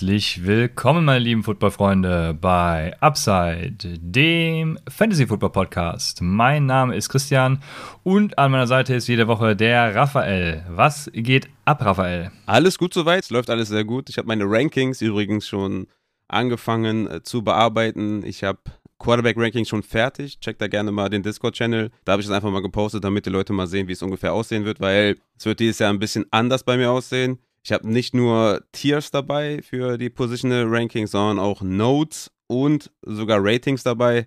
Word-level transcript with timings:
Herzlich 0.00 0.46
willkommen, 0.46 1.04
meine 1.04 1.22
lieben 1.22 1.42
Footballfreunde, 1.42 2.32
bei 2.40 2.96
Upside, 3.00 3.98
dem 3.98 4.78
Fantasy 4.88 5.26
Football 5.26 5.50
Podcast. 5.50 6.22
Mein 6.22 6.64
Name 6.64 6.96
ist 6.96 7.10
Christian 7.10 7.62
und 8.02 8.38
an 8.38 8.50
meiner 8.50 8.66
Seite 8.66 8.94
ist 8.94 9.08
jede 9.08 9.28
Woche 9.28 9.54
der 9.54 9.94
Raphael. 9.94 10.64
Was 10.70 11.10
geht 11.12 11.50
ab, 11.66 11.84
Raphael? 11.84 12.32
Alles 12.46 12.78
gut 12.78 12.94
soweit, 12.94 13.28
läuft 13.28 13.50
alles 13.50 13.68
sehr 13.68 13.84
gut. 13.84 14.08
Ich 14.08 14.16
habe 14.16 14.26
meine 14.26 14.44
Rankings 14.46 15.02
übrigens 15.02 15.46
schon 15.46 15.86
angefangen 16.28 17.06
äh, 17.06 17.22
zu 17.22 17.44
bearbeiten. 17.44 18.24
Ich 18.24 18.42
habe 18.42 18.60
Quarterback-Ranking 19.00 19.66
schon 19.66 19.82
fertig. 19.82 20.40
Checkt 20.40 20.62
da 20.62 20.68
gerne 20.68 20.92
mal 20.92 21.10
den 21.10 21.22
Discord-Channel. 21.22 21.90
Da 22.06 22.12
habe 22.12 22.22
ich 22.22 22.26
es 22.26 22.32
einfach 22.32 22.50
mal 22.50 22.62
gepostet, 22.62 23.04
damit 23.04 23.26
die 23.26 23.30
Leute 23.30 23.52
mal 23.52 23.66
sehen, 23.66 23.86
wie 23.86 23.92
es 23.92 24.02
ungefähr 24.02 24.32
aussehen 24.32 24.64
wird, 24.64 24.80
weil 24.80 25.16
es 25.36 25.44
wird 25.44 25.60
dieses 25.60 25.78
Jahr 25.78 25.92
ein 25.92 25.98
bisschen 25.98 26.24
anders 26.30 26.64
bei 26.64 26.78
mir 26.78 26.90
aussehen. 26.90 27.38
Ich 27.62 27.72
habe 27.72 27.90
nicht 27.90 28.14
nur 28.14 28.62
Tiers 28.72 29.10
dabei 29.10 29.60
für 29.62 29.98
die 29.98 30.10
Positional 30.10 30.66
Rankings, 30.66 31.10
sondern 31.10 31.38
auch 31.38 31.62
Notes 31.62 32.30
und 32.46 32.90
sogar 33.02 33.38
Ratings 33.42 33.82
dabei 33.82 34.26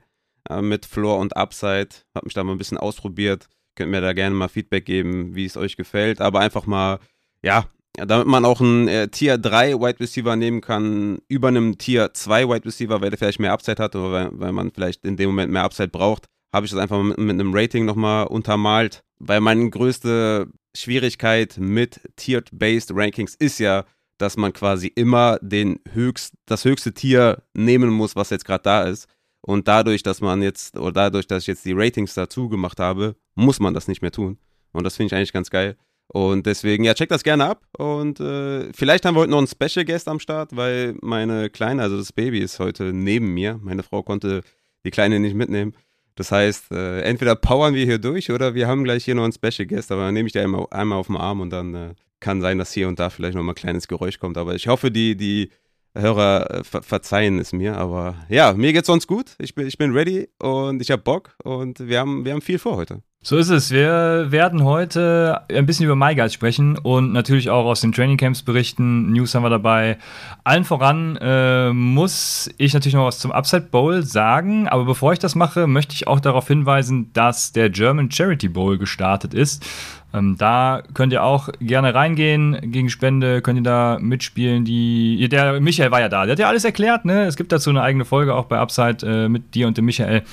äh, 0.50 0.62
mit 0.62 0.86
Floor 0.86 1.20
und 1.20 1.36
Upside. 1.36 1.90
Habe 2.16 2.26
mich 2.26 2.34
da 2.34 2.44
mal 2.44 2.52
ein 2.52 2.58
bisschen 2.58 2.78
ausprobiert. 2.78 3.50
Könnt 3.76 3.92
mir 3.92 4.02
da 4.02 4.14
gerne 4.14 4.36
mal 4.36 4.50
Feedback 4.50 4.86
geben, 4.86 5.36
wie 5.36 5.46
es 5.46 5.58
euch 5.58 5.76
gefällt. 5.76 6.22
Aber 6.22 6.40
einfach 6.40 6.68
mal, 6.68 7.00
ja, 7.42 7.66
damit 7.96 8.28
man 8.28 8.46
auch 8.46 8.62
einen 8.62 8.88
äh, 8.88 9.08
Tier 9.08 9.38
3 9.38 9.80
Wide 9.80 10.00
Receiver 10.00 10.36
nehmen 10.36 10.62
kann, 10.62 11.20
über 11.28 11.48
einem 11.48 11.78
Tier 11.78 12.14
2 12.14 12.50
Wide 12.50 12.66
Receiver, 12.66 13.02
weil 13.02 13.10
der 13.10 13.18
vielleicht 13.18 13.40
mehr 13.40 13.54
Upside 13.54 13.82
hat 13.82 13.96
oder 13.96 14.12
weil, 14.12 14.30
weil 14.34 14.52
man 14.52 14.72
vielleicht 14.72 15.06
in 15.06 15.18
dem 15.18 15.30
Moment 15.30 15.52
mehr 15.52 15.64
Upside 15.64 15.90
braucht, 15.90 16.26
habe 16.54 16.66
ich 16.66 16.72
das 16.72 16.80
einfach 16.80 17.02
mit, 17.02 17.18
mit 17.18 17.32
einem 17.32 17.54
Rating 17.54 17.86
nochmal 17.86 18.28
untermalt. 18.28 19.04
Weil 19.20 19.42
meine 19.42 19.70
größte 19.70 20.50
Schwierigkeit 20.76 21.58
mit 21.58 22.02
Tiered-Based 22.16 22.92
Rankings 22.94 23.36
ist 23.36 23.60
ja, 23.60 23.86
dass 24.18 24.38
man 24.38 24.54
quasi 24.54 24.88
immer 24.88 25.40
den 25.42 25.80
höchst, 25.92 26.34
das 26.46 26.66
höchste 26.66 26.94
Tier 26.94 27.44
nehmen 27.54 27.90
muss, 27.90 28.16
was 28.16 28.30
jetzt 28.30 28.46
gerade 28.46 28.64
da 28.64 28.84
ist. 28.84 29.08
Und 29.42 29.68
dadurch, 29.68 30.04
dass 30.04 30.22
man 30.22 30.42
jetzt, 30.42 30.78
oder 30.78 30.92
dadurch, 30.92 31.28
dass 31.28 31.44
ich 31.44 31.48
jetzt 31.48 31.66
die 31.66 31.74
Ratings 31.74 32.14
dazu 32.14 32.48
gemacht 32.48 32.80
habe, 32.80 33.16
muss 33.36 33.60
man 33.60 33.74
das 33.74 33.88
nicht 33.88 34.02
mehr 34.02 34.12
tun. 34.12 34.38
Und 34.72 34.86
das 34.86 34.96
finde 34.96 35.08
ich 35.08 35.16
eigentlich 35.16 35.34
ganz 35.34 35.50
geil. 35.50 35.76
Und 36.08 36.46
deswegen, 36.46 36.84
ja, 36.84 36.94
check 36.94 37.10
das 37.10 37.24
gerne 37.24 37.46
ab. 37.46 37.66
Und 37.78 38.20
äh, 38.20 38.72
vielleicht 38.74 39.06
haben 39.06 39.16
wir 39.16 39.22
heute 39.22 39.32
noch 39.32 39.40
einen 39.40 39.48
Special 39.48 39.86
Guest 39.86 40.08
am 40.08 40.20
Start, 40.20 40.56
weil 40.56 40.96
meine 41.02 41.50
Kleine, 41.50 41.82
also 41.82 41.98
das 41.98 42.14
Baby, 42.14 42.40
ist 42.40 42.60
heute 42.60 42.94
neben 42.94 43.34
mir. 43.34 43.60
Meine 43.62 43.84
Frau 43.84 44.04
konnte 44.04 44.42
die 44.86 44.92
Kleine 44.92 45.20
nicht 45.20 45.36
mitnehmen. 45.36 45.74
Das 46.16 46.32
heißt, 46.32 46.72
äh, 46.72 47.02
entweder 47.02 47.36
powern 47.36 47.74
wir 47.74 47.86
hier 47.86 47.98
durch 47.98 48.32
oder 48.32 48.54
wir 48.54 48.68
haben 48.68 48.84
gleich 48.84 49.06
hier 49.06 49.16
noch 49.16 49.24
einen 49.24 49.34
Special 49.34 49.68
Guest, 49.68 49.92
aber 49.92 50.04
dann 50.04 50.14
nehme 50.14 50.28
ich 50.28 50.34
dir 50.34 50.44
einmal, 50.44 50.68
einmal 50.70 51.00
auf 51.00 51.08
den 51.08 51.18
Arm 51.18 51.42
und 51.42 51.50
dann 51.50 51.74
äh, 51.74 51.94
kann 52.20 52.42
sein, 52.42 52.58
dass 52.58 52.72
hier 52.72 52.88
und 52.88 53.00
da 53.00 53.10
vielleicht 53.10 53.36
noch 53.36 53.44
mal 53.44 53.52
ein 53.52 53.56
kleines 53.56 53.88
Geräusch 53.88 54.20
kommt. 54.20 54.38
Aber 54.38 54.56
ich 54.56 54.68
hoffe, 54.68 54.92
die, 54.92 55.16
die 55.16 55.50
Hörer 55.96 56.50
äh, 56.50 56.64
ver 56.64 56.82
verzeihen 56.82 57.40
es 57.40 57.54
mir. 57.54 57.78
Aber 57.78 58.16
ja, 58.30 58.54
mir 58.54 58.74
geht's 58.74 58.88
sonst 58.88 59.08
gut. 59.08 59.36
Ich 59.40 59.56
bin, 59.56 59.68
ich 59.68 59.78
bin 59.78 59.92
ready 59.92 60.30
und 60.40 60.82
ich 60.82 60.92
habe 60.92 61.02
Bock 61.02 61.36
und 61.44 61.80
wir 61.88 62.00
haben, 62.00 62.26
wir 62.26 62.34
haben 62.34 62.42
viel 62.42 62.60
vor 62.60 62.78
heute. 62.78 63.02
So 63.26 63.38
ist 63.38 63.48
es. 63.48 63.72
Wir 63.72 64.32
werden 64.32 64.66
heute 64.66 65.44
ein 65.48 65.66
bisschen 65.66 65.86
über 65.86 65.96
MyGuides 65.96 66.34
sprechen 66.34 66.78
und 66.78 67.14
natürlich 67.14 67.50
auch 67.50 67.64
aus 67.64 67.80
den 67.80 67.94
Trainingcamps 67.94 68.42
berichten. 68.42 69.14
News 69.14 69.34
haben 69.34 69.44
wir 69.44 69.50
dabei. 69.50 69.98
Allen 70.44 70.66
voran 70.66 71.18
äh, 71.22 71.72
muss 71.72 72.50
ich 72.58 72.74
natürlich 72.74 72.96
noch 72.96 73.06
was 73.06 73.20
zum 73.20 73.32
Upside 73.32 73.68
Bowl 73.72 74.04
sagen. 74.04 74.68
Aber 74.68 74.84
bevor 74.84 75.14
ich 75.14 75.20
das 75.20 75.36
mache, 75.36 75.68
möchte 75.68 75.96
ich 75.96 76.06
auch 76.06 76.20
darauf 76.20 76.50
hinweisen, 76.50 77.12
dass 77.14 77.54
der 77.54 77.70
German 77.70 78.12
Charity 78.12 78.50
Bowl 78.50 78.78
gestartet 78.78 79.34
ist. 79.34 79.66
Ähm, 80.14 80.36
da 80.38 80.84
könnt 80.94 81.12
ihr 81.12 81.24
auch 81.24 81.50
gerne 81.60 81.96
reingehen. 81.96 82.72
Gegen 82.72 82.90
Spende 82.90 83.42
könnt 83.42 83.60
ihr 83.60 83.64
da 83.64 83.98
mitspielen. 84.00 84.64
Die, 84.64 85.28
der 85.28 85.60
Michael 85.60 85.92
war 85.92 86.02
ja 86.02 86.10
da. 86.10 86.26
Der 86.26 86.34
hat 86.34 86.40
ja 86.40 86.48
alles 86.48 86.66
erklärt. 86.66 87.04
Ne? 87.06 87.24
Es 87.24 87.36
gibt 87.36 87.52
dazu 87.52 87.72
eine 87.72 87.82
eigene 87.82 88.06
Folge 88.06 88.36
auch 88.36 88.46
bei 88.46 88.60
Upside 88.60 88.98
äh, 89.06 89.30
mit 89.30 89.56
dir 89.56 89.68
und 89.68 89.78
dem 89.78 89.86
Michael. 89.86 90.24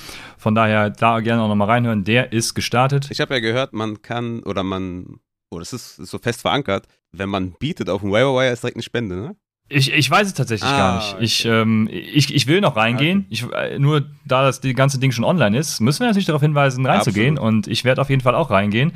Von 0.41 0.55
daher 0.55 0.89
da 0.89 1.19
gerne 1.19 1.43
auch 1.43 1.47
nochmal 1.47 1.69
reinhören. 1.69 2.03
Der 2.03 2.33
ist 2.33 2.55
gestartet. 2.55 3.09
Ich 3.11 3.21
habe 3.21 3.35
ja 3.35 3.39
gehört, 3.39 3.73
man 3.73 4.01
kann 4.01 4.41
oder 4.43 4.63
man, 4.63 5.19
oder 5.51 5.59
oh, 5.59 5.59
es 5.59 5.71
ist, 5.71 5.99
ist 5.99 6.09
so 6.09 6.17
fest 6.17 6.41
verankert, 6.41 6.87
wenn 7.11 7.29
man 7.29 7.51
bietet 7.51 7.89
auf 7.89 8.01
dem 8.01 8.11
Wire 8.11 8.51
ist 8.51 8.63
direkt 8.63 8.77
eine 8.77 8.83
Spende, 8.83 9.15
ne? 9.15 9.35
Ich, 9.69 9.93
ich 9.93 10.09
weiß 10.11 10.27
es 10.27 10.33
tatsächlich 10.33 10.69
ah, 10.69 10.77
gar 10.77 10.95
nicht. 10.97 11.13
Okay. 11.13 11.23
Ich, 11.23 11.45
ähm, 11.45 11.87
ich, 11.89 12.33
ich 12.33 12.47
will 12.47 12.59
noch 12.59 12.75
reingehen. 12.75 13.25
Ich, 13.29 13.49
äh, 13.53 13.79
nur 13.79 14.01
da 14.25 14.43
das 14.43 14.59
die 14.59 14.73
ganze 14.73 14.99
Ding 14.99 15.13
schon 15.13 15.23
online 15.23 15.57
ist, 15.57 15.79
müssen 15.79 16.01
wir 16.01 16.07
natürlich 16.07 16.25
darauf 16.25 16.41
hinweisen, 16.41 16.85
reinzugehen. 16.85 17.37
Absolut. 17.37 17.53
Und 17.53 17.67
ich 17.67 17.85
werde 17.85 18.01
auf 18.01 18.09
jeden 18.09 18.21
Fall 18.21 18.35
auch 18.35 18.49
reingehen 18.49 18.91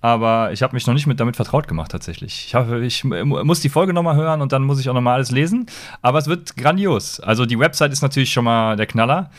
aber 0.00 0.52
ich 0.52 0.62
habe 0.62 0.74
mich 0.74 0.86
noch 0.86 0.94
nicht 0.94 1.06
mit 1.06 1.20
damit 1.20 1.36
vertraut 1.36 1.68
gemacht 1.68 1.90
tatsächlich. 1.90 2.46
Ich, 2.46 2.54
hab, 2.54 2.72
ich 2.72 3.04
muss 3.04 3.60
die 3.60 3.68
Folge 3.68 3.92
nochmal 3.92 4.16
hören 4.16 4.40
und 4.40 4.52
dann 4.52 4.62
muss 4.62 4.80
ich 4.80 4.88
auch 4.88 4.94
nochmal 4.94 5.14
alles 5.14 5.30
lesen. 5.30 5.66
Aber 6.00 6.18
es 6.18 6.26
wird 6.26 6.56
grandios. 6.56 7.20
Also 7.20 7.44
die 7.44 7.58
Website 7.58 7.92
ist 7.92 8.02
natürlich 8.02 8.32
schon 8.32 8.44
mal 8.44 8.76
der 8.76 8.86
Knaller. 8.86 9.30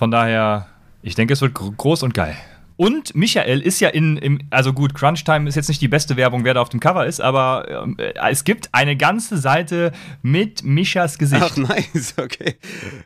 Von 0.00 0.10
daher, 0.10 0.66
ich 1.02 1.14
denke, 1.14 1.34
es 1.34 1.42
wird 1.42 1.52
groß 1.52 2.04
und 2.04 2.14
geil. 2.14 2.34
Und 2.76 3.14
Michael 3.14 3.60
ist 3.60 3.80
ja 3.80 3.90
in, 3.90 4.16
im, 4.16 4.40
also 4.48 4.72
gut, 4.72 4.94
Crunchtime 4.94 5.46
ist 5.46 5.56
jetzt 5.56 5.68
nicht 5.68 5.82
die 5.82 5.88
beste 5.88 6.16
Werbung, 6.16 6.42
wer 6.42 6.54
da 6.54 6.62
auf 6.62 6.70
dem 6.70 6.80
Cover 6.80 7.04
ist, 7.04 7.20
aber 7.20 7.86
äh, 7.98 8.14
es 8.30 8.44
gibt 8.44 8.70
eine 8.72 8.96
ganze 8.96 9.36
Seite 9.36 9.92
mit 10.22 10.64
Michas 10.64 11.18
Gesicht. 11.18 11.42
Ach, 11.44 11.54
nice, 11.54 12.14
okay. 12.18 12.56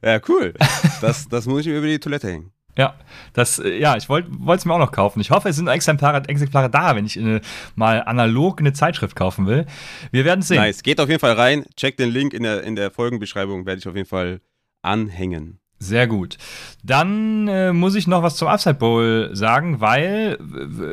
Ja, 0.04 0.20
cool. 0.28 0.54
Das, 1.00 1.28
das 1.28 1.46
muss 1.46 1.62
ich 1.62 1.66
mir 1.66 1.78
über 1.78 1.88
die 1.88 1.98
Toilette 1.98 2.28
hängen. 2.28 2.52
Ja, 2.78 2.94
das, 3.32 3.58
äh, 3.58 3.76
ja, 3.76 3.96
ich 3.96 4.08
wollte 4.08 4.30
es 4.54 4.64
mir 4.64 4.74
auch 4.74 4.78
noch 4.78 4.92
kaufen. 4.92 5.18
Ich 5.18 5.32
hoffe, 5.32 5.48
es 5.48 5.56
sind 5.56 5.66
Exemplare, 5.66 6.22
Exemplare 6.28 6.70
da, 6.70 6.94
wenn 6.94 7.06
ich 7.06 7.18
eine, 7.18 7.40
mal 7.74 8.04
analog 8.04 8.60
eine 8.60 8.72
Zeitschrift 8.72 9.16
kaufen 9.16 9.48
will. 9.48 9.66
Wir 10.12 10.24
werden 10.24 10.42
sehen. 10.42 10.58
Nice. 10.58 10.84
Geht 10.84 11.00
auf 11.00 11.08
jeden 11.08 11.18
Fall 11.18 11.32
rein. 11.32 11.64
Checkt 11.76 11.98
den 11.98 12.10
Link 12.10 12.32
in 12.32 12.44
der, 12.44 12.62
in 12.62 12.76
der 12.76 12.92
Folgenbeschreibung, 12.92 13.66
werde 13.66 13.80
ich 13.80 13.88
auf 13.88 13.96
jeden 13.96 14.08
Fall 14.08 14.40
anhängen. 14.80 15.58
Sehr 15.78 16.06
gut. 16.06 16.38
Dann 16.82 17.48
äh, 17.48 17.72
muss 17.72 17.94
ich 17.94 18.06
noch 18.06 18.22
was 18.22 18.36
zum 18.36 18.48
Upside 18.48 18.76
Bowl 18.76 19.30
sagen, 19.32 19.80
weil 19.80 20.38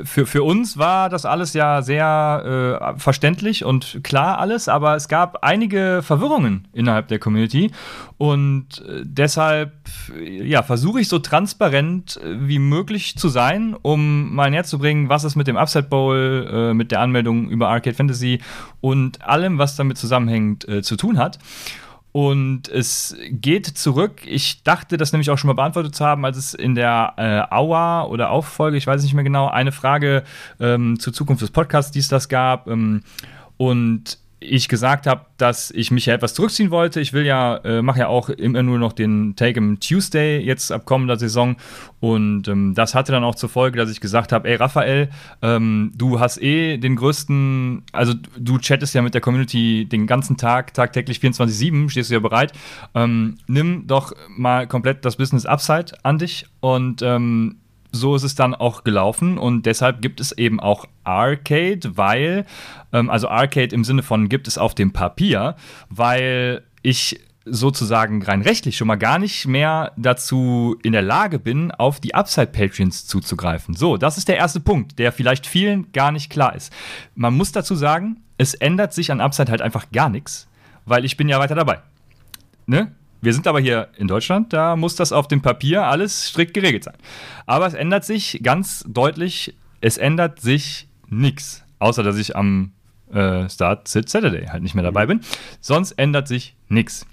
für, 0.03 0.25
für 0.25 0.43
uns 0.43 0.77
war 0.77 1.07
das 1.09 1.25
alles 1.25 1.53
ja 1.53 1.81
sehr 1.81 2.91
äh, 2.95 2.99
verständlich 2.99 3.63
und 3.63 4.03
klar 4.03 4.39
alles, 4.39 4.67
aber 4.67 4.95
es 4.95 5.07
gab 5.07 5.43
einige 5.43 6.01
Verwirrungen 6.01 6.67
innerhalb 6.73 7.07
der 7.07 7.19
Community 7.19 7.71
und 8.17 8.83
äh, 8.87 9.01
deshalb 9.03 9.73
ja, 10.19 10.63
versuche 10.63 11.01
ich 11.01 11.07
so 11.07 11.19
transparent 11.19 12.17
äh, 12.17 12.47
wie 12.47 12.59
möglich 12.59 13.17
zu 13.17 13.29
sein, 13.29 13.75
um 13.81 14.33
mal 14.33 14.49
näher 14.49 14.63
zu 14.63 14.79
bringen, 14.79 15.09
was 15.09 15.23
es 15.23 15.35
mit 15.35 15.47
dem 15.47 15.57
Upside 15.57 15.87
Bowl, 15.87 16.47
äh, 16.51 16.73
mit 16.73 16.91
der 16.91 17.01
Anmeldung 17.01 17.49
über 17.49 17.69
Arcade 17.69 17.95
Fantasy 17.95 18.41
und 18.81 19.21
allem, 19.21 19.57
was 19.57 19.75
damit 19.75 19.97
zusammenhängt, 19.97 20.67
äh, 20.67 20.81
zu 20.81 20.97
tun 20.97 21.17
hat. 21.17 21.39
Und 22.11 22.67
es 22.67 23.15
geht 23.29 23.65
zurück. 23.65 24.21
Ich 24.25 24.63
dachte, 24.63 24.97
das 24.97 25.13
nämlich 25.13 25.29
auch 25.29 25.37
schon 25.37 25.47
mal 25.47 25.53
beantwortet 25.53 25.95
zu 25.95 26.05
haben, 26.05 26.25
als 26.25 26.37
es 26.37 26.53
in 26.53 26.75
der 26.75 27.13
äh, 27.17 27.53
Aua 27.53 28.03
oder 28.03 28.31
Auffolge, 28.31 28.77
ich 28.77 28.85
weiß 28.85 29.01
nicht 29.03 29.13
mehr 29.13 29.23
genau, 29.23 29.47
eine 29.47 29.71
Frage 29.71 30.23
ähm, 30.59 30.99
zur 30.99 31.13
Zukunft 31.13 31.41
des 31.41 31.51
Podcasts, 31.51 31.91
die 31.91 31.99
es 31.99 32.09
das 32.09 32.27
gab. 32.27 32.67
Ähm, 32.67 33.03
und 33.55 34.17
ich 34.43 34.67
gesagt 34.67 35.05
habe, 35.05 35.27
dass 35.37 35.69
ich 35.69 35.91
mich 35.91 36.07
ja 36.07 36.15
etwas 36.15 36.33
zurückziehen 36.33 36.71
wollte. 36.71 36.99
Ich 36.99 37.13
will 37.13 37.25
ja, 37.25 37.57
äh, 37.57 37.83
mache 37.83 37.99
ja 37.99 38.07
auch 38.07 38.27
immer 38.29 38.63
nur 38.63 38.79
noch 38.79 38.91
den 38.91 39.35
Take 39.35 39.59
im 39.59 39.79
Tuesday 39.79 40.39
jetzt 40.39 40.71
ab 40.71 40.85
kommender 40.85 41.17
Saison. 41.17 41.57
Und 41.99 42.47
ähm, 42.47 42.73
das 42.73 42.95
hatte 42.95 43.11
dann 43.11 43.23
auch 43.23 43.35
zur 43.35 43.49
Folge, 43.49 43.77
dass 43.77 43.91
ich 43.91 44.01
gesagt 44.01 44.31
habe, 44.31 44.49
ey 44.49 44.55
Raphael, 44.55 45.09
ähm, 45.43 45.93
du 45.95 46.19
hast 46.19 46.41
eh 46.41 46.77
den 46.77 46.95
größten, 46.95 47.83
also 47.91 48.13
du 48.37 48.57
chattest 48.57 48.95
ja 48.95 49.03
mit 49.03 49.13
der 49.13 49.21
Community 49.21 49.85
den 49.85 50.07
ganzen 50.07 50.37
Tag, 50.37 50.73
tagtäglich 50.73 51.19
24-7, 51.19 51.89
stehst 51.91 52.09
du 52.09 52.15
ja 52.15 52.19
bereit. 52.19 52.51
Ähm, 52.95 53.37
nimm 53.45 53.85
doch 53.85 54.11
mal 54.27 54.67
komplett 54.67 55.05
das 55.05 55.17
Business 55.17 55.45
Upside 55.45 55.93
an 56.01 56.17
dich 56.17 56.47
und 56.61 57.03
ähm, 57.03 57.60
so 57.91 58.15
ist 58.15 58.23
es 58.23 58.35
dann 58.35 58.55
auch 58.55 58.83
gelaufen 58.83 59.37
und 59.37 59.65
deshalb 59.65 60.01
gibt 60.01 60.19
es 60.19 60.31
eben 60.31 60.59
auch 60.59 60.85
Arcade, 61.03 61.97
weil, 61.97 62.45
ähm, 62.93 63.09
also 63.09 63.27
Arcade 63.27 63.75
im 63.75 63.83
Sinne 63.83 64.03
von 64.03 64.29
gibt 64.29 64.47
es 64.47 64.57
auf 64.57 64.75
dem 64.75 64.91
Papier, 64.91 65.55
weil 65.89 66.63
ich 66.81 67.19
sozusagen 67.45 68.21
rein 68.21 68.41
rechtlich 68.41 68.77
schon 68.77 68.87
mal 68.87 68.97
gar 68.97 69.17
nicht 69.17 69.47
mehr 69.47 69.93
dazu 69.97 70.77
in 70.83 70.91
der 70.91 71.01
Lage 71.01 71.39
bin, 71.39 71.71
auf 71.71 71.99
die 71.99 72.13
Upside-Patreons 72.13 73.07
zuzugreifen. 73.07 73.75
So, 73.75 73.97
das 73.97 74.17
ist 74.17 74.27
der 74.27 74.37
erste 74.37 74.59
Punkt, 74.59 74.99
der 74.99 75.11
vielleicht 75.11 75.47
vielen 75.47 75.91
gar 75.91 76.11
nicht 76.11 76.29
klar 76.29 76.55
ist. 76.55 76.71
Man 77.15 77.35
muss 77.35 77.51
dazu 77.51 77.75
sagen, 77.75 78.21
es 78.37 78.53
ändert 78.53 78.93
sich 78.93 79.11
an 79.11 79.21
Upside 79.21 79.51
halt 79.51 79.61
einfach 79.61 79.91
gar 79.91 80.09
nichts, 80.09 80.47
weil 80.85 81.03
ich 81.03 81.17
bin 81.17 81.29
ja 81.29 81.39
weiter 81.39 81.55
dabei. 81.55 81.79
Ne? 82.67 82.91
Wir 83.21 83.33
sind 83.33 83.47
aber 83.47 83.59
hier 83.59 83.89
in 83.97 84.07
Deutschland, 84.07 84.51
da 84.51 84.75
muss 84.75 84.95
das 84.95 85.11
auf 85.11 85.27
dem 85.27 85.41
Papier 85.41 85.85
alles 85.85 86.27
strikt 86.27 86.55
geregelt 86.55 86.83
sein. 86.83 86.95
Aber 87.45 87.67
es 87.67 87.75
ändert 87.75 88.03
sich 88.03 88.39
ganz 88.41 88.83
deutlich, 88.87 89.55
es 89.79 89.97
ändert 89.97 90.39
sich 90.41 90.87
nichts, 91.07 91.63
außer 91.77 92.01
dass 92.01 92.17
ich 92.17 92.35
am 92.35 92.71
äh, 93.13 93.47
Start 93.47 93.87
Sit 93.87 94.09
Saturday 94.09 94.47
halt 94.47 94.63
nicht 94.63 94.73
mehr 94.73 94.83
dabei 94.83 95.05
bin. 95.05 95.21
Sonst 95.59 95.91
ändert 95.93 96.27
sich 96.27 96.55
nichts. 96.67 97.05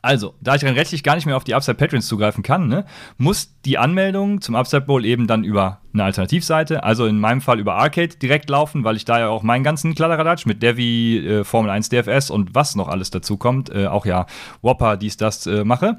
Also, 0.00 0.34
da 0.40 0.54
ich 0.54 0.64
rein 0.64 0.74
rechtlich 0.74 1.02
gar 1.02 1.16
nicht 1.16 1.26
mehr 1.26 1.36
auf 1.36 1.44
die 1.44 1.54
Upside 1.54 1.76
Patrons 1.76 2.06
zugreifen 2.06 2.42
kann, 2.42 2.68
ne, 2.68 2.84
muss 3.16 3.54
die 3.64 3.78
Anmeldung 3.78 4.40
zum 4.40 4.54
Upside 4.54 4.82
Bowl 4.82 5.04
eben 5.04 5.26
dann 5.26 5.44
über 5.44 5.80
eine 5.92 6.04
Alternativseite, 6.04 6.84
also 6.84 7.06
in 7.06 7.18
meinem 7.18 7.40
Fall 7.40 7.58
über 7.58 7.74
Arcade 7.74 8.16
direkt 8.16 8.48
laufen, 8.48 8.84
weil 8.84 8.96
ich 8.96 9.04
da 9.04 9.18
ja 9.18 9.28
auch 9.28 9.42
meinen 9.42 9.64
ganzen 9.64 9.94
Kladderadatsch 9.94 10.46
mit 10.46 10.62
Devi, 10.62 11.18
äh, 11.26 11.44
Formel 11.44 11.70
1 11.70 11.88
DFS 11.88 12.30
und 12.30 12.54
was 12.54 12.76
noch 12.76 12.88
alles 12.88 13.10
dazu 13.10 13.36
kommt, 13.36 13.70
äh, 13.70 13.86
auch 13.86 14.06
ja 14.06 14.26
Whopper, 14.62 14.96
dies, 14.96 15.16
das 15.16 15.46
äh, 15.46 15.64
mache. 15.64 15.96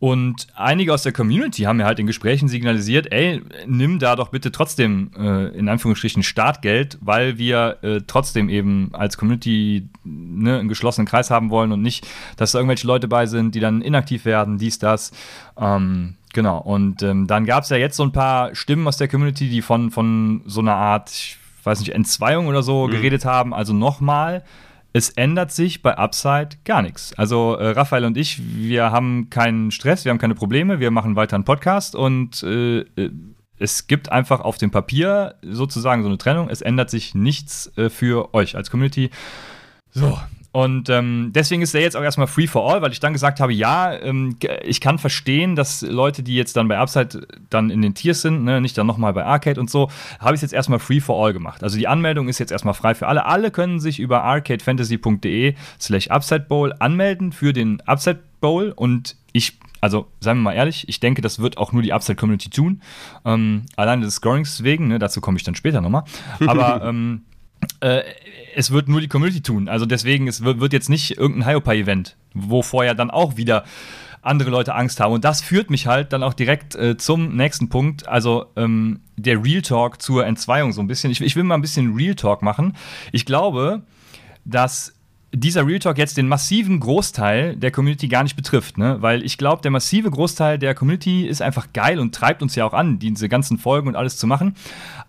Und 0.00 0.46
einige 0.54 0.94
aus 0.94 1.02
der 1.02 1.12
Community 1.12 1.62
haben 1.62 1.78
mir 1.78 1.84
halt 1.84 1.98
in 1.98 2.06
Gesprächen 2.06 2.46
signalisiert, 2.46 3.10
ey, 3.10 3.42
nimm 3.66 3.98
da 3.98 4.14
doch 4.14 4.28
bitte 4.28 4.52
trotzdem 4.52 5.10
äh, 5.18 5.48
in 5.48 5.68
Anführungsstrichen 5.68 6.22
Startgeld, 6.22 6.98
weil 7.00 7.36
wir 7.36 7.78
äh, 7.82 8.00
trotzdem 8.06 8.48
eben 8.48 8.90
als 8.92 9.18
Community 9.18 9.88
ne, 10.04 10.60
einen 10.60 10.68
geschlossenen 10.68 11.08
Kreis 11.08 11.30
haben 11.30 11.50
wollen 11.50 11.72
und 11.72 11.82
nicht, 11.82 12.06
dass 12.36 12.52
da 12.52 12.60
irgendwelche 12.60 12.86
Leute 12.86 13.08
bei 13.08 13.26
sind, 13.26 13.56
die 13.56 13.60
dann 13.60 13.82
inaktiv 13.82 14.24
werden, 14.24 14.56
dies, 14.56 14.78
das. 14.78 15.10
Ähm, 15.58 16.14
genau. 16.32 16.58
Und 16.58 17.02
ähm, 17.02 17.26
dann 17.26 17.44
gab 17.44 17.64
es 17.64 17.70
ja 17.70 17.76
jetzt 17.76 17.96
so 17.96 18.04
ein 18.04 18.12
paar 18.12 18.54
Stimmen 18.54 18.86
aus 18.86 18.98
der 18.98 19.08
Community, 19.08 19.48
die 19.48 19.62
von, 19.62 19.90
von 19.90 20.42
so 20.46 20.60
einer 20.60 20.76
Art, 20.76 21.10
ich 21.10 21.38
weiß 21.64 21.80
nicht, 21.80 21.92
Entzweiung 21.92 22.46
oder 22.46 22.62
so 22.62 22.86
mhm. 22.86 22.92
geredet 22.92 23.24
haben. 23.24 23.52
Also 23.52 23.72
nochmal 23.72 24.44
es 24.92 25.10
ändert 25.10 25.52
sich 25.52 25.82
bei 25.82 25.96
Upside 25.96 26.50
gar 26.64 26.82
nichts. 26.82 27.12
Also 27.16 27.54
äh, 27.54 27.70
Raphael 27.70 28.04
und 28.04 28.16
ich, 28.16 28.40
wir 28.56 28.90
haben 28.90 29.30
keinen 29.30 29.70
Stress, 29.70 30.04
wir 30.04 30.10
haben 30.10 30.18
keine 30.18 30.34
Probleme, 30.34 30.80
wir 30.80 30.90
machen 30.90 31.16
weiter 31.16 31.36
einen 31.36 31.44
Podcast 31.44 31.94
und 31.94 32.42
äh, 32.42 32.80
äh, 32.80 33.10
es 33.58 33.86
gibt 33.86 34.10
einfach 34.10 34.40
auf 34.40 34.56
dem 34.56 34.70
Papier 34.70 35.34
sozusagen 35.42 36.02
so 36.02 36.08
eine 36.08 36.18
Trennung. 36.18 36.48
Es 36.48 36.60
ändert 36.60 36.90
sich 36.90 37.14
nichts 37.14 37.72
äh, 37.76 37.90
für 37.90 38.32
euch 38.34 38.56
als 38.56 38.70
Community. 38.70 39.10
So, 39.90 40.18
und 40.50 40.88
ähm, 40.88 41.30
deswegen 41.34 41.60
ist 41.60 41.74
er 41.74 41.82
jetzt 41.82 41.96
auch 41.96 42.02
erstmal 42.02 42.26
free 42.26 42.46
for 42.46 42.70
all, 42.70 42.80
weil 42.80 42.90
ich 42.90 43.00
dann 43.00 43.12
gesagt 43.12 43.38
habe, 43.38 43.52
ja, 43.52 43.92
ähm, 43.92 44.36
ich 44.64 44.80
kann 44.80 44.98
verstehen, 44.98 45.56
dass 45.56 45.82
Leute, 45.82 46.22
die 46.22 46.34
jetzt 46.34 46.56
dann 46.56 46.68
bei 46.68 46.78
Upside 46.78 47.26
dann 47.50 47.68
in 47.68 47.82
den 47.82 47.94
Tiers 47.94 48.22
sind, 48.22 48.44
ne, 48.44 48.60
nicht 48.60 48.76
dann 48.78 48.86
nochmal 48.86 49.12
bei 49.12 49.24
Arcade 49.24 49.60
und 49.60 49.68
so, 49.68 49.90
habe 50.18 50.34
ich 50.34 50.38
es 50.38 50.42
jetzt 50.42 50.54
erstmal 50.54 50.78
free 50.78 51.00
for 51.00 51.22
all 51.22 51.34
gemacht. 51.34 51.62
Also 51.62 51.76
die 51.76 51.86
Anmeldung 51.86 52.28
ist 52.28 52.38
jetzt 52.38 52.50
erstmal 52.50 52.74
frei 52.74 52.94
für 52.94 53.06
alle. 53.08 53.26
Alle 53.26 53.50
können 53.50 53.78
sich 53.78 54.00
über 54.00 54.24
arcadefantasy.de 54.24 55.54
slash 55.78 56.08
Upside 56.08 56.46
Bowl 56.48 56.72
anmelden 56.78 57.32
für 57.32 57.52
den 57.52 57.82
Upside 57.82 58.20
Bowl 58.40 58.72
und 58.74 59.16
ich 59.32 59.58
also 59.80 60.08
seien 60.18 60.38
wir 60.38 60.42
mal 60.42 60.54
ehrlich, 60.54 60.88
ich 60.88 60.98
denke, 60.98 61.22
das 61.22 61.38
wird 61.38 61.56
auch 61.56 61.72
nur 61.72 61.82
die 61.82 61.92
Upside 61.92 62.16
Community 62.16 62.50
tun. 62.50 62.82
Ähm, 63.24 63.66
alleine 63.76 64.06
des 64.06 64.16
Scorings 64.16 64.64
wegen, 64.64 64.88
ne, 64.88 64.98
dazu 64.98 65.20
komme 65.20 65.36
ich 65.36 65.44
dann 65.44 65.54
später 65.54 65.80
nochmal. 65.80 66.02
Aber 66.46 66.82
ähm, 66.88 67.22
äh, 67.80 68.02
es 68.54 68.70
wird 68.70 68.88
nur 68.88 69.00
die 69.00 69.08
Community 69.08 69.40
tun. 69.40 69.68
Also 69.68 69.86
deswegen, 69.86 70.28
es 70.28 70.42
wird 70.42 70.72
jetzt 70.72 70.88
nicht 70.88 71.16
irgendein 71.16 71.50
Hyopai-Event, 71.50 72.16
wo 72.34 72.62
vorher 72.62 72.94
dann 72.94 73.10
auch 73.10 73.36
wieder 73.36 73.64
andere 74.22 74.50
Leute 74.50 74.74
Angst 74.74 75.00
haben. 75.00 75.12
Und 75.12 75.24
das 75.24 75.40
führt 75.40 75.70
mich 75.70 75.86
halt 75.86 76.12
dann 76.12 76.22
auch 76.22 76.34
direkt 76.34 76.74
äh, 76.74 76.96
zum 76.96 77.36
nächsten 77.36 77.68
Punkt. 77.68 78.08
Also 78.08 78.46
ähm, 78.56 79.00
der 79.16 79.42
Real 79.42 79.62
Talk 79.62 80.02
zur 80.02 80.26
Entzweiung 80.26 80.72
so 80.72 80.80
ein 80.80 80.86
bisschen. 80.86 81.10
Ich, 81.10 81.20
ich, 81.20 81.36
will 81.36 81.44
mal 81.44 81.54
ein 81.54 81.62
bisschen 81.62 81.94
Real 81.94 82.14
Talk 82.14 82.42
machen. 82.42 82.76
Ich 83.12 83.24
glaube, 83.24 83.82
dass 84.44 84.94
dieser 85.32 85.66
Real 85.66 85.78
Talk 85.78 85.98
jetzt 85.98 86.16
den 86.16 86.26
massiven 86.26 86.80
Großteil 86.80 87.56
der 87.56 87.70
Community 87.70 88.08
gar 88.08 88.22
nicht 88.22 88.36
betrifft, 88.36 88.78
ne? 88.78 88.96
Weil 89.00 89.22
ich 89.22 89.36
glaube, 89.36 89.62
der 89.62 89.70
massive 89.70 90.10
Großteil 90.10 90.58
der 90.58 90.74
Community 90.74 91.26
ist 91.26 91.42
einfach 91.42 91.72
geil 91.72 91.98
und 91.98 92.14
treibt 92.14 92.42
uns 92.42 92.54
ja 92.54 92.64
auch 92.64 92.72
an, 92.72 92.98
diese 92.98 93.28
ganzen 93.28 93.58
Folgen 93.58 93.88
und 93.88 93.96
alles 93.96 94.16
zu 94.16 94.26
machen. 94.26 94.54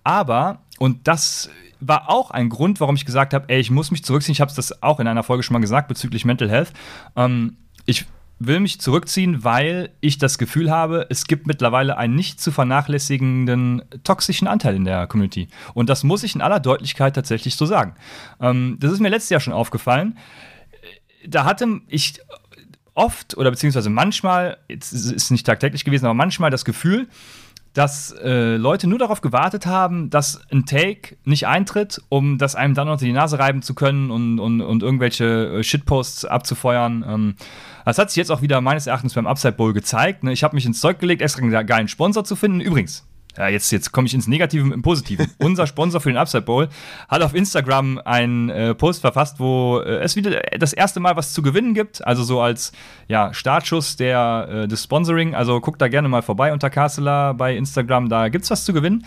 Aber, 0.03 0.59
und 0.77 1.07
das 1.07 1.49
war 1.79 2.09
auch 2.09 2.31
ein 2.31 2.49
Grund, 2.49 2.79
warum 2.79 2.95
ich 2.95 3.05
gesagt 3.05 3.33
habe, 3.33 3.45
ey, 3.47 3.59
ich 3.59 3.71
muss 3.71 3.91
mich 3.91 4.03
zurückziehen. 4.03 4.33
Ich 4.33 4.41
habe 4.41 4.51
das 4.53 4.83
auch 4.83 4.99
in 4.99 5.07
einer 5.07 5.23
Folge 5.23 5.43
schon 5.43 5.53
mal 5.53 5.59
gesagt 5.59 5.87
bezüglich 5.87 6.25
Mental 6.25 6.49
Health. 6.49 6.73
Ähm, 7.15 7.57
ich 7.85 8.05
will 8.39 8.61
mich 8.61 8.79
zurückziehen, 8.79 9.43
weil 9.43 9.89
ich 9.99 10.17
das 10.17 10.37
Gefühl 10.37 10.71
habe, 10.71 11.05
es 11.09 11.25
gibt 11.25 11.45
mittlerweile 11.45 11.97
einen 11.97 12.15
nicht 12.15 12.39
zu 12.39 12.51
vernachlässigenden 12.51 13.83
toxischen 14.03 14.47
Anteil 14.47 14.75
in 14.75 14.85
der 14.85 15.07
Community. 15.07 15.49
Und 15.73 15.89
das 15.89 16.03
muss 16.03 16.23
ich 16.23 16.35
in 16.35 16.41
aller 16.41 16.61
Deutlichkeit 16.61 17.15
tatsächlich 17.15 17.55
so 17.55 17.65
sagen. 17.65 17.95
Ähm, 18.39 18.77
das 18.79 18.91
ist 18.91 19.01
mir 19.01 19.09
letztes 19.09 19.29
Jahr 19.29 19.41
schon 19.41 19.53
aufgefallen. 19.53 20.17
Da 21.27 21.43
hatte 21.43 21.81
ich 21.89 22.21
oft 22.93 23.37
oder 23.37 23.51
beziehungsweise 23.51 23.89
manchmal, 23.89 24.57
jetzt 24.67 24.93
ist 24.93 25.11
es 25.11 25.31
nicht 25.31 25.45
tagtäglich 25.45 25.85
gewesen, 25.85 26.05
aber 26.05 26.13
manchmal 26.13 26.49
das 26.49 26.65
Gefühl, 26.65 27.07
dass 27.79 28.11
äh, 28.11 28.57
Leute 28.57 28.87
nur 28.87 28.99
darauf 28.99 29.21
gewartet 29.21 29.65
haben, 29.65 30.09
dass 30.09 30.41
ein 30.51 30.65
Take 30.65 31.15
nicht 31.23 31.47
eintritt, 31.47 32.01
um 32.09 32.37
das 32.37 32.55
einem 32.55 32.73
dann 32.73 32.89
unter 32.89 33.05
die 33.05 33.13
Nase 33.13 33.39
reiben 33.39 33.61
zu 33.61 33.73
können 33.73 34.11
und, 34.11 34.37
und, 34.37 34.59
und 34.59 34.83
irgendwelche 34.83 35.59
äh, 35.59 35.63
Shitposts 35.63 36.25
abzufeuern. 36.25 37.05
Ähm, 37.07 37.35
das 37.85 37.97
hat 37.97 38.09
sich 38.09 38.17
jetzt 38.17 38.31
auch 38.31 38.41
wieder 38.41 38.59
meines 38.59 38.85
Erachtens 38.85 39.13
beim 39.13 39.27
Upside 39.27 39.53
Bowl 39.53 39.71
gezeigt. 39.71 40.25
Ne? 40.25 40.33
Ich 40.33 40.43
habe 40.43 40.55
mich 40.55 40.65
ins 40.65 40.81
Zeug 40.81 40.99
gelegt, 40.99 41.21
extra 41.21 41.41
einen 41.41 41.65
geilen 41.65 41.87
Sponsor 41.87 42.25
zu 42.25 42.35
finden. 42.35 42.59
Übrigens, 42.59 43.07
ja, 43.37 43.47
jetzt, 43.47 43.71
jetzt 43.71 43.91
komme 43.91 44.07
ich 44.07 44.13
ins 44.13 44.27
Negative 44.27 44.73
im 44.73 44.81
Positiven. 44.81 45.31
Unser 45.37 45.67
Sponsor 45.67 46.01
für 46.01 46.09
den 46.09 46.17
Upside 46.17 46.43
Bowl 46.43 46.67
hat 47.07 47.21
auf 47.21 47.33
Instagram 47.33 47.99
einen 48.03 48.49
äh, 48.49 48.75
Post 48.75 49.01
verfasst, 49.01 49.39
wo 49.39 49.79
äh, 49.79 49.99
es 49.99 50.15
wieder 50.15 50.41
das 50.57 50.73
erste 50.73 50.99
Mal 50.99 51.15
was 51.15 51.33
zu 51.33 51.41
gewinnen 51.41 51.73
gibt. 51.73 52.05
Also 52.05 52.23
so 52.23 52.41
als 52.41 52.71
ja, 53.07 53.33
Startschuss 53.33 53.95
der, 53.95 54.47
äh, 54.51 54.67
des 54.67 54.83
Sponsoring. 54.83 55.35
Also 55.35 55.61
guckt 55.61 55.81
da 55.81 55.87
gerne 55.87 56.09
mal 56.09 56.21
vorbei 56.21 56.51
unter 56.51 56.69
Castler 56.69 57.33
bei 57.33 57.55
Instagram, 57.55 58.09
da 58.09 58.29
gibt 58.29 58.43
es 58.45 58.51
was 58.51 58.65
zu 58.65 58.73
gewinnen. 58.73 59.05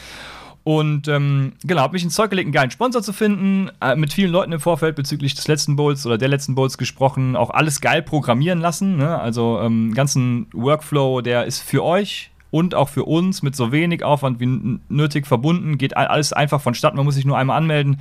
Und 0.64 1.08
ähm, 1.08 1.54
genau, 1.64 1.80
habe 1.80 1.94
mich 1.94 2.04
ins 2.04 2.14
Zeug 2.14 2.30
gelegt, 2.30 2.46
einen 2.46 2.52
geilen 2.52 2.70
Sponsor 2.70 3.02
zu 3.02 3.12
finden, 3.12 3.70
äh, 3.80 3.96
mit 3.96 4.12
vielen 4.12 4.30
Leuten 4.30 4.52
im 4.52 4.60
Vorfeld 4.60 4.94
bezüglich 4.94 5.34
des 5.34 5.48
letzten 5.48 5.74
Bowls 5.74 6.06
oder 6.06 6.18
der 6.18 6.28
letzten 6.28 6.54
Bowls 6.54 6.78
gesprochen, 6.78 7.34
auch 7.34 7.50
alles 7.50 7.80
geil 7.80 8.00
programmieren 8.00 8.60
lassen. 8.60 8.96
Ne? 8.96 9.18
Also 9.18 9.60
ähm, 9.60 9.92
ganzen 9.92 10.46
Workflow, 10.52 11.20
der 11.20 11.46
ist 11.46 11.60
für 11.60 11.82
euch 11.82 12.30
und 12.52 12.76
auch 12.76 12.88
für 12.88 13.04
uns 13.04 13.42
mit 13.42 13.56
so 13.56 13.72
wenig 13.72 14.04
Aufwand 14.04 14.38
wie 14.38 14.78
nötig 14.88 15.26
verbunden. 15.26 15.78
Geht 15.78 15.96
alles 15.96 16.32
einfach 16.32 16.60
vonstatten. 16.60 16.96
Man 16.96 17.06
muss 17.06 17.16
sich 17.16 17.24
nur 17.24 17.36
einmal 17.36 17.56
anmelden. 17.56 18.00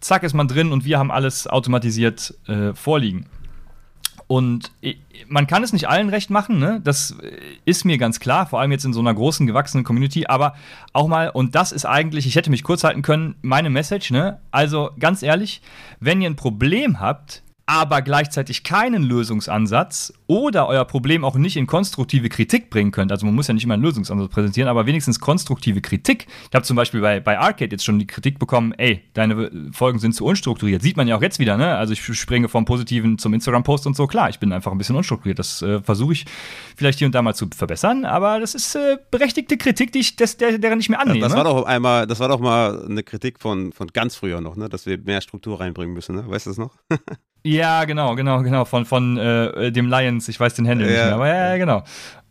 Zack, 0.00 0.24
ist 0.24 0.34
man 0.34 0.48
drin 0.48 0.72
und 0.72 0.84
wir 0.84 0.98
haben 0.98 1.10
alles 1.10 1.46
automatisiert 1.46 2.34
äh, 2.46 2.74
vorliegen. 2.74 3.26
Und 4.26 4.72
man 5.28 5.46
kann 5.46 5.62
es 5.62 5.72
nicht 5.72 5.88
allen 5.88 6.08
recht 6.08 6.28
machen, 6.30 6.58
ne? 6.58 6.80
das 6.82 7.12
äh, 7.22 7.38
ist 7.66 7.84
mir 7.84 7.98
ganz 7.98 8.20
klar, 8.20 8.46
vor 8.46 8.60
allem 8.60 8.72
jetzt 8.72 8.84
in 8.84 8.92
so 8.92 9.00
einer 9.00 9.14
großen, 9.14 9.46
gewachsenen 9.46 9.84
Community, 9.84 10.26
aber 10.26 10.54
auch 10.92 11.08
mal, 11.08 11.28
und 11.28 11.54
das 11.54 11.72
ist 11.72 11.84
eigentlich, 11.84 12.26
ich 12.26 12.34
hätte 12.34 12.50
mich 12.50 12.64
kurz 12.64 12.84
halten 12.84 13.02
können, 13.02 13.36
meine 13.42 13.70
Message, 13.70 14.10
ne? 14.10 14.40
also 14.50 14.90
ganz 14.98 15.22
ehrlich, 15.22 15.60
wenn 16.00 16.20
ihr 16.22 16.30
ein 16.30 16.36
Problem 16.36 17.00
habt, 17.00 17.43
aber 17.66 18.02
gleichzeitig 18.02 18.62
keinen 18.62 19.02
Lösungsansatz 19.02 20.12
oder 20.26 20.68
euer 20.68 20.84
Problem 20.84 21.24
auch 21.24 21.36
nicht 21.36 21.56
in 21.56 21.66
konstruktive 21.66 22.28
Kritik 22.28 22.68
bringen 22.68 22.90
könnt. 22.90 23.10
Also 23.10 23.24
man 23.24 23.34
muss 23.34 23.46
ja 23.46 23.54
nicht 23.54 23.64
immer 23.64 23.74
einen 23.74 23.82
Lösungsansatz 23.82 24.30
präsentieren, 24.30 24.68
aber 24.68 24.86
wenigstens 24.86 25.18
konstruktive 25.18 25.80
Kritik. 25.80 26.26
Ich 26.50 26.54
habe 26.54 26.64
zum 26.64 26.76
Beispiel 26.76 27.00
bei, 27.00 27.20
bei 27.20 27.38
Arcade 27.38 27.70
jetzt 27.70 27.84
schon 27.84 27.98
die 27.98 28.06
Kritik 28.06 28.38
bekommen, 28.38 28.72
ey, 28.72 29.02
deine 29.14 29.50
Folgen 29.72 29.98
sind 29.98 30.14
zu 30.14 30.26
unstrukturiert. 30.26 30.82
Sieht 30.82 30.98
man 30.98 31.08
ja 31.08 31.16
auch 31.16 31.22
jetzt 31.22 31.38
wieder, 31.38 31.56
ne? 31.56 31.76
Also 31.76 31.94
ich 31.94 32.02
springe 32.02 32.48
vom 32.48 32.66
Positiven 32.66 33.16
zum 33.18 33.32
Instagram-Post 33.32 33.86
und 33.86 33.96
so. 33.96 34.06
Klar, 34.06 34.28
ich 34.28 34.38
bin 34.38 34.52
einfach 34.52 34.70
ein 34.70 34.78
bisschen 34.78 34.96
unstrukturiert. 34.96 35.38
Das 35.38 35.62
äh, 35.62 35.80
versuche 35.80 36.12
ich 36.12 36.26
vielleicht 36.76 36.98
hier 36.98 37.06
und 37.06 37.14
da 37.14 37.22
mal 37.22 37.34
zu 37.34 37.48
verbessern, 37.54 38.04
aber 38.04 38.40
das 38.40 38.54
ist 38.54 38.74
äh, 38.74 38.98
berechtigte 39.10 39.56
Kritik, 39.56 39.92
die 39.92 40.00
ich, 40.00 40.16
des, 40.16 40.36
der, 40.36 40.58
deren 40.58 40.80
ich 40.80 40.90
mir 40.90 40.98
annehme. 40.98 41.20
Das 41.20 41.34
war 41.34 41.44
doch 41.44 41.64
einmal, 41.64 42.06
das 42.06 42.20
war 42.20 42.28
doch 42.28 42.40
mal 42.40 42.84
eine 42.84 43.02
Kritik 43.02 43.40
von, 43.40 43.72
von 43.72 43.88
ganz 43.88 44.16
früher 44.16 44.42
noch, 44.42 44.56
ne? 44.56 44.68
Dass 44.68 44.84
wir 44.84 44.98
mehr 44.98 45.22
Struktur 45.22 45.60
reinbringen 45.60 45.94
müssen, 45.94 46.14
ne? 46.14 46.24
Weißt 46.28 46.46
du 46.46 46.50
das 46.50 46.58
noch? 46.58 46.76
Ja, 47.44 47.84
genau, 47.84 48.14
genau, 48.14 48.42
genau. 48.42 48.64
Von, 48.64 48.86
von 48.86 49.18
äh, 49.18 49.70
dem 49.70 49.88
Lions, 49.88 50.28
ich 50.28 50.40
weiß 50.40 50.54
den 50.54 50.64
Händel 50.64 50.88
ja. 50.88 50.92
nicht 50.92 51.04
mehr, 51.04 51.14
aber 51.14 51.28
ja, 51.28 51.50
ja 51.50 51.56
genau. 51.58 51.84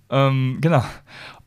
Ähm, 0.09 0.57
genau. 0.59 0.83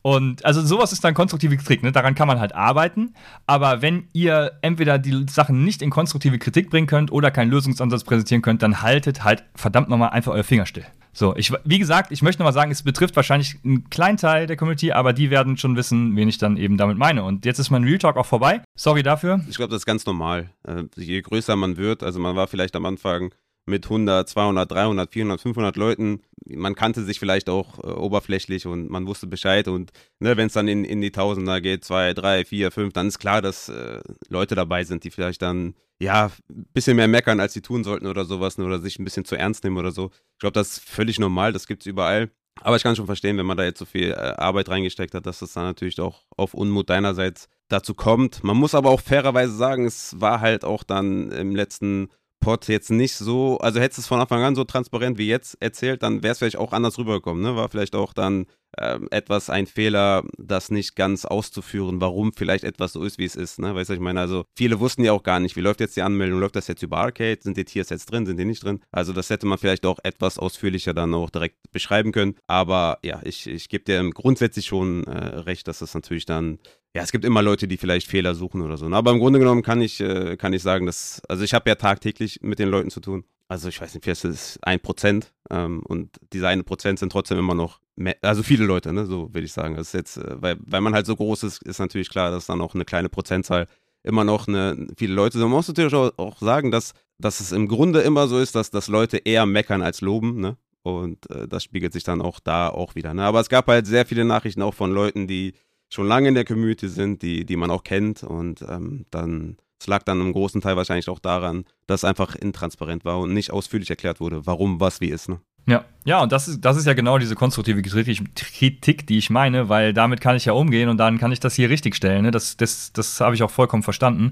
Und 0.01 0.45
also 0.45 0.61
sowas 0.61 0.93
ist 0.93 1.03
dann 1.03 1.13
konstruktive 1.13 1.57
Kritik, 1.57 1.83
ne? 1.83 1.91
daran 1.91 2.15
kann 2.15 2.29
man 2.29 2.39
halt 2.39 2.55
arbeiten. 2.55 3.13
Aber 3.45 3.81
wenn 3.81 4.07
ihr 4.13 4.53
entweder 4.61 4.99
die 4.99 5.25
Sachen 5.29 5.65
nicht 5.65 5.81
in 5.81 5.89
konstruktive 5.89 6.39
Kritik 6.39 6.69
bringen 6.69 6.87
könnt 6.87 7.11
oder 7.11 7.29
keinen 7.29 7.51
Lösungsansatz 7.51 8.05
präsentieren 8.05 8.41
könnt, 8.41 8.61
dann 8.61 8.81
haltet 8.81 9.25
halt 9.25 9.43
verdammt 9.53 9.89
nochmal 9.89 10.11
einfach 10.11 10.31
euer 10.31 10.45
Finger 10.45 10.65
still. 10.65 10.85
So, 11.11 11.35
ich, 11.35 11.51
wie 11.65 11.79
gesagt, 11.79 12.11
ich 12.11 12.21
möchte 12.21 12.41
nochmal 12.41 12.53
sagen, 12.53 12.71
es 12.71 12.83
betrifft 12.83 13.17
wahrscheinlich 13.17 13.57
einen 13.65 13.89
kleinen 13.89 14.17
Teil 14.17 14.47
der 14.47 14.55
Community, 14.55 14.93
aber 14.93 15.11
die 15.11 15.29
werden 15.29 15.57
schon 15.57 15.75
wissen, 15.75 16.15
wen 16.15 16.29
ich 16.29 16.37
dann 16.37 16.55
eben 16.55 16.77
damit 16.77 16.97
meine. 16.97 17.23
Und 17.23 17.43
jetzt 17.43 17.59
ist 17.59 17.69
mein 17.69 17.83
Real 17.83 17.97
Talk 17.97 18.15
auch 18.15 18.25
vorbei. 18.25 18.61
Sorry 18.77 19.03
dafür. 19.03 19.41
Ich 19.49 19.57
glaube, 19.57 19.71
das 19.71 19.81
ist 19.81 19.85
ganz 19.85 20.05
normal. 20.05 20.51
Äh, 20.65 20.83
je 20.95 21.19
größer 21.21 21.55
man 21.55 21.75
wird, 21.75 22.03
also 22.03 22.19
man 22.19 22.35
war 22.35 22.47
vielleicht 22.47 22.75
am 22.75 22.85
Anfang 22.85 23.33
mit 23.67 23.85
100, 23.85 24.27
200, 24.27 24.71
300, 24.71 25.11
400, 25.11 25.41
500 25.41 25.75
Leuten. 25.75 26.21
Man 26.49 26.75
kannte 26.75 27.03
sich 27.03 27.19
vielleicht 27.19 27.49
auch 27.49 27.79
äh, 27.79 27.87
oberflächlich 27.87 28.65
und 28.65 28.89
man 28.89 29.05
wusste 29.07 29.27
Bescheid. 29.27 29.67
Und 29.67 29.91
ne, 30.19 30.37
wenn 30.37 30.47
es 30.47 30.53
dann 30.53 30.67
in, 30.67 30.85
in 30.85 31.01
die 31.01 31.11
Tausender 31.11 31.61
geht, 31.61 31.83
zwei, 31.83 32.13
drei, 32.13 32.45
vier, 32.45 32.71
fünf, 32.71 32.93
dann 32.93 33.07
ist 33.07 33.19
klar, 33.19 33.41
dass 33.41 33.69
äh, 33.69 33.99
Leute 34.29 34.55
dabei 34.55 34.83
sind, 34.83 35.03
die 35.03 35.11
vielleicht 35.11 35.41
dann 35.41 35.75
ja 35.99 36.31
ein 36.49 36.67
bisschen 36.73 36.95
mehr 36.95 37.07
meckern, 37.07 37.39
als 37.39 37.53
sie 37.53 37.61
tun 37.61 37.83
sollten 37.83 38.07
oder 38.07 38.25
sowas 38.25 38.57
ne, 38.57 38.65
oder 38.65 38.79
sich 38.79 38.99
ein 38.99 39.03
bisschen 39.03 39.25
zu 39.25 39.35
ernst 39.35 39.63
nehmen 39.63 39.77
oder 39.77 39.91
so. 39.91 40.11
Ich 40.33 40.39
glaube, 40.39 40.53
das 40.53 40.77
ist 40.77 40.89
völlig 40.89 41.19
normal, 41.19 41.51
das 41.51 41.67
gibt 41.67 41.83
es 41.83 41.87
überall. 41.87 42.29
Aber 42.61 42.75
ich 42.75 42.83
kann 42.83 42.95
schon 42.95 43.05
verstehen, 43.05 43.37
wenn 43.37 43.45
man 43.45 43.57
da 43.57 43.63
jetzt 43.63 43.79
so 43.79 43.85
viel 43.85 44.11
äh, 44.11 44.15
Arbeit 44.15 44.69
reingesteckt 44.69 45.13
hat, 45.13 45.25
dass 45.25 45.39
das 45.39 45.53
dann 45.53 45.65
natürlich 45.65 45.99
auch 45.99 46.23
auf 46.35 46.53
Unmut 46.53 46.89
deinerseits 46.89 47.49
dazu 47.67 47.93
kommt. 47.93 48.43
Man 48.43 48.57
muss 48.57 48.75
aber 48.75 48.89
auch 48.89 49.01
fairerweise 49.01 49.53
sagen, 49.53 49.85
es 49.85 50.19
war 50.19 50.39
halt 50.39 50.63
auch 50.63 50.83
dann 50.83 51.31
im 51.31 51.55
letzten 51.55 52.09
Pod 52.47 52.65
jetzt 52.69 52.91
nicht 52.91 53.13
so, 53.13 53.57
also 53.57 53.81
hättest 53.81 53.97
du 53.97 54.01
es 54.03 54.07
von 54.07 54.21
Anfang 54.21 54.41
an 54.41 54.55
so 54.55 54.63
transparent 54.63 55.17
wie 55.17 55.27
jetzt 55.27 55.61
erzählt, 55.61 56.01
dann 56.01 56.23
wäre 56.23 56.31
es 56.31 56.37
vielleicht 56.37 56.55
auch 56.55 56.71
anders 56.71 56.97
rübergekommen, 56.97 57.43
ne? 57.43 57.57
War 57.57 57.67
vielleicht 57.67 57.93
auch 57.93 58.13
dann 58.13 58.45
ähm, 58.77 59.09
etwas 59.11 59.49
ein 59.49 59.67
Fehler, 59.67 60.23
das 60.37 60.71
nicht 60.71 60.95
ganz 60.95 61.25
auszuführen, 61.25 61.99
warum 61.99 62.31
vielleicht 62.31 62.63
etwas 62.63 62.93
so 62.93 63.03
ist, 63.03 63.17
wie 63.17 63.25
es 63.25 63.35
ist, 63.35 63.59
ne? 63.59 63.75
Weißt 63.75 63.89
du, 63.89 63.95
ich 63.95 63.99
meine, 63.99 64.21
also 64.21 64.45
viele 64.55 64.79
wussten 64.79 65.03
ja 65.03 65.11
auch 65.11 65.23
gar 65.23 65.41
nicht, 65.41 65.57
wie 65.57 65.61
läuft 65.61 65.81
jetzt 65.81 65.97
die 65.97 66.03
Anmeldung, 66.03 66.39
läuft 66.39 66.55
das 66.55 66.67
jetzt 66.67 66.83
über 66.83 66.99
Arcade, 66.99 67.39
sind 67.41 67.57
die 67.57 67.65
Tiers 67.65 67.89
jetzt 67.89 68.09
drin, 68.09 68.25
sind 68.25 68.37
die 68.37 68.45
nicht 68.45 68.63
drin? 68.63 68.79
Also 68.91 69.11
das 69.11 69.29
hätte 69.29 69.45
man 69.45 69.57
vielleicht 69.57 69.85
auch 69.85 69.99
etwas 70.03 70.39
ausführlicher 70.39 70.93
dann 70.93 71.13
auch 71.15 71.29
direkt 71.29 71.57
beschreiben 71.73 72.13
können, 72.13 72.35
aber 72.47 72.99
ja, 73.03 73.19
ich, 73.25 73.47
ich 73.47 73.67
gebe 73.67 73.83
dir 73.83 74.09
grundsätzlich 74.11 74.67
schon 74.67 75.03
äh, 75.03 75.39
recht, 75.39 75.67
dass 75.67 75.79
das 75.79 75.93
natürlich 75.93 76.25
dann 76.25 76.59
ja, 76.97 77.03
es 77.03 77.11
gibt 77.11 77.25
immer 77.25 77.43
Leute, 77.43 77.67
die 77.67 77.77
vielleicht 77.77 78.07
Fehler 78.07 78.33
suchen 78.33 78.59
oder 78.63 78.75
so. 78.75 78.89
Ne? 78.89 78.95
Aber 78.95 79.11
im 79.11 79.19
Grunde 79.19 79.37
genommen 79.37 79.61
kann 79.61 79.81
ich, 79.81 80.01
äh, 80.01 80.35
kann 80.35 80.51
ich 80.51 80.63
sagen, 80.63 80.87
dass, 80.87 81.21
also 81.29 81.43
ich 81.43 81.53
habe 81.53 81.69
ja 81.69 81.75
tagtäglich 81.75 82.39
mit 82.41 82.57
den 82.57 82.69
Leuten 82.69 82.89
zu 82.89 82.99
tun. 82.99 83.23
Also 83.47 83.69
ich 83.69 83.79
weiß 83.79 83.93
nicht, 83.93 84.03
vielleicht 84.03 84.25
ist 84.25 84.33
es 84.33 84.59
ein 84.63 84.79
Prozent 84.79 85.31
ähm, 85.51 85.83
und 85.83 86.17
diese 86.33 86.47
eine 86.47 86.63
Prozent 86.63 86.97
sind 86.97 87.11
trotzdem 87.11 87.37
immer 87.37 87.53
noch, 87.53 87.81
mehr, 87.95 88.15
also 88.23 88.41
viele 88.41 88.65
Leute, 88.65 88.93
ne, 88.93 89.05
so 89.05 89.31
würde 89.31 89.45
ich 89.45 89.53
sagen. 89.53 89.75
Das 89.75 89.89
ist 89.89 89.93
jetzt, 89.93 90.17
äh, 90.17 90.41
weil, 90.41 90.57
weil 90.59 90.81
man 90.81 90.95
halt 90.95 91.05
so 91.05 91.15
groß 91.15 91.43
ist, 91.43 91.61
ist 91.61 91.77
natürlich 91.77 92.09
klar, 92.09 92.31
dass 92.31 92.47
dann 92.47 92.61
auch 92.61 92.73
eine 92.73 92.83
kleine 92.83 93.09
Prozentzahl 93.09 93.67
immer 94.01 94.23
noch 94.23 94.47
eine, 94.47 94.87
viele 94.97 95.13
Leute 95.13 95.37
sind. 95.37 95.47
Man 95.47 95.57
muss 95.57 95.67
natürlich 95.67 95.93
auch, 95.93 96.11
auch 96.17 96.39
sagen, 96.39 96.71
dass, 96.71 96.93
dass 97.19 97.41
es 97.41 97.51
im 97.51 97.67
Grunde 97.67 98.01
immer 98.01 98.27
so 98.27 98.39
ist, 98.39 98.55
dass, 98.55 98.71
dass 98.71 98.87
Leute 98.87 99.17
eher 99.17 99.45
meckern 99.45 99.83
als 99.83 100.01
loben, 100.01 100.41
ne? 100.41 100.57
Und 100.81 101.29
äh, 101.29 101.47
das 101.47 101.63
spiegelt 101.63 101.93
sich 101.93 102.05
dann 102.05 102.21
auch 102.21 102.39
da 102.39 102.69
auch 102.69 102.95
wieder. 102.95 103.13
Ne? 103.13 103.23
Aber 103.23 103.41
es 103.41 103.49
gab 103.49 103.67
halt 103.67 103.85
sehr 103.85 104.05
viele 104.05 104.23
Nachrichten 104.23 104.61
auch 104.61 104.73
von 104.73 104.93
Leuten, 104.93 105.27
die 105.27 105.53
schon 105.89 106.07
lange 106.07 106.29
in 106.29 106.35
der 106.35 106.45
Community 106.45 106.87
sind, 106.87 107.21
die, 107.21 107.45
die 107.45 107.55
man 107.55 107.71
auch 107.71 107.83
kennt. 107.83 108.23
Und 108.23 108.61
ähm, 108.61 109.05
dann, 109.11 109.57
es 109.79 109.87
lag 109.87 110.03
dann 110.03 110.21
im 110.21 110.33
großen 110.33 110.61
Teil 110.61 110.77
wahrscheinlich 110.77 111.09
auch 111.09 111.19
daran, 111.19 111.65
dass 111.85 112.03
einfach 112.03 112.35
intransparent 112.35 113.05
war 113.05 113.19
und 113.19 113.33
nicht 113.33 113.51
ausführlich 113.51 113.89
erklärt 113.89 114.19
wurde, 114.19 114.45
warum 114.45 114.79
was 114.79 115.01
wie 115.01 115.09
ist. 115.09 115.29
Ne? 115.29 115.39
Ja, 115.67 115.83
ja, 116.05 116.21
und 116.23 116.31
das 116.31 116.47
ist, 116.47 116.61
das 116.61 116.77
ist 116.77 116.87
ja 116.87 116.93
genau 116.93 117.17
diese 117.17 117.35
konstruktive 117.35 117.81
Kritik, 117.81 119.05
die 119.05 119.17
ich 119.17 119.29
meine, 119.29 119.67
weil 119.67 119.93
damit 119.93 120.21
kann 120.21 120.37
ich 120.37 120.45
ja 120.45 120.53
umgehen 120.53 120.87
und 120.87 120.97
dann 120.97 121.17
kann 121.17 121.33
ich 121.33 121.41
das 121.41 121.55
hier 121.55 121.69
richtigstellen. 121.69 122.23
Ne? 122.23 122.31
Das, 122.31 122.55
das, 122.55 122.93
das 122.93 123.19
habe 123.19 123.35
ich 123.35 123.43
auch 123.43 123.51
vollkommen 123.51 123.83
verstanden. 123.83 124.31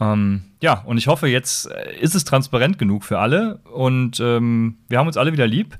Ähm, 0.00 0.44
ja, 0.62 0.82
und 0.86 0.96
ich 0.98 1.08
hoffe, 1.08 1.26
jetzt 1.26 1.66
ist 2.00 2.14
es 2.14 2.24
transparent 2.24 2.78
genug 2.78 3.04
für 3.04 3.18
alle 3.18 3.60
und 3.72 4.18
ähm, 4.20 4.78
wir 4.88 4.98
haben 4.98 5.06
uns 5.06 5.16
alle 5.16 5.32
wieder 5.32 5.46
lieb. 5.46 5.76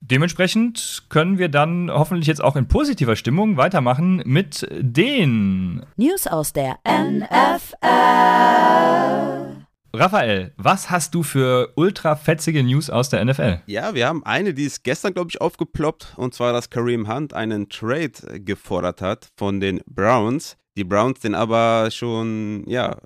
Dementsprechend 0.00 1.04
können 1.08 1.38
wir 1.38 1.48
dann 1.48 1.90
hoffentlich 1.90 2.26
jetzt 2.26 2.42
auch 2.42 2.56
in 2.56 2.68
positiver 2.68 3.16
Stimmung 3.16 3.56
weitermachen 3.56 4.22
mit 4.24 4.66
den 4.70 5.84
News 5.96 6.26
aus 6.26 6.52
der 6.52 6.78
NFL. 6.86 7.76
Raphael, 9.94 10.52
was 10.58 10.90
hast 10.90 11.14
du 11.14 11.22
für 11.22 11.72
ultra 11.74 12.16
fetzige 12.16 12.62
News 12.62 12.90
aus 12.90 13.08
der 13.08 13.24
NFL? 13.24 13.62
Ja, 13.66 13.94
wir 13.94 14.06
haben 14.06 14.24
eine, 14.26 14.52
die 14.52 14.64
ist 14.64 14.84
gestern, 14.84 15.14
glaube 15.14 15.30
ich, 15.30 15.40
aufgeploppt, 15.40 16.14
und 16.18 16.34
zwar, 16.34 16.52
dass 16.52 16.68
Kareem 16.68 17.08
Hunt 17.08 17.32
einen 17.32 17.70
Trade 17.70 18.40
gefordert 18.40 19.00
hat 19.00 19.30
von 19.36 19.58
den 19.58 19.80
Browns. 19.86 20.58
Die 20.76 20.84
Browns 20.84 21.20
den 21.20 21.34
aber 21.34 21.90
schon, 21.90 22.64
ja, 22.68 22.98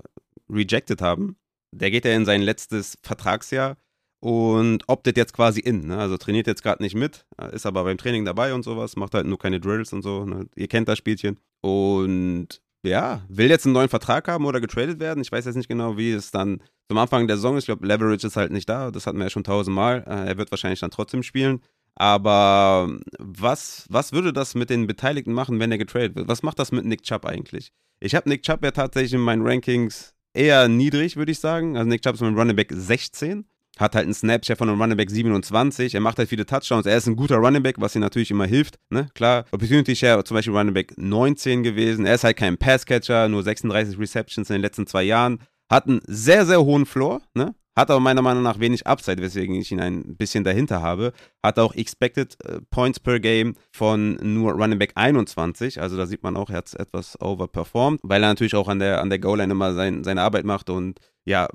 rejected 0.48 1.00
haben. 1.00 1.36
Der 1.72 1.92
geht 1.92 2.04
ja 2.04 2.12
in 2.12 2.24
sein 2.24 2.42
letztes 2.42 2.98
Vertragsjahr 3.02 3.76
und 4.20 4.84
optet 4.86 5.16
jetzt 5.16 5.32
quasi 5.32 5.60
in. 5.60 5.86
Ne? 5.86 5.98
Also 5.98 6.16
trainiert 6.16 6.46
jetzt 6.46 6.62
gerade 6.62 6.82
nicht 6.82 6.94
mit, 6.94 7.26
ist 7.52 7.66
aber 7.66 7.84
beim 7.84 7.98
Training 7.98 8.24
dabei 8.24 8.54
und 8.54 8.62
sowas, 8.62 8.96
macht 8.96 9.14
halt 9.14 9.26
nur 9.26 9.38
keine 9.38 9.60
Drills 9.60 9.92
und 9.92 10.02
so. 10.02 10.24
Ne? 10.24 10.46
Ihr 10.54 10.68
kennt 10.68 10.88
das 10.88 10.98
Spielchen. 10.98 11.38
Und 11.62 12.60
ja, 12.82 13.22
will 13.28 13.48
jetzt 13.50 13.66
einen 13.66 13.74
neuen 13.74 13.88
Vertrag 13.88 14.28
haben 14.28 14.46
oder 14.46 14.60
getradet 14.60 15.00
werden. 15.00 15.22
Ich 15.22 15.32
weiß 15.32 15.44
jetzt 15.44 15.56
nicht 15.56 15.68
genau, 15.68 15.96
wie 15.96 16.12
es 16.12 16.30
dann 16.30 16.62
zum 16.88 16.98
Anfang 16.98 17.26
der 17.26 17.36
Saison 17.36 17.56
ist. 17.56 17.64
Ich 17.64 17.66
glaube, 17.66 17.86
Leverage 17.86 18.26
ist 18.26 18.36
halt 18.36 18.52
nicht 18.52 18.68
da. 18.68 18.90
Das 18.90 19.06
hatten 19.06 19.18
wir 19.18 19.24
ja 19.24 19.30
schon 19.30 19.44
tausendmal. 19.44 20.04
Äh, 20.06 20.28
er 20.28 20.38
wird 20.38 20.50
wahrscheinlich 20.50 20.80
dann 20.80 20.90
trotzdem 20.90 21.22
spielen. 21.22 21.60
Aber 21.94 22.98
was, 23.18 23.86
was 23.90 24.12
würde 24.12 24.32
das 24.32 24.54
mit 24.54 24.70
den 24.70 24.86
Beteiligten 24.86 25.32
machen, 25.32 25.60
wenn 25.60 25.72
er 25.72 25.78
getradet 25.78 26.16
wird? 26.16 26.28
Was 26.28 26.42
macht 26.42 26.58
das 26.58 26.72
mit 26.72 26.84
Nick 26.84 27.02
Chubb 27.02 27.26
eigentlich? 27.26 27.72
Ich 28.00 28.14
habe 28.14 28.28
Nick 28.28 28.42
Chubb 28.42 28.64
ja 28.64 28.70
tatsächlich 28.70 29.12
in 29.12 29.20
meinen 29.20 29.46
Rankings 29.46 30.14
eher 30.32 30.68
niedrig, 30.68 31.16
würde 31.16 31.32
ich 31.32 31.40
sagen. 31.40 31.76
Also 31.76 31.88
Nick 31.88 32.02
Chubb 32.02 32.14
ist 32.14 32.22
mein 32.22 32.36
Running 32.38 32.56
Back 32.56 32.72
16 32.72 33.44
hat 33.80 33.94
halt 33.94 34.04
einen 34.04 34.14
Snapshare 34.14 34.56
von 34.56 34.68
einem 34.68 34.80
Running 34.80 34.96
Back 34.96 35.10
27, 35.10 35.94
er 35.94 36.00
macht 36.00 36.18
halt 36.18 36.28
viele 36.28 36.46
Touchdowns, 36.46 36.86
er 36.86 36.96
ist 36.96 37.06
ein 37.06 37.16
guter 37.16 37.36
Running 37.36 37.62
Back, 37.62 37.76
was 37.78 37.94
ihm 37.94 38.02
natürlich 38.02 38.30
immer 38.30 38.46
hilft, 38.46 38.78
ne? 38.90 39.08
Klar, 39.14 39.44
Opportunity 39.52 39.96
Share 39.96 40.22
zum 40.24 40.36
Beispiel 40.36 40.56
Running 40.56 40.74
Back 40.74 40.92
19 40.96 41.62
gewesen, 41.62 42.06
er 42.06 42.14
ist 42.14 42.24
halt 42.24 42.36
kein 42.36 42.58
Passcatcher, 42.58 43.28
nur 43.28 43.42
36 43.42 43.98
Receptions 43.98 44.50
in 44.50 44.54
den 44.54 44.62
letzten 44.62 44.86
zwei 44.86 45.02
Jahren, 45.02 45.38
hat 45.70 45.86
einen 45.86 46.00
sehr, 46.06 46.44
sehr 46.46 46.62
hohen 46.62 46.84
Floor, 46.84 47.22
ne? 47.34 47.54
Hat 47.76 47.90
aber 47.90 48.00
meiner 48.00 48.20
Meinung 48.20 48.42
nach 48.42 48.58
wenig 48.58 48.86
Upside, 48.86 49.22
weswegen 49.22 49.54
ich 49.54 49.70
ihn 49.70 49.80
ein 49.80 50.16
bisschen 50.16 50.42
dahinter 50.42 50.82
habe. 50.82 51.12
Hat 51.42 51.58
auch 51.58 51.74
Expected 51.74 52.36
äh, 52.44 52.60
Points 52.68 52.98
per 52.98 53.20
Game 53.20 53.54
von 53.72 54.18
nur 54.22 54.52
Running 54.52 54.78
Back 54.78 54.92
21. 54.96 55.80
Also 55.80 55.96
da 55.96 56.06
sieht 56.06 56.22
man 56.22 56.36
auch, 56.36 56.50
er 56.50 56.58
hat 56.58 56.74
etwas 56.74 57.18
overperformed, 57.20 58.00
weil 58.02 58.22
er 58.22 58.28
natürlich 58.28 58.56
auch 58.56 58.68
an 58.68 58.80
der, 58.80 59.00
an 59.00 59.08
der 59.08 59.20
Goal-Line 59.20 59.52
immer 59.52 59.72
sein, 59.72 60.02
seine 60.02 60.22
Arbeit 60.22 60.44
macht 60.44 60.68
und 60.68 60.98
ja, 61.24 61.48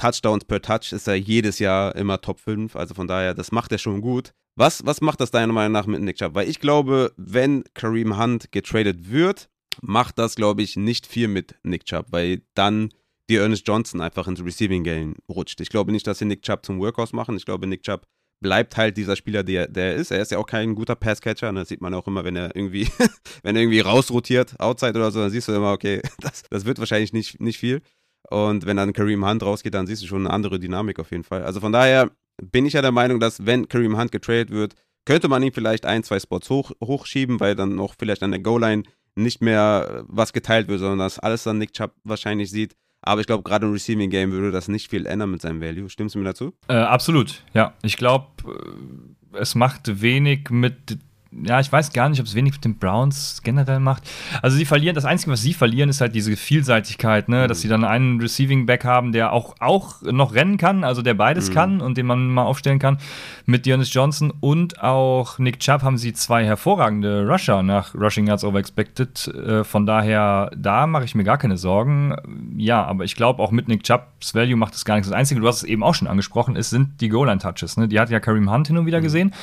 Touchdowns 0.00 0.46
per 0.46 0.62
Touch 0.62 0.92
ist 0.92 1.06
er 1.06 1.14
jedes 1.14 1.58
Jahr 1.58 1.94
immer 1.94 2.22
Top 2.22 2.40
5. 2.40 2.74
Also 2.74 2.94
von 2.94 3.06
daher, 3.06 3.34
das 3.34 3.52
macht 3.52 3.70
er 3.70 3.76
schon 3.76 4.00
gut. 4.00 4.32
Was, 4.56 4.86
was 4.86 5.02
macht 5.02 5.20
das 5.20 5.30
deiner 5.30 5.52
Meinung 5.52 5.72
nach 5.72 5.86
mit 5.86 6.00
Nick 6.00 6.16
Chubb? 6.16 6.34
Weil 6.34 6.48
ich 6.48 6.58
glaube, 6.58 7.12
wenn 7.18 7.64
Kareem 7.74 8.18
Hunt 8.18 8.50
getradet 8.50 9.10
wird, 9.10 9.50
macht 9.82 10.18
das, 10.18 10.36
glaube 10.36 10.62
ich, 10.62 10.76
nicht 10.76 11.06
viel 11.06 11.28
mit 11.28 11.54
Nick 11.64 11.84
Chubb, 11.84 12.06
weil 12.10 12.40
dann 12.54 12.88
die 13.28 13.36
Ernest 13.36 13.68
Johnson 13.68 14.00
einfach 14.00 14.26
ins 14.26 14.42
Receiving 14.42 14.84
Game 14.84 15.16
rutscht. 15.28 15.60
Ich 15.60 15.68
glaube 15.68 15.92
nicht, 15.92 16.06
dass 16.06 16.18
sie 16.18 16.24
Nick 16.24 16.42
Chubb 16.42 16.64
zum 16.64 16.80
Workhouse 16.80 17.12
machen. 17.12 17.36
Ich 17.36 17.44
glaube, 17.44 17.66
Nick 17.66 17.82
Chubb 17.82 18.06
bleibt 18.40 18.78
halt 18.78 18.96
dieser 18.96 19.16
Spieler, 19.16 19.42
der, 19.42 19.68
der 19.68 19.92
er 19.92 19.94
ist. 19.96 20.10
Er 20.10 20.22
ist 20.22 20.30
ja 20.30 20.38
auch 20.38 20.46
kein 20.46 20.74
guter 20.74 20.96
Passcatcher. 20.96 21.52
Ne? 21.52 21.60
Das 21.60 21.68
sieht 21.68 21.82
man 21.82 21.92
auch 21.92 22.06
immer, 22.06 22.24
wenn 22.24 22.36
er 22.36 22.56
irgendwie, 22.56 22.88
wenn 23.42 23.54
er 23.54 23.62
irgendwie 23.62 23.80
rausrotiert, 23.80 24.58
outside 24.58 24.98
oder 24.98 25.10
so, 25.10 25.20
dann 25.20 25.30
siehst 25.30 25.48
du 25.48 25.52
immer, 25.52 25.72
okay, 25.72 26.00
das, 26.20 26.44
das 26.48 26.64
wird 26.64 26.78
wahrscheinlich 26.78 27.12
nicht, 27.12 27.38
nicht 27.38 27.58
viel. 27.58 27.82
Und 28.30 28.64
wenn 28.64 28.76
dann 28.76 28.92
Kareem 28.92 29.26
Hunt 29.26 29.42
rausgeht, 29.42 29.74
dann 29.74 29.86
siehst 29.86 30.02
du 30.02 30.06
schon 30.06 30.26
eine 30.26 30.32
andere 30.32 30.58
Dynamik 30.58 30.98
auf 30.98 31.10
jeden 31.10 31.24
Fall. 31.24 31.42
Also 31.42 31.60
von 31.60 31.72
daher 31.72 32.10
bin 32.42 32.64
ich 32.64 32.72
ja 32.74 32.82
der 32.82 32.92
Meinung, 32.92 33.20
dass 33.20 33.44
wenn 33.44 33.68
Kareem 33.68 33.98
Hunt 33.98 34.12
getradet 34.12 34.50
wird, 34.50 34.74
könnte 35.04 35.28
man 35.28 35.42
ihn 35.42 35.52
vielleicht 35.52 35.84
ein, 35.84 36.02
zwei 36.04 36.20
Spots 36.20 36.48
hoch, 36.48 36.70
hochschieben, 36.82 37.40
weil 37.40 37.54
dann 37.56 37.74
noch 37.74 37.94
vielleicht 37.98 38.22
an 38.22 38.30
der 38.30 38.40
Goal-Line 38.40 38.84
nicht 39.16 39.42
mehr 39.42 40.04
was 40.06 40.32
geteilt 40.32 40.68
wird, 40.68 40.78
sondern 40.78 41.00
dass 41.00 41.18
alles 41.18 41.42
dann 41.42 41.58
Nick 41.58 41.72
Chubb 41.72 41.92
wahrscheinlich 42.04 42.50
sieht. 42.50 42.76
Aber 43.02 43.20
ich 43.20 43.26
glaube, 43.26 43.42
gerade 43.42 43.66
im 43.66 43.72
Receiving 43.72 44.10
Game 44.10 44.30
würde 44.30 44.50
das 44.50 44.68
nicht 44.68 44.90
viel 44.90 45.06
ändern 45.06 45.30
mit 45.30 45.42
seinem 45.42 45.60
Value. 45.60 45.88
Stimmst 45.88 46.14
du 46.14 46.18
mir 46.18 46.26
dazu? 46.26 46.52
Äh, 46.68 46.74
absolut, 46.74 47.42
ja. 47.54 47.74
Ich 47.82 47.96
glaube, 47.96 48.26
äh, 48.46 49.38
es 49.38 49.54
macht 49.54 50.02
wenig 50.02 50.50
mit 50.50 50.98
ja, 51.32 51.60
ich 51.60 51.70
weiß 51.70 51.92
gar 51.92 52.08
nicht, 52.08 52.18
ob 52.20 52.26
es 52.26 52.34
wenig 52.34 52.54
mit 52.54 52.64
den 52.64 52.76
Browns 52.76 53.40
generell 53.44 53.78
macht. 53.78 54.02
Also 54.42 54.56
sie 54.56 54.64
verlieren, 54.64 54.96
das 54.96 55.04
Einzige, 55.04 55.30
was 55.30 55.42
sie 55.42 55.54
verlieren, 55.54 55.88
ist 55.88 56.00
halt 56.00 56.14
diese 56.14 56.36
Vielseitigkeit, 56.36 57.28
ne? 57.28 57.44
Mhm. 57.44 57.48
dass 57.48 57.60
sie 57.60 57.68
dann 57.68 57.84
einen 57.84 58.20
Receiving 58.20 58.66
Back 58.66 58.84
haben, 58.84 59.12
der 59.12 59.32
auch, 59.32 59.54
auch 59.60 60.02
noch 60.02 60.34
rennen 60.34 60.56
kann, 60.56 60.82
also 60.82 61.02
der 61.02 61.14
beides 61.14 61.50
mhm. 61.50 61.54
kann 61.54 61.80
und 61.80 61.96
den 61.96 62.06
man 62.06 62.28
mal 62.28 62.42
aufstellen 62.42 62.80
kann. 62.80 62.98
Mit 63.46 63.64
Dionys 63.64 63.94
Johnson 63.94 64.32
und 64.40 64.82
auch 64.82 65.38
Nick 65.38 65.60
Chubb 65.60 65.82
haben 65.82 65.98
sie 65.98 66.12
zwei 66.12 66.44
hervorragende 66.44 67.26
Rusher 67.28 67.62
nach 67.62 67.94
Rushing 67.94 68.26
Yards 68.26 68.42
Over 68.42 68.58
Expected. 68.58 69.28
Äh, 69.28 69.62
von 69.62 69.86
daher, 69.86 70.50
da 70.56 70.88
mache 70.88 71.04
ich 71.04 71.14
mir 71.14 71.24
gar 71.24 71.38
keine 71.38 71.56
Sorgen. 71.56 72.16
Ja, 72.56 72.84
aber 72.84 73.04
ich 73.04 73.14
glaube, 73.14 73.40
auch 73.40 73.52
mit 73.52 73.68
Nick 73.68 73.84
Chubbs 73.84 74.34
Value 74.34 74.56
macht 74.56 74.74
es 74.74 74.84
gar 74.84 74.96
nichts. 74.96 75.08
Das 75.08 75.16
Einzige, 75.16 75.40
du 75.40 75.46
hast 75.46 75.58
es 75.58 75.64
eben 75.64 75.84
auch 75.84 75.94
schon 75.94 76.08
angesprochen, 76.08 76.56
ist, 76.56 76.70
sind 76.70 77.00
die 77.00 77.08
Goal-Line-Touches. 77.08 77.76
Ne? 77.76 77.86
Die 77.86 78.00
hat 78.00 78.10
ja 78.10 78.18
Kareem 78.18 78.50
Hunt 78.50 78.66
hin 78.66 78.78
und 78.78 78.86
wieder 78.86 78.98
mhm. 78.98 79.04
gesehen. 79.04 79.34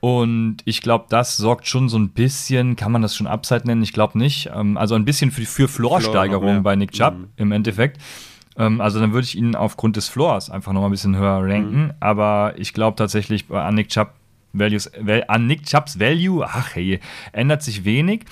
Und 0.00 0.58
ich 0.64 0.82
glaube, 0.82 1.06
das 1.08 1.36
sorgt 1.36 1.66
schon 1.66 1.88
so 1.88 1.98
ein 1.98 2.10
bisschen, 2.10 2.76
kann 2.76 2.92
man 2.92 3.02
das 3.02 3.16
schon 3.16 3.26
Upside 3.26 3.66
nennen? 3.66 3.82
Ich 3.82 3.92
glaube 3.92 4.18
nicht. 4.18 4.50
Ähm, 4.54 4.76
also 4.76 4.94
ein 4.94 5.04
bisschen 5.04 5.30
für, 5.30 5.44
für 5.46 5.68
Floorsteigerung 5.68 6.50
Floor 6.50 6.62
bei 6.62 6.76
Nick 6.76 6.92
Chubb 6.92 7.14
mhm. 7.16 7.28
im 7.36 7.52
Endeffekt. 7.52 8.00
Ähm, 8.58 8.80
also 8.80 9.00
dann 9.00 9.12
würde 9.12 9.24
ich 9.24 9.36
ihn 9.36 9.54
aufgrund 9.54 9.96
des 9.96 10.08
Floors 10.08 10.50
einfach 10.50 10.72
noch 10.72 10.80
mal 10.80 10.88
ein 10.88 10.92
bisschen 10.92 11.16
höher 11.16 11.42
ranken. 11.42 11.84
Mhm. 11.84 11.92
Aber 12.00 12.54
ich 12.56 12.72
glaube 12.72 12.96
tatsächlich 12.96 13.50
an 13.50 13.74
Nick 13.74 13.88
Chubb 13.88 14.12
Values, 14.52 14.90
an 15.28 15.46
Nick 15.46 15.64
Chubbs 15.64 15.98
Value, 15.98 16.44
ach 16.44 16.74
hey, 16.74 17.00
ändert 17.32 17.62
sich 17.62 17.84
wenig. 17.84 18.24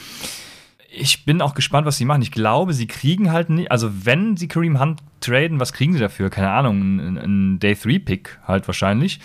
Ich 0.97 1.25
bin 1.25 1.43
auch 1.43 1.55
gespannt, 1.55 1.87
was 1.87 1.99
sie 1.99 2.05
machen. 2.05 2.23
Ich 2.23 2.31
glaube, 2.31 2.73
sie 2.73 2.87
kriegen 2.87 3.33
halt 3.33 3.51
nicht, 3.51 3.71
also 3.71 3.91
wenn 4.05 4.37
sie 4.37 4.49
Kareem 4.49 4.81
Hunt 4.81 5.01
traden, 5.21 5.59
was 5.59 5.73
kriegen 5.73 5.93
sie 5.93 5.99
dafür? 5.99 6.31
Keine 6.31 6.51
Ahnung, 6.51 6.81
ein, 6.81 7.19
ein 7.19 7.59
Day-3-Pick 7.59 8.39
halt 8.47 8.67
wahrscheinlich. 8.69 9.21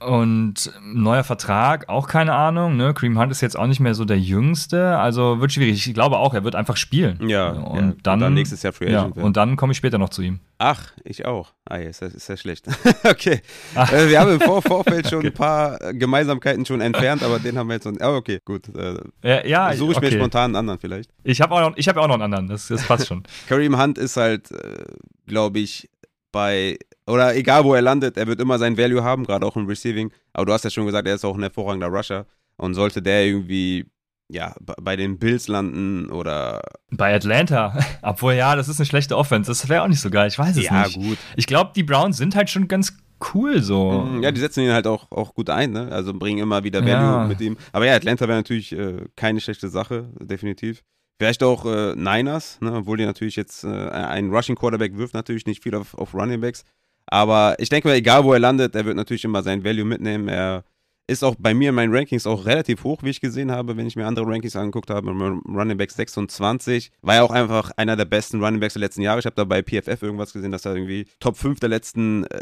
Und 0.00 0.72
neuer 0.82 1.24
Vertrag, 1.24 1.88
auch 1.90 2.08
keine 2.08 2.32
Ahnung. 2.32 2.76
Ne? 2.76 2.94
Cream 2.94 3.18
Hunt 3.18 3.30
ist 3.30 3.42
jetzt 3.42 3.58
auch 3.58 3.66
nicht 3.66 3.80
mehr 3.80 3.94
so 3.94 4.06
der 4.06 4.18
Jüngste. 4.18 4.96
Also 4.98 5.40
wird 5.40 5.52
schwierig. 5.52 5.86
Ich 5.86 5.94
glaube 5.94 6.16
auch, 6.18 6.32
er 6.32 6.42
wird 6.42 6.54
einfach 6.54 6.78
spielen. 6.78 7.28
Ja. 7.28 7.50
Und, 7.50 7.74
ja. 7.76 7.94
Dann, 8.02 8.14
und 8.14 8.20
dann 8.20 8.34
nächstes 8.34 8.62
Jahr 8.62 8.72
Free 8.72 8.94
Agent. 8.94 9.16
Ja, 9.16 9.22
und 9.22 9.36
dann 9.36 9.56
komme 9.56 9.72
ich 9.72 9.76
später 9.76 9.98
noch 9.98 10.08
zu 10.08 10.22
ihm. 10.22 10.40
Ach, 10.56 10.92
ich 11.04 11.26
auch. 11.26 11.52
Ah, 11.66 11.76
ist 11.76 12.00
ja, 12.00 12.08
ist 12.08 12.28
ja 12.28 12.36
schlecht. 12.36 12.66
okay. 13.04 13.40
Äh, 13.74 14.08
wir 14.08 14.20
haben 14.20 14.32
im 14.32 14.40
Vor 14.40 14.62
Vorfeld 14.62 15.06
schon 15.10 15.18
okay. 15.18 15.28
ein 15.28 15.34
paar 15.34 15.78
Gemeinsamkeiten 15.92 16.64
schon 16.64 16.80
entfernt, 16.80 17.22
aber 17.22 17.38
den 17.38 17.58
haben 17.58 17.68
wir 17.68 17.74
jetzt. 17.74 17.84
noch. 17.84 17.94
Oh, 18.00 18.16
okay, 18.16 18.40
gut. 18.44 18.74
Äh, 18.74 18.96
ja, 19.22 19.46
ja, 19.46 19.72
suche 19.74 19.92
ich 19.92 19.96
okay. 19.98 20.10
mir 20.10 20.16
spontan 20.16 20.44
einen 20.44 20.56
anderen 20.56 20.80
vielleicht. 20.80 21.10
Ich 21.24 21.40
habe 21.40 21.54
auch, 21.54 21.70
noch, 21.70 21.76
hab 21.76 21.96
auch 21.98 22.08
noch 22.08 22.14
einen 22.14 22.22
anderen. 22.22 22.48
Das, 22.48 22.68
das 22.68 22.86
passt 22.86 23.06
schon. 23.06 23.22
Kareem 23.48 23.80
Hunt 23.80 23.98
ist 23.98 24.16
halt, 24.16 24.50
äh, 24.50 24.84
glaube 25.26 25.58
ich, 25.58 25.90
bei, 26.32 26.78
oder 27.10 27.36
egal 27.36 27.64
wo 27.64 27.74
er 27.74 27.82
landet, 27.82 28.16
er 28.16 28.26
wird 28.26 28.40
immer 28.40 28.58
sein 28.58 28.76
Value 28.76 29.02
haben, 29.02 29.24
gerade 29.24 29.46
auch 29.46 29.56
im 29.56 29.66
Receiving. 29.66 30.10
Aber 30.32 30.46
du 30.46 30.52
hast 30.52 30.64
ja 30.64 30.70
schon 30.70 30.86
gesagt, 30.86 31.06
er 31.06 31.14
ist 31.14 31.24
auch 31.24 31.36
ein 31.36 31.42
hervorragender 31.42 31.88
Rusher. 31.88 32.26
Und 32.56 32.74
sollte 32.74 33.00
der 33.00 33.24
irgendwie 33.24 33.86
ja, 34.32 34.54
bei 34.60 34.96
den 34.96 35.18
Bills 35.18 35.48
landen 35.48 36.10
oder. 36.10 36.62
Bei 36.90 37.14
Atlanta. 37.14 37.76
Obwohl, 38.02 38.34
ja, 38.34 38.54
das 38.54 38.68
ist 38.68 38.78
eine 38.78 38.86
schlechte 38.86 39.16
Offense. 39.16 39.50
Das 39.50 39.68
wäre 39.68 39.82
auch 39.82 39.88
nicht 39.88 40.00
so 40.00 40.10
geil. 40.10 40.28
Ich 40.28 40.38
weiß 40.38 40.56
es 40.56 40.64
ja, 40.64 40.84
nicht. 40.84 40.96
Ja, 40.96 41.02
gut. 41.02 41.18
Ich 41.36 41.46
glaube, 41.46 41.72
die 41.74 41.82
Browns 41.82 42.16
sind 42.16 42.36
halt 42.36 42.48
schon 42.48 42.68
ganz 42.68 42.96
cool 43.34 43.60
so. 43.60 44.02
Mhm, 44.02 44.22
ja, 44.22 44.30
die 44.30 44.40
setzen 44.40 44.64
ihn 44.64 44.72
halt 44.72 44.86
auch, 44.86 45.10
auch 45.10 45.34
gut 45.34 45.50
ein, 45.50 45.72
ne? 45.72 45.90
Also 45.90 46.14
bringen 46.14 46.38
immer 46.38 46.64
wieder 46.64 46.80
Value 46.80 46.92
ja. 46.92 47.26
mit 47.26 47.40
ihm. 47.40 47.56
Aber 47.72 47.86
ja, 47.86 47.94
Atlanta 47.94 48.28
wäre 48.28 48.38
natürlich 48.38 48.72
äh, 48.72 49.04
keine 49.16 49.40
schlechte 49.40 49.68
Sache, 49.68 50.08
definitiv. 50.20 50.82
Vielleicht 51.18 51.42
auch 51.42 51.66
äh, 51.66 51.94
Niners, 51.96 52.58
ne? 52.62 52.72
obwohl 52.72 52.96
die 52.96 53.04
natürlich 53.04 53.36
jetzt 53.36 53.64
äh, 53.64 53.68
ein 53.68 54.30
Rushing 54.30 54.56
Quarterback 54.56 54.96
wirft 54.96 55.12
natürlich 55.12 55.44
nicht 55.44 55.62
viel 55.62 55.74
auf, 55.74 55.92
auf 55.94 56.14
Running 56.14 56.40
Backs. 56.40 56.64
Aber 57.06 57.56
ich 57.58 57.68
denke 57.68 57.88
mal, 57.88 57.94
egal 57.94 58.24
wo 58.24 58.32
er 58.32 58.38
landet, 58.38 58.74
er 58.74 58.84
wird 58.84 58.96
natürlich 58.96 59.24
immer 59.24 59.42
sein 59.42 59.64
Value 59.64 59.84
mitnehmen. 59.84 60.28
Er 60.28 60.64
ist 61.10 61.24
auch 61.24 61.34
bei 61.38 61.54
mir 61.54 61.70
in 61.70 61.74
meinen 61.74 61.94
Rankings 61.94 62.26
auch 62.26 62.46
relativ 62.46 62.84
hoch, 62.84 63.02
wie 63.02 63.10
ich 63.10 63.20
gesehen 63.20 63.50
habe, 63.50 63.76
wenn 63.76 63.86
ich 63.86 63.96
mir 63.96 64.06
andere 64.06 64.26
Rankings 64.26 64.54
angeguckt 64.54 64.90
habe. 64.90 65.10
Running 65.10 65.76
Back 65.76 65.90
26 65.90 66.92
war 67.02 67.16
ja 67.16 67.22
auch 67.22 67.32
einfach 67.32 67.72
einer 67.76 67.96
der 67.96 68.04
besten 68.04 68.42
Running 68.42 68.60
Backs 68.60 68.74
der 68.74 68.80
letzten 68.80 69.02
Jahre. 69.02 69.18
Ich 69.18 69.26
habe 69.26 69.34
da 69.34 69.44
bei 69.44 69.62
PFF 69.62 70.02
irgendwas 70.02 70.32
gesehen, 70.32 70.52
dass 70.52 70.64
er 70.64 70.74
irgendwie 70.74 71.06
Top 71.18 71.36
5 71.36 71.58
der 71.58 71.68
letzten 71.68 72.24
äh, 72.26 72.40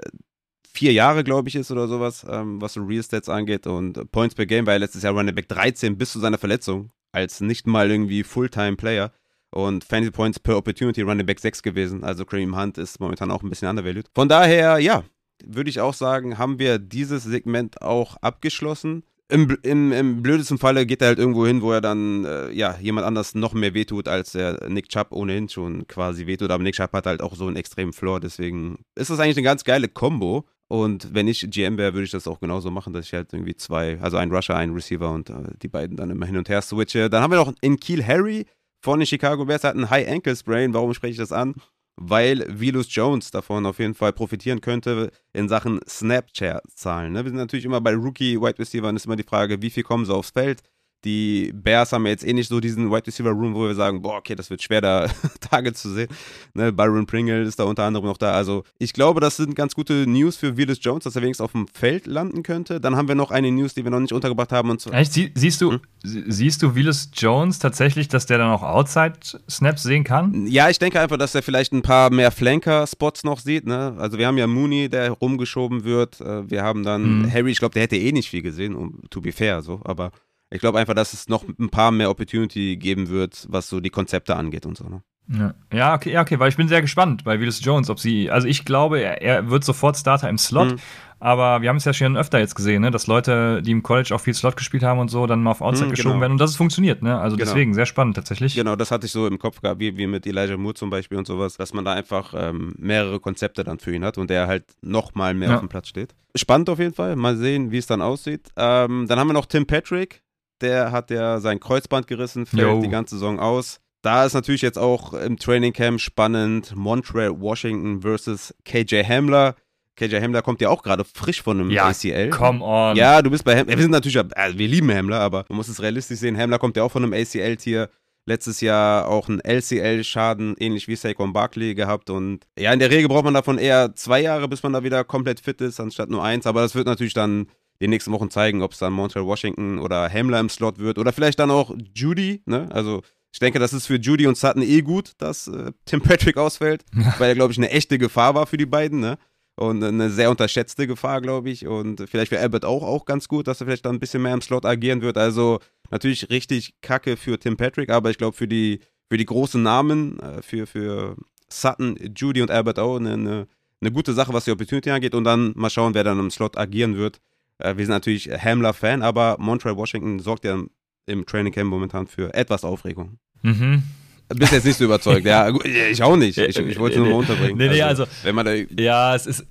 vier 0.71 0.93
Jahre, 0.93 1.25
glaube 1.25 1.49
ich, 1.49 1.57
ist 1.57 1.71
oder 1.71 1.89
sowas, 1.89 2.27
ähm, 2.29 2.61
was 2.61 2.75
so 2.75 2.85
Real 2.85 3.03
Stats 3.03 3.31
angeht. 3.31 3.67
Und 3.67 4.13
Points 4.13 4.35
per 4.35 4.47
Game 4.47 4.67
war 4.67 4.75
ja 4.75 4.79
letztes 4.79 5.03
Jahr 5.03 5.15
Running 5.15 5.35
Back 5.35 5.49
13 5.49 5.97
bis 5.97 6.13
zu 6.13 6.21
seiner 6.21 6.39
Verletzung 6.39 6.91
als 7.11 7.41
nicht 7.41 7.67
mal 7.67 7.91
irgendwie 7.91 8.23
Fulltime-Player. 8.23 9.13
Und 9.51 9.85
Fantasy 9.85 10.11
Points 10.11 10.39
per 10.39 10.57
Opportunity 10.57 11.03
Running 11.03 11.27
Back 11.27 11.41
6 11.41 11.63
gewesen. 11.63 12.05
Also 12.05 12.25
Cream 12.25 12.57
Hunt 12.57 12.79
ist 12.79 13.01
momentan 13.01 13.31
auch 13.31 13.43
ein 13.43 13.49
bisschen 13.49 13.69
undervalued. 13.69 14.07
Von 14.15 14.29
daher, 14.29 14.79
ja, 14.79 15.05
würde 15.45 15.71
ich 15.71 15.81
auch 15.81 15.95
sagen, 15.95 16.39
haben 16.39 16.59
wir 16.59 16.79
dieses 16.79 17.25
Segment 17.25 17.81
auch 17.83 18.17
abgeschlossen. 18.17 19.05
Im, 19.31 19.59
im, 19.63 19.93
Im, 19.93 20.23
blödesten 20.23 20.57
Falle 20.57 20.87
geht 20.87 21.03
er 21.03 21.09
halt 21.09 21.19
irgendwo 21.19 21.47
hin, 21.47 21.61
wo 21.61 21.71
er 21.73 21.83
dann 21.83 22.25
äh, 22.25 22.51
ja, 22.51 22.79
jemand 22.81 23.07
anders 23.07 23.35
noch 23.35 23.53
mehr 23.53 23.75
wehtut, 23.75 24.09
als 24.09 24.33
der 24.33 24.69
Nick 24.69 24.89
Chubb 24.89 25.13
ohnehin 25.13 25.51
schon 25.51 25.87
quasi 25.87 26.27
wehtut. 26.27 26.51
Aber 26.51 26.63
Nick 26.63 26.77
Chubb 26.77 26.93
hat 26.95 27.07
halt 27.07 27.21
auch 27.21 27.35
so 27.37 27.47
einen 27.47 27.57
extremen 27.57 27.93
Floor, 27.93 28.21
deswegen 28.21 28.79
ist 28.95 29.11
das 29.11 29.21
eigentlich 29.21 29.37
eine 29.37 29.45
ganz 29.45 29.65
geile 29.65 29.89
Combo. 29.89 30.47
Und 30.71 31.15
wenn 31.15 31.29
ich 31.29 31.51
GM 31.51 31.79
wäre, 31.79 31.95
würde 31.95 32.05
ich 32.05 32.11
das 32.11 32.29
auch 32.29 32.41
genauso 32.41 32.71
machen, 32.71 32.93
dass 32.93 33.07
ich 33.07 33.15
halt 33.15 33.33
irgendwie 33.33 33.57
zwei, 33.57 33.99
also 34.01 34.19
einen 34.19 34.33
Rusher, 34.33 34.55
einen 34.55 34.75
Receiver 34.75 35.11
und 35.11 35.31
äh, 35.31 35.35
die 35.63 35.69
beiden 35.69 35.97
dann 35.97 36.11
immer 36.11 36.27
hin 36.27 36.37
und 36.37 36.49
her 36.49 36.63
switche. 36.63 37.09
Dann 37.11 37.23
haben 37.23 37.31
wir 37.31 37.39
noch 37.39 37.53
in 37.61 37.81
Kiel 37.81 38.07
Harry 38.07 38.47
von 38.81 39.01
den 39.01 39.07
Chicago 39.07 39.45
Bears, 39.45 39.65
hat 39.65 39.75
einen 39.75 39.91
High 39.91 40.09
Ankle 40.09 40.37
Sprain. 40.37 40.75
Warum 40.75 40.95
spreche 40.95 41.13
ich 41.13 41.19
das 41.19 41.33
an? 41.33 41.55
weil 42.01 42.45
Vilus 42.49 42.95
Jones 42.95 43.31
davon 43.31 43.67
auf 43.67 43.81
jeden 43.81 43.95
Fall 43.95 44.13
profitieren 44.13 44.61
könnte 44.61 45.11
in 45.33 45.49
Sachen 45.49 45.81
Snapchat-Zahlen. 45.87 47.13
Ne? 47.13 47.25
Wir 47.25 47.31
sind 47.31 47.39
natürlich 47.39 47.65
immer 47.65 47.81
bei 47.81 47.93
Rookie-Wide 47.93 48.59
Receiver, 48.59 48.91
ist 48.93 49.07
immer 49.07 49.17
die 49.17 49.25
Frage, 49.25 49.61
wie 49.63 49.71
viel 49.71 49.83
kommen 49.83 50.07
sie 50.07 50.15
aufs 50.15 50.31
Feld? 50.31 50.63
Die 51.05 51.53
Bears 51.55 51.93
haben 51.93 52.05
ja 52.07 52.11
jetzt 52.11 52.27
eh 52.27 52.33
nicht 52.33 52.49
so 52.49 52.59
diesen 52.59 52.91
Wide 52.91 53.07
Receiver 53.07 53.31
Room, 53.31 53.55
wo 53.55 53.67
wir 53.67 53.75
sagen, 53.75 54.03
boah, 54.03 54.17
okay, 54.17 54.35
das 54.35 54.51
wird 54.51 54.63
schwer, 54.63 54.81
da 54.81 55.07
Tage 55.41 55.73
zu 55.73 55.91
sehen. 55.91 56.09
Ne, 56.55 56.73
Byron 56.73 57.07
Pringle 57.07 57.43
ist 57.43 57.61
da 57.61 57.65
unter 57.65 57.85
anderem 57.85 58.07
noch 58.07 58.17
da. 58.17 58.33
Also 58.33 58.65
ich 58.79 58.93
glaube, 58.93 59.21
das 59.21 59.37
sind 59.37 59.55
ganz 59.55 59.75
gute 59.75 60.07
News 60.09 60.37
für 60.37 60.57
Willis 60.57 60.79
Jones, 60.83 61.05
dass 61.05 61.15
er 61.15 61.23
wenigstens 61.23 61.45
auf 61.45 61.53
dem 61.53 61.69
Feld 61.69 62.07
landen 62.07 62.43
könnte. 62.43 62.81
Dann 62.81 62.97
haben 62.97 63.07
wir 63.07 63.15
noch 63.15 63.31
eine 63.31 63.53
News, 63.53 63.75
die 63.75 63.85
wir 63.85 63.93
noch 63.93 64.01
nicht 64.01 64.13
untergebracht 64.13 64.51
haben. 64.51 64.71
Und 64.71 64.85
Echt? 64.93 65.13
Sie, 65.13 65.31
siehst 65.35 65.61
du, 65.61 65.73
hm? 65.73 65.81
siehst 66.03 66.63
du 66.63 66.75
Willis 66.75 67.11
Jones 67.15 67.61
tatsächlich, 67.61 68.09
dass 68.09 68.27
der 68.27 68.39
dann 68.39 68.51
auch 68.51 68.63
Outside-Snaps 68.63 69.85
sehen 69.85 70.03
kann? 70.03 70.47
Ja, 70.49 70.69
ich 70.69 70.81
denke 70.81 71.01
einfach, 71.01 71.17
dass 71.17 71.35
er 71.35 71.43
vielleicht 71.43 71.73
ein 71.73 71.83
paar 71.83 72.11
mehr 72.11 72.33
Flanker-Spots 72.33 73.23
noch 73.23 73.39
sieht. 73.39 73.67
Ne? 73.67 73.95
Also 73.99 74.19
wir 74.19 74.27
haben 74.27 74.39
ja 74.39 74.49
Mooney, 74.49 74.89
der 74.89 75.13
rumgeschoben 75.13 75.85
wird. 75.85 76.21
Äh, 76.21 76.51
wir 76.51 76.65
haben 76.65 76.83
dann 76.83 77.21
mhm. 77.21 77.33
Harry, 77.33 77.53
ich 77.53 77.59
glaube, 77.59 77.75
der 77.75 77.85
hätte 77.85 77.97
eh 77.97 78.11
nicht 78.11 78.31
viel 78.31 78.43
gesehen, 78.43 78.75
um 78.75 79.01
to 79.11 79.21
be 79.21 79.33
fair, 79.33 79.63
so, 79.63 79.81
aber 79.85 80.11
ich 80.51 80.61
glaube 80.61 80.79
einfach, 80.79 80.95
dass 80.95 81.13
es 81.13 81.29
noch 81.29 81.45
ein 81.47 81.69
paar 81.71 81.91
mehr 81.91 82.11
Opportunity 82.11 82.77
geben 82.77 83.09
wird, 83.09 83.47
was 83.49 83.69
so 83.69 83.81
die 83.81 83.91
Konzepte 83.91 84.37
angeht 84.37 84.67
und 84.67 84.77
so. 84.77 84.89
Ne? 84.89 85.03
Ja. 85.31 85.55
ja, 85.73 85.95
okay, 85.95 86.13
ja, 86.13 86.23
okay, 86.23 86.39
weil 86.39 86.49
ich 86.49 86.57
bin 86.57 86.69
sehr 86.69 86.81
gespannt 86.81 87.25
bei 87.25 87.39
Willis 87.39 87.63
Jones, 87.63 87.91
ob 87.91 88.01
sie, 88.01 88.31
also 88.31 88.49
ich 88.49 88.65
glaube, 88.65 89.01
er, 89.01 89.21
er 89.21 89.51
wird 89.51 89.63
sofort 89.63 89.97
Starter 89.99 90.31
im 90.31 90.39
Slot, 90.39 90.73
mhm. 90.73 90.79
aber 91.21 91.61
wir 91.61 91.69
haben 91.69 91.77
es 91.77 91.85
ja 91.85 91.93
schon 91.93 92.17
öfter 92.17 92.39
jetzt 92.39 92.55
gesehen, 92.55 92.81
ne, 92.81 92.91
dass 92.91 93.07
Leute, 93.07 93.61
die 93.61 93.73
im 93.73 93.83
College 93.83 94.15
auch 94.15 94.23
viel 94.23 94.33
Slot 94.33 94.57
gespielt 94.57 94.85
haben 94.85 94.99
und 94.99 95.11
so, 95.11 95.27
dann 95.27 95.43
mal 95.43 95.51
auf 95.51 95.61
Outside 95.61 95.89
mhm, 95.89 95.91
geschoben 95.91 96.13
genau. 96.13 96.21
werden 96.23 96.33
und 96.33 96.39
dass 96.39 96.53
es 96.53 96.57
funktioniert, 96.57 97.03
ne? 97.03 97.21
Also 97.21 97.37
genau. 97.37 97.47
deswegen 97.47 97.75
sehr 97.75 97.85
spannend 97.85 98.17
tatsächlich. 98.17 98.55
Genau, 98.55 98.75
das 98.75 98.91
hatte 98.91 99.05
ich 99.05 99.13
so 99.13 99.27
im 99.27 99.39
Kopf 99.39 99.61
gehabt, 99.61 99.81
wie, 99.81 99.99
wie 99.99 100.07
mit 100.07 100.27
Elijah 100.27 100.57
Moore 100.57 100.75
zum 100.75 100.89
Beispiel 100.89 101.19
und 101.19 101.27
sowas, 101.27 101.59
dass 101.59 101.75
man 101.75 101.85
da 101.85 101.93
einfach 101.93 102.33
ähm, 102.35 102.75
mehrere 102.79 103.21
Konzepte 103.21 103.65
dann 103.65 103.81
für 103.81 103.95
ihn 103.95 104.05
hat 104.05 104.17
und 104.17 104.31
der 104.31 104.47
halt 104.47 104.65
noch 104.81 105.15
mal 105.15 105.35
mehr 105.35 105.51
ja. 105.51 105.55
auf 105.57 105.61
dem 105.61 105.69
Platz 105.69 105.89
steht. 105.89 106.15
Spannend 106.37 106.71
auf 106.71 106.79
jeden 106.79 106.95
Fall, 106.95 107.17
mal 107.17 107.37
sehen, 107.37 107.71
wie 107.71 107.79
es 107.79 107.87
dann 107.87 108.01
aussieht. 108.01 108.49
Ähm, 108.57 109.05
dann 109.09 109.19
haben 109.19 109.27
wir 109.27 109.35
noch 109.35 109.47
Tim 109.47 109.67
Patrick, 109.67 110.23
der 110.61 110.93
hat 110.93 111.11
ja 111.11 111.41
sein 111.41 111.61
Kreuzband 111.61 112.07
gerissen, 112.07 112.47
fällt 112.47 112.63
Yo. 112.63 112.81
die 112.81 112.89
ganze 112.89 113.17
Saison 113.17 113.41
aus. 113.41 113.81
Da 114.03 114.25
ist 114.25 114.35
natürlich 114.35 114.63
jetzt 114.63 114.79
auch 114.79 115.13
im 115.13 115.39
Training 115.39 115.73
Camp 115.73 116.01
spannend 116.01 116.75
Montreal 116.77 117.41
Washington 117.41 118.03
versus 118.03 118.55
KJ 118.65 119.03
Hamler. 119.03 119.57
KJ 119.97 120.21
Hamler 120.21 120.43
kommt 120.43 120.61
ja 120.61 120.69
auch 120.69 120.83
gerade 120.83 121.05
frisch 121.05 121.43
von 121.43 121.61
einem 121.61 121.71
ja, 121.71 121.89
ACL. 121.89 122.31
Come 122.31 122.65
on. 122.65 122.97
Ja, 122.97 123.21
du 123.21 123.31
bist 123.31 123.45
bei 123.45 123.59
Hamler. 123.59 123.77
Wir 123.77 123.83
sind 123.83 123.91
natürlich, 123.91 124.17
also 124.37 124.59
wir 124.59 124.69
lieben 124.69 124.93
Hamler, 124.93 125.19
aber 125.21 125.45
man 125.49 125.57
muss 125.57 125.69
es 125.69 125.83
realistisch 125.83 126.21
sehen. 126.21 126.39
Hamler 126.39 126.61
kommt 126.61 126.77
ja 126.77 126.85
auch 126.85 126.93
von 126.93 127.03
einem 127.03 127.13
ACL-Tier. 127.13 127.91
Letztes 128.25 128.61
Jahr 128.61 129.09
auch 129.09 129.29
einen 129.29 129.41
LCL-Schaden, 129.41 130.55
ähnlich 130.59 130.87
wie 130.87 130.97
Saquon 130.97 131.33
Barkley 131.33 131.75
gehabt. 131.75 132.11
Und 132.11 132.47
ja, 132.59 132.73
in 132.73 132.79
der 132.79 132.91
Regel 132.91 133.09
braucht 133.09 133.25
man 133.25 133.35
davon 133.35 133.57
eher 133.57 133.95
zwei 133.95 134.21
Jahre, 134.21 134.49
bis 134.49 134.63
man 134.63 134.75
da 134.75 134.85
wieder 134.85 135.03
komplett 135.03 135.41
fit 135.41 135.61
ist, 135.63 135.81
anstatt 135.81 136.11
nur 136.11 136.23
eins. 136.23 136.47
Aber 136.47 136.61
das 136.61 136.75
wird 136.75 136.87
natürlich 136.87 137.15
dann 137.15 137.49
die 137.81 137.89
nächsten 137.89 138.13
Wochen 138.13 138.31
zeigen, 138.31 138.63
ob 138.63 138.73
es 138.73 138.79
dann 138.79 138.93
Montreal 138.93 139.27
Washington 139.27 139.79
oder 139.79 140.09
Hamler 140.09 140.41
im 140.41 140.49
Slot 140.49 140.79
wird 140.79 140.99
oder 140.99 141.13
vielleicht 141.13 141.39
dann 141.39 141.51
auch 141.51 141.75
Judy. 141.95 142.43
Ne? 142.47 142.69
Also 142.73 143.03
ich 143.33 143.39
denke, 143.39 143.59
das 143.59 143.73
ist 143.73 143.87
für 143.87 143.97
Judy 143.97 144.27
und 144.27 144.37
Sutton 144.37 144.63
eh 144.63 144.81
gut, 144.81 145.13
dass 145.19 145.49
äh, 145.49 145.73
Tim 145.85 146.01
Patrick 146.01 146.37
ausfällt, 146.39 146.85
weil 147.19 147.31
er, 147.31 147.35
glaube 147.35 147.53
ich, 147.53 147.59
eine 147.59 147.71
echte 147.71 147.99
Gefahr 147.99 148.35
war 148.35 148.47
für 148.47 148.57
die 148.57 148.67
beiden. 148.67 149.01
Ne? 149.01 149.19
Und 149.55 149.83
eine 149.83 150.11
sehr 150.11 150.31
unterschätzte 150.31 150.87
Gefahr, 150.87 151.21
glaube 151.21 151.51
ich. 151.51 151.67
Und 151.67 152.09
vielleicht 152.09 152.31
für 152.31 152.39
Albert 152.39 152.65
auch, 152.65 152.83
auch 152.83 153.05
ganz 153.05 153.29
gut, 153.29 153.49
dass 153.49 153.61
er 153.61 153.67
vielleicht 153.67 153.85
dann 153.85 153.97
ein 153.97 154.01
bisschen 154.01 154.23
mehr 154.23 154.35
im 154.35 154.41
Slot 154.41 154.65
agieren 154.65 155.03
wird. 155.03 155.19
Also 155.19 155.59
natürlich 155.91 156.31
richtig 156.31 156.75
kacke 156.81 157.17
für 157.17 157.39
Tim 157.39 157.57
Patrick, 157.57 157.91
aber 157.91 158.11
ich 158.11 158.19
glaube, 158.19 158.37
für 158.37 158.49
die, 158.49 158.81
für 159.11 159.19
die 159.19 159.27
großen 159.27 159.63
Namen, 159.63 160.19
äh, 160.21 160.43
für, 160.43 160.67
für 160.67 161.17
Sutton, 161.49 161.97
Judy 162.17 162.43
und 162.43 162.51
Albert 162.51 162.79
auch 162.79 162.97
eine, 162.97 163.13
eine, 163.15 163.49
eine 163.81 163.93
gute 163.93 164.13
Sache, 164.13 164.33
was 164.33 164.45
die 164.45 164.53
Opportunity 164.53 164.91
angeht. 164.91 165.15
Und 165.15 165.25
dann 165.25 165.53
mal 165.57 165.71
schauen, 165.71 165.95
wer 165.95 166.05
dann 166.05 166.19
im 166.19 166.31
Slot 166.31 166.57
agieren 166.57 166.97
wird. 166.97 167.21
Äh, 167.59 167.77
wir 167.77 167.85
sind 167.85 167.93
natürlich 167.93 168.29
Hamler-Fan, 168.31 169.03
aber 169.03 169.37
Montreal 169.39 169.77
Washington 169.77 170.19
sorgt 170.19 170.45
ja 170.45 170.59
im 171.07 171.27
Training 171.27 171.53
Camp 171.53 171.71
momentan 171.71 172.07
für 172.07 172.33
etwas 172.35 172.65
Aufregung. 172.65 173.19
Mhm. 173.43 173.83
Bist 174.29 174.53
jetzt 174.53 174.65
nicht 174.65 174.77
so 174.77 174.85
überzeugt, 174.85 175.25
ja. 175.27 175.49
Ich 175.65 176.03
auch 176.03 176.17
nicht. 176.17 176.37
Ich, 176.37 176.59
ich 176.59 176.79
wollte 176.79 176.97
es 176.97 177.01
nur 177.01 177.11
mal 177.11 177.19
unterbringen. 177.21 177.57
Nee, 177.57 177.69
nee, 177.69 177.83
also, 177.83 178.05
also 178.05 178.15
wenn 178.25 178.35
man 178.35 178.45
da 178.45 178.53
ja, 178.53 179.15
es 179.15 179.27
ist 179.27 179.47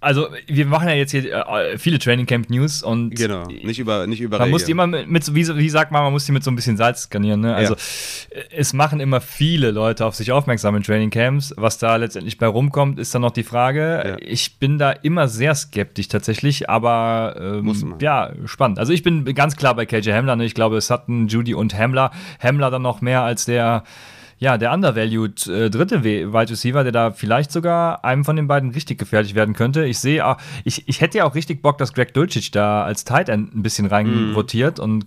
also 0.00 0.28
wir 0.46 0.66
machen 0.66 0.88
ja 0.88 0.94
jetzt 0.94 1.12
hier 1.12 1.24
äh, 1.32 1.78
viele 1.78 1.98
Training 1.98 2.26
Camp 2.26 2.50
News 2.50 2.82
und 2.82 3.14
genau 3.14 3.44
nicht 3.46 3.78
über 3.78 4.06
nicht 4.06 4.20
über 4.20 4.38
man 4.38 4.50
muss 4.50 4.64
die 4.64 4.72
immer 4.72 4.86
mit, 4.86 5.08
mit 5.08 5.34
wie, 5.34 5.48
wie, 5.56 5.68
sagt 5.70 5.90
man 5.90 6.02
man 6.02 6.12
muss 6.12 6.26
die 6.26 6.32
mit 6.32 6.44
so 6.44 6.50
ein 6.50 6.54
bisschen 6.54 6.76
Salz 6.76 7.04
skanieren 7.04 7.40
ne? 7.40 7.54
also 7.54 7.74
ja. 7.74 8.42
es 8.50 8.72
machen 8.74 9.00
immer 9.00 9.20
viele 9.20 9.70
Leute 9.70 10.04
auf 10.04 10.14
sich 10.14 10.32
aufmerksam 10.32 10.76
in 10.76 10.82
Training 10.82 11.10
Camps 11.10 11.54
was 11.56 11.78
da 11.78 11.96
letztendlich 11.96 12.36
bei 12.36 12.46
rumkommt 12.46 12.98
ist 12.98 13.14
dann 13.14 13.22
noch 13.22 13.30
die 13.30 13.42
Frage 13.42 14.04
ja. 14.06 14.16
ich 14.20 14.58
bin 14.58 14.78
da 14.78 14.90
immer 14.92 15.28
sehr 15.28 15.54
skeptisch 15.54 16.08
tatsächlich 16.08 16.68
aber 16.68 17.36
ähm, 17.40 17.96
ja 18.00 18.32
spannend 18.44 18.78
also 18.78 18.92
ich 18.92 19.02
bin 19.02 19.24
ganz 19.34 19.56
klar 19.56 19.74
bei 19.74 19.86
KJ 19.86 20.10
Hamler 20.12 20.36
ne? 20.36 20.44
ich 20.44 20.54
glaube 20.54 20.76
es 20.76 20.90
hatten 20.90 21.28
Judy 21.28 21.54
und 21.54 21.76
Hamler 21.76 22.10
Hamler 22.38 22.70
dann 22.70 22.82
noch 22.82 23.00
mehr 23.00 23.22
als 23.22 23.46
der 23.46 23.82
ja, 24.38 24.58
der 24.58 24.72
undervalued 24.72 25.46
äh, 25.46 25.70
dritte 25.70 26.04
Wide 26.04 26.50
Receiver, 26.50 26.82
der 26.82 26.92
da 26.92 27.10
vielleicht 27.10 27.50
sogar 27.50 28.04
einem 28.04 28.24
von 28.24 28.36
den 28.36 28.46
beiden 28.46 28.70
richtig 28.70 28.98
gefährlich 28.98 29.34
werden 29.34 29.54
könnte. 29.54 29.84
Ich 29.84 29.98
sehe, 29.98 30.24
ah, 30.24 30.36
ich, 30.64 30.86
ich 30.88 31.00
hätte 31.00 31.18
ja 31.18 31.24
auch 31.24 31.34
richtig 31.34 31.62
Bock, 31.62 31.78
dass 31.78 31.94
Greg 31.94 32.12
Dulcich 32.12 32.50
da 32.50 32.84
als 32.84 33.04
Tight 33.04 33.28
End 33.28 33.54
ein 33.54 33.62
bisschen 33.62 33.86
reinrotiert 33.86 34.78
mm. 34.78 34.82
und 34.82 35.06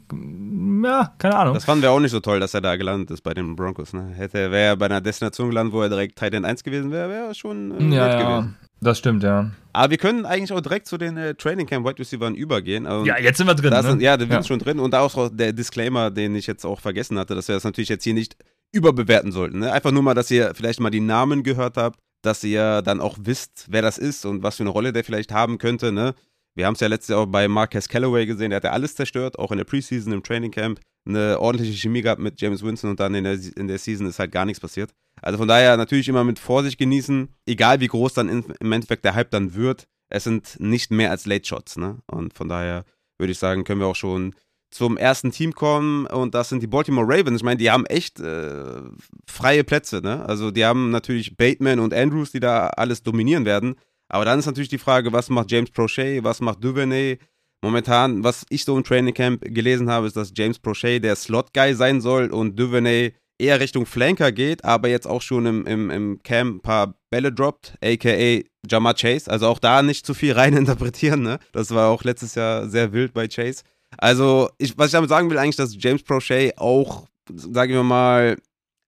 ja, 0.83 1.13
keine 1.19 1.37
Ahnung. 1.37 1.53
Das 1.53 1.65
fanden 1.65 1.83
wir 1.83 1.91
auch 1.91 1.99
nicht 1.99 2.11
so 2.11 2.19
toll, 2.19 2.39
dass 2.39 2.53
er 2.53 2.61
da 2.61 2.75
gelandet 2.75 3.11
ist 3.11 3.21
bei 3.21 3.33
den 3.33 3.55
Broncos. 3.55 3.93
Ne? 3.93 4.13
Hätte, 4.15 4.51
wäre 4.51 4.69
er 4.69 4.75
bei 4.75 4.85
einer 4.85 5.01
Destination 5.01 5.49
gelandet, 5.49 5.73
wo 5.73 5.81
er 5.81 5.89
direkt 5.89 6.17
Tight 6.17 6.33
End 6.33 6.45
1 6.45 6.63
gewesen 6.63 6.91
wäre, 6.91 7.09
wäre 7.09 7.27
er 7.27 7.33
schon 7.35 7.71
äh, 7.71 7.95
ja, 7.95 8.07
nett 8.07 8.19
gewesen. 8.19 8.55
Das 8.81 8.97
stimmt, 8.97 9.23
ja. 9.23 9.51
Aber 9.73 9.91
wir 9.91 9.97
können 9.97 10.25
eigentlich 10.25 10.53
auch 10.53 10.61
direkt 10.61 10.87
zu 10.87 10.97
den 10.97 11.17
äh, 11.17 11.35
Training 11.35 11.67
Camp 11.67 11.85
Wide 11.85 11.99
Receivers 11.99 12.33
übergehen. 12.33 12.87
Und 12.87 13.05
ja, 13.05 13.19
jetzt 13.19 13.37
sind 13.37 13.47
wir 13.47 13.53
drin. 13.53 13.71
Ne? 13.71 13.83
Sind, 13.83 14.01
ja, 14.01 14.17
wir 14.17 14.25
sind 14.25 14.31
ja. 14.31 14.43
schon 14.43 14.59
drin. 14.59 14.79
Und 14.79 14.93
da 14.93 15.01
auch 15.01 15.29
der 15.31 15.53
Disclaimer, 15.53 16.09
den 16.09 16.35
ich 16.35 16.47
jetzt 16.47 16.65
auch 16.65 16.79
vergessen 16.79 17.19
hatte, 17.19 17.35
dass 17.35 17.47
wir 17.47 17.55
das 17.55 17.65
natürlich 17.65 17.89
jetzt 17.89 18.03
hier 18.03 18.13
nicht 18.13 18.37
überbewerten 18.71 19.32
sollten. 19.32 19.60
Ne? 19.60 19.71
Einfach 19.71 19.91
nur 19.91 20.03
mal, 20.03 20.13
dass 20.13 20.32
ihr 20.32 20.53
vielleicht 20.55 20.79
mal 20.79 20.89
die 20.89 20.99
Namen 20.99 21.43
gehört 21.43 21.77
habt, 21.77 21.99
dass 22.21 22.43
ihr 22.43 22.82
dann 22.82 22.99
auch 22.99 23.17
wisst, 23.21 23.67
wer 23.69 23.82
das 23.82 23.97
ist 23.97 24.25
und 24.25 24.43
was 24.43 24.58
für 24.58 24.63
eine 24.63 24.69
Rolle 24.69 24.93
der 24.93 25.03
vielleicht 25.03 25.32
haben 25.32 25.58
könnte. 25.58 25.91
Ne? 25.91 26.13
Wir 26.55 26.65
haben 26.65 26.73
es 26.73 26.79
ja 26.79 26.88
letztes 26.88 27.10
Jahr 27.10 27.19
auch 27.19 27.25
bei 27.25 27.47
Marquez 27.47 27.88
Callaway 27.88 28.25
gesehen, 28.25 28.49
der 28.49 28.58
hat 28.58 28.65
ja 28.65 28.71
alles 28.71 28.95
zerstört, 28.95 29.39
auch 29.39 29.51
in 29.51 29.58
der 29.58 29.65
Preseason, 29.65 30.13
im 30.13 30.23
Training 30.23 30.51
Camp. 30.51 30.79
Eine 31.08 31.39
ordentliche 31.39 31.73
Chemie 31.73 32.01
gehabt 32.01 32.21
mit 32.21 32.39
James 32.39 32.62
Winston 32.62 32.91
und 32.91 32.99
dann 32.99 33.15
in 33.15 33.23
der, 33.23 33.39
in 33.55 33.67
der 33.67 33.77
Season 33.77 34.08
ist 34.08 34.19
halt 34.19 34.32
gar 34.32 34.45
nichts 34.45 34.60
passiert. 34.60 34.91
Also 35.21 35.38
von 35.38 35.47
daher 35.47 35.77
natürlich 35.77 36.08
immer 36.08 36.23
mit 36.23 36.38
Vorsicht 36.39 36.77
genießen, 36.77 37.29
egal 37.45 37.79
wie 37.79 37.88
groß 37.88 38.13
dann 38.13 38.29
im 38.29 38.71
Endeffekt 38.71 39.05
der 39.05 39.15
Hype 39.15 39.32
dann 39.32 39.55
wird. 39.55 39.88
Es 40.10 40.25
sind 40.25 40.60
nicht 40.60 40.91
mehr 40.91 41.12
als 41.12 41.25
Late 41.25 41.47
Shots, 41.47 41.77
ne? 41.77 41.99
Und 42.08 42.34
von 42.34 42.49
daher 42.49 42.84
würde 43.17 43.32
ich 43.32 43.39
sagen, 43.39 43.63
können 43.63 43.79
wir 43.79 43.88
auch 43.88 43.95
schon 43.95 44.36
zum 44.71 44.97
ersten 44.97 45.32
Team 45.32 45.53
kommen 45.53 46.05
und 46.05 46.36
das 46.36 46.49
sind 46.49 46.62
die 46.62 46.67
Baltimore 46.67 47.08
Ravens. 47.08 47.38
Ich 47.38 47.43
meine, 47.43 47.58
die 47.58 47.71
haben 47.71 47.86
echt 47.88 48.19
äh, 48.19 48.82
freie 49.27 49.63
Plätze, 49.63 50.01
ne? 50.01 50.25
Also 50.25 50.51
die 50.51 50.65
haben 50.65 50.91
natürlich 50.91 51.38
Bateman 51.38 51.79
und 51.79 51.93
Andrews, 51.93 52.32
die 52.32 52.39
da 52.39 52.67
alles 52.67 53.01
dominieren 53.01 53.45
werden. 53.45 53.75
Aber 54.10 54.25
dann 54.25 54.39
ist 54.39 54.45
natürlich 54.45 54.69
die 54.69 54.77
Frage, 54.77 55.13
was 55.13 55.29
macht 55.29 55.51
James 55.51 55.71
Prochet, 55.71 56.23
was 56.23 56.41
macht 56.41 56.63
Duvernay? 56.63 57.19
Momentan, 57.62 58.23
was 58.23 58.45
ich 58.49 58.63
so 58.63 58.77
im 58.77 58.84
Training 58.84 59.13
Camp 59.13 59.41
gelesen 59.41 59.89
habe, 59.89 60.08
ist, 60.08 60.15
dass 60.15 60.32
James 60.36 60.60
Prochet 60.60 61.03
der 61.03 61.15
Slot-Guy 61.15 61.73
sein 61.73 61.99
soll 61.99 62.32
und 62.32 62.58
Duvernay 62.58 63.13
eher 63.39 63.60
Richtung 63.60 63.86
Flanker 63.86 64.32
geht, 64.32 64.63
aber 64.65 64.89
jetzt 64.89 65.08
auch 65.08 65.21
schon 65.21 65.45
im, 65.45 65.65
im, 65.65 65.89
im 65.89 66.23
Camp 66.23 66.58
ein 66.58 66.62
paar 66.62 66.93
Bälle 67.10 67.32
droppt, 67.32 67.77
aka 67.84 68.43
Jamar 68.69 68.93
Chase. 68.93 69.32
Also 69.32 69.47
auch 69.47 69.60
da 69.60 69.82
nicht 69.82 70.05
zu 70.05 70.13
viel 70.13 70.34
rein 70.39 70.55
interpretieren, 70.55 71.21
ne? 71.21 71.39
Das 71.53 71.71
war 71.71 71.89
auch 71.89 72.03
letztes 72.03 72.36
Jahr 72.36 72.67
sehr 72.67 72.91
wild 72.93 73.13
bei 73.13 73.27
Chase. 73.27 73.63
Also, 74.01 74.49
ich, 74.57 74.77
was 74.77 74.88
ich 74.88 74.93
damit 74.93 75.09
sagen 75.09 75.29
will, 75.29 75.38
eigentlich, 75.38 75.57
dass 75.57 75.75
James 75.77 76.03
Prochet 76.03 76.57
auch, 76.57 77.07
sagen 77.27 77.73
wir 77.73 77.83
mal, 77.83 78.38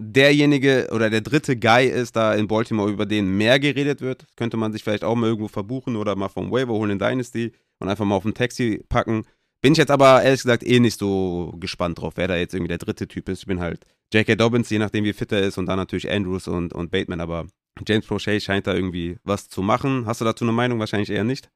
derjenige 0.02 0.88
oder 0.92 1.10
der 1.10 1.22
dritte 1.22 1.56
Guy 1.58 1.88
ist 1.88 2.16
da 2.16 2.34
in 2.34 2.48
Baltimore, 2.48 2.90
über 2.90 3.06
den 3.06 3.38
mehr 3.38 3.60
geredet 3.60 4.02
wird. 4.02 4.26
könnte 4.36 4.58
man 4.58 4.72
sich 4.72 4.84
vielleicht 4.84 5.04
auch 5.04 5.16
mal 5.16 5.28
irgendwo 5.28 5.48
verbuchen 5.48 5.96
oder 5.96 6.16
mal 6.16 6.30
vom 6.30 6.52
Waiver 6.52 6.74
holen 6.74 6.92
in 6.92 7.00
Dynasty 7.00 7.52
und 7.80 7.90
einfach 7.90 8.06
mal 8.06 8.16
auf 8.16 8.26
ein 8.26 8.34
Taxi 8.34 8.84
packen. 8.90 9.26
Bin 9.62 9.74
ich 9.74 9.78
jetzt 9.78 9.92
aber 9.92 10.24
ehrlich 10.24 10.42
gesagt 10.42 10.64
eh 10.66 10.80
nicht 10.80 10.98
so 10.98 11.54
gespannt 11.60 12.00
drauf, 12.00 12.14
wer 12.16 12.28
da 12.28 12.36
jetzt 12.36 12.56
irgendwie 12.56 12.70
der 12.70 12.80
dritte 12.80 13.08
Typ 13.08 13.30
ist. 13.30 13.42
Ich 13.42 13.46
bin 13.46 13.60
halt 13.60 13.86
J.K. 14.12 14.36
Dobbins, 14.36 14.70
je 14.70 14.80
nachdem 14.80 15.04
wie 15.04 15.14
fit 15.14 15.32
er 15.32 15.42
ist 15.42 15.58
und 15.58 15.68
dann 15.68 15.78
natürlich 15.78 16.10
Andrews 16.10 16.48
und, 16.48 16.74
und 16.74 16.90
Bateman, 16.90 17.22
aber 17.22 17.46
James 17.88 18.06
Prochet 18.06 18.42
scheint 18.42 18.68
da 18.68 18.74
irgendwie 18.74 19.18
was 19.24 19.50
zu 19.50 19.62
machen. 19.62 20.06
Hast 20.06 20.22
du 20.22 20.26
dazu 20.26 20.46
eine 20.46 20.52
Meinung? 20.52 20.80
Wahrscheinlich 20.80 21.10
eher 21.10 21.24
nicht. 21.24 21.50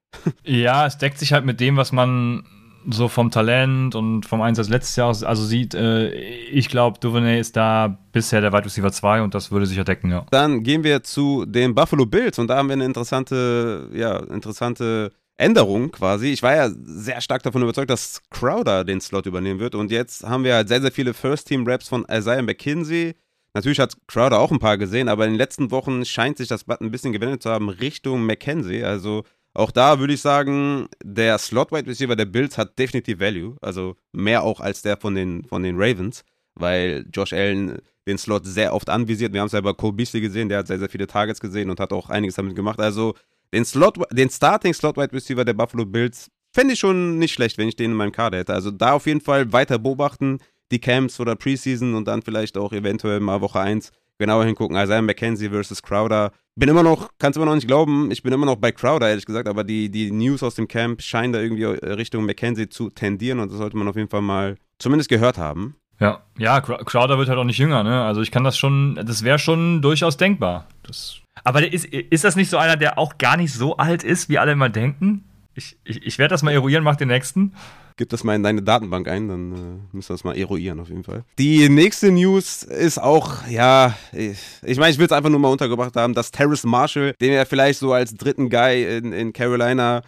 ja, 0.43 0.85
es 0.85 0.97
deckt 0.97 1.17
sich 1.17 1.33
halt 1.33 1.45
mit 1.45 1.59
dem, 1.59 1.77
was 1.77 1.91
man 1.91 2.45
so 2.89 3.07
vom 3.07 3.31
Talent 3.31 3.95
und 3.95 4.25
vom 4.25 4.41
Einsatz 4.41 4.69
letztes 4.69 4.95
Jahr 4.95 5.07
also 5.07 5.43
sieht, 5.43 5.73
äh, 5.73 6.11
ich 6.11 6.69
glaube, 6.69 6.99
Duvernay 6.99 7.39
ist 7.39 7.55
da 7.55 7.97
bisher 8.11 8.41
der 8.41 8.53
Wide 8.53 8.65
Receiver 8.65 8.91
2 8.91 9.21
und 9.21 9.33
das 9.33 9.51
würde 9.51 9.65
sich 9.65 9.77
ja 9.77 9.83
decken, 9.83 10.11
ja. 10.11 10.25
Dann 10.31 10.63
gehen 10.63 10.83
wir 10.83 11.03
zu 11.03 11.45
den 11.45 11.75
Buffalo 11.75 12.05
Bills 12.05 12.39
und 12.39 12.47
da 12.47 12.57
haben 12.57 12.69
wir 12.69 12.73
eine 12.73 12.85
interessante, 12.85 13.89
ja, 13.93 14.17
interessante 14.19 15.11
Änderung 15.37 15.91
quasi. 15.91 16.27
Ich 16.27 16.43
war 16.43 16.55
ja 16.55 16.69
sehr 16.83 17.21
stark 17.21 17.43
davon 17.43 17.61
überzeugt, 17.61 17.89
dass 17.89 18.21
Crowder 18.29 18.83
den 18.83 19.01
Slot 19.01 19.25
übernehmen 19.25 19.59
wird 19.59 19.75
und 19.75 19.91
jetzt 19.91 20.23
haben 20.23 20.43
wir 20.43 20.55
halt 20.55 20.67
sehr, 20.67 20.81
sehr 20.81 20.91
viele 20.91 21.13
First-Team-Raps 21.13 21.89
von 21.89 22.05
Isaiah 22.09 22.41
McKinsey. 22.41 23.15
Natürlich 23.53 23.79
hat 23.79 23.95
Crowder 24.07 24.39
auch 24.39 24.51
ein 24.51 24.59
paar 24.59 24.77
gesehen, 24.77 25.07
aber 25.07 25.25
in 25.25 25.31
den 25.31 25.37
letzten 25.37 25.71
Wochen 25.71 26.03
scheint 26.05 26.37
sich 26.37 26.47
das 26.47 26.65
Blatt 26.65 26.81
ein 26.81 26.91
bisschen 26.91 27.13
gewendet 27.13 27.41
zu 27.41 27.49
haben 27.49 27.69
Richtung 27.69 28.25
McKenzie. 28.25 28.83
Also 28.83 29.23
auch 29.55 29.71
da 29.71 29.99
würde 29.99 30.13
ich 30.13 30.21
sagen, 30.21 30.87
der 31.03 31.37
Slot-Wide 31.37 31.87
Receiver 31.89 32.15
der 32.15 32.25
Bills 32.25 32.57
hat 32.57 32.77
definitiv 32.77 33.19
Value. 33.19 33.55
Also 33.61 33.95
mehr 34.11 34.43
auch 34.43 34.59
als 34.59 34.81
der 34.81 34.97
von 34.97 35.15
den, 35.15 35.45
von 35.45 35.63
den 35.63 35.77
Ravens, 35.77 36.23
weil 36.55 37.05
Josh 37.11 37.33
Allen 37.33 37.79
den 38.05 38.17
Slot 38.17 38.45
sehr 38.45 38.73
oft 38.73 38.89
anvisiert. 38.89 39.33
Wir 39.33 39.39
haben 39.39 39.47
es 39.47 39.53
ja 39.53 39.61
bei 39.61 39.73
Cole 39.73 39.93
Beasley 39.93 40.21
gesehen, 40.21 40.49
der 40.49 40.59
hat 40.59 40.67
sehr, 40.67 40.77
sehr 40.77 40.89
viele 40.89 41.07
Targets 41.07 41.39
gesehen 41.39 41.69
und 41.69 41.79
hat 41.79 41.93
auch 41.93 42.09
einiges 42.09 42.35
damit 42.35 42.55
gemacht. 42.55 42.79
Also 42.79 43.15
den, 43.53 43.65
Slot, 43.65 43.97
den 44.11 44.29
Starting 44.29 44.73
Slot-Wide 44.73 45.13
Receiver 45.13 45.45
der 45.45 45.53
Buffalo 45.53 45.85
Bills 45.85 46.29
fände 46.53 46.73
ich 46.73 46.79
schon 46.79 47.17
nicht 47.17 47.33
schlecht, 47.33 47.57
wenn 47.57 47.69
ich 47.69 47.75
den 47.77 47.91
in 47.91 47.97
meinem 47.97 48.11
Kader 48.11 48.37
hätte. 48.37 48.53
Also 48.53 48.71
da 48.71 48.93
auf 48.93 49.07
jeden 49.07 49.21
Fall 49.21 49.51
weiter 49.53 49.79
beobachten, 49.79 50.39
die 50.71 50.79
Camps 50.79 51.19
oder 51.19 51.35
Preseason 51.35 51.95
und 51.95 52.07
dann 52.07 52.21
vielleicht 52.21 52.57
auch 52.57 52.73
eventuell 52.73 53.21
mal 53.21 53.41
Woche 53.41 53.59
1 53.59 53.91
genauer 54.17 54.45
hingucken. 54.45 54.75
Isaiah 54.77 55.01
McKenzie 55.01 55.49
versus 55.49 55.81
Crowder. 55.81 56.31
Bin 56.57 56.69
immer 56.69 56.83
noch, 56.83 57.09
kannst 57.19 57.35
immer 57.35 57.45
noch 57.45 57.55
nicht 57.55 57.67
glauben, 57.67 58.11
ich 58.11 58.23
bin 58.23 58.31
immer 58.31 58.45
noch 58.45 58.55
bei 58.55 58.71
Crowder, 58.71 59.09
ehrlich 59.09 59.25
gesagt, 59.25 59.49
aber 59.49 59.65
die, 59.65 59.89
die 59.89 60.09
News 60.09 60.41
aus 60.41 60.55
dem 60.55 60.69
Camp 60.69 61.01
scheinen 61.01 61.33
da 61.33 61.41
irgendwie 61.41 61.65
Richtung 61.65 62.25
McKenzie 62.25 62.69
zu 62.69 62.89
tendieren 62.89 63.41
und 63.41 63.51
das 63.51 63.57
sollte 63.57 63.75
man 63.75 63.89
auf 63.89 63.97
jeden 63.97 64.09
Fall 64.09 64.21
mal 64.21 64.55
zumindest 64.79 65.09
gehört 65.09 65.37
haben. 65.37 65.75
Ja, 65.99 66.23
ja, 66.37 66.61
Crowder 66.61 67.17
wird 67.17 67.27
halt 67.27 67.39
auch 67.39 67.43
nicht 67.45 67.57
jünger, 67.57 67.83
ne? 67.83 68.03
Also 68.03 68.21
ich 68.21 68.31
kann 68.31 68.45
das 68.45 68.57
schon, 68.57 68.95
das 68.95 69.23
wäre 69.23 69.37
schon 69.37 69.81
durchaus 69.81 70.15
denkbar. 70.15 70.67
Das, 70.83 71.19
aber 71.43 71.71
ist, 71.71 71.85
ist 71.85 72.23
das 72.23 72.37
nicht 72.37 72.49
so 72.49 72.57
einer, 72.57 72.77
der 72.77 72.97
auch 72.97 73.17
gar 73.17 73.35
nicht 73.35 73.53
so 73.53 73.75
alt 73.75 74.03
ist, 74.03 74.29
wie 74.29 74.37
alle 74.37 74.53
immer 74.53 74.69
denken? 74.69 75.25
Ich, 75.55 75.77
ich, 75.83 76.05
ich 76.05 76.17
werde 76.17 76.33
das 76.33 76.43
mal 76.43 76.51
eruieren, 76.51 76.83
mach 76.83 76.95
den 76.95 77.09
nächsten. 77.09 77.53
Gib 77.97 78.09
das 78.09 78.25
mal 78.25 78.35
in 78.35 78.43
deine 78.43 78.61
Datenbank 78.61 79.07
ein, 79.07 79.29
dann 79.29 79.51
äh, 79.51 79.95
müssen 79.95 80.09
wir 80.09 80.13
das 80.15 80.23
mal 80.25 80.37
eruieren 80.37 80.79
auf 80.81 80.89
jeden 80.89 81.05
Fall. 81.05 81.23
Die 81.37 81.69
nächste 81.69 82.11
News 82.11 82.63
ist 82.63 83.01
auch, 83.01 83.47
ja, 83.47 83.95
ich, 84.11 84.37
ich 84.63 84.77
meine, 84.77 84.91
ich 84.91 84.97
will 84.97 85.05
es 85.05 85.13
einfach 85.13 85.29
nur 85.29 85.39
mal 85.39 85.49
untergebracht 85.49 85.95
haben, 85.95 86.13
dass 86.13 86.31
Terrace 86.31 86.65
Marshall, 86.65 87.13
den 87.21 87.31
wir 87.31 87.45
vielleicht 87.45 87.79
so 87.79 87.93
als 87.93 88.13
dritten 88.13 88.49
Guy 88.49 88.97
in, 88.97 89.13
in 89.13 89.31
Carolina 89.31 90.01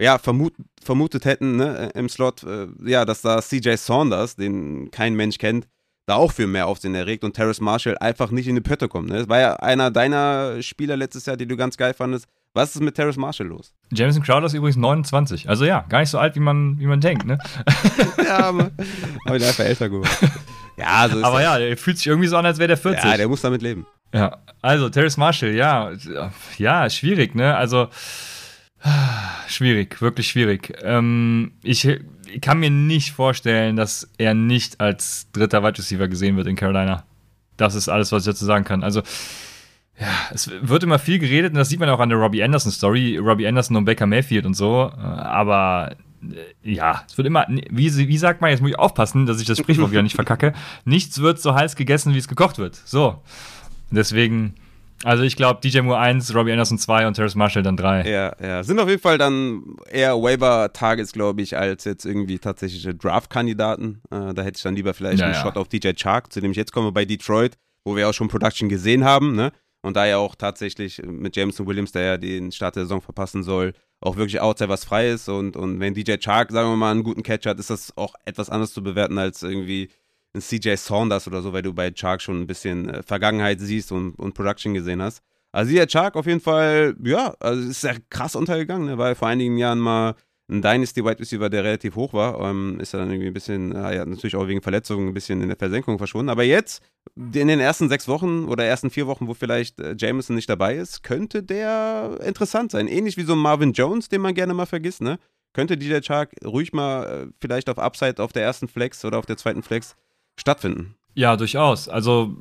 ja, 0.00 0.18
vermut, 0.18 0.54
vermutet 0.82 1.24
hätten 1.24 1.56
ne, 1.56 1.90
im 1.94 2.08
Slot, 2.08 2.42
äh, 2.44 2.66
ja, 2.84 3.04
dass 3.04 3.20
da 3.20 3.40
CJ 3.40 3.76
Saunders, 3.76 4.36
den 4.36 4.90
kein 4.90 5.14
Mensch 5.14 5.38
kennt, 5.38 5.68
da 6.06 6.16
auch 6.16 6.32
für 6.32 6.46
mehr 6.46 6.66
Aufsehen 6.66 6.94
erregt 6.94 7.24
und 7.24 7.34
Terrace 7.34 7.60
Marshall 7.60 7.96
einfach 7.98 8.30
nicht 8.30 8.48
in 8.48 8.54
die 8.54 8.60
Pötte 8.60 8.88
kommt. 8.88 9.08
Ne? 9.08 9.18
Das 9.18 9.28
war 9.28 9.40
ja 9.40 9.56
einer 9.56 9.90
deiner 9.90 10.62
Spieler 10.62 10.96
letztes 10.96 11.26
Jahr, 11.26 11.36
die 11.36 11.46
du 11.46 11.56
ganz 11.56 11.76
geil 11.76 11.94
fandest. 11.94 12.26
Was 12.54 12.76
ist 12.76 12.82
mit 12.82 12.94
Terrace 12.94 13.16
Marshall 13.16 13.48
los? 13.48 13.74
Jameson 13.92 14.22
Crowder 14.22 14.46
ist 14.46 14.54
übrigens 14.54 14.76
29. 14.76 15.48
Also 15.48 15.64
ja, 15.64 15.84
gar 15.88 16.00
nicht 16.00 16.10
so 16.10 16.18
alt, 16.18 16.36
wie 16.36 16.40
man, 16.40 16.78
wie 16.78 16.86
man 16.86 17.00
denkt, 17.00 17.26
ne? 17.26 17.36
ja, 18.24 18.38
aber, 18.38 18.70
aber 19.26 19.38
der 19.38 19.48
einfach 19.48 19.64
älter 19.64 19.88
geworden. 19.88 20.10
Ja, 20.76 21.08
so 21.08 21.18
ist 21.18 21.24
Aber 21.24 21.36
das. 21.36 21.44
ja, 21.44 21.58
der 21.60 21.76
fühlt 21.76 21.98
sich 21.98 22.08
irgendwie 22.08 22.26
so 22.26 22.36
an, 22.36 22.44
als 22.44 22.58
wäre 22.58 22.66
der 22.66 22.76
40. 22.76 23.04
Ja, 23.04 23.16
der 23.16 23.28
muss 23.28 23.42
damit 23.42 23.62
leben. 23.62 23.86
Ja, 24.12 24.38
also 24.60 24.88
Terrace 24.88 25.16
Marshall, 25.16 25.54
ja, 25.54 25.92
ja, 26.58 26.90
schwierig, 26.90 27.36
ne? 27.36 27.56
Also 27.56 27.90
schwierig, 29.46 30.02
wirklich 30.02 30.26
schwierig. 30.26 30.76
Ähm, 30.82 31.52
ich, 31.62 31.86
ich 31.86 32.40
kann 32.40 32.58
mir 32.58 32.70
nicht 32.70 33.12
vorstellen, 33.12 33.76
dass 33.76 34.10
er 34.18 34.34
nicht 34.34 34.80
als 34.80 35.28
dritter 35.30 35.62
Wide 35.62 35.78
Receiver 35.78 36.08
gesehen 36.08 36.36
wird 36.36 36.48
in 36.48 36.56
Carolina. 36.56 37.04
Das 37.56 37.76
ist 37.76 37.88
alles, 37.88 38.10
was 38.10 38.26
ich 38.26 38.32
dazu 38.32 38.44
sagen 38.44 38.64
kann. 38.64 38.82
Also 38.82 39.02
ja, 39.98 40.08
es 40.32 40.50
wird 40.50 40.82
immer 40.82 40.98
viel 40.98 41.18
geredet 41.18 41.52
und 41.52 41.58
das 41.58 41.68
sieht 41.68 41.78
man 41.78 41.88
auch 41.88 42.00
an 42.00 42.08
der 42.08 42.18
Robbie 42.18 42.42
Anderson 42.42 42.72
Story, 42.72 43.16
Robbie 43.16 43.46
Anderson 43.46 43.76
und 43.76 43.84
Baker 43.84 44.06
Mayfield 44.06 44.44
und 44.44 44.54
so. 44.54 44.90
Äh, 44.92 45.00
aber 45.00 45.94
äh, 46.22 46.72
ja, 46.72 47.04
es 47.06 47.16
wird 47.16 47.26
immer, 47.26 47.46
wie, 47.48 48.08
wie 48.08 48.18
sagt 48.18 48.40
man, 48.40 48.50
jetzt 48.50 48.60
muss 48.60 48.70
ich 48.70 48.78
aufpassen, 48.78 49.26
dass 49.26 49.40
ich 49.40 49.46
das 49.46 49.58
Sprichwort 49.58 49.92
wieder 49.92 50.02
nicht 50.02 50.16
verkacke. 50.16 50.52
Nichts 50.84 51.20
wird 51.20 51.40
so 51.40 51.54
heiß 51.54 51.76
gegessen, 51.76 52.12
wie 52.14 52.18
es 52.18 52.28
gekocht 52.28 52.58
wird. 52.58 52.74
So. 52.74 53.22
Deswegen, 53.90 54.54
also 55.04 55.22
ich 55.22 55.36
glaube, 55.36 55.60
DJ 55.62 55.80
Moore 55.80 56.00
1, 56.00 56.34
Robbie 56.34 56.50
Anderson 56.50 56.78
2 56.78 57.06
und 57.06 57.14
Terrace 57.14 57.36
Marshall 57.36 57.62
dann 57.62 57.76
3. 57.76 58.10
Ja, 58.10 58.34
ja. 58.42 58.64
Sind 58.64 58.80
auf 58.80 58.88
jeden 58.88 59.00
Fall 59.00 59.18
dann 59.18 59.76
eher 59.88 60.20
Waiver-Targets, 60.20 61.12
glaube 61.12 61.42
ich, 61.42 61.56
als 61.56 61.84
jetzt 61.84 62.04
irgendwie 62.04 62.40
tatsächliche 62.40 62.96
Draft-Kandidaten. 62.96 64.00
Äh, 64.10 64.34
da 64.34 64.42
hätte 64.42 64.56
ich 64.56 64.62
dann 64.62 64.74
lieber 64.74 64.92
vielleicht 64.92 65.20
ja, 65.20 65.26
einen 65.26 65.34
ja. 65.34 65.40
Shot 65.40 65.56
auf 65.56 65.68
DJ 65.68 65.92
Chark, 65.92 66.32
zu 66.32 66.40
dem 66.40 66.50
ich 66.50 66.56
jetzt 66.56 66.72
komme 66.72 66.90
bei 66.90 67.04
Detroit, 67.04 67.56
wo 67.84 67.94
wir 67.94 68.08
auch 68.08 68.14
schon 68.14 68.26
Production 68.26 68.68
gesehen 68.68 69.04
haben, 69.04 69.36
ne? 69.36 69.52
Und 69.84 69.96
da 69.96 70.06
ja 70.06 70.16
auch 70.16 70.34
tatsächlich 70.34 71.02
mit 71.04 71.36
Jameson 71.36 71.66
Williams, 71.66 71.92
der 71.92 72.02
ja 72.02 72.16
den 72.16 72.50
Start 72.52 72.76
der 72.76 72.84
Saison 72.84 73.02
verpassen 73.02 73.42
soll, 73.42 73.74
auch 74.00 74.16
wirklich 74.16 74.40
outside 74.40 74.70
was 74.70 74.82
frei 74.82 75.10
ist. 75.10 75.28
Und, 75.28 75.58
und 75.58 75.78
wenn 75.78 75.92
DJ 75.92 76.16
Chark, 76.16 76.52
sagen 76.52 76.70
wir 76.70 76.76
mal, 76.76 76.90
einen 76.90 77.04
guten 77.04 77.22
Catch 77.22 77.44
hat, 77.44 77.58
ist 77.60 77.68
das 77.68 77.94
auch 77.98 78.14
etwas 78.24 78.48
anders 78.48 78.72
zu 78.72 78.82
bewerten 78.82 79.18
als 79.18 79.42
irgendwie 79.42 79.90
ein 80.34 80.40
CJ 80.40 80.76
Saunders 80.76 81.26
oder 81.26 81.42
so, 81.42 81.52
weil 81.52 81.60
du 81.60 81.74
bei 81.74 81.90
Chark 81.90 82.22
schon 82.22 82.40
ein 82.40 82.46
bisschen 82.46 82.88
äh, 82.88 83.02
Vergangenheit 83.02 83.60
siehst 83.60 83.92
und, 83.92 84.14
und 84.14 84.32
Production 84.32 84.72
gesehen 84.72 85.02
hast. 85.02 85.22
Also 85.52 85.70
DJ 85.70 85.84
Chark 85.84 86.16
auf 86.16 86.26
jeden 86.26 86.40
Fall, 86.40 86.96
ja, 87.04 87.34
also 87.38 87.68
ist 87.68 87.82
sehr 87.82 87.98
krass 88.08 88.34
untergegangen, 88.36 88.86
ne? 88.86 88.96
weil 88.96 89.14
vor 89.14 89.28
einigen 89.28 89.58
Jahren 89.58 89.80
mal 89.80 90.14
ein 90.48 90.60
Dynasty 90.60 91.04
Wide 91.04 91.18
Receiver, 91.18 91.48
der 91.48 91.64
relativ 91.64 91.96
hoch 91.96 92.12
war, 92.12 92.38
ähm, 92.40 92.78
ist 92.78 92.92
er 92.92 93.00
dann 93.00 93.10
irgendwie 93.10 93.28
ein 93.28 93.34
bisschen, 93.34 93.74
äh, 93.74 93.96
ja, 93.96 94.04
natürlich 94.04 94.36
auch 94.36 94.46
wegen 94.46 94.60
Verletzungen 94.60 95.08
ein 95.08 95.14
bisschen 95.14 95.40
in 95.40 95.48
der 95.48 95.56
Versenkung 95.56 95.96
verschwunden. 95.96 96.28
Aber 96.28 96.42
jetzt, 96.42 96.82
in 97.16 97.48
den 97.48 97.60
ersten 97.60 97.88
sechs 97.88 98.08
Wochen 98.08 98.44
oder 98.44 98.64
ersten 98.64 98.90
vier 98.90 99.06
Wochen, 99.06 99.26
wo 99.26 99.34
vielleicht 99.34 99.80
äh, 99.80 99.94
Jameson 99.96 100.36
nicht 100.36 100.50
dabei 100.50 100.76
ist, 100.76 101.02
könnte 101.02 101.42
der 101.42 102.18
interessant 102.22 102.72
sein. 102.72 102.88
Ähnlich 102.88 103.16
wie 103.16 103.22
so 103.22 103.36
Marvin 103.36 103.72
Jones, 103.72 104.08
den 104.08 104.20
man 104.20 104.34
gerne 104.34 104.52
mal 104.52 104.66
vergisst, 104.66 105.00
ne? 105.00 105.18
Könnte 105.54 105.78
DJ 105.78 106.00
Chark 106.00 106.32
ruhig 106.44 106.72
mal 106.72 107.04
äh, 107.04 107.32
vielleicht 107.40 107.70
auf 107.70 107.78
Upside 107.78 108.22
auf 108.22 108.32
der 108.32 108.42
ersten 108.42 108.68
Flex 108.68 109.04
oder 109.04 109.18
auf 109.18 109.26
der 109.26 109.36
zweiten 109.36 109.62
Flex 109.62 109.96
stattfinden. 110.36 110.96
Ja, 111.14 111.36
durchaus. 111.36 111.88
Also 111.88 112.36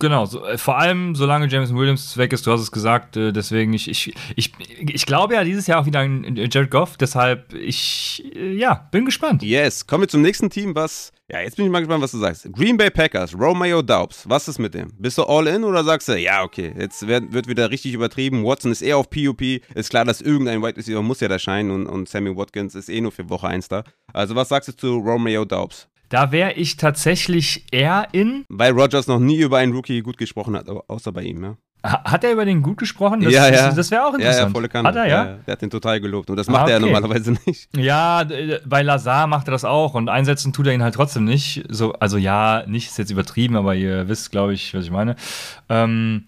Genau, 0.00 0.26
so, 0.26 0.44
äh, 0.44 0.56
vor 0.58 0.78
allem 0.78 1.16
solange 1.16 1.48
James 1.48 1.74
Williams 1.74 2.16
weg 2.16 2.32
ist, 2.32 2.46
du 2.46 2.52
hast 2.52 2.60
es 2.60 2.70
gesagt, 2.70 3.16
äh, 3.16 3.32
deswegen, 3.32 3.72
ich, 3.72 3.88
ich, 3.88 4.14
ich, 4.36 4.52
ich 4.80 5.06
glaube 5.06 5.34
ja 5.34 5.42
dieses 5.42 5.66
Jahr 5.66 5.80
auch 5.80 5.86
wieder 5.86 6.00
an 6.00 6.36
Jared 6.36 6.70
Goff, 6.70 6.96
deshalb, 6.96 7.52
ich, 7.52 8.24
äh, 8.36 8.52
ja, 8.52 8.86
bin 8.92 9.04
gespannt. 9.04 9.42
Yes, 9.42 9.88
kommen 9.88 10.04
wir 10.04 10.08
zum 10.08 10.22
nächsten 10.22 10.50
Team, 10.50 10.76
was, 10.76 11.10
ja, 11.28 11.40
jetzt 11.40 11.56
bin 11.56 11.66
ich 11.66 11.72
mal 11.72 11.80
gespannt, 11.80 12.00
was 12.00 12.12
du 12.12 12.18
sagst. 12.18 12.48
Green 12.52 12.76
Bay 12.76 12.90
Packers, 12.90 13.36
Romeo 13.36 13.82
Daubs, 13.82 14.22
was 14.28 14.46
ist 14.46 14.60
mit 14.60 14.72
dem? 14.72 14.92
Bist 14.98 15.18
du 15.18 15.24
all 15.24 15.48
in 15.48 15.64
oder 15.64 15.82
sagst 15.82 16.08
du, 16.08 16.16
ja, 16.16 16.44
okay, 16.44 16.72
jetzt 16.78 17.08
wird, 17.08 17.32
wird 17.32 17.48
wieder 17.48 17.68
richtig 17.68 17.92
übertrieben, 17.92 18.44
Watson 18.44 18.70
ist 18.70 18.82
eher 18.82 18.98
auf 18.98 19.10
PUP, 19.10 19.42
ist 19.74 19.90
klar, 19.90 20.04
dass 20.04 20.20
irgendein 20.20 20.62
White 20.62 20.76
Receiver 20.76 21.02
muss 21.02 21.18
ja 21.18 21.26
da 21.26 21.40
scheinen 21.40 21.72
und, 21.72 21.86
und 21.86 22.08
Sammy 22.08 22.36
Watkins 22.36 22.76
ist 22.76 22.88
eh 22.88 23.00
nur 23.00 23.10
für 23.10 23.28
Woche 23.28 23.48
1 23.48 23.66
da. 23.66 23.82
Also 24.12 24.36
was 24.36 24.48
sagst 24.48 24.68
du 24.68 24.76
zu 24.76 24.98
Romeo 24.98 25.44
Daubs? 25.44 25.88
Da 26.08 26.32
wäre 26.32 26.52
ich 26.52 26.76
tatsächlich 26.76 27.66
eher 27.70 28.08
in. 28.12 28.44
Weil 28.48 28.72
Rogers 28.72 29.06
noch 29.06 29.18
nie 29.18 29.38
über 29.38 29.58
einen 29.58 29.72
Rookie 29.72 30.00
gut 30.00 30.18
gesprochen 30.18 30.56
hat, 30.56 30.68
außer 30.68 31.12
bei 31.12 31.22
ihm, 31.22 31.42
ja. 31.42 31.56
Hat 31.84 32.24
er 32.24 32.32
über 32.32 32.44
den 32.44 32.60
gut 32.60 32.76
gesprochen? 32.76 33.20
Das, 33.20 33.32
ja, 33.32 33.46
ja. 33.46 33.66
Das, 33.66 33.76
das 33.76 33.90
wäre 33.92 34.04
auch 34.04 34.12
interessant. 34.12 34.36
Ja, 34.36 34.46
ja, 34.46 34.50
volle 34.50 34.68
Kanne. 34.68 34.88
Hat 34.88 34.96
er, 34.96 35.06
ja? 35.06 35.24
ja? 35.24 35.38
Der 35.46 35.52
hat 35.52 35.62
den 35.62 35.70
total 35.70 36.00
gelobt. 36.00 36.28
Und 36.28 36.36
das 36.36 36.48
macht 36.48 36.62
ah, 36.62 36.64
okay. 36.64 36.72
er 36.72 36.80
normalerweise 36.80 37.32
nicht. 37.46 37.68
Ja, 37.76 38.26
bei 38.66 38.82
Lazar 38.82 39.28
macht 39.28 39.46
er 39.46 39.52
das 39.52 39.64
auch. 39.64 39.94
Und 39.94 40.08
einsetzen 40.08 40.52
tut 40.52 40.66
er 40.66 40.74
ihn 40.74 40.82
halt 40.82 40.94
trotzdem 40.94 41.24
nicht. 41.24 41.64
So, 41.68 41.92
also 41.92 42.16
ja, 42.16 42.64
nicht 42.66 42.88
ist 42.88 42.98
jetzt 42.98 43.12
übertrieben, 43.12 43.56
aber 43.56 43.76
ihr 43.76 44.08
wisst, 44.08 44.32
glaube 44.32 44.54
ich, 44.54 44.74
was 44.74 44.84
ich 44.86 44.90
meine. 44.90 45.14
Ähm, 45.68 46.24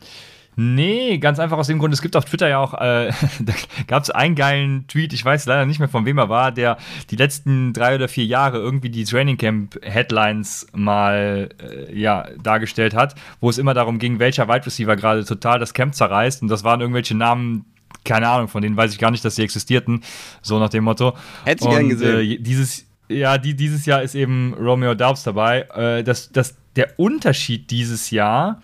Nee, 0.62 1.16
ganz 1.16 1.38
einfach 1.38 1.56
aus 1.56 1.68
dem 1.68 1.78
Grund, 1.78 1.94
es 1.94 2.02
gibt 2.02 2.16
auf 2.16 2.26
Twitter 2.26 2.46
ja 2.46 2.58
auch, 2.58 2.74
äh, 2.74 3.10
da 3.40 3.54
gab 3.86 4.02
es 4.02 4.10
einen 4.10 4.34
geilen 4.34 4.86
Tweet, 4.88 5.14
ich 5.14 5.24
weiß 5.24 5.46
leider 5.46 5.64
nicht 5.64 5.78
mehr 5.78 5.88
von 5.88 6.04
wem 6.04 6.18
er 6.18 6.28
war, 6.28 6.52
der 6.52 6.76
die 7.08 7.16
letzten 7.16 7.72
drei 7.72 7.94
oder 7.94 8.08
vier 8.08 8.26
Jahre 8.26 8.58
irgendwie 8.58 8.90
die 8.90 9.04
Training 9.04 9.38
Camp 9.38 9.78
Headlines 9.82 10.66
mal 10.74 11.48
äh, 11.62 11.98
ja, 11.98 12.26
dargestellt 12.42 12.92
hat, 12.92 13.14
wo 13.40 13.48
es 13.48 13.56
immer 13.56 13.72
darum 13.72 13.98
ging, 13.98 14.18
welcher 14.18 14.48
Wide 14.48 14.66
Receiver 14.66 14.96
gerade 14.96 15.24
total 15.24 15.58
das 15.58 15.72
Camp 15.72 15.94
zerreißt 15.94 16.42
und 16.42 16.48
das 16.48 16.62
waren 16.62 16.82
irgendwelche 16.82 17.16
Namen, 17.16 17.64
keine 18.04 18.28
Ahnung, 18.28 18.48
von 18.48 18.60
denen 18.60 18.76
weiß 18.76 18.92
ich 18.92 18.98
gar 18.98 19.10
nicht, 19.10 19.24
dass 19.24 19.36
sie 19.36 19.42
existierten, 19.42 20.02
so 20.42 20.58
nach 20.58 20.68
dem 20.68 20.84
Motto. 20.84 21.16
Hätte 21.46 21.64
ich 21.64 21.70
gern 21.70 21.88
gesehen. 21.88 22.20
Äh, 22.20 22.36
dieses, 22.36 22.84
ja, 23.08 23.38
die, 23.38 23.56
dieses 23.56 23.86
Jahr 23.86 24.02
ist 24.02 24.14
eben 24.14 24.52
Romeo 24.52 24.94
Daubs 24.94 25.22
dabei. 25.22 25.62
Äh, 25.74 26.04
das, 26.04 26.30
das, 26.32 26.54
der 26.76 26.98
Unterschied 26.98 27.70
dieses 27.70 28.10
Jahr 28.10 28.60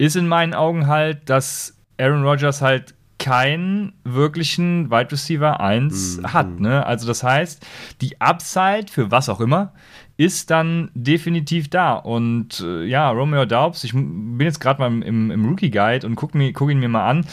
ist 0.00 0.16
in 0.16 0.26
meinen 0.26 0.54
Augen 0.54 0.86
halt, 0.86 1.28
dass 1.28 1.76
Aaron 1.98 2.24
Rodgers 2.24 2.62
halt 2.62 2.94
keinen 3.18 3.92
wirklichen 4.02 4.90
Wide 4.90 5.12
Receiver 5.12 5.60
1 5.60 6.16
mhm. 6.16 6.32
hat. 6.32 6.58
Ne? 6.58 6.86
Also 6.86 7.06
das 7.06 7.22
heißt, 7.22 7.66
die 8.00 8.18
Upside 8.18 8.86
für 8.90 9.10
was 9.10 9.28
auch 9.28 9.40
immer 9.40 9.74
ist 10.16 10.50
dann 10.50 10.90
definitiv 10.94 11.68
da. 11.68 11.94
Und 11.94 12.60
äh, 12.60 12.84
ja, 12.84 13.10
Romeo 13.10 13.44
Daubs, 13.44 13.84
ich 13.84 13.92
bin 13.92 14.40
jetzt 14.40 14.60
gerade 14.60 14.80
mal 14.80 15.02
im, 15.02 15.30
im, 15.30 15.46
Rookie 15.46 15.70
Guide 15.70 16.06
und 16.06 16.14
guck, 16.14 16.34
mir, 16.34 16.54
guck 16.54 16.70
ihn 16.70 16.78
mir 16.78 16.88
mal 16.88 17.06
an. 17.06 17.26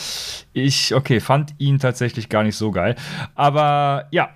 Ich, 0.51 0.93
okay, 0.93 1.21
fand 1.21 1.53
ihn 1.59 1.79
tatsächlich 1.79 2.27
gar 2.27 2.43
nicht 2.43 2.57
so 2.57 2.71
geil. 2.71 2.95
Aber 3.35 4.07
ja, 4.11 4.29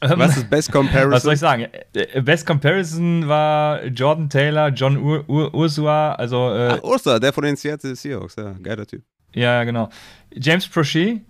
Was 0.00 0.36
ist 0.38 0.50
Best 0.50 0.72
Comparison? 0.72 1.12
Was 1.12 1.22
soll 1.22 1.34
ich 1.34 1.40
sagen? 1.40 1.66
Äh, 1.92 2.22
Best 2.22 2.46
Comparison 2.46 3.28
war 3.28 3.84
Jordan 3.84 4.28
Taylor, 4.30 4.68
John 4.68 4.96
Ur 4.96 5.24
Ur 5.28 5.54
Ursua, 5.54 6.12
also. 6.14 6.54
Äh, 6.54 6.78
Ach, 6.78 6.82
Ursa, 6.82 7.18
der 7.18 7.32
von 7.32 7.44
den 7.44 7.56
Seattle 7.56 7.94
Seahawks, 7.94 8.36
ja, 8.36 8.52
geiler 8.62 8.86
Typ. 8.86 9.02
Ja, 9.34 9.62
genau. 9.64 9.88
James 10.32 10.66
Prochet 10.66 11.20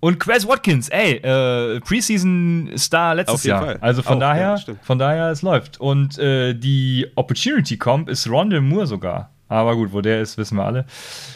und 0.00 0.18
Quez 0.18 0.46
Watkins, 0.46 0.88
ey, 0.88 1.16
äh, 1.16 1.80
Preseason-Star 1.80 3.14
letztes 3.16 3.44
Jahr. 3.44 3.64
Fall. 3.64 3.78
Also 3.80 4.02
von 4.02 4.16
Auch, 4.16 4.20
daher, 4.20 4.56
ja, 4.66 4.74
von 4.82 4.98
daher, 4.98 5.30
es 5.30 5.42
läuft. 5.42 5.78
Und 5.80 6.18
äh, 6.18 6.54
die 6.54 7.06
Opportunity 7.16 7.76
Comp 7.76 8.08
ist 8.08 8.28
Rondell 8.28 8.60
Moore 8.60 8.86
sogar. 8.86 9.34
Aber 9.48 9.74
gut, 9.74 9.92
wo 9.92 10.00
der 10.00 10.22
ist, 10.22 10.38
wissen 10.38 10.56
wir 10.56 10.64
alle. 10.64 10.86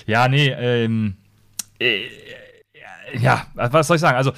Ja, 0.07 0.29
nee, 0.29 0.49
ähm, 0.49 1.17
äh, 1.79 2.03
ja, 3.21 3.47
was 3.55 3.87
soll 3.87 3.97
ich 3.97 4.01
sagen? 4.01 4.17
Also, 4.17 4.33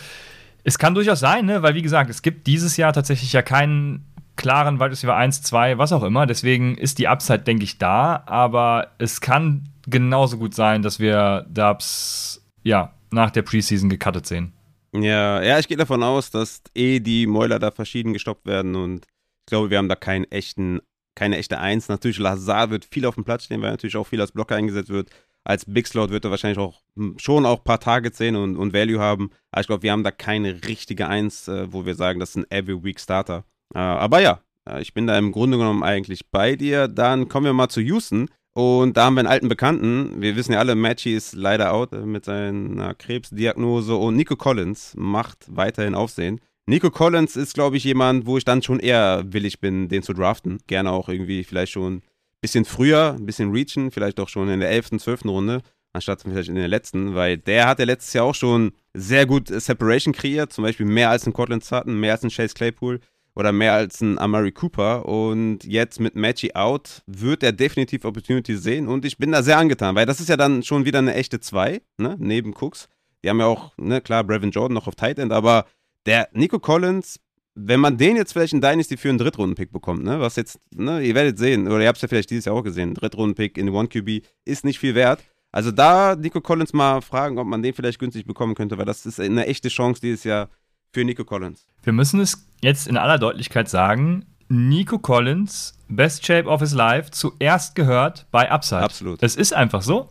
es 0.67 0.79
kann 0.79 0.97
durchaus 0.97 1.21
sein, 1.21 1.47
ne? 1.47 1.63
weil 1.63 1.77
wie 1.77 1.83
gesagt, 1.83 2.11
es 2.11 2.23
gibt 2.23 2.49
dieses 2.49 2.77
Jahr 2.77 2.93
tatsächlich 2.93 3.33
ja 3.33 3.41
keinen 3.41 4.05
klaren 4.35 4.81
Wide 4.81 4.91
Receiver 4.91 5.15
1, 5.15 5.43
2, 5.43 5.79
was 5.79 5.93
auch 5.93 6.03
immer. 6.03 6.27
Deswegen 6.27 6.77
ist 6.77 6.99
die 6.99 7.07
Upside, 7.07 7.45
denke 7.45 7.63
ich, 7.63 7.79
da. 7.79 8.25
Aber 8.27 8.89
es 8.99 9.21
kann 9.21 9.69
genauso 9.87 10.39
gut 10.39 10.55
sein, 10.55 10.83
dass 10.83 10.99
wir 10.99 11.47
Dubs 11.49 12.45
ja, 12.65 12.93
nach 13.13 13.31
der 13.31 13.43
Preseason 13.43 13.89
gecuttet 13.89 14.27
sehen. 14.27 14.55
Ja, 14.93 15.41
ja, 15.41 15.61
ich 15.61 15.69
gehe 15.69 15.77
davon 15.77 16.03
aus, 16.03 16.33
dass 16.33 16.63
eh 16.75 16.99
die 16.99 17.29
Mäuler 17.29 17.61
da 17.61 17.71
verschieden 17.71 18.13
gestoppt 18.13 18.45
werden 18.45 18.75
und 18.75 19.07
ich 19.07 19.51
glaube, 19.51 19.71
wir 19.71 19.79
haben 19.79 19.89
da 19.89 19.95
keinen 19.95 20.25
echten, 20.33 20.81
keine 21.15 21.37
echte 21.37 21.61
Eins. 21.61 21.89
Natürlich, 21.89 22.19
Lazar 22.19 22.71
wird 22.71 22.85
viel 22.85 23.07
auf 23.07 23.15
dem 23.15 23.23
Platz 23.23 23.45
stehen, 23.45 23.63
weil 23.63 23.71
natürlich 23.71 23.97
auch 23.97 24.07
viel 24.09 24.21
als 24.21 24.33
Blocker 24.33 24.57
eingesetzt 24.57 24.89
wird 24.91 25.11
als 25.47 25.65
Big 25.65 25.87
Slot 25.87 26.11
wird 26.11 26.25
er 26.25 26.31
wahrscheinlich 26.33 26.59
auch 26.59 26.83
hm, 26.97 27.15
schon 27.19 27.47
auch 27.47 27.59
ein 27.59 27.65
paar 27.65 27.81
Targets 27.81 28.19
sehen 28.19 28.37
und, 28.37 28.57
und 28.57 28.73
Value 28.73 28.99
haben. 28.99 29.31
Aber 29.53 29.61
ich 29.61 29.67
glaube, 29.69 29.83
wir 29.85 29.93
haben 29.93 30.05
da 30.05 30.11
keine 30.11 30.67
richtige 30.67 31.09
Eins, 31.09 31.47
äh, 31.49 31.73
wo 31.73 31.87
wir 31.87 31.95
sagen, 31.95 32.19
das 32.19 32.31
ist 32.31 32.37
ein 32.37 32.51
Every 32.51 32.83
Week 32.83 32.99
Starter. 32.99 33.45
Äh, 33.75 33.79
aber 33.79 34.21
ja, 34.21 34.41
äh, 34.69 34.83
ich 34.83 34.93
bin 34.93 35.07
da 35.07 35.17
im 35.17 35.31
Grunde 35.33 35.57
genommen 35.57 35.85
eigentlich 35.85 36.31
bei 36.31 36.57
dir. 36.57 36.89
Dann 36.89 37.29
kommen 37.29 37.47
wir 37.47 37.53
mal 37.53 37.69
zu 37.69 37.81
Houston. 37.81 38.29
Und 38.55 38.97
da 38.97 39.05
haben 39.05 39.15
wir 39.15 39.21
einen 39.21 39.29
alten 39.29 39.49
Bekannten. 39.49 40.21
Wir 40.21 40.35
wissen 40.35 40.53
ja 40.53 40.59
alle, 40.59 40.75
Matchy 40.75 41.15
ist 41.15 41.35
leider 41.35 41.73
out 41.73 41.93
äh, 41.93 42.05
mit 42.05 42.25
seiner 42.25 42.95
Krebsdiagnose. 42.95 43.95
Und 43.95 44.17
Nico 44.17 44.35
Collins 44.35 44.95
macht 44.97 45.47
weiterhin 45.49 45.95
Aufsehen. 45.95 46.41
Nico 46.67 46.91
Collins 46.91 47.37
ist, 47.37 47.55
glaube 47.55 47.77
ich, 47.77 47.85
jemand, 47.85 48.27
wo 48.27 48.39
ich 48.39 48.45
dann 48.45 48.63
schon 48.63 48.81
eher 48.81 49.23
willig 49.29 49.61
bin, 49.61 49.89
den 49.89 50.03
zu 50.03 50.13
draften. 50.13 50.59
Gerne 50.67 50.91
auch 50.91 51.09
irgendwie 51.09 51.45
vielleicht 51.45 51.73
schon 51.73 52.03
bisschen 52.41 52.65
früher, 52.65 53.15
ein 53.19 53.27
bisschen 53.27 53.51
reachen, 53.53 53.91
vielleicht 53.91 54.21
auch 54.21 54.29
schon 54.29 54.49
in 54.49 54.61
der 54.61 54.71
11., 54.71 54.99
12. 54.99 55.25
Runde, 55.25 55.63
anstatt 55.93 56.23
vielleicht 56.23 56.49
in 56.49 56.55
der 56.55 56.69
letzten, 56.69 57.15
weil 57.15 57.39
der 57.39 57.67
hat 57.67 57.79
ja 57.79 57.85
letztes 57.85 58.13
Jahr 58.13 58.25
auch 58.25 58.35
schon 58.35 58.73
sehr 58.95 59.27
gut 59.27 59.49
Separation 59.49 60.13
kreiert, 60.13 60.53
zum 60.53 60.65
Beispiel 60.65 60.87
mehr 60.87 61.11
als 61.11 61.27
ein 61.27 61.33
Cortland 61.33 61.65
Sutton, 61.65 61.99
mehr 61.99 62.13
als 62.13 62.23
ein 62.23 62.31
Chase 62.31 62.55
Claypool 62.55 63.01
oder 63.35 63.53
mehr 63.53 63.75
als 63.75 64.01
ein 64.01 64.19
Amari 64.19 64.53
Cooper 64.53 65.07
und 65.07 65.65
jetzt 65.65 66.01
mit 66.01 66.17
Matchy 66.17 66.55
out 66.55 67.03
wird 67.07 67.43
er 67.43 67.53
definitiv 67.53 68.05
Opportunity 68.05 68.57
sehen 68.57 68.89
und 68.89 69.05
ich 69.05 69.19
bin 69.19 69.33
da 69.33 69.43
sehr 69.43 69.59
angetan, 69.59 69.95
weil 69.95 70.07
das 70.07 70.21
ist 70.21 70.29
ja 70.29 70.37
dann 70.37 70.63
schon 70.63 70.85
wieder 70.85 71.01
eine 71.01 71.15
echte 71.15 71.41
2, 71.41 71.83
ne, 71.99 72.17
neben 72.19 72.55
Cooks. 72.55 72.89
Die 73.23 73.29
haben 73.29 73.41
ja 73.41 73.47
auch, 73.47 73.77
ne, 73.77 74.01
klar, 74.01 74.25
Brevin 74.25 74.53
Jordan 74.53 74.75
noch 74.75 74.87
auf 74.87 74.95
Tight 74.95 75.19
End, 75.19 75.33
aber 75.33 75.67
der 76.07 76.29
Nico 76.33 76.59
Collins 76.59 77.21
wenn 77.59 77.81
man 77.81 77.97
den 77.97 78.17
jetzt 78.17 78.33
vielleicht 78.33 78.53
in 78.53 78.61
Dynasty 78.61 78.99
für 78.99 79.09
einen 79.09 79.19
Drittrunden-Pick 79.19 79.73
bekommt, 79.73 80.05
ne, 80.05 80.21
was 80.21 80.37
jetzt, 80.37 80.61
ne, 80.75 81.01
ihr 81.03 81.15
werdet 81.15 81.39
sehen, 81.39 81.67
oder 81.67 81.81
ihr 81.81 81.89
habt 81.89 81.97
es 81.97 82.03
ja 82.03 82.09
vielleicht 82.09 82.31
dieses 82.31 82.45
Jahr 82.45 82.55
auch 82.55 82.63
gesehen, 82.63 82.95
Drittrunden-Pick 82.95 83.57
in 83.57 83.71
One 83.71 83.89
QB 83.89 84.25
ist 84.45 84.65
nicht 84.65 84.79
viel 84.79 84.95
wert. 84.95 85.25
Also 85.53 85.71
da 85.71 86.17
Nico 86.17 86.43
Collins 86.43 86.75
mal 86.75 87.01
fragen, 87.01 87.39
ob 87.39 87.47
man 87.47 87.63
den 87.63 87.73
vielleicht 87.73 87.99
günstig 87.99 88.27
bekommen 88.27 88.55
könnte, 88.55 88.77
weil 88.77 88.85
das 88.85 89.07
ist 89.07 89.19
eine 89.19 89.47
echte 89.47 89.71
Chance 89.71 90.03
dieses 90.03 90.25
Jahr 90.25 90.51
für 90.93 91.03
Nico 91.03 91.25
Collins. 91.25 91.67
Wir 91.83 91.95
müssen 91.95 92.21
es 92.21 92.47
jetzt 92.61 92.87
in 92.87 92.99
aller 92.99 93.19
Deutlichkeit 93.19 93.71
sagen, 93.71 94.27
Nico 94.49 94.99
Collins, 94.99 95.79
Best 95.89 96.27
Shape 96.27 96.49
of 96.49 96.61
his 96.61 96.75
Life, 96.75 97.11
zuerst 97.11 97.75
gehört 97.75 98.27
bei 98.31 98.51
Upside. 98.51 98.83
Absolut. 98.83 99.23
Es 99.23 99.35
ist 99.35 99.55
einfach 99.55 99.81
so. 99.81 100.11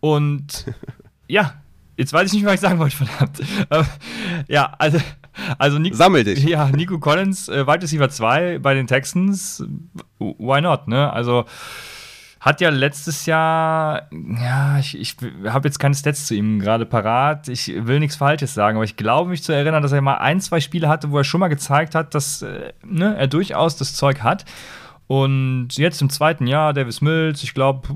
Und 0.00 0.66
ja, 1.26 1.54
jetzt 1.96 2.12
weiß 2.12 2.28
ich 2.28 2.34
nicht, 2.34 2.44
was 2.44 2.54
ich 2.54 2.60
sagen 2.60 2.78
wollte, 2.78 2.96
verdammt. 2.96 3.40
ja, 4.48 4.74
also 4.78 4.98
also 5.58 5.78
Nico, 5.78 5.96
Sammel 5.96 6.24
dich. 6.24 6.44
Ja, 6.44 6.68
Nico 6.68 6.98
Collins, 6.98 7.48
äh, 7.48 7.66
Wide 7.66 7.82
Receiver 7.82 8.08
2 8.08 8.58
bei 8.58 8.74
den 8.74 8.86
Texans, 8.86 9.64
why 10.18 10.60
not, 10.60 10.88
ne? 10.88 11.12
Also 11.12 11.44
hat 12.42 12.60
ja 12.60 12.70
letztes 12.70 13.26
Jahr, 13.26 14.08
ja, 14.10 14.76
ich, 14.80 14.98
ich 14.98 15.16
habe 15.46 15.68
jetzt 15.68 15.78
keine 15.78 15.94
Stats 15.94 16.26
zu 16.26 16.34
ihm 16.34 16.58
gerade 16.58 16.84
parat. 16.84 17.46
Ich 17.46 17.72
will 17.86 18.00
nichts 18.00 18.16
Falsches 18.16 18.52
sagen, 18.52 18.76
aber 18.76 18.84
ich 18.84 18.96
glaube 18.96 19.30
mich 19.30 19.44
zu 19.44 19.52
erinnern, 19.52 19.80
dass 19.80 19.92
er 19.92 20.00
mal 20.00 20.16
ein, 20.16 20.40
zwei 20.40 20.58
Spiele 20.58 20.88
hatte, 20.88 21.12
wo 21.12 21.18
er 21.18 21.24
schon 21.24 21.38
mal 21.38 21.46
gezeigt 21.46 21.94
hat, 21.94 22.16
dass 22.16 22.42
äh, 22.42 22.72
ne, 22.84 23.14
er 23.16 23.28
durchaus 23.28 23.76
das 23.76 23.94
Zeug 23.94 24.24
hat. 24.24 24.44
Und 25.06 25.76
jetzt 25.76 26.02
im 26.02 26.10
zweiten 26.10 26.48
Jahr 26.48 26.72
Davis 26.72 27.00
Mills, 27.00 27.44
ich 27.44 27.54
glaube, 27.54 27.86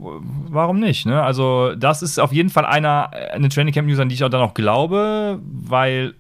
warum 0.49 0.79
nicht? 0.79 1.07
Ne? 1.07 1.21
Also, 1.21 1.75
das 1.75 2.03
ist 2.03 2.21
auf 2.21 2.33
jeden 2.33 2.51
Fall 2.51 2.67
einer, 2.67 3.11
eine 3.33 3.49
Training 3.49 3.75
Camp 3.75 3.89
News, 3.89 3.99
an 3.99 4.09
die 4.09 4.15
ich 4.15 4.23
auch 4.23 4.29
dann 4.29 4.43
auch 4.43 4.55
glaube, 4.55 5.41
weil 5.43 6.15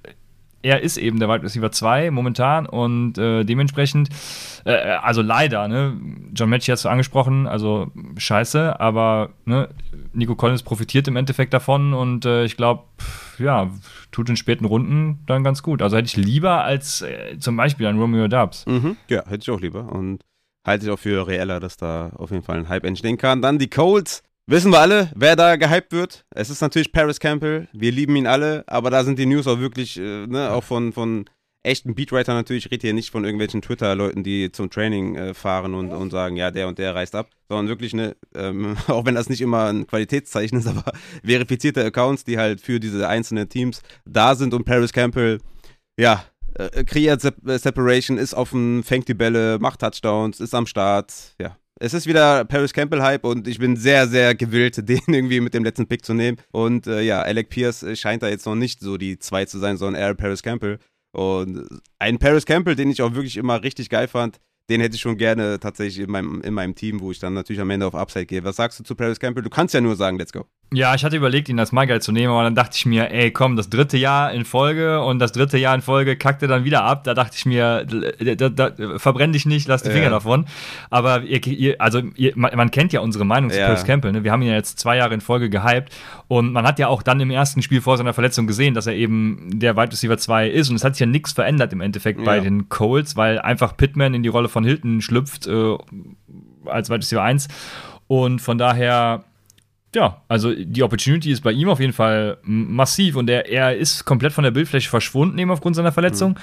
er 0.66 0.82
ist 0.82 0.96
eben 0.96 1.20
der 1.20 1.28
Wide 1.28 1.44
Receiver 1.44 1.70
2 1.70 2.10
momentan 2.10 2.66
und 2.66 3.16
äh, 3.18 3.44
dementsprechend, 3.44 4.08
äh, 4.64 4.72
also 4.72 5.22
leider, 5.22 5.68
ne, 5.68 5.96
John 6.34 6.50
Matchy 6.50 6.72
hat 6.72 6.78
es 6.78 6.86
angesprochen, 6.86 7.46
also 7.46 7.92
scheiße, 8.16 8.80
aber 8.80 9.30
ne, 9.44 9.68
Nico 10.12 10.34
Collins 10.34 10.64
profitiert 10.64 11.06
im 11.06 11.14
Endeffekt 11.14 11.54
davon 11.54 11.94
und 11.94 12.24
äh, 12.24 12.44
ich 12.44 12.56
glaube, 12.56 12.82
ja, 13.38 13.70
tut 14.10 14.28
in 14.28 14.36
späten 14.36 14.64
Runden 14.64 15.20
dann 15.26 15.44
ganz 15.44 15.62
gut. 15.62 15.82
Also 15.82 15.96
hätte 15.96 16.06
ich 16.06 16.16
lieber 16.16 16.64
als 16.64 17.02
äh, 17.02 17.38
zum 17.38 17.56
Beispiel 17.56 17.86
ein 17.86 17.98
Romeo 17.98 18.26
Dubs. 18.26 18.66
Mhm. 18.66 18.96
Ja, 19.08 19.24
hätte 19.26 19.42
ich 19.42 19.50
auch 19.50 19.60
lieber 19.60 19.92
und 19.92 20.20
halte 20.66 20.86
ich 20.86 20.90
auch 20.90 20.98
für 20.98 21.28
reeller, 21.28 21.60
dass 21.60 21.76
da 21.76 22.10
auf 22.16 22.32
jeden 22.32 22.42
Fall 22.42 22.58
ein 22.58 22.68
Hype 22.68 22.84
entstehen 22.84 23.18
kann. 23.18 23.40
Dann 23.40 23.60
die 23.60 23.70
Colts 23.70 24.24
Wissen 24.48 24.70
wir 24.70 24.78
alle, 24.78 25.10
wer 25.16 25.34
da 25.34 25.56
gehypt 25.56 25.92
wird. 25.92 26.24
Es 26.30 26.50
ist 26.50 26.60
natürlich 26.60 26.92
Paris 26.92 27.18
Campbell. 27.18 27.66
Wir 27.72 27.90
lieben 27.90 28.14
ihn 28.14 28.28
alle, 28.28 28.62
aber 28.68 28.90
da 28.90 29.02
sind 29.02 29.18
die 29.18 29.26
News 29.26 29.48
auch 29.48 29.58
wirklich, 29.58 29.98
äh, 29.98 30.28
ne, 30.28 30.52
auch 30.52 30.62
von, 30.62 30.92
von 30.92 31.24
echten 31.64 31.96
Beatwriter 31.96 32.32
natürlich. 32.32 32.66
Ich 32.66 32.70
rede 32.70 32.82
hier 32.82 32.94
nicht 32.94 33.10
von 33.10 33.24
irgendwelchen 33.24 33.60
Twitter-Leuten, 33.60 34.22
die 34.22 34.52
zum 34.52 34.70
Training 34.70 35.16
äh, 35.16 35.34
fahren 35.34 35.74
und, 35.74 35.90
und 35.90 36.12
sagen, 36.12 36.36
ja, 36.36 36.52
der 36.52 36.68
und 36.68 36.78
der 36.78 36.94
reist 36.94 37.16
ab, 37.16 37.28
sondern 37.48 37.66
wirklich 37.66 37.92
eine, 37.92 38.14
ähm, 38.36 38.76
auch 38.86 39.04
wenn 39.04 39.16
das 39.16 39.28
nicht 39.28 39.40
immer 39.40 39.64
ein 39.64 39.88
Qualitätszeichen 39.88 40.60
ist, 40.60 40.68
aber 40.68 40.92
verifizierte 41.24 41.84
Accounts, 41.84 42.22
die 42.22 42.38
halt 42.38 42.60
für 42.60 42.78
diese 42.78 43.08
einzelnen 43.08 43.48
Teams 43.48 43.82
da 44.04 44.36
sind 44.36 44.54
und 44.54 44.64
Paris 44.64 44.92
Campbell, 44.92 45.40
ja, 45.98 46.24
äh, 46.54 46.84
kreiert 46.84 47.20
Se 47.20 47.34
Separation, 47.58 48.16
ist 48.16 48.32
offen, 48.32 48.84
fängt 48.84 49.08
die 49.08 49.14
Bälle, 49.14 49.58
macht 49.58 49.80
Touchdowns, 49.80 50.38
ist 50.38 50.54
am 50.54 50.66
Start, 50.66 51.34
ja 51.40 51.56
es 51.78 51.94
ist 51.94 52.06
wieder 52.06 52.44
Paris 52.44 52.72
Campbell-Hype 52.72 53.24
und 53.24 53.46
ich 53.46 53.58
bin 53.58 53.76
sehr, 53.76 54.08
sehr 54.08 54.34
gewillt, 54.34 54.76
den 54.88 55.00
irgendwie 55.06 55.40
mit 55.40 55.54
dem 55.54 55.64
letzten 55.64 55.86
Pick 55.86 56.04
zu 56.04 56.14
nehmen. 56.14 56.38
Und 56.52 56.86
äh, 56.86 57.02
ja, 57.02 57.22
Alec 57.22 57.50
Pierce 57.50 57.84
scheint 57.94 58.22
da 58.22 58.28
jetzt 58.28 58.46
noch 58.46 58.54
nicht 58.54 58.80
so 58.80 58.96
die 58.96 59.18
zwei 59.18 59.44
zu 59.44 59.58
sein, 59.58 59.76
sondern 59.76 60.00
eher 60.00 60.14
Paris 60.14 60.42
Campbell. 60.42 60.78
Und 61.12 61.66
ein 61.98 62.18
Paris 62.18 62.44
Campbell, 62.44 62.76
den 62.76 62.90
ich 62.90 63.02
auch 63.02 63.14
wirklich 63.14 63.36
immer 63.36 63.62
richtig 63.62 63.88
geil 63.88 64.08
fand, 64.08 64.38
den 64.68 64.80
hätte 64.80 64.96
ich 64.96 65.00
schon 65.00 65.16
gerne 65.16 65.60
tatsächlich 65.60 66.04
in 66.04 66.10
meinem, 66.10 66.40
in 66.42 66.52
meinem 66.52 66.74
Team, 66.74 67.00
wo 67.00 67.10
ich 67.10 67.18
dann 67.18 67.34
natürlich 67.34 67.60
am 67.60 67.70
Ende 67.70 67.86
auf 67.86 67.94
Upside 67.94 68.26
gehe. 68.26 68.42
Was 68.44 68.56
sagst 68.56 68.80
du 68.80 68.84
zu 68.84 68.94
Paris 68.94 69.20
Campbell? 69.20 69.44
Du 69.44 69.50
kannst 69.50 69.74
ja 69.74 69.80
nur 69.80 69.96
sagen, 69.96 70.18
let's 70.18 70.32
go. 70.32 70.46
Ja, 70.74 70.96
ich 70.96 71.04
hatte 71.04 71.14
überlegt, 71.14 71.48
ihn 71.48 71.60
als 71.60 71.70
MyGuy 71.70 72.00
zu 72.00 72.10
nehmen, 72.10 72.32
aber 72.32 72.42
dann 72.42 72.56
dachte 72.56 72.76
ich 72.76 72.86
mir, 72.86 73.12
ey, 73.12 73.30
komm, 73.30 73.54
das 73.54 73.70
dritte 73.70 73.96
Jahr 73.96 74.32
in 74.32 74.44
Folge 74.44 75.00
und 75.00 75.20
das 75.20 75.30
dritte 75.30 75.58
Jahr 75.58 75.76
in 75.76 75.80
Folge 75.80 76.16
kackte 76.16 76.48
dann 76.48 76.64
wieder 76.64 76.82
ab. 76.82 77.04
Da 77.04 77.14
dachte 77.14 77.36
ich 77.36 77.46
mir, 77.46 77.86
da, 77.86 78.48
da, 78.48 78.70
da, 78.70 78.98
verbrenn 78.98 79.32
dich 79.32 79.46
nicht, 79.46 79.68
lass 79.68 79.84
die 79.84 79.90
Finger 79.90 80.06
ja. 80.06 80.10
davon. 80.10 80.46
Aber 80.90 81.22
ihr, 81.22 81.46
ihr, 81.46 81.80
also 81.80 82.02
ihr, 82.16 82.32
man, 82.34 82.50
man, 82.56 82.72
kennt 82.72 82.92
ja 82.92 82.98
unsere 82.98 83.24
Meinung 83.24 83.50
zu 83.50 83.60
ja. 83.60 83.66
Paris 83.66 83.84
Campbell. 83.84 84.10
Ne? 84.10 84.24
Wir 84.24 84.32
haben 84.32 84.42
ihn 84.42 84.48
ja 84.48 84.54
jetzt 84.54 84.80
zwei 84.80 84.96
Jahre 84.96 85.14
in 85.14 85.20
Folge 85.20 85.50
gehypt 85.50 85.94
und 86.26 86.52
man 86.52 86.66
hat 86.66 86.80
ja 86.80 86.88
auch 86.88 87.04
dann 87.04 87.20
im 87.20 87.30
ersten 87.30 87.62
Spiel 87.62 87.80
vor 87.80 87.96
seiner 87.96 88.12
Verletzung 88.12 88.48
gesehen, 88.48 88.74
dass 88.74 88.88
er 88.88 88.94
eben 88.94 89.60
der 89.60 89.76
Wide 89.76 89.92
Receiver 89.92 90.18
2 90.18 90.48
ist 90.48 90.68
und 90.68 90.74
es 90.74 90.82
hat 90.82 90.96
sich 90.96 91.00
ja 91.00 91.06
nichts 91.06 91.32
verändert 91.32 91.72
im 91.72 91.80
Endeffekt 91.80 92.18
ja. 92.18 92.24
bei 92.24 92.40
den 92.40 92.68
Colts, 92.68 93.14
weil 93.14 93.38
einfach 93.38 93.76
Pittman 93.76 94.14
in 94.14 94.24
die 94.24 94.28
Rolle 94.28 94.48
von 94.48 94.64
Hilton 94.64 95.00
schlüpft 95.00 95.46
äh, 95.46 95.76
als 96.64 96.90
Wide 96.90 96.98
Receiver 96.98 97.22
1 97.22 97.46
und 98.08 98.40
von 98.40 98.58
daher 98.58 99.22
ja, 99.96 100.22
also 100.28 100.54
die 100.54 100.82
Opportunity 100.82 101.30
ist 101.30 101.40
bei 101.40 101.52
ihm 101.52 101.70
auf 101.70 101.80
jeden 101.80 101.94
Fall 101.94 102.36
massiv 102.42 103.16
und 103.16 103.30
er, 103.30 103.48
er 103.48 103.74
ist 103.74 104.04
komplett 104.04 104.34
von 104.34 104.44
der 104.44 104.50
Bildfläche 104.50 104.90
verschwunden, 104.90 105.38
eben 105.38 105.50
aufgrund 105.50 105.74
seiner 105.74 105.90
Verletzung. 105.90 106.32
Mhm. 106.32 106.36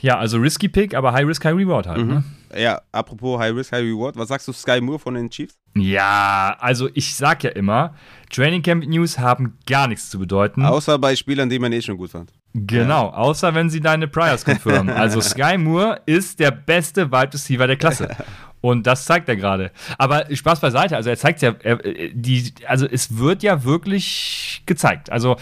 Ja, 0.00 0.18
also 0.18 0.38
risky 0.38 0.68
Pick, 0.68 0.94
aber 0.94 1.12
High 1.12 1.26
Risk, 1.26 1.44
High 1.44 1.56
Reward 1.56 1.86
halt. 1.86 1.98
Mhm. 1.98 2.08
Ne? 2.08 2.24
Ja, 2.56 2.82
apropos 2.90 3.38
High 3.38 3.54
Risk, 3.54 3.72
High 3.72 3.84
Reward, 3.84 4.16
was 4.16 4.28
sagst 4.28 4.48
du 4.48 4.52
Sky 4.52 4.80
Moore 4.80 4.98
von 4.98 5.14
den 5.14 5.30
Chiefs? 5.30 5.56
Ja, 5.76 6.56
also 6.58 6.88
ich 6.94 7.14
sag 7.14 7.44
ja 7.44 7.50
immer, 7.50 7.94
Training 8.30 8.62
Camp 8.62 8.84
News 8.86 9.18
haben 9.18 9.58
gar 9.66 9.86
nichts 9.86 10.10
zu 10.10 10.18
bedeuten. 10.18 10.64
Außer 10.64 10.98
bei 10.98 11.14
Spielern, 11.14 11.48
die 11.48 11.60
man 11.60 11.72
eh 11.72 11.82
schon 11.82 11.96
gut 11.96 12.10
fand. 12.10 12.32
Genau, 12.64 13.08
außer 13.08 13.54
wenn 13.54 13.68
sie 13.68 13.80
deine 13.80 14.08
Priors 14.08 14.44
confirmen. 14.44 14.94
also 14.94 15.20
Sky 15.22 15.58
Moore 15.58 16.00
ist 16.06 16.40
der 16.40 16.50
beste 16.50 17.12
Wide 17.12 17.34
Receiver 17.34 17.66
der 17.66 17.76
Klasse. 17.76 18.16
Und 18.62 18.86
das 18.86 19.04
zeigt 19.04 19.28
er 19.28 19.36
gerade. 19.36 19.70
Aber 19.98 20.24
Spaß 20.34 20.60
beiseite, 20.60 20.96
also 20.96 21.10
er 21.10 21.18
zeigt 21.18 21.42
ja, 21.42 21.54
er, 21.62 21.76
die, 22.12 22.54
also 22.66 22.86
es 22.86 23.18
wird 23.18 23.42
ja 23.42 23.64
wirklich 23.64 24.62
gezeigt. 24.64 25.12
Also 25.12 25.36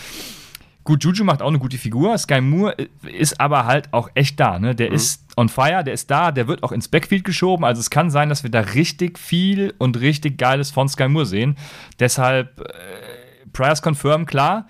gut, 0.83 1.05
Juju 1.05 1.25
macht 1.25 1.41
auch 1.41 1.49
eine 1.49 1.61
gute 1.61 1.79
Figur. 1.79 2.19
Sky 2.19 2.41
Moore 2.41 2.75
ist 3.03 3.41
aber 3.41 3.65
halt 3.65 3.93
auch 3.93 4.11
echt 4.15 4.41
da. 4.41 4.59
Ne? 4.59 4.75
Der 4.75 4.91
mhm. 4.91 4.97
ist 4.97 5.25
on 5.37 5.49
fire, 5.49 5.85
der 5.85 5.95
ist 5.95 6.11
da, 6.11 6.33
der 6.33 6.49
wird 6.49 6.65
auch 6.65 6.73
ins 6.73 6.89
Backfield 6.89 7.23
geschoben. 7.23 7.65
Also 7.65 7.81
es 7.81 7.91
kann 7.91 8.11
sein, 8.11 8.29
dass 8.29 8.43
wir 8.43 8.51
da 8.51 8.61
richtig 8.61 9.21
viel 9.21 9.73
und 9.79 10.01
richtig 10.01 10.37
Geiles 10.37 10.73
von 10.73 10.89
Sky 10.89 11.09
Moore 11.09 11.27
sehen. 11.27 11.57
Deshalb 12.01 12.61
äh, 12.61 13.49
Priors 13.53 13.81
confirm, 13.83 14.27
klar. 14.27 14.67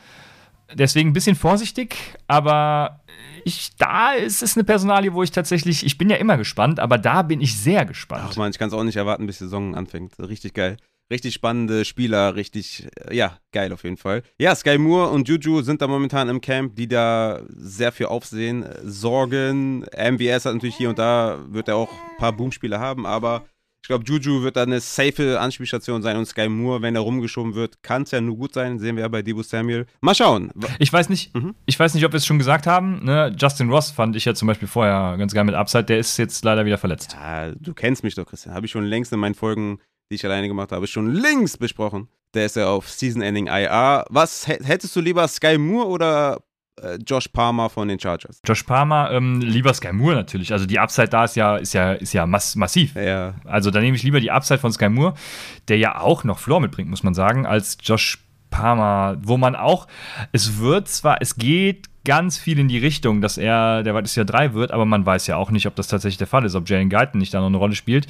Deswegen 0.72 1.10
ein 1.10 1.12
bisschen 1.12 1.36
vorsichtig, 1.36 1.96
aber 2.26 3.04
ich, 3.44 3.76
da 3.76 4.12
ist 4.12 4.42
es 4.42 4.56
eine 4.56 4.64
Personalie, 4.64 5.12
wo 5.12 5.22
ich 5.22 5.30
tatsächlich, 5.30 5.84
ich 5.84 5.98
bin 5.98 6.08
ja 6.08 6.16
immer 6.16 6.36
gespannt, 6.36 6.80
aber 6.80 6.98
da 6.98 7.22
bin 7.22 7.40
ich 7.40 7.58
sehr 7.58 7.84
gespannt. 7.84 8.24
Ach 8.26 8.36
man, 8.36 8.50
ich 8.50 8.58
kann 8.58 8.68
es 8.68 8.74
auch 8.74 8.84
nicht 8.84 8.96
erwarten, 8.96 9.26
bis 9.26 9.38
die 9.38 9.44
Saison 9.44 9.74
anfängt. 9.74 10.18
Richtig 10.18 10.54
geil. 10.54 10.76
Richtig 11.10 11.34
spannende 11.34 11.84
Spieler, 11.84 12.34
richtig, 12.34 12.88
äh, 13.08 13.14
ja, 13.14 13.38
geil 13.52 13.74
auf 13.74 13.84
jeden 13.84 13.98
Fall. 13.98 14.22
Ja, 14.38 14.54
Sky 14.54 14.78
Moore 14.78 15.10
und 15.10 15.28
Juju 15.28 15.60
sind 15.60 15.82
da 15.82 15.86
momentan 15.86 16.30
im 16.30 16.40
Camp, 16.40 16.76
die 16.76 16.88
da 16.88 17.42
sehr 17.48 17.92
für 17.92 18.08
Aufsehen 18.08 18.62
äh, 18.62 18.80
sorgen. 18.84 19.84
MVS 19.94 20.46
hat 20.46 20.54
natürlich 20.54 20.76
hier 20.76 20.88
und 20.88 20.98
da, 20.98 21.40
wird 21.48 21.68
er 21.68 21.76
auch 21.76 21.92
ein 21.92 22.16
paar 22.16 22.32
Boomspiele 22.32 22.80
haben, 22.80 23.04
aber 23.04 23.44
ich 23.84 23.88
glaube, 23.88 24.02
Juju 24.06 24.42
wird 24.42 24.56
da 24.56 24.62
eine 24.62 24.80
safe 24.80 25.38
Anspielstation 25.38 26.00
sein 26.00 26.16
und 26.16 26.24
Sky 26.24 26.48
Moore, 26.48 26.80
wenn 26.80 26.94
er 26.94 27.02
rumgeschoben 27.02 27.54
wird, 27.54 27.82
kann 27.82 28.04
es 28.04 28.12
ja 28.12 28.20
nur 28.22 28.34
gut 28.34 28.54
sein. 28.54 28.78
Sehen 28.78 28.96
wir 28.96 29.02
ja 29.02 29.08
bei 29.08 29.20
Debo 29.20 29.42
Samuel. 29.42 29.84
Mal 30.00 30.14
schauen. 30.14 30.50
Ich 30.78 30.90
weiß 30.90 31.10
nicht, 31.10 31.34
mhm. 31.34 31.54
ich 31.66 31.78
weiß 31.78 31.92
nicht, 31.92 32.02
ob 32.06 32.12
wir 32.12 32.16
es 32.16 32.24
schon 32.24 32.38
gesagt 32.38 32.66
haben. 32.66 33.04
Ne? 33.04 33.36
Justin 33.38 33.68
Ross 33.68 33.90
fand 33.90 34.16
ich 34.16 34.24
ja 34.24 34.32
zum 34.32 34.48
Beispiel 34.48 34.68
vorher 34.68 35.18
ganz 35.18 35.34
geil 35.34 35.44
mit 35.44 35.54
Upside. 35.54 35.84
Der 35.84 35.98
ist 35.98 36.16
jetzt 36.16 36.42
leider 36.46 36.64
wieder 36.64 36.78
verletzt. 36.78 37.14
Ja, 37.20 37.52
du 37.52 37.74
kennst 37.74 38.02
mich 38.04 38.14
doch, 38.14 38.24
Christian. 38.24 38.54
Habe 38.54 38.64
ich 38.64 38.72
schon 38.72 38.84
längst 38.84 39.12
in 39.12 39.20
meinen 39.20 39.34
Folgen, 39.34 39.80
die 40.10 40.14
ich 40.14 40.24
alleine 40.24 40.48
gemacht 40.48 40.72
habe, 40.72 40.86
schon 40.86 41.12
längst 41.12 41.58
besprochen. 41.58 42.08
Der 42.32 42.46
ist 42.46 42.56
ja 42.56 42.68
auf 42.68 42.88
Season 42.88 43.20
Ending 43.20 43.48
IR. 43.48 44.06
Was 44.08 44.46
hättest 44.46 44.96
du 44.96 45.02
lieber 45.02 45.28
Sky 45.28 45.58
Moore 45.58 45.88
oder 45.88 46.38
Josh 47.06 47.28
Palmer 47.28 47.70
von 47.70 47.88
den 47.88 47.98
Chargers. 47.98 48.40
Josh 48.44 48.62
Palmer, 48.64 49.10
ähm, 49.12 49.40
lieber 49.40 49.72
Sky 49.72 49.92
Moore 49.92 50.14
natürlich. 50.16 50.52
Also 50.52 50.66
die 50.66 50.78
Upside 50.78 51.08
da 51.08 51.24
ist 51.24 51.36
ja, 51.36 51.56
ist 51.56 51.72
ja, 51.72 51.92
ist 51.92 52.12
ja 52.12 52.26
mass 52.26 52.56
massiv. 52.56 52.96
Ja. 52.96 53.34
Also 53.44 53.70
da 53.70 53.80
nehme 53.80 53.96
ich 53.96 54.02
lieber 54.02 54.20
die 54.20 54.30
Upside 54.30 54.58
von 54.58 54.72
Sky 54.72 54.88
Moore, 54.88 55.14
der 55.68 55.78
ja 55.78 56.00
auch 56.00 56.24
noch 56.24 56.38
Floor 56.38 56.60
mitbringt, 56.60 56.90
muss 56.90 57.02
man 57.02 57.14
sagen, 57.14 57.46
als 57.46 57.78
Josh 57.82 58.18
Palmer, 58.50 59.16
wo 59.22 59.36
man 59.36 59.56
auch, 59.56 59.88
es 60.32 60.58
wird 60.58 60.88
zwar, 60.88 61.20
es 61.20 61.36
geht 61.36 61.88
ganz 62.04 62.38
viel 62.38 62.58
in 62.58 62.68
die 62.68 62.78
Richtung, 62.78 63.20
dass 63.20 63.38
er 63.38 63.82
der 63.82 63.94
Wide 63.94 64.04
Receiver 64.04 64.24
3 64.24 64.54
wird, 64.54 64.70
aber 64.70 64.84
man 64.84 65.04
weiß 65.04 65.26
ja 65.26 65.36
auch 65.36 65.50
nicht, 65.50 65.66
ob 65.66 65.74
das 65.74 65.88
tatsächlich 65.88 66.18
der 66.18 66.26
Fall 66.26 66.44
ist, 66.44 66.54
ob 66.54 66.68
Jalen 66.68 66.90
Guyton 66.90 67.18
nicht 67.18 67.34
da 67.34 67.40
noch 67.40 67.46
eine 67.46 67.56
Rolle 67.56 67.74
spielt. 67.74 68.06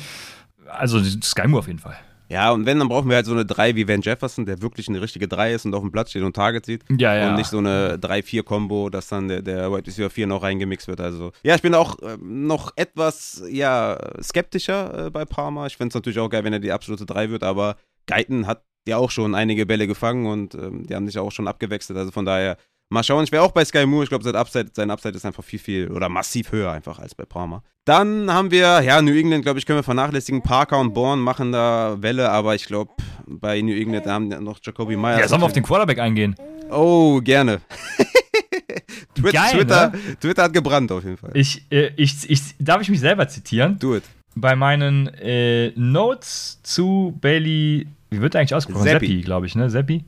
Also 0.68 1.02
Sky 1.02 1.46
Moore 1.48 1.60
auf 1.60 1.66
jeden 1.66 1.78
Fall. 1.78 1.96
Ja, 2.28 2.52
und 2.52 2.66
wenn, 2.66 2.78
dann 2.78 2.88
brauchen 2.88 3.08
wir 3.08 3.16
halt 3.16 3.26
so 3.26 3.32
eine 3.32 3.44
3 3.44 3.76
wie 3.76 3.86
Van 3.86 4.00
Jefferson, 4.00 4.46
der 4.46 4.62
wirklich 4.62 4.88
eine 4.88 5.00
richtige 5.00 5.28
3 5.28 5.54
ist 5.54 5.66
und 5.66 5.74
auf 5.74 5.82
dem 5.82 5.92
Platz 5.92 6.10
steht 6.10 6.22
und 6.22 6.34
Target 6.34 6.66
sieht. 6.66 6.82
Ja, 6.90 7.14
ja. 7.14 7.28
Und 7.28 7.36
nicht 7.36 7.50
so 7.50 7.58
eine 7.58 7.96
3-4-Kombo, 7.96 8.90
dass 8.90 9.08
dann 9.08 9.28
der, 9.28 9.42
der 9.42 9.70
Wide 9.70 9.86
Receiver 9.86 10.10
4 10.10 10.26
noch 10.26 10.42
reingemixt 10.42 10.88
wird. 10.88 11.00
Also, 11.00 11.32
ja, 11.42 11.54
ich 11.54 11.62
bin 11.62 11.74
auch 11.74 11.98
äh, 12.00 12.16
noch 12.20 12.72
etwas, 12.76 13.42
ja, 13.50 13.98
skeptischer 14.22 15.06
äh, 15.06 15.10
bei 15.10 15.24
Parma. 15.24 15.66
Ich 15.66 15.76
finde 15.76 15.88
es 15.88 15.94
natürlich 15.94 16.18
auch 16.18 16.30
geil, 16.30 16.44
wenn 16.44 16.52
er 16.52 16.60
die 16.60 16.72
absolute 16.72 17.06
3 17.06 17.30
wird, 17.30 17.42
aber 17.42 17.76
Geiten 18.06 18.46
hat 18.46 18.62
ja 18.86 18.98
auch 18.98 19.10
schon 19.10 19.34
einige 19.34 19.66
Bälle 19.66 19.86
gefangen 19.86 20.26
und 20.26 20.54
ähm, 20.54 20.86
die 20.86 20.94
haben 20.94 21.06
sich 21.06 21.18
auch 21.18 21.32
schon 21.32 21.48
abgewechselt. 21.48 21.98
Also 21.98 22.10
von 22.10 22.24
daher, 22.24 22.56
Mal 22.90 23.02
schauen. 23.02 23.24
Ich 23.24 23.32
wäre 23.32 23.42
auch 23.42 23.52
bei 23.52 23.64
Sky 23.64 23.86
Moore. 23.86 24.04
Ich 24.04 24.08
glaube, 24.10 24.24
sein 24.24 24.36
Upside, 24.36 24.70
sein 24.72 24.90
Upside 24.90 25.16
ist 25.16 25.24
einfach 25.24 25.42
viel, 25.42 25.58
viel 25.58 25.90
oder 25.90 26.08
massiv 26.08 26.52
höher 26.52 26.70
einfach 26.70 26.98
als 26.98 27.14
bei 27.14 27.24
Palmer. 27.24 27.62
Dann 27.84 28.30
haben 28.32 28.50
wir, 28.50 28.80
ja, 28.82 29.02
New 29.02 29.14
England, 29.14 29.44
glaube 29.44 29.58
ich, 29.58 29.66
können 29.66 29.78
wir 29.78 29.82
vernachlässigen. 29.82 30.42
Parker 30.42 30.78
und 30.78 30.94
Bourne 30.94 31.20
machen 31.20 31.52
da 31.52 31.96
Welle, 32.00 32.30
aber 32.30 32.54
ich 32.54 32.64
glaube, 32.64 32.92
bei 33.26 33.60
New 33.60 33.74
England 33.74 34.06
haben 34.06 34.30
wir 34.30 34.40
noch 34.40 34.58
Jacoby 34.62 34.96
Myers. 34.96 35.20
Ja, 35.20 35.28
sollen 35.28 35.42
wir 35.42 35.46
auf 35.46 35.52
den 35.52 35.62
Quarterback 35.62 35.98
eingehen? 35.98 36.34
Oh, 36.70 37.20
gerne. 37.20 37.60
Twitter, 39.14 39.32
Geil, 39.32 39.52
Twitter, 39.52 39.90
ne? 39.90 40.16
Twitter, 40.20 40.42
hat 40.44 40.52
gebrannt 40.52 40.92
auf 40.92 41.04
jeden 41.04 41.16
Fall. 41.16 41.30
Ich, 41.34 41.70
äh, 41.70 41.92
ich, 41.96 42.28
ich, 42.28 42.40
darf 42.58 42.80
ich 42.80 42.88
mich 42.88 43.00
selber 43.00 43.28
zitieren? 43.28 43.78
Do 43.78 43.96
it. 43.96 44.04
Bei 44.34 44.56
meinen 44.56 45.08
äh, 45.14 45.70
Notes 45.76 46.60
zu 46.62 47.16
Bailey, 47.20 47.86
wie 48.10 48.20
wird 48.20 48.34
der 48.34 48.40
eigentlich 48.40 48.54
ausgesprochen? 48.54 48.84
Seppi, 48.84 49.06
Seppi 49.06 49.20
glaube 49.22 49.46
ich, 49.46 49.54
ne? 49.54 49.70
Seppi. 49.70 50.04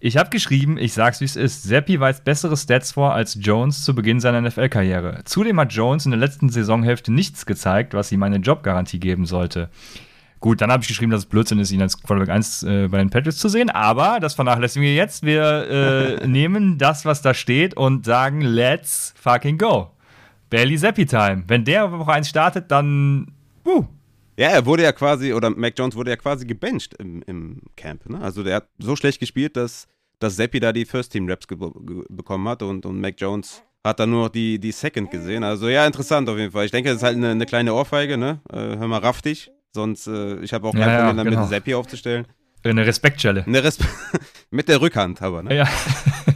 Ich 0.00 0.16
habe 0.16 0.30
geschrieben, 0.30 0.78
ich 0.78 0.92
sag's 0.92 1.20
wie 1.20 1.24
es 1.24 1.34
ist. 1.34 1.64
Seppi 1.64 1.98
weist 1.98 2.24
bessere 2.24 2.56
Stats 2.56 2.92
vor 2.92 3.14
als 3.14 3.36
Jones 3.40 3.82
zu 3.82 3.96
Beginn 3.96 4.20
seiner 4.20 4.40
NFL-Karriere. 4.40 5.22
Zudem 5.24 5.58
hat 5.58 5.72
Jones 5.72 6.04
in 6.04 6.12
der 6.12 6.20
letzten 6.20 6.50
Saisonhälfte 6.50 7.12
nichts 7.12 7.46
gezeigt, 7.46 7.94
was 7.94 8.12
ihm 8.12 8.22
eine 8.22 8.36
Jobgarantie 8.36 9.00
geben 9.00 9.26
sollte. 9.26 9.70
Gut, 10.38 10.60
dann 10.60 10.70
habe 10.70 10.82
ich 10.82 10.88
geschrieben, 10.88 11.10
dass 11.10 11.22
es 11.22 11.26
Blödsinn 11.26 11.58
ist, 11.58 11.72
ihn 11.72 11.82
als 11.82 12.00
Quarterback 12.00 12.32
1 12.32 12.62
äh, 12.62 12.88
bei 12.88 12.98
den 12.98 13.10
Patriots 13.10 13.38
zu 13.38 13.48
sehen, 13.48 13.70
aber 13.70 14.20
das 14.20 14.34
vernachlässigen 14.34 14.84
wir 14.84 14.94
jetzt. 14.94 15.24
Wir 15.24 16.20
äh, 16.22 16.26
nehmen 16.28 16.78
das, 16.78 17.04
was 17.04 17.22
da 17.22 17.34
steht 17.34 17.76
und 17.76 18.04
sagen, 18.04 18.40
let's 18.40 19.12
fucking 19.20 19.58
go. 19.58 19.90
Bailey 20.48 20.78
Seppi 20.78 21.06
Time. 21.06 21.42
Wenn 21.48 21.64
der 21.64 21.90
Woche 21.90 22.12
1 22.12 22.28
startet, 22.28 22.70
dann. 22.70 23.32
Uh, 23.66 23.84
ja, 24.38 24.50
er 24.50 24.64
wurde 24.64 24.84
ja 24.84 24.92
quasi, 24.92 25.32
oder 25.32 25.50
Mac 25.50 25.74
Jones 25.76 25.96
wurde 25.96 26.10
ja 26.10 26.16
quasi 26.16 26.46
gebencht 26.46 26.94
im, 26.98 27.22
im 27.26 27.62
Camp. 27.76 28.08
Ne? 28.08 28.20
Also 28.20 28.44
der 28.44 28.56
hat 28.56 28.68
so 28.78 28.94
schlecht 28.94 29.18
gespielt, 29.18 29.56
dass, 29.56 29.88
dass 30.20 30.36
Seppi 30.36 30.60
da 30.60 30.72
die 30.72 30.84
First-Team-Raps 30.84 31.46
bekommen 32.08 32.48
hat 32.48 32.62
und, 32.62 32.86
und 32.86 33.00
Mac 33.00 33.14
Jones 33.18 33.62
hat 33.84 33.98
dann 33.98 34.10
nur 34.10 34.30
die, 34.30 34.60
die 34.60 34.70
Second 34.70 35.10
gesehen. 35.10 35.42
Also 35.42 35.68
ja, 35.68 35.86
interessant 35.86 36.28
auf 36.28 36.38
jeden 36.38 36.52
Fall. 36.52 36.66
Ich 36.66 36.70
denke, 36.70 36.90
das 36.90 36.98
ist 36.98 37.02
halt 37.02 37.16
eine, 37.16 37.30
eine 37.30 37.46
kleine 37.46 37.74
Ohrfeige, 37.74 38.16
ne? 38.16 38.40
Äh, 38.50 38.76
hör 38.76 38.86
mal 38.86 38.98
raff 39.00 39.22
dich. 39.22 39.50
Sonst, 39.72 40.06
äh, 40.06 40.40
ich 40.40 40.52
habe 40.52 40.68
auch 40.68 40.72
kein 40.72 40.82
ja, 40.82 40.98
Problem 40.98 41.16
damit, 41.16 41.32
genau. 41.32 41.46
Seppi 41.46 41.74
aufzustellen. 41.74 42.26
Eine 42.64 42.86
Respektschelle. 42.86 43.44
Eine 43.46 43.62
Respe 43.62 43.84
Mit 44.50 44.68
der 44.68 44.80
Rückhand 44.80 45.20
aber, 45.22 45.42
ne? 45.42 45.54
Ja. 45.54 45.68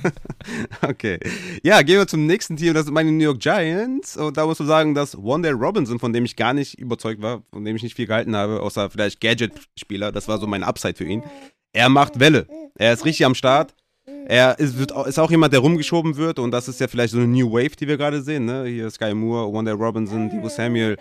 okay. 0.82 1.18
Ja, 1.62 1.82
gehen 1.82 1.98
wir 1.98 2.06
zum 2.06 2.26
nächsten 2.26 2.56
Team. 2.56 2.74
Das 2.74 2.84
sind 2.84 2.94
meine 2.94 3.10
New 3.10 3.24
York 3.24 3.40
Giants. 3.40 4.16
Und 4.16 4.36
da 4.36 4.44
musst 4.44 4.60
du 4.60 4.64
sagen, 4.64 4.94
dass 4.94 5.16
Wanda 5.16 5.50
Robinson, 5.50 5.98
von 5.98 6.12
dem 6.12 6.24
ich 6.24 6.36
gar 6.36 6.52
nicht 6.52 6.78
überzeugt 6.78 7.22
war, 7.22 7.42
von 7.52 7.64
dem 7.64 7.74
ich 7.76 7.82
nicht 7.82 7.96
viel 7.96 8.06
gehalten 8.06 8.36
habe, 8.36 8.60
außer 8.60 8.90
vielleicht 8.90 9.20
Gadget-Spieler, 9.20 10.12
das 10.12 10.28
war 10.28 10.38
so 10.38 10.46
mein 10.46 10.62
Upside 10.62 10.94
für 10.94 11.04
ihn. 11.04 11.22
Er 11.72 11.88
macht 11.88 12.20
Welle. 12.20 12.46
Er 12.76 12.92
ist 12.92 13.04
richtig 13.04 13.24
am 13.24 13.34
Start. 13.34 13.74
Er 14.26 14.58
ist, 14.58 14.78
wird, 14.78 14.92
ist, 15.06 15.18
auch 15.18 15.30
jemand, 15.30 15.52
der 15.52 15.60
rumgeschoben 15.60 16.16
wird 16.16 16.38
und 16.38 16.50
das 16.50 16.68
ist 16.68 16.80
ja 16.80 16.88
vielleicht 16.88 17.12
so 17.12 17.18
eine 17.18 17.26
New 17.26 17.52
Wave, 17.52 17.76
die 17.76 17.88
wir 17.88 17.96
gerade 17.96 18.22
sehen. 18.22 18.44
Ne? 18.44 18.66
Hier 18.66 18.90
Sky 18.90 19.14
Moore, 19.14 19.52
Wanda 19.52 19.72
Robinson, 19.72 20.30
Debo 20.30 20.48
Samuel 20.48 20.96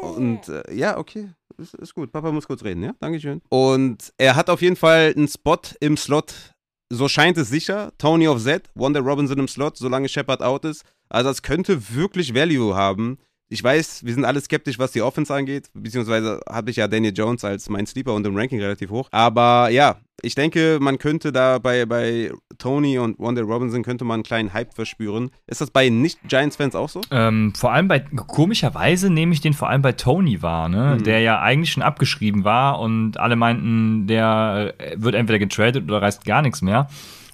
und 0.00 0.48
äh, 0.48 0.74
ja, 0.74 0.98
okay, 0.98 1.28
ist, 1.58 1.74
ist, 1.74 1.94
gut. 1.94 2.12
Papa 2.12 2.32
muss 2.32 2.46
kurz 2.46 2.64
reden, 2.64 2.82
ja? 2.82 2.94
Dankeschön. 3.00 3.40
Und 3.48 4.12
er 4.18 4.36
hat 4.36 4.50
auf 4.50 4.62
jeden 4.62 4.76
Fall 4.76 5.12
einen 5.16 5.28
Spot 5.28 5.60
im 5.80 5.96
Slot. 5.96 6.54
So 6.90 7.08
scheint 7.08 7.38
es 7.38 7.48
sicher. 7.48 7.92
Tony 7.98 8.28
of 8.28 8.42
Z, 8.42 8.68
Wanda 8.74 9.00
Robinson 9.00 9.38
im 9.38 9.48
Slot, 9.48 9.76
solange 9.78 10.08
Shepard 10.08 10.42
out 10.42 10.64
ist. 10.64 10.84
Also, 11.08 11.30
es 11.30 11.42
könnte 11.42 11.94
wirklich 11.94 12.34
Value 12.34 12.74
haben. 12.74 13.18
Ich 13.52 13.62
weiß, 13.62 14.04
wir 14.04 14.14
sind 14.14 14.24
alle 14.24 14.40
skeptisch, 14.40 14.78
was 14.78 14.92
die 14.92 15.02
Offense 15.02 15.32
angeht, 15.32 15.68
beziehungsweise 15.74 16.40
habe 16.48 16.70
ich 16.70 16.76
ja 16.76 16.88
Daniel 16.88 17.12
Jones 17.14 17.44
als 17.44 17.68
mein 17.68 17.86
Sleeper 17.86 18.14
und 18.14 18.26
im 18.26 18.34
Ranking 18.34 18.58
relativ 18.58 18.88
hoch. 18.88 19.10
Aber 19.12 19.68
ja, 19.68 19.96
ich 20.22 20.34
denke, 20.34 20.78
man 20.80 20.96
könnte 20.96 21.32
da 21.32 21.58
bei, 21.58 21.84
bei 21.84 22.32
Tony 22.56 22.98
und 22.98 23.18
Wanda 23.18 23.42
Robinson 23.42 23.82
könnte 23.82 24.06
man 24.06 24.14
einen 24.14 24.22
kleinen 24.22 24.54
Hype 24.54 24.72
verspüren. 24.72 25.30
Ist 25.46 25.60
das 25.60 25.70
bei 25.70 25.90
Nicht-Giants-Fans 25.90 26.74
auch 26.74 26.88
so? 26.88 27.02
Ähm, 27.10 27.52
vor 27.54 27.72
allem 27.72 27.88
bei, 27.88 28.00
komischerweise 28.00 29.10
nehme 29.10 29.34
ich 29.34 29.42
den 29.42 29.52
vor 29.52 29.68
allem 29.68 29.82
bei 29.82 29.92
Tony 29.92 30.40
wahr, 30.40 30.70
ne? 30.70 30.96
Mhm. 30.98 31.04
der 31.04 31.20
ja 31.20 31.40
eigentlich 31.42 31.72
schon 31.72 31.82
abgeschrieben 31.82 32.44
war 32.44 32.80
und 32.80 33.20
alle 33.20 33.36
meinten, 33.36 34.06
der 34.06 34.72
wird 34.96 35.14
entweder 35.14 35.38
getradet 35.38 35.84
oder 35.84 36.00
reißt 36.00 36.24
gar 36.24 36.40
nichts 36.40 36.62
mehr. 36.62 36.88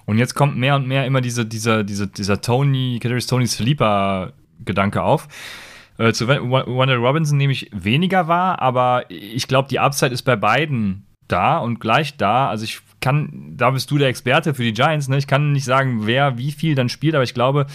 Und 0.05 0.17
jetzt 0.17 0.35
kommt 0.35 0.57
mehr 0.57 0.75
und 0.75 0.85
mehr 0.85 1.05
immer 1.05 1.21
diese, 1.21 1.45
dieser, 1.45 1.85
dieser, 1.85 2.07
dieser 2.07 2.41
Tony, 2.41 2.99
Kadarius 3.01 3.27
Tony 3.27 3.47
Sleeper-Gedanke 3.47 5.01
auf. 5.01 5.29
Äh, 5.99 6.13
zu 6.13 6.29
Wanda 6.29 6.95
Robinson 6.95 7.37
nehme 7.37 7.51
ich 7.51 7.69
weniger 7.73 8.29
wahr, 8.29 8.61
aber 8.61 9.03
ich 9.09 9.47
glaube, 9.47 9.67
die 9.67 9.79
Upside 9.79 10.13
ist 10.13 10.21
bei 10.23 10.37
beiden 10.37 11.05
da 11.27 11.57
und 11.57 11.79
gleich 11.79 12.15
da. 12.15 12.49
Also 12.49 12.63
ich 12.63 12.79
kann, 13.01 13.53
da 13.57 13.71
bist 13.71 13.91
du 13.91 13.97
der 13.97 14.07
Experte 14.07 14.53
für 14.53 14.63
die 14.63 14.73
Giants, 14.73 15.09
ne? 15.09 15.17
Ich 15.17 15.27
kann 15.27 15.51
nicht 15.51 15.65
sagen, 15.65 16.07
wer 16.07 16.37
wie 16.37 16.51
viel 16.53 16.73
dann 16.73 16.87
spielt, 16.87 17.15
aber 17.15 17.25
ich 17.25 17.33
glaube, 17.33 17.65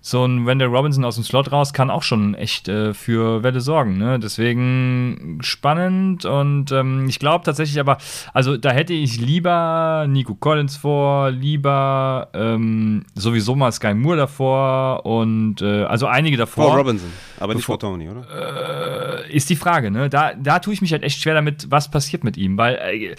so 0.00 0.24
ein 0.24 0.46
Wendell 0.46 0.68
Robinson 0.68 1.04
aus 1.04 1.16
dem 1.16 1.24
Slot 1.24 1.52
raus 1.52 1.72
kann 1.72 1.90
auch 1.90 2.02
schon 2.02 2.34
echt 2.34 2.68
äh, 2.68 2.94
für 2.94 3.42
Welle 3.42 3.60
sorgen. 3.60 3.98
Ne? 3.98 4.18
Deswegen 4.18 5.38
spannend 5.42 6.24
und 6.24 6.72
ähm, 6.72 7.06
ich 7.08 7.18
glaube 7.18 7.44
tatsächlich 7.44 7.80
aber, 7.80 7.98
also 8.32 8.56
da 8.56 8.70
hätte 8.70 8.92
ich 8.92 9.20
lieber 9.20 10.06
Nico 10.08 10.34
Collins 10.34 10.76
vor, 10.76 11.30
lieber 11.30 12.28
ähm, 12.34 13.04
sowieso 13.14 13.54
mal 13.54 13.72
Sky 13.72 13.94
Moore 13.94 14.16
davor 14.16 15.06
und 15.06 15.62
äh, 15.62 15.84
also 15.84 16.06
einige 16.06 16.36
davor. 16.36 16.68
Vor 16.68 16.76
Robinson, 16.78 17.10
aber 17.40 17.54
nicht 17.54 17.64
vor 17.64 17.78
Tony, 17.78 18.08
oder? 18.08 19.26
Äh, 19.26 19.34
ist 19.34 19.50
die 19.50 19.56
Frage, 19.56 19.90
ne? 19.90 20.08
Da, 20.08 20.34
da 20.34 20.58
tue 20.58 20.74
ich 20.74 20.80
mich 20.80 20.92
halt 20.92 21.02
echt 21.02 21.20
schwer 21.20 21.34
damit, 21.34 21.70
was 21.70 21.90
passiert 21.90 22.24
mit 22.24 22.36
ihm, 22.36 22.56
weil 22.56 22.74
äh, 22.76 23.16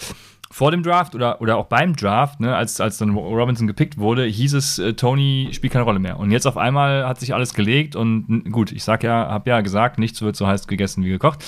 vor 0.52 0.72
dem 0.72 0.82
Draft 0.82 1.14
oder, 1.14 1.40
oder 1.40 1.56
auch 1.56 1.66
beim 1.66 1.94
Draft, 1.94 2.40
ne, 2.40 2.56
als, 2.56 2.80
als 2.80 2.98
dann 2.98 3.10
Robinson 3.10 3.68
gepickt 3.68 3.98
wurde, 3.98 4.24
hieß 4.24 4.54
es, 4.54 4.78
äh, 4.80 4.94
Tony 4.94 5.48
spielt 5.52 5.72
keine 5.72 5.84
Rolle 5.84 6.00
mehr. 6.00 6.18
Und 6.18 6.32
jetzt 6.32 6.46
auf 6.46 6.56
einmal 6.56 7.06
hat 7.06 7.20
sich 7.20 7.32
alles 7.34 7.54
gelegt 7.54 7.94
und 7.94 8.50
gut, 8.50 8.72
ich 8.72 8.82
sag 8.82 9.04
ja, 9.04 9.28
hab 9.28 9.46
ja 9.46 9.60
gesagt, 9.60 9.98
nichts 9.98 10.20
wird 10.22 10.34
so 10.34 10.46
heiß 10.48 10.66
gegessen 10.66 11.04
wie 11.04 11.10
gekocht. 11.10 11.44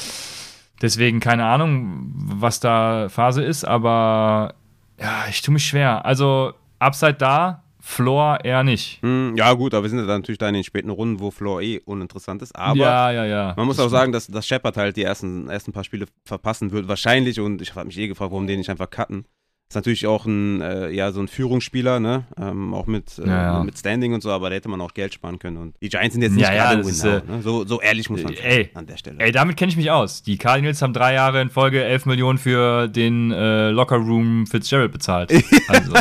Deswegen 0.81 1.21
keine 1.21 1.47
Ahnung, 1.47 2.13
was 2.15 2.61
da 2.61 3.09
Phase 3.09 3.43
ist, 3.43 3.65
aber 3.65 4.55
ja, 5.01 5.25
ich 5.29 5.43
tue 5.43 5.55
mich 5.55 5.67
schwer. 5.67 6.05
Also, 6.05 6.53
Upside 6.79 7.15
da, 7.15 7.62
Floor 7.85 8.39
eher 8.45 8.63
nicht. 8.63 9.03
Hm, 9.03 9.35
ja, 9.37 9.53
gut, 9.55 9.75
aber 9.75 9.83
wir 9.83 9.91
sind 9.91 9.99
ja 9.99 10.05
natürlich 10.07 10.39
da 10.39 10.47
in 10.47 10.55
den 10.55 10.63
späten 10.63 10.89
Runden, 10.89 11.19
wo 11.19 11.33
Floor 11.33 11.61
eh 11.61 11.81
uninteressant 11.85 12.41
ist. 12.41 12.55
Aber 12.55 12.77
ja, 12.77 13.11
ja, 13.11 13.25
ja. 13.25 13.55
man 13.57 13.67
muss 13.67 13.81
auch 13.81 13.89
sagen, 13.89 14.13
dass, 14.13 14.29
dass 14.29 14.47
Shepard 14.47 14.77
halt 14.77 14.97
die 14.97 15.03
ersten, 15.03 15.49
ersten 15.49 15.73
paar 15.73 15.83
Spiele 15.83 16.07
verpassen 16.25 16.71
wird. 16.71 16.87
Wahrscheinlich, 16.87 17.41
und 17.41 17.61
ich 17.61 17.75
habe 17.75 17.87
mich 17.87 17.99
eh 17.99 18.07
gefragt, 18.07 18.31
warum 18.31 18.47
den 18.47 18.59
nicht 18.59 18.71
einfach 18.71 18.89
cutten. 18.89 19.27
Ist 19.73 19.77
natürlich 19.77 20.07
auch 20.07 20.27
ein, 20.27 20.61
äh, 20.61 20.91
ja, 20.91 21.13
so 21.13 21.21
ein 21.21 21.29
Führungsspieler, 21.29 21.99
ne? 21.99 22.27
Ähm, 22.39 22.75
auch 22.75 22.87
mit, 22.87 23.19
äh, 23.19 23.27
ja, 23.27 23.55
ja. 23.55 23.65
mit 23.65 23.79
Standing 23.79 24.13
und 24.13 24.23
so, 24.23 24.31
aber 24.31 24.51
da 24.51 24.57
hätte 24.57 24.69
man 24.69 24.83
auch 24.83 24.93
Geld 24.93 25.15
sparen 25.15 25.39
können. 25.39 25.57
Und 25.57 25.75
die 25.81 25.89
Giants 25.89 26.13
sind 26.13 26.21
jetzt 26.21 26.35
nicht 26.35 26.43
ja, 26.43 26.53
gerade 26.53 26.85
Winner, 26.85 27.23
äh, 27.27 27.37
ne? 27.37 27.43
so, 27.43 27.65
so 27.65 27.81
ehrlich 27.81 28.11
muss 28.11 28.23
man 28.23 28.37
sein 28.37 28.69
an 28.75 28.85
der 28.85 28.99
Stelle. 28.99 29.17
Ey, 29.21 29.33
damit 29.33 29.57
kenne 29.57 29.71
ich 29.71 29.79
mich 29.79 29.91
aus. 29.91 30.23
Die 30.23 30.37
Cardinals 30.37 30.83
haben 30.83 30.93
drei 30.93 31.15
Jahre 31.15 31.41
in 31.41 31.49
Folge 31.49 31.83
11 31.83 32.05
Millionen 32.05 32.39
für 32.39 32.87
den 32.87 33.33
äh, 33.33 33.71
Locker 33.71 33.97
Room 33.97 34.47
Fitzgerald 34.47 34.93
bezahlt. 34.93 35.33
Also. 35.69 35.95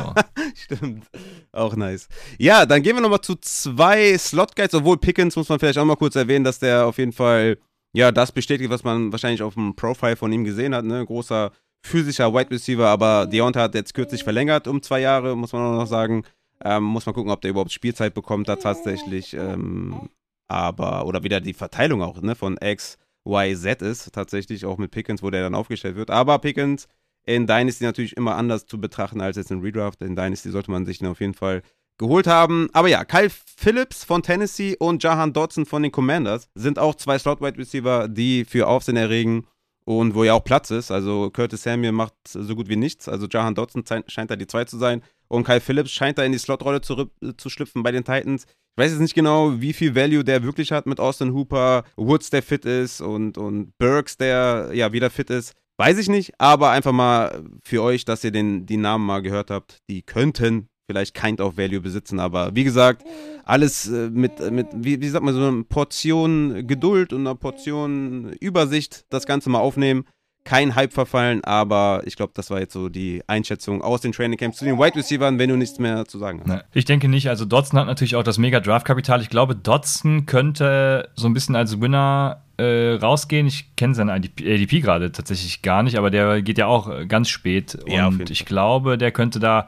Stimmt. 0.53 1.05
Auch 1.53 1.77
nice. 1.77 2.09
Ja, 2.37 2.65
dann 2.65 2.83
gehen 2.83 2.95
wir 2.95 3.01
nochmal 3.01 3.21
zu 3.21 3.35
zwei 3.35 4.17
Slot 4.17 4.53
Guides, 4.57 4.73
obwohl 4.73 4.97
Pickens 4.97 5.37
muss 5.37 5.47
man 5.47 5.59
vielleicht 5.59 5.77
auch 5.77 5.85
mal 5.85 5.95
kurz 5.95 6.17
erwähnen, 6.17 6.43
dass 6.43 6.59
der 6.59 6.85
auf 6.85 6.97
jeden 6.97 7.13
Fall 7.13 7.57
ja 7.93 8.11
das 8.11 8.33
bestätigt, 8.33 8.69
was 8.69 8.83
man 8.83 9.13
wahrscheinlich 9.13 9.41
auf 9.41 9.53
dem 9.53 9.77
Profile 9.77 10.17
von 10.17 10.33
ihm 10.33 10.43
gesehen 10.43 10.75
hat, 10.75 10.83
ne? 10.83 11.05
Großer 11.05 11.51
physischer 11.81 12.33
Wide 12.33 12.51
Receiver, 12.51 12.87
aber 12.87 13.25
Deontay 13.25 13.59
hat 13.59 13.75
jetzt 13.75 13.93
kürzlich 13.93 14.23
verlängert 14.23 14.67
um 14.67 14.81
zwei 14.81 15.01
Jahre, 15.01 15.35
muss 15.35 15.53
man 15.53 15.61
auch 15.61 15.79
noch 15.79 15.87
sagen. 15.87 16.23
Ähm, 16.63 16.83
muss 16.83 17.05
man 17.05 17.15
gucken, 17.15 17.31
ob 17.31 17.41
der 17.41 17.51
überhaupt 17.51 17.71
Spielzeit 17.71 18.13
bekommt 18.13 18.47
da 18.47 18.55
tatsächlich. 18.55 19.33
Ähm, 19.33 20.09
aber, 20.47 21.05
oder 21.05 21.23
wieder 21.23 21.41
die 21.41 21.53
Verteilung 21.53 22.03
auch, 22.03 22.21
ne, 22.21 22.35
von 22.35 22.57
X, 22.61 22.97
Y, 23.25 23.55
Z 23.55 23.81
ist, 23.81 24.13
tatsächlich 24.13 24.65
auch 24.65 24.77
mit 24.77 24.91
Pickens, 24.91 25.23
wo 25.23 25.29
der 25.29 25.41
dann 25.41 25.55
aufgestellt 25.55 25.95
wird. 25.95 26.11
Aber 26.11 26.37
Pickens 26.39 26.87
in 27.23 27.47
Dynasty 27.47 27.83
natürlich 27.83 28.17
immer 28.17 28.35
anders 28.35 28.65
zu 28.65 28.79
betrachten 28.79 29.21
als 29.21 29.37
jetzt 29.37 29.51
in 29.51 29.61
Redraft. 29.61 30.01
In 30.01 30.15
Dynasty 30.15 30.49
sollte 30.49 30.71
man 30.71 30.85
sich 30.85 30.99
den 30.99 31.07
auf 31.07 31.19
jeden 31.19 31.33
Fall 31.33 31.61
geholt 31.97 32.27
haben. 32.27 32.67
Aber 32.73 32.87
ja, 32.87 33.05
Kyle 33.05 33.29
Phillips 33.29 34.03
von 34.03 34.23
Tennessee 34.23 34.75
und 34.77 35.03
Jahan 35.03 35.33
Dodson 35.33 35.65
von 35.65 35.83
den 35.83 35.91
Commanders 35.91 36.49
sind 36.55 36.79
auch 36.79 36.95
zwei 36.95 37.17
Slot-Wide 37.17 37.57
Receiver, 37.57 38.07
die 38.07 38.43
für 38.45 38.67
Aufsehen 38.67 38.97
erregen 38.97 39.45
und 39.85 40.15
wo 40.15 40.23
ja 40.23 40.33
auch 40.33 40.43
Platz 40.43 40.71
ist. 40.71 40.91
Also 40.91 41.29
Curtis 41.29 41.63
Samuel 41.63 41.91
macht 41.91 42.13
so 42.25 42.55
gut 42.55 42.69
wie 42.69 42.75
nichts. 42.75 43.07
Also 43.07 43.27
Jahan 43.29 43.55
Dodson 43.55 43.83
scheint 44.07 44.31
da 44.31 44.35
die 44.35 44.47
zwei 44.47 44.65
zu 44.65 44.77
sein. 44.77 45.01
Und 45.27 45.45
Kyle 45.45 45.61
Phillips 45.61 45.91
scheint 45.91 46.17
da 46.17 46.23
in 46.23 46.31
die 46.31 46.37
Slotrolle 46.37 46.81
zu, 46.81 47.09
zu 47.37 47.49
schlüpfen 47.49 47.83
bei 47.83 47.91
den 47.91 48.03
Titans. 48.03 48.45
Ich 48.45 48.83
weiß 48.83 48.91
jetzt 48.91 49.01
nicht 49.01 49.15
genau, 49.15 49.59
wie 49.59 49.73
viel 49.73 49.95
Value 49.95 50.23
der 50.23 50.43
wirklich 50.43 50.71
hat 50.71 50.85
mit 50.85 50.99
Austin 50.99 51.33
Hooper, 51.33 51.83
Woods, 51.97 52.29
der 52.29 52.43
fit 52.43 52.65
ist 52.65 53.01
und, 53.01 53.37
und 53.37 53.77
Burks, 53.77 54.17
der 54.17 54.71
ja 54.73 54.93
wieder 54.93 55.09
fit 55.09 55.29
ist. 55.29 55.53
Weiß 55.77 55.97
ich 55.97 56.09
nicht, 56.09 56.33
aber 56.37 56.69
einfach 56.69 56.91
mal 56.91 57.43
für 57.63 57.81
euch, 57.81 58.05
dass 58.05 58.23
ihr 58.23 58.31
den, 58.31 58.65
die 58.65 58.77
Namen 58.77 59.05
mal 59.05 59.21
gehört 59.21 59.49
habt. 59.49 59.79
Die 59.89 60.03
könnten 60.03 60.69
vielleicht 60.91 61.15
Kind 61.15 61.39
of 61.39 61.57
Value 61.57 61.79
besitzen, 61.79 62.19
aber 62.19 62.53
wie 62.53 62.65
gesagt, 62.65 63.03
alles 63.45 63.89
äh, 63.89 64.09
mit, 64.09 64.39
mit 64.51 64.67
wie, 64.73 64.99
wie 65.01 65.07
sagt 65.07 65.23
man, 65.23 65.33
so 65.33 65.41
einer 65.41 65.63
Portion 65.63 66.67
Geduld 66.67 67.13
und 67.13 67.21
einer 67.21 67.35
Portion 67.35 68.33
Übersicht 68.39 69.05
das 69.09 69.25
Ganze 69.25 69.49
mal 69.49 69.59
aufnehmen. 69.59 70.05
Kein 70.43 70.73
Hype 70.73 70.91
verfallen, 70.91 71.43
aber 71.43 72.01
ich 72.05 72.15
glaube, 72.15 72.33
das 72.35 72.49
war 72.49 72.59
jetzt 72.59 72.73
so 72.73 72.89
die 72.89 73.21
Einschätzung 73.27 73.83
aus 73.83 74.01
den 74.01 74.11
Training 74.11 74.39
Camps 74.39 74.57
zu 74.57 74.65
den 74.65 74.79
Wide 74.79 74.95
Receivers, 74.95 75.37
wenn 75.37 75.49
du 75.49 75.55
nichts 75.55 75.77
mehr 75.77 76.05
zu 76.05 76.17
sagen 76.17 76.41
hast. 76.47 76.65
Ich 76.73 76.85
denke 76.85 77.07
nicht. 77.07 77.29
Also 77.29 77.45
Dodson 77.45 77.79
hat 77.79 77.85
natürlich 77.85 78.15
auch 78.15 78.23
das 78.23 78.39
mega 78.39 78.59
Draft-Kapital. 78.59 79.21
Ich 79.21 79.29
glaube, 79.29 79.55
Dodson 79.55 80.25
könnte 80.25 81.09
so 81.15 81.27
ein 81.27 81.35
bisschen 81.35 81.55
als 81.55 81.79
Winner 81.79 82.41
äh, 82.57 82.93
rausgehen. 82.95 83.45
Ich 83.45 83.75
kenne 83.75 83.93
seinen 83.93 84.09
ADP, 84.09 84.55
ADP 84.55 84.81
gerade 84.81 85.11
tatsächlich 85.11 85.61
gar 85.61 85.83
nicht, 85.83 85.97
aber 85.97 86.09
der 86.09 86.41
geht 86.41 86.57
ja 86.57 86.65
auch 86.65 87.07
ganz 87.07 87.29
spät. 87.29 87.77
Ja, 87.85 88.07
und 88.07 88.29
ich 88.31 88.45
glaube, 88.45 88.97
der 88.97 89.11
könnte 89.11 89.39
da 89.39 89.67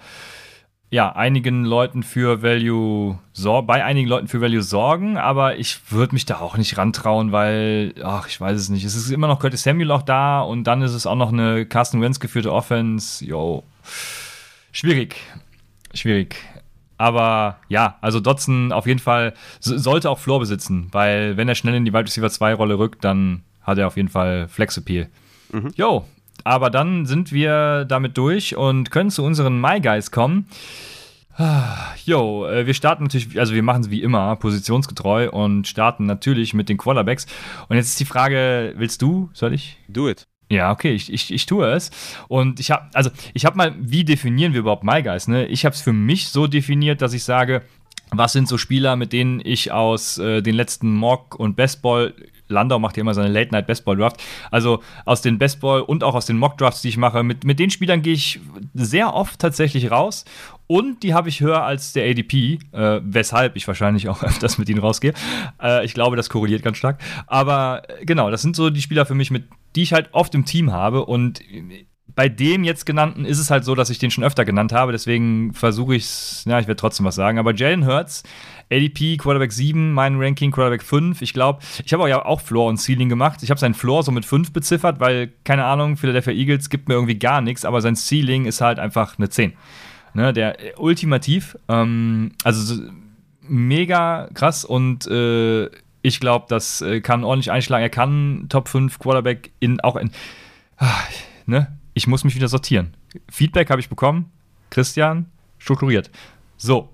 ja, 0.94 1.12
einigen 1.16 1.66
Leuten 1.66 2.04
für 2.04 2.44
Value 2.44 3.18
bei 3.66 3.84
einigen 3.84 4.08
Leuten 4.08 4.28
für 4.28 4.42
Value 4.42 4.62
sorgen, 4.62 5.18
aber 5.18 5.58
ich 5.58 5.92
würde 5.92 6.14
mich 6.14 6.28
da 6.28 6.40
auch 6.40 6.56
nicht 6.56 6.78
rantrauen, 6.78 7.32
weil, 7.32 7.96
ach, 8.04 8.28
ich 8.28 8.40
weiß 8.40 8.60
es 8.60 8.70
nicht. 8.70 8.84
Es 8.86 8.94
ist 8.94 9.10
immer 9.10 9.26
noch 9.26 9.40
Curtis 9.40 9.64
Samuel 9.64 9.90
auch 9.90 10.04
da 10.04 10.42
und 10.42 10.66
dann 10.66 10.84
ist 10.84 10.94
es 10.94 11.08
auch 11.08 11.16
noch 11.16 11.34
eine 11.34 11.66
Carsten 11.66 12.00
Wentz 12.00 12.20
geführte 12.20 12.54
Offense. 12.54 13.26
Yo. 13.26 13.64
Schwierig. 14.72 15.16
Schwierig. 15.96 16.36
Aber 17.00 17.58
ja, 17.70 17.98
also 18.02 18.20
Dotson 18.20 18.72
auf 18.72 18.86
jeden 18.86 19.00
Fall 19.00 19.34
sollte 19.62 20.12
auch 20.12 20.20
Floor 20.20 20.42
besitzen, 20.42 20.90
weil 20.92 21.38
wenn 21.38 21.50
er 21.50 21.56
schnell 21.56 21.74
in 21.74 21.86
die 21.86 21.94
Wide 21.94 22.06
Receiver 22.06 22.30
2 22.30 22.54
Rolle 22.54 22.78
rückt, 22.78 23.04
dann 23.04 23.42
hat 23.64 23.80
er 23.80 23.88
auf 23.88 23.98
jeden 23.98 24.10
Fall 24.10 24.48
Flex 24.48 24.78
Appeal. 24.78 25.10
Mhm. 25.52 25.72
Jo, 25.76 26.06
aber 26.44 26.70
dann 26.70 27.06
sind 27.06 27.32
wir 27.32 27.86
damit 27.86 28.18
durch 28.18 28.56
und 28.56 28.92
können 28.92 29.10
zu 29.10 29.24
unseren 29.24 29.60
My 29.60 29.80
Guys 29.82 30.12
kommen. 30.12 30.48
Jo, 32.06 32.46
äh, 32.46 32.68
wir 32.68 32.74
starten 32.74 33.04
natürlich, 33.04 33.40
also 33.40 33.54
wir 33.56 33.64
machen 33.64 33.82
es 33.82 33.90
wie 33.90 34.04
immer, 34.04 34.36
positionsgetreu 34.36 35.32
und 35.32 35.68
starten 35.68 36.06
natürlich 36.06 36.54
mit 36.54 36.70
den 36.70 36.78
Quarterbacks. 36.78 37.26
Und 37.70 37.76
jetzt 37.76 37.88
ist 37.88 38.00
die 38.00 38.06
Frage, 38.06 38.74
willst 38.78 39.02
du, 39.02 39.30
soll 39.34 39.54
ich? 39.54 39.78
Do 39.88 40.10
it. 40.10 40.28
Ja, 40.50 40.72
okay, 40.72 40.94
ich, 40.94 41.12
ich, 41.12 41.34
ich 41.34 41.46
tue 41.48 41.66
es. 41.72 41.90
Und 42.28 42.60
ich 42.60 42.70
habe, 42.70 42.86
also 42.94 43.10
ich 43.34 43.46
habe 43.46 43.58
mal, 43.58 43.74
wie 43.80 44.04
definieren 44.04 44.54
wir 44.54 44.60
überhaupt 44.60 44.84
My 44.84 45.02
Guys? 45.02 45.28
Ne? 45.28 45.48
Ich 45.48 45.66
habe 45.66 45.74
es 45.74 45.82
für 45.82 45.94
mich 45.94 46.30
so 46.30 46.46
definiert, 46.46 47.02
dass 47.02 47.14
ich 47.14 47.24
sage, 47.24 47.64
was 48.12 48.34
sind 48.34 48.48
so 48.48 48.60
Spieler, 48.60 48.96
mit 48.96 49.12
denen 49.14 49.42
ich 49.44 49.72
aus 49.72 50.20
äh, 50.20 50.42
den 50.42 50.54
letzten 50.54 50.94
Mock- 50.94 51.34
und 51.40 51.56
Bestball 51.56 52.14
Landau 52.48 52.80
macht 52.80 52.98
ja 52.98 53.02
immer 53.02 53.14
seine 53.14 53.30
Late-Night-Bestball-Draft. 53.30 54.22
Also 54.52 54.82
aus 55.06 55.22
den 55.22 55.38
Bestball 55.38 55.82
und 55.82 56.04
auch 56.04 56.16
aus 56.16 56.26
den 56.26 56.38
Mock-Drafts, 56.38 56.82
die 56.82 56.90
ich 56.90 56.98
mache, 56.98 57.24
mit, 57.24 57.44
mit 57.44 57.60
den 57.60 57.70
Spielern 57.70 58.02
gehe 58.02 58.14
ich 58.14 58.40
sehr 58.74 59.14
oft 59.14 59.40
tatsächlich 59.40 59.92
raus. 59.92 60.26
Und 60.68 61.04
die 61.04 61.14
habe 61.14 61.30
ich 61.30 61.42
höher 61.42 61.64
als 61.64 61.94
der 61.94 62.10
ADP, 62.10 62.60
äh, 62.72 63.02
weshalb 63.04 63.56
ich 63.56 63.68
wahrscheinlich 63.68 64.10
auch 64.10 64.24
öfters 64.24 64.58
mit 64.58 64.70
ihnen 64.70 64.80
rausgehe. 64.80 65.14
Äh, 65.62 65.86
ich 65.86 65.94
glaube, 65.94 66.16
das 66.16 66.30
korreliert 66.30 66.64
ganz 66.64 66.78
stark. 66.78 67.00
Aber 67.28 67.84
äh, 67.88 68.06
genau, 68.06 68.32
das 68.32 68.42
sind 68.42 68.56
so 68.56 68.70
die 68.70 68.82
Spieler 68.82 69.06
für 69.06 69.16
mich, 69.16 69.32
mit 69.32 69.46
die 69.76 69.84
ich 69.84 69.94
halt 69.94 70.10
oft 70.14 70.36
im 70.36 70.46
Team 70.46 70.72
habe. 70.72 71.06
Und 71.06 71.42
bei 72.16 72.30
dem 72.30 72.64
jetzt 72.64 72.86
genannten 72.86 73.26
ist 73.26 73.40
es 73.40 73.50
halt 73.50 73.66
so, 73.66 73.76
dass 73.76 73.90
ich 73.90 74.00
den 74.00 74.12
schon 74.12 74.24
öfter 74.24 74.46
genannt 74.46 74.72
habe. 74.72 74.92
Deswegen 74.92 75.54
versuche 75.54 75.96
ich 75.96 76.04
es, 76.04 76.46
ja, 76.48 76.60
ich 76.60 76.68
werde 76.68 76.80
trotzdem 76.80 77.06
was 77.06 77.16
sagen. 77.16 77.40
Aber 77.40 77.54
Jalen 77.56 77.88
Hurts 77.88 78.24
ADP 78.72 79.18
Quarterback 79.18 79.52
7, 79.52 79.92
mein 79.94 80.20
Ranking 80.20 80.52
Quarterback 80.52 80.84
5. 80.84 81.22
Ich 81.22 81.34
glaube, 81.34 81.60
ich 81.84 81.94
habe 81.94 82.04
auch 82.04 82.08
ja 82.08 82.26
auch 82.26 82.42
Floor 82.42 82.70
und 82.70 82.78
Ceiling 82.78 83.10
gemacht. 83.10 83.44
Ich 83.44 83.50
habe 83.50 83.60
seinen 83.60 83.74
Floor 83.74 84.04
so 84.04 84.12
mit 84.12 84.26
5 84.26 84.52
beziffert, 84.52 85.00
weil, 85.00 85.32
keine 85.44 85.66
Ahnung, 85.66 85.98
Philadelphia 85.98 86.34
Eagles 86.34 86.70
gibt 86.70 86.88
mir 86.88 86.96
irgendwie 86.96 87.20
gar 87.20 87.42
nichts, 87.42 87.66
aber 87.66 87.82
sein 87.82 87.96
Ceiling 87.96 88.46
ist 88.46 88.62
halt 88.62 88.80
einfach 88.80 89.18
eine 89.18 89.30
10. 89.30 89.54
Ne, 90.16 90.32
der 90.32 90.60
äh, 90.60 90.74
ultimativ, 90.78 91.58
ähm, 91.70 92.34
also 92.44 92.84
mega 93.42 94.30
krass 94.36 94.64
und 94.64 95.08
äh, 95.08 95.70
Ich 96.04 96.20
glaube, 96.20 96.46
das 96.50 96.82
äh, 96.82 97.02
kann 97.02 97.24
ordentlich 97.24 97.50
einschlagen. 97.52 97.82
Er 97.82 97.90
kann 97.90 98.46
Top 98.50 98.68
5 98.68 99.00
Quarterback 99.00 99.52
in 99.60 99.80
auch 99.82 99.96
in. 99.96 100.12
Ah, 100.78 101.00
ne? 101.46 101.80
Ich 101.94 102.08
muss 102.08 102.24
mich 102.24 102.36
wieder 102.36 102.48
sortieren. 102.48 102.94
Feedback 103.32 103.70
habe 103.70 103.80
ich 103.80 103.90
bekommen. 103.90 104.32
Christian, 104.70 105.28
strukturiert. 105.60 106.12
So. 106.58 106.93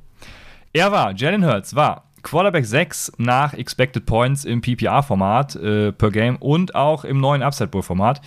Er 0.71 0.91
war, 0.91 1.13
Jalen 1.15 1.45
Hurts 1.45 1.75
war 1.75 2.09
Quarterback 2.21 2.65
6 2.65 3.13
nach 3.17 3.53
Expected 3.53 4.05
Points 4.05 4.45
im 4.45 4.61
PPR-Format 4.61 5.55
äh, 5.55 5.91
per 5.91 6.11
Game 6.11 6.35
und 6.37 6.75
auch 6.75 7.03
im 7.05 7.19
neuen 7.19 7.41
Upside 7.41 7.69
Bowl-Format. 7.69 8.21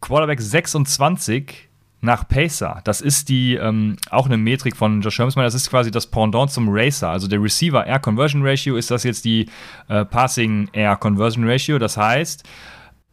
Quarterback 0.00 0.40
26 0.40 1.68
nach 2.00 2.26
Pacer. 2.26 2.80
Das 2.84 3.00
ist 3.00 3.28
die 3.28 3.54
ähm, 3.54 3.96
auch 4.10 4.26
eine 4.26 4.36
Metrik 4.36 4.76
von 4.76 5.00
Josh 5.00 5.18
Hermsman. 5.18 5.44
Das 5.44 5.54
ist 5.54 5.70
quasi 5.70 5.90
das 5.90 6.08
Pendant 6.08 6.50
zum 6.50 6.68
Racer. 6.68 7.10
Also 7.10 7.28
der 7.28 7.40
Receiver 7.40 7.86
Air 7.86 8.00
Conversion 8.00 8.44
Ratio 8.44 8.76
ist 8.76 8.90
das 8.90 9.04
jetzt 9.04 9.24
die 9.24 9.48
äh, 9.88 10.04
Passing 10.04 10.68
Air 10.72 10.96
Conversion 10.96 11.48
Ratio. 11.48 11.78
Das 11.78 11.96
heißt, 11.96 12.44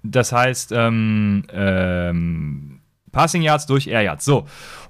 das 0.03 0.31
heißt 0.31 0.71
ähm, 0.71 1.43
ähm, 1.51 2.79
Passing 3.11 3.41
Yards 3.41 3.65
durch 3.65 3.87
Air 3.87 4.01
Yards. 4.01 4.25
So. 4.25 4.45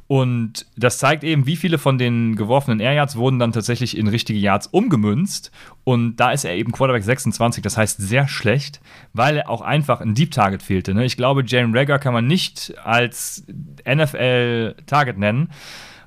Und 0.08 0.66
das 0.76 0.98
zeigt 0.98 1.24
eben, 1.24 1.46
wie 1.46 1.56
viele 1.56 1.78
von 1.78 2.00
den 2.00 2.36
geworfenen 2.36 2.80
Air 2.80 2.94
Yards 2.94 3.16
wurden 3.16 3.38
dann 3.38 3.52
tatsächlich 3.52 3.96
in 3.96 4.08
richtige 4.08 4.40
Yards 4.40 4.66
umgemünzt. 4.66 5.52
Und 5.84 6.16
da 6.16 6.32
ist 6.32 6.46
er 6.46 6.56
eben 6.56 6.72
Quarterback 6.72 7.04
26, 7.04 7.62
das 7.62 7.78
heißt 7.78 8.02
sehr 8.02 8.28
schlecht, 8.28 8.82
weil 9.14 9.38
er 9.38 9.50
auch 9.50 9.62
einfach 9.62 10.02
ein 10.02 10.16
Deep 10.16 10.32
Target 10.32 10.64
fehlte. 10.64 10.96
Ne? 10.96 11.06
Ich 11.06 11.16
glaube, 11.16 11.44
Jalen 11.46 11.78
Rager 11.78 12.00
kann 12.00 12.14
man 12.14 12.26
nicht 12.26 12.74
als 12.84 13.46
NFL 13.86 14.78
Target 14.88 15.20
nennen. 15.20 15.50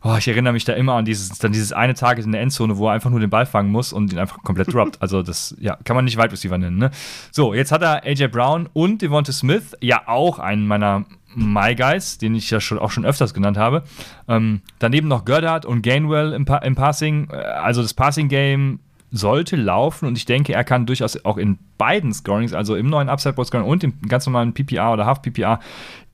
Oh, 0.05 0.17
ich 0.19 0.27
erinnere 0.27 0.53
mich 0.53 0.65
da 0.65 0.73
immer 0.73 0.95
an 0.95 1.05
dieses, 1.05 1.39
dann 1.39 1.53
dieses 1.53 1.73
eine 1.73 1.95
Target 1.95 2.25
in 2.25 2.33
der 2.33 2.41
Endzone, 2.41 2.77
wo 2.77 2.89
er 2.89 2.95
einfach 2.95 3.11
nur 3.11 3.21
den 3.21 3.31
Ball 3.31 3.47
fangen 3.47 3.71
muss 3.71 3.93
und 3.93 4.13
ihn 4.13 4.19
einfach 4.19 4.43
komplett 4.43 4.75
droppt. 4.75 5.01
Also 5.01 5.23
das, 5.23 5.55
ja, 5.61 5.77
kann 5.85 5.95
man 5.95 6.05
nicht 6.05 6.19
Wide 6.19 6.33
Receiver 6.33 6.59
nennen. 6.59 6.77
Ne? 6.77 6.91
So, 7.31 7.55
jetzt 7.55 7.71
hat 7.71 7.83
er 7.83 8.05
AJ 8.05 8.29
Brown 8.29 8.69
und 8.73 9.01
Devonta 9.01 9.31
Smith, 9.31 9.77
ja 9.81 10.09
auch 10.09 10.41
einen 10.41 10.67
meiner 10.67 11.05
My 11.35 11.75
Guys, 11.75 12.19
den 12.19 12.35
ich 12.35 12.51
ja 12.51 12.61
schon, 12.61 12.79
auch 12.79 12.91
schon 12.91 13.05
öfters 13.05 13.35
genannt 13.35 13.57
habe. 13.57 13.85
Ähm, 14.29 14.63
daneben 14.79 15.09
noch 15.09 15.25
Goddard 15.25 15.65
und 15.65 15.83
Gainwell 15.83 16.33
im, 16.33 16.45
pa 16.45 16.59
im 16.59 16.75
Passing. 16.75 17.29
Äh, 17.31 17.37
also 17.37 17.83
das 17.83 17.95
Passing-Game 17.95 18.81
sollte 19.13 19.57
laufen 19.57 20.07
und 20.07 20.17
ich 20.17 20.25
denke, 20.25 20.55
er 20.55 20.65
kann 20.65 20.87
durchaus 20.87 21.23
auch 21.25 21.37
in 21.37 21.59
beiden 21.77 22.13
Scorings, 22.13 22.55
also 22.55 22.75
im 22.75 22.89
neuen 22.89 23.11
Upside 23.11 23.35
Board 23.35 23.47
Scoring 23.47 23.67
und 23.67 23.85
im 23.85 24.01
ganz 24.09 24.25
normalen 24.27 24.55
PPA 24.55 24.95
oder 24.95 25.05
Half 25.05 25.21
PPA, 25.21 25.61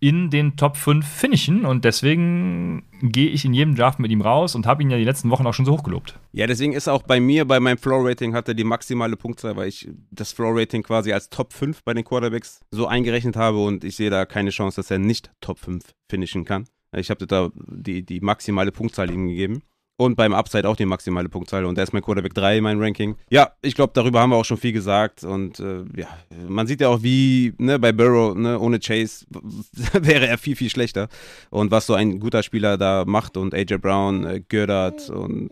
in 0.01 0.31
den 0.31 0.57
Top 0.57 0.77
5 0.77 1.07
finishen 1.07 1.65
und 1.65 1.85
deswegen 1.85 2.85
gehe 3.01 3.31
ich 3.31 3.45
in 3.45 3.55
jedem 3.55 3.77
Draft 3.77 4.01
mit 4.01 4.11
ihm 4.11 4.21
raus 4.21 4.57
und 4.57 4.67
habe 4.67 4.83
ihn 4.83 4.91
ja 4.91 4.97
die 4.97 5.05
letzten 5.05 5.31
Wochen 5.31 5.47
auch 5.47 5.55
schon 5.55 5.65
so 5.65 5.73
hochgelobt. 5.73 6.19
Ja, 6.33 6.49
deswegen 6.49 6.73
ist 6.73 6.89
auch 6.89 7.03
bei 7.03 7.21
mir, 7.21 7.45
bei 7.45 7.61
meinem 7.61 7.79
Floor-Rating 7.79 8.35
hatte 8.35 8.55
die 8.55 8.65
maximale 8.65 9.17
Punktzahl, 9.17 9.57
weil 9.57 9.69
ich 9.69 9.89
das 10.11 10.33
Floor-Rating 10.33 10.83
quasi 10.83 11.13
als 11.13 11.31
Top 11.31 11.53
5 11.53 11.85
bei 11.85 11.95
den 11.95 12.05
Quarterbacks 12.05 12.61
so 12.73 12.89
eingerechnet 12.89 13.37
habe 13.37 13.59
und 13.63 13.85
ich 13.85 13.95
sehe 13.95 14.11
da 14.11 14.27
keine 14.27 14.51
Chance, 14.51 14.77
dass 14.77 14.91
er 14.91 14.99
nicht 14.99 15.31
Top 15.41 15.59
5 15.61 15.85
finishen 16.09 16.45
kann. 16.45 16.67
Ich 16.97 17.11
habe 17.11 17.27
da 17.27 17.51
die, 17.55 18.05
die 18.05 18.21
maximale 18.21 18.73
Punktzahl 18.73 19.11
ihm 19.11 19.29
gegeben. 19.29 19.63
Und 20.01 20.15
beim 20.15 20.33
Upside 20.33 20.69
auch 20.69 20.77
die 20.77 20.87
maximale 20.87 21.29
Punktzahl. 21.29 21.65
Und 21.65 21.77
da 21.77 21.83
ist 21.83 21.93
mein 21.93 22.03
Quarterback 22.03 22.33
3 22.33 22.59
in 22.59 22.63
meinem 22.63 22.81
Ranking. 22.81 23.17
Ja, 23.31 23.51
ich 23.63 23.75
glaube, 23.75 23.91
darüber 23.95 24.21
haben 24.21 24.31
wir 24.31 24.37
auch 24.37 24.45
schon 24.45 24.57
viel 24.57 24.73
gesagt. 24.73 25.25
Und 25.25 25.59
äh, 25.59 25.83
ja, 25.97 26.07
man 26.47 26.69
sieht 26.69 26.81
ja 26.81 26.89
auch, 26.89 27.03
wie 27.03 27.53
ne, 27.59 27.81
bei 27.81 27.91
Burrow, 27.91 28.37
ne, 28.37 28.61
ohne 28.61 28.79
Chase 28.79 29.27
wäre 29.93 30.29
er 30.29 30.39
viel, 30.39 30.55
viel 30.55 30.71
schlechter. 30.71 31.09
Und 31.51 31.73
was 31.73 31.87
so 31.87 31.95
ein 31.95 32.21
guter 32.21 32.45
Spieler 32.45 32.79
da 32.79 33.05
macht. 33.07 33.37
Und 33.37 33.55
AJ 33.55 33.79
Brown, 33.79 34.25
äh, 34.25 34.41
Goddard 34.49 35.11
und 35.11 35.51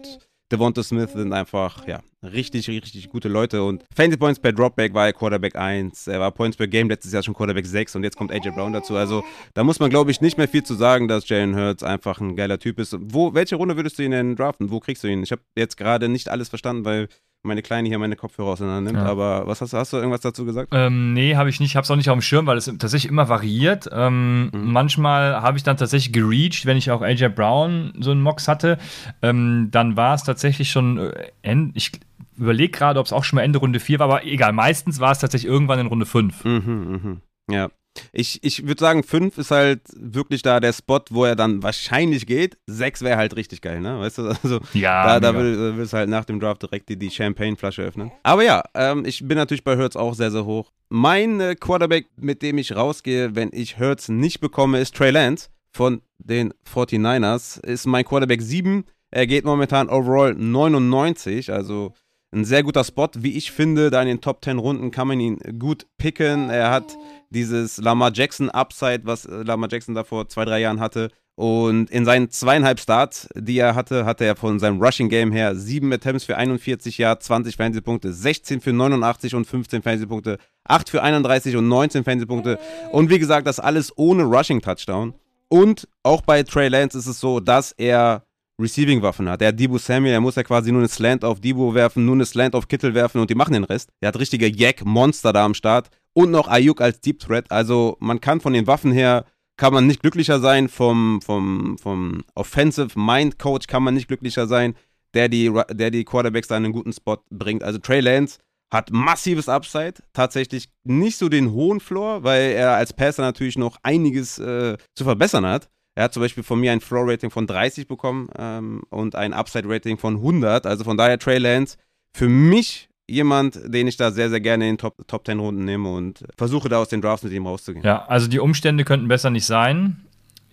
Devonta 0.52 0.82
Smith 0.82 1.12
sind 1.12 1.32
einfach, 1.32 1.86
ja, 1.88 2.00
richtig, 2.22 2.68
richtig 2.68 3.08
gute 3.08 3.28
Leute. 3.28 3.64
Und 3.64 3.84
Fantasy 3.94 4.16
Points 4.16 4.38
per 4.38 4.52
Dropback 4.52 4.94
war 4.94 5.06
er 5.06 5.12
Quarterback 5.12 5.56
1. 5.56 6.06
Er 6.06 6.20
war 6.20 6.30
Points 6.30 6.56
per 6.56 6.68
Game 6.68 6.88
letztes 6.88 7.12
Jahr 7.12 7.22
schon 7.22 7.34
Quarterback 7.34 7.66
6 7.66 7.96
und 7.96 8.04
jetzt 8.04 8.16
kommt 8.16 8.30
AJ 8.30 8.50
Brown 8.50 8.72
dazu. 8.72 8.96
Also 8.96 9.24
da 9.54 9.64
muss 9.64 9.80
man, 9.80 9.90
glaube 9.90 10.10
ich, 10.10 10.20
nicht 10.20 10.38
mehr 10.38 10.48
viel 10.48 10.62
zu 10.62 10.74
sagen, 10.74 11.08
dass 11.08 11.28
Jalen 11.28 11.56
Hurts 11.56 11.82
einfach 11.82 12.20
ein 12.20 12.36
geiler 12.36 12.58
Typ 12.58 12.78
ist. 12.78 12.96
Wo, 13.00 13.34
welche 13.34 13.56
Runde 13.56 13.76
würdest 13.76 13.98
du 13.98 14.04
ihn 14.04 14.12
denn 14.12 14.36
draften? 14.36 14.70
Wo 14.70 14.80
kriegst 14.80 15.02
du 15.02 15.08
ihn? 15.08 15.22
Ich 15.22 15.32
habe 15.32 15.42
jetzt 15.56 15.76
gerade 15.76 16.08
nicht 16.08 16.28
alles 16.28 16.48
verstanden, 16.48 16.84
weil 16.84 17.08
meine 17.42 17.62
Kleine 17.62 17.88
hier 17.88 17.98
meine 17.98 18.16
Kopfhörer 18.16 18.48
auseinander 18.48 18.92
nimmt. 18.92 19.04
Ja. 19.04 19.10
Aber 19.10 19.46
was 19.46 19.60
hast, 19.60 19.72
hast 19.72 19.92
du 19.92 19.96
irgendwas 19.96 20.20
dazu 20.20 20.44
gesagt? 20.44 20.70
Ähm, 20.72 21.12
nee, 21.12 21.36
habe 21.36 21.48
ich 21.48 21.60
nicht. 21.60 21.70
Ich 21.70 21.76
habe 21.76 21.84
es 21.84 21.90
auch 21.90 21.96
nicht 21.96 22.10
auf 22.10 22.16
dem 22.16 22.22
Schirm, 22.22 22.46
weil 22.46 22.56
es 22.56 22.66
tatsächlich 22.66 23.10
immer 23.10 23.28
variiert. 23.28 23.88
Ähm, 23.92 24.50
mhm. 24.52 24.72
Manchmal 24.72 25.40
habe 25.40 25.56
ich 25.56 25.62
dann 25.62 25.76
tatsächlich 25.76 26.12
gereached, 26.12 26.66
wenn 26.66 26.76
ich 26.76 26.90
auch 26.90 27.02
AJ 27.02 27.28
Brown 27.30 27.92
so 28.00 28.10
einen 28.10 28.22
Mox 28.22 28.48
hatte. 28.48 28.78
Ähm, 29.22 29.68
dann 29.70 29.96
war 29.96 30.14
es 30.14 30.24
tatsächlich 30.24 30.70
schon, 30.70 30.98
äh, 31.42 31.70
ich 31.74 31.92
überlege 32.36 32.70
gerade, 32.70 33.00
ob 33.00 33.06
es 33.06 33.12
auch 33.12 33.24
schon 33.24 33.36
mal 33.36 33.42
Ende 33.42 33.58
Runde 33.58 33.80
4 33.80 33.98
war, 33.98 34.08
aber 34.08 34.24
egal. 34.24 34.52
Meistens 34.52 35.00
war 35.00 35.12
es 35.12 35.18
tatsächlich 35.18 35.50
irgendwann 35.50 35.78
in 35.78 35.86
Runde 35.86 36.06
5. 36.06 36.44
Mhm, 36.44 37.00
mh. 37.02 37.54
Ja. 37.54 37.70
Ich, 38.12 38.42
ich 38.42 38.66
würde 38.66 38.80
sagen, 38.80 39.02
5 39.02 39.38
ist 39.38 39.50
halt 39.50 39.80
wirklich 39.94 40.42
da 40.42 40.60
der 40.60 40.72
Spot, 40.72 41.00
wo 41.10 41.24
er 41.24 41.36
dann 41.36 41.62
wahrscheinlich 41.62 42.26
geht. 42.26 42.58
6 42.66 43.02
wäre 43.02 43.16
halt 43.16 43.36
richtig 43.36 43.60
geil, 43.60 43.80
ne? 43.80 43.98
Weißt 44.00 44.18
du, 44.18 44.22
also 44.42 44.60
ja, 44.74 45.18
da, 45.18 45.32
da 45.32 45.38
willst 45.38 45.92
du 45.92 45.96
halt 45.96 46.08
nach 46.08 46.24
dem 46.24 46.40
Draft 46.40 46.62
direkt 46.62 46.88
die, 46.88 46.98
die 46.98 47.10
Champagne-Flasche 47.10 47.82
öffnen. 47.82 48.12
Aber 48.22 48.42
ja, 48.42 48.62
ähm, 48.74 49.04
ich 49.04 49.26
bin 49.26 49.36
natürlich 49.36 49.64
bei 49.64 49.76
Hurts 49.76 49.96
auch 49.96 50.14
sehr, 50.14 50.30
sehr 50.30 50.44
hoch. 50.44 50.72
Mein 50.88 51.40
äh, 51.40 51.54
Quarterback, 51.54 52.06
mit 52.16 52.42
dem 52.42 52.58
ich 52.58 52.76
rausgehe, 52.76 53.34
wenn 53.34 53.50
ich 53.52 53.78
Hurts 53.78 54.08
nicht 54.08 54.40
bekomme, 54.40 54.78
ist 54.78 54.94
Trey 54.94 55.10
Lance 55.10 55.48
von 55.72 56.02
den 56.18 56.52
49ers. 56.72 57.64
Ist 57.64 57.86
mein 57.86 58.04
Quarterback 58.04 58.40
7. 58.40 58.84
Er 59.10 59.26
geht 59.26 59.44
momentan 59.44 59.88
overall 59.88 60.34
99, 60.34 61.52
also 61.52 61.92
ein 62.32 62.44
sehr 62.44 62.62
guter 62.62 62.84
Spot. 62.84 63.08
Wie 63.16 63.36
ich 63.36 63.52
finde, 63.52 63.90
da 63.90 64.02
in 64.02 64.08
den 64.08 64.20
Top 64.20 64.44
10 64.44 64.58
Runden 64.58 64.90
kann 64.90 65.08
man 65.08 65.20
ihn 65.20 65.38
gut 65.58 65.86
picken. 65.98 66.50
Er 66.50 66.70
hat 66.70 66.96
dieses 67.30 67.78
Lamar 67.78 68.12
Jackson 68.12 68.50
Upside, 68.50 69.02
was 69.04 69.26
äh, 69.26 69.42
Lamar 69.42 69.70
Jackson 69.70 69.94
da 69.94 70.04
vor 70.04 70.28
zwei, 70.28 70.44
drei 70.44 70.60
Jahren 70.60 70.80
hatte. 70.80 71.10
Und 71.36 71.90
in 71.90 72.06
seinen 72.06 72.30
zweieinhalb 72.30 72.80
Starts, 72.80 73.28
die 73.34 73.58
er 73.58 73.74
hatte, 73.74 74.06
hatte 74.06 74.24
er 74.24 74.36
von 74.36 74.58
seinem 74.58 74.82
Rushing 74.82 75.10
Game 75.10 75.32
her 75.32 75.54
sieben 75.54 75.92
Attempts 75.92 76.24
für 76.24 76.38
41 76.38 76.96
Yards, 76.96 77.26
20 77.26 77.56
Fantasy-Punkte, 77.56 78.12
16 78.12 78.62
für 78.62 78.72
89 78.72 79.34
und 79.34 79.46
15 79.46 79.82
Fantasy-Punkte, 79.82 80.38
8 80.64 80.88
für 80.88 81.02
31 81.02 81.56
und 81.56 81.68
19 81.68 82.04
Fantasy-Punkte. 82.04 82.58
Und 82.90 83.10
wie 83.10 83.18
gesagt, 83.18 83.46
das 83.46 83.60
alles 83.60 83.92
ohne 83.96 84.22
Rushing 84.22 84.62
Touchdown. 84.62 85.12
Und 85.48 85.86
auch 86.02 86.22
bei 86.22 86.42
Trey 86.42 86.68
Lance 86.68 86.96
ist 86.96 87.06
es 87.06 87.20
so, 87.20 87.38
dass 87.38 87.72
er 87.72 88.24
Receiving-Waffen 88.60 89.28
hat. 89.28 89.40
Der 89.40 89.48
hat 89.48 89.60
Debo 89.60 89.78
Samuel, 89.78 90.14
er 90.14 90.20
muss 90.20 90.36
ja 90.36 90.42
quasi 90.42 90.72
nur 90.72 90.80
eine 90.80 90.88
Slant 90.88 91.24
auf 91.24 91.40
Debo 91.40 91.74
werfen, 91.74 92.04
nur 92.04 92.14
eine 92.14 92.24
Slant 92.24 92.54
auf 92.54 92.68
Kittel 92.68 92.94
werfen 92.94 93.20
und 93.20 93.28
die 93.30 93.34
machen 93.34 93.52
den 93.52 93.64
Rest. 93.64 93.90
Er 94.00 94.08
hat 94.08 94.18
richtige 94.18 94.48
Yak-Monster 94.48 95.32
da 95.32 95.44
am 95.44 95.54
Start 95.54 95.90
und 96.14 96.30
noch 96.30 96.48
Ayuk 96.48 96.80
als 96.80 97.00
Deep 97.00 97.20
Threat. 97.20 97.50
Also 97.50 97.96
man 98.00 98.20
kann 98.20 98.40
von 98.40 98.54
den 98.54 98.66
Waffen 98.66 98.92
her, 98.92 99.26
kann 99.56 99.72
man 99.72 99.86
nicht 99.86 100.00
glücklicher 100.00 100.40
sein. 100.40 100.68
Vom, 100.68 101.20
vom, 101.22 101.76
vom 101.78 102.22
Offensive 102.34 102.98
Mind 102.98 103.38
Coach 103.38 103.66
kann 103.66 103.82
man 103.82 103.94
nicht 103.94 104.08
glücklicher 104.08 104.46
sein, 104.46 104.74
der 105.14 105.28
die, 105.28 105.52
der 105.72 105.90
die 105.90 106.04
Quarterbacks 106.04 106.48
da 106.48 106.56
in 106.56 106.64
einen 106.64 106.72
guten 106.72 106.92
Spot 106.92 107.18
bringt. 107.30 107.62
Also 107.62 107.78
Trey 107.78 108.00
Lance 108.00 108.38
hat 108.72 108.90
massives 108.90 109.48
Upside, 109.48 109.94
tatsächlich 110.12 110.68
nicht 110.84 111.18
so 111.18 111.28
den 111.28 111.52
hohen 111.52 111.80
Floor, 111.80 112.24
weil 112.24 112.52
er 112.52 112.72
als 112.72 112.92
Passer 112.92 113.22
natürlich 113.22 113.56
noch 113.56 113.78
einiges 113.82 114.38
äh, 114.38 114.76
zu 114.94 115.04
verbessern 115.04 115.46
hat. 115.46 115.68
Er 115.96 116.04
hat 116.04 116.14
zum 116.14 116.22
Beispiel 116.22 116.42
von 116.42 116.60
mir 116.60 116.72
ein 116.72 116.80
Floor-Rating 116.80 117.30
von 117.30 117.46
30 117.46 117.88
bekommen 117.88 118.28
ähm, 118.38 118.82
und 118.90 119.16
ein 119.16 119.32
Upside-Rating 119.32 119.96
von 119.96 120.16
100. 120.16 120.66
Also 120.66 120.84
von 120.84 120.98
daher 120.98 121.18
Trey 121.18 121.38
Lance 121.38 121.78
für 122.12 122.28
mich 122.28 122.90
jemand, 123.08 123.58
den 123.64 123.88
ich 123.88 123.96
da 123.96 124.10
sehr, 124.10 124.28
sehr 124.28 124.40
gerne 124.40 124.68
in 124.68 124.74
den 124.74 124.78
Top, 124.78 125.08
Top 125.08 125.26
10 125.26 125.38
Runden 125.38 125.64
nehme 125.64 125.90
und 125.90 126.24
versuche 126.36 126.68
da 126.68 126.78
aus 126.78 126.88
den 126.88 127.00
Drafts 127.00 127.24
mit 127.24 127.32
ihm 127.32 127.46
rauszugehen. 127.46 127.84
Ja, 127.84 128.04
also 128.06 128.28
die 128.28 128.40
Umstände 128.40 128.84
könnten 128.84 129.08
besser 129.08 129.30
nicht 129.30 129.46
sein. 129.46 130.05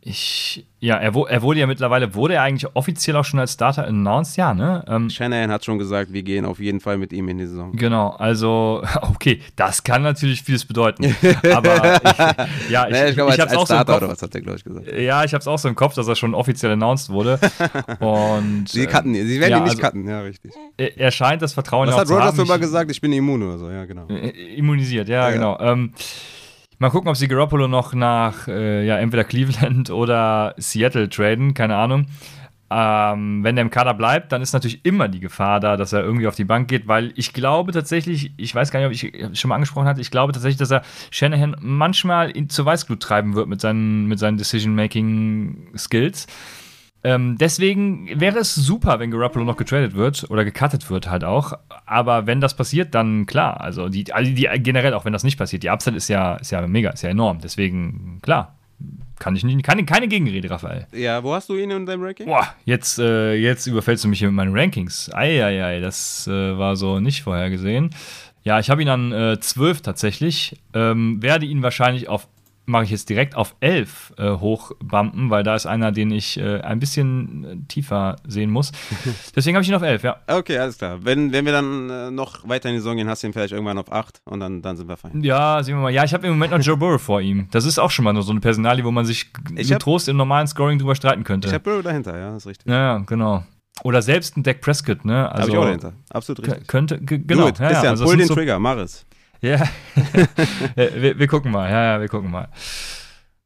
Ich, 0.05 0.65
ja, 0.81 0.97
er, 0.97 1.15
er, 1.15 1.41
wurde 1.43 1.61
ja 1.61 1.65
mittlerweile, 1.65 2.13
wurde 2.13 2.33
er 2.33 2.41
eigentlich 2.41 2.69
offiziell 2.75 3.15
auch 3.15 3.23
schon 3.23 3.39
als 3.39 3.53
Starter 3.53 3.87
announced, 3.87 4.35
ja, 4.35 4.53
ne? 4.53 4.83
Ähm, 4.89 5.09
Shanahan 5.09 5.49
hat 5.49 5.63
schon 5.63 5.77
gesagt, 5.77 6.11
wir 6.11 6.23
gehen 6.23 6.43
auf 6.43 6.59
jeden 6.59 6.81
Fall 6.81 6.97
mit 6.97 7.13
ihm 7.13 7.29
in 7.29 7.37
die 7.37 7.45
Saison. 7.45 7.71
Genau, 7.71 8.09
also, 8.09 8.83
okay, 9.01 9.39
das 9.55 9.81
kann 9.81 10.01
natürlich 10.01 10.43
vieles 10.43 10.65
bedeuten. 10.65 11.05
aber 11.53 12.01
ich, 12.03 12.69
ja, 12.69 12.85
ich, 12.85 12.91
naja, 12.91 13.07
ich, 13.07 13.15
glaube, 13.15 13.33
ich 13.33 13.41
als, 13.41 13.51
als 13.51 13.53
so 13.53 13.65
Starter 13.65 13.95
oder 13.95 14.09
was 14.09 14.21
hat 14.21 14.33
der, 14.33 14.41
glaube 14.41 14.57
ich, 14.57 14.65
gesagt. 14.65 14.91
Ja, 14.91 15.23
ich 15.23 15.33
habe 15.33 15.39
es 15.39 15.47
auch 15.47 15.57
so 15.57 15.69
im 15.69 15.75
Kopf, 15.75 15.93
dass 15.93 16.05
er 16.05 16.17
schon 16.17 16.35
offiziell 16.35 16.73
announced 16.73 17.09
wurde. 17.09 17.39
Und, 18.01 18.67
sie 18.67 18.85
cutten, 18.87 19.13
sie 19.13 19.39
werden 19.39 19.51
ja, 19.51 19.57
ihn 19.59 19.63
nicht 19.63 19.71
also, 19.71 19.83
cutten, 19.83 20.05
ja, 20.05 20.19
richtig. 20.19 20.51
Er, 20.75 21.11
scheint 21.11 21.41
das 21.41 21.53
Vertrauen 21.53 21.87
was 21.87 21.95
hat 21.95 22.09
Rogers 22.09 22.37
immer 22.37 22.59
gesagt? 22.59 22.91
Ich 22.91 22.99
bin 22.99 23.13
immun 23.13 23.41
oder 23.41 23.57
so, 23.57 23.69
ja, 23.69 23.85
genau. 23.85 24.07
Äh, 24.09 24.55
immunisiert, 24.55 25.07
ja, 25.07 25.29
ja 25.29 25.31
genau. 25.33 25.57
Ja. 25.57 25.71
Ähm, 25.71 25.93
Mal 26.79 26.89
gucken, 26.89 27.09
ob 27.09 27.15
sie 27.15 27.27
Garoppolo 27.27 27.67
noch 27.67 27.93
nach 27.93 28.47
äh, 28.47 28.85
ja, 28.85 28.97
entweder 28.97 29.23
Cleveland 29.23 29.89
oder 29.91 30.55
Seattle 30.57 31.09
traden, 31.09 31.53
keine 31.53 31.75
Ahnung. 31.75 32.07
Ähm, 32.75 33.43
wenn 33.43 33.55
der 33.55 33.61
im 33.61 33.69
Kader 33.69 33.93
bleibt, 33.93 34.31
dann 34.31 34.41
ist 34.41 34.53
natürlich 34.53 34.83
immer 34.83 35.07
die 35.07 35.19
Gefahr 35.19 35.59
da, 35.59 35.77
dass 35.77 35.93
er 35.93 36.01
irgendwie 36.01 36.27
auf 36.27 36.35
die 36.35 36.43
Bank 36.43 36.67
geht, 36.67 36.87
weil 36.87 37.11
ich 37.15 37.31
glaube 37.31 37.71
tatsächlich, 37.71 38.31
ich 38.35 38.55
weiß 38.55 38.71
gar 38.71 38.79
nicht, 38.79 38.87
ob 38.87 38.93
ich 38.93 39.13
es 39.13 39.39
schon 39.39 39.49
mal 39.49 39.55
angesprochen 39.55 39.87
hatte, 39.87 40.01
ich 40.01 40.09
glaube 40.09 40.33
tatsächlich, 40.33 40.57
dass 40.57 40.71
er 40.71 40.81
Shanahan 41.11 41.55
manchmal 41.59 42.31
in, 42.31 42.49
zur 42.49 42.65
Weißglut 42.65 42.99
treiben 42.99 43.35
wird 43.35 43.47
mit 43.47 43.61
seinen, 43.61 44.07
mit 44.07 44.17
seinen 44.17 44.37
Decision-Making-Skills. 44.37 46.25
Ähm, 47.05 47.37
deswegen 47.37 48.09
wäre 48.19 48.39
es 48.39 48.55
super, 48.55 48.99
wenn 48.99 49.11
Garoppolo 49.11 49.43
noch 49.43 49.57
getradet 49.57 49.93
wird 49.95 50.29
oder 50.29 50.45
gecuttet 50.45 50.89
wird 50.89 51.09
halt 51.09 51.23
auch. 51.23 51.53
Aber 51.85 52.27
wenn 52.27 52.39
das 52.39 52.55
passiert, 52.55 52.95
dann 52.95 53.25
klar. 53.25 53.59
Also 53.59 53.89
die, 53.89 54.11
also 54.13 54.31
die 54.31 54.47
generell, 54.59 54.93
auch 54.93 55.03
wenn 55.03 55.13
das 55.13 55.23
nicht 55.23 55.37
passiert, 55.37 55.63
die 55.63 55.69
Upside 55.69 55.97
ist 55.97 56.07
ja, 56.07 56.35
ist 56.35 56.51
ja 56.51 56.65
mega, 56.65 56.91
ist 56.91 57.03
ja 57.03 57.09
enorm. 57.09 57.39
Deswegen, 57.41 58.19
klar, 58.21 58.55
kann 59.19 59.35
ich 59.35 59.43
nicht, 59.43 59.63
keine, 59.63 59.83
keine 59.85 60.07
Gegenrede, 60.07 60.49
Raphael. 60.49 60.87
Ja, 60.93 61.23
wo 61.23 61.33
hast 61.33 61.49
du 61.49 61.55
ihn 61.55 61.71
in 61.71 61.85
deinem 61.85 62.03
Ranking? 62.03 62.25
Boah, 62.25 62.47
jetzt, 62.65 62.99
äh, 62.99 63.33
jetzt 63.35 63.67
überfällst 63.67 64.03
du 64.03 64.07
mich 64.07 64.19
hier 64.19 64.29
mit 64.29 64.35
meinen 64.35 64.57
Rankings. 64.57 65.13
Eieiei, 65.13 65.81
das 65.81 66.27
äh, 66.27 66.57
war 66.57 66.75
so 66.77 66.99
nicht 66.99 67.23
vorhergesehen. 67.23 67.89
Ja, 68.43 68.59
ich 68.59 68.69
habe 68.69 68.81
ihn 68.81 68.89
an 68.89 69.11
äh, 69.11 69.39
12 69.39 69.81
tatsächlich. 69.81 70.57
Ähm, 70.73 71.21
werde 71.21 71.45
ihn 71.45 71.63
wahrscheinlich 71.63 72.09
auf 72.09 72.27
mache 72.65 72.85
ich 72.85 72.91
jetzt 72.91 73.09
direkt 73.09 73.35
auf 73.35 73.55
11 73.59 74.13
äh, 74.17 74.31
hochbumpen, 74.31 75.29
weil 75.29 75.43
da 75.43 75.55
ist 75.55 75.65
einer, 75.65 75.91
den 75.91 76.11
ich 76.11 76.39
äh, 76.39 76.61
ein 76.61 76.79
bisschen 76.79 77.43
äh, 77.43 77.57
tiefer 77.67 78.15
sehen 78.25 78.49
muss. 78.49 78.71
Deswegen 79.35 79.55
habe 79.55 79.63
ich 79.63 79.69
ihn 79.69 79.75
auf 79.75 79.81
11, 79.81 80.03
ja. 80.03 80.17
Okay, 80.27 80.57
alles 80.57 80.77
klar. 80.77 80.99
Wenn, 81.03 81.31
wenn 81.33 81.45
wir 81.45 81.51
dann 81.51 81.89
äh, 81.89 82.11
noch 82.11 82.47
weiter 82.47 82.69
in 82.69 82.75
die 82.75 82.79
Saison 82.79 82.95
gehen, 82.95 83.09
hast 83.09 83.23
du 83.23 83.27
ihn 83.27 83.33
vielleicht 83.33 83.51
irgendwann 83.53 83.77
auf 83.77 83.91
8 83.91 84.21
und 84.25 84.39
dann, 84.39 84.61
dann 84.61 84.77
sind 84.77 84.87
wir 84.87 84.97
fein. 84.97 85.21
Ja, 85.21 85.61
sehen 85.63 85.75
wir 85.75 85.81
mal. 85.81 85.89
Ja, 85.91 86.03
ich 86.03 86.13
habe 86.13 86.25
im 86.27 86.33
Moment 86.33 86.53
noch 86.53 86.59
Joe 86.61 86.77
Burrow 86.77 87.01
vor 87.01 87.21
ihm. 87.21 87.47
Das 87.51 87.65
ist 87.65 87.79
auch 87.79 87.91
schon 87.91 88.05
mal 88.05 88.13
nur 88.13 88.23
so 88.23 88.31
eine 88.31 88.39
Personalie, 88.39 88.83
wo 88.85 88.91
man 88.91 89.05
sich 89.05 89.31
Ich 89.55 89.67
mit 89.67 89.71
hab- 89.71 89.79
Trost 89.79 90.07
im 90.07 90.17
normalen 90.17 90.47
Scoring 90.47 90.79
drüber 90.79 90.95
streiten 90.95 91.23
könnte. 91.23 91.47
Ich 91.49 91.53
habe 91.53 91.63
Burrow 91.63 91.83
dahinter, 91.83 92.17
ja, 92.17 92.35
ist 92.37 92.47
richtig. 92.47 92.67
ja, 92.69 92.75
ja, 92.75 92.97
genau. 92.99 93.43
Oder 93.83 94.01
selbst 94.01 94.37
ein 94.37 94.43
Dak 94.43 94.61
Prescott, 94.61 95.03
ne? 95.03 95.29
Also, 95.31 95.41
habe 95.41 95.51
ich 95.51 95.57
auch 95.57 95.65
dahinter. 95.65 95.93
Absolut 96.11 96.45
richtig. 96.47 96.67
Könnte, 96.67 96.99
genau. 97.01 97.47
Gut, 97.47 97.57
ja, 97.59 97.65
ja, 97.65 97.69
Christian, 97.71 97.87
also 97.89 98.03
das 98.03 98.11
pull 98.11 98.19
sind 98.19 98.29
den 98.29 98.35
Trigger, 98.35 98.59
mach 98.59 98.77
es. 98.77 99.05
Ja, 99.43 99.61
wir, 100.75 101.19
wir 101.19 101.27
gucken 101.27 101.51
mal. 101.51 101.69
Ja, 101.69 101.83
ja, 101.83 102.01
wir 102.01 102.07
gucken 102.07 102.31
mal. 102.31 102.47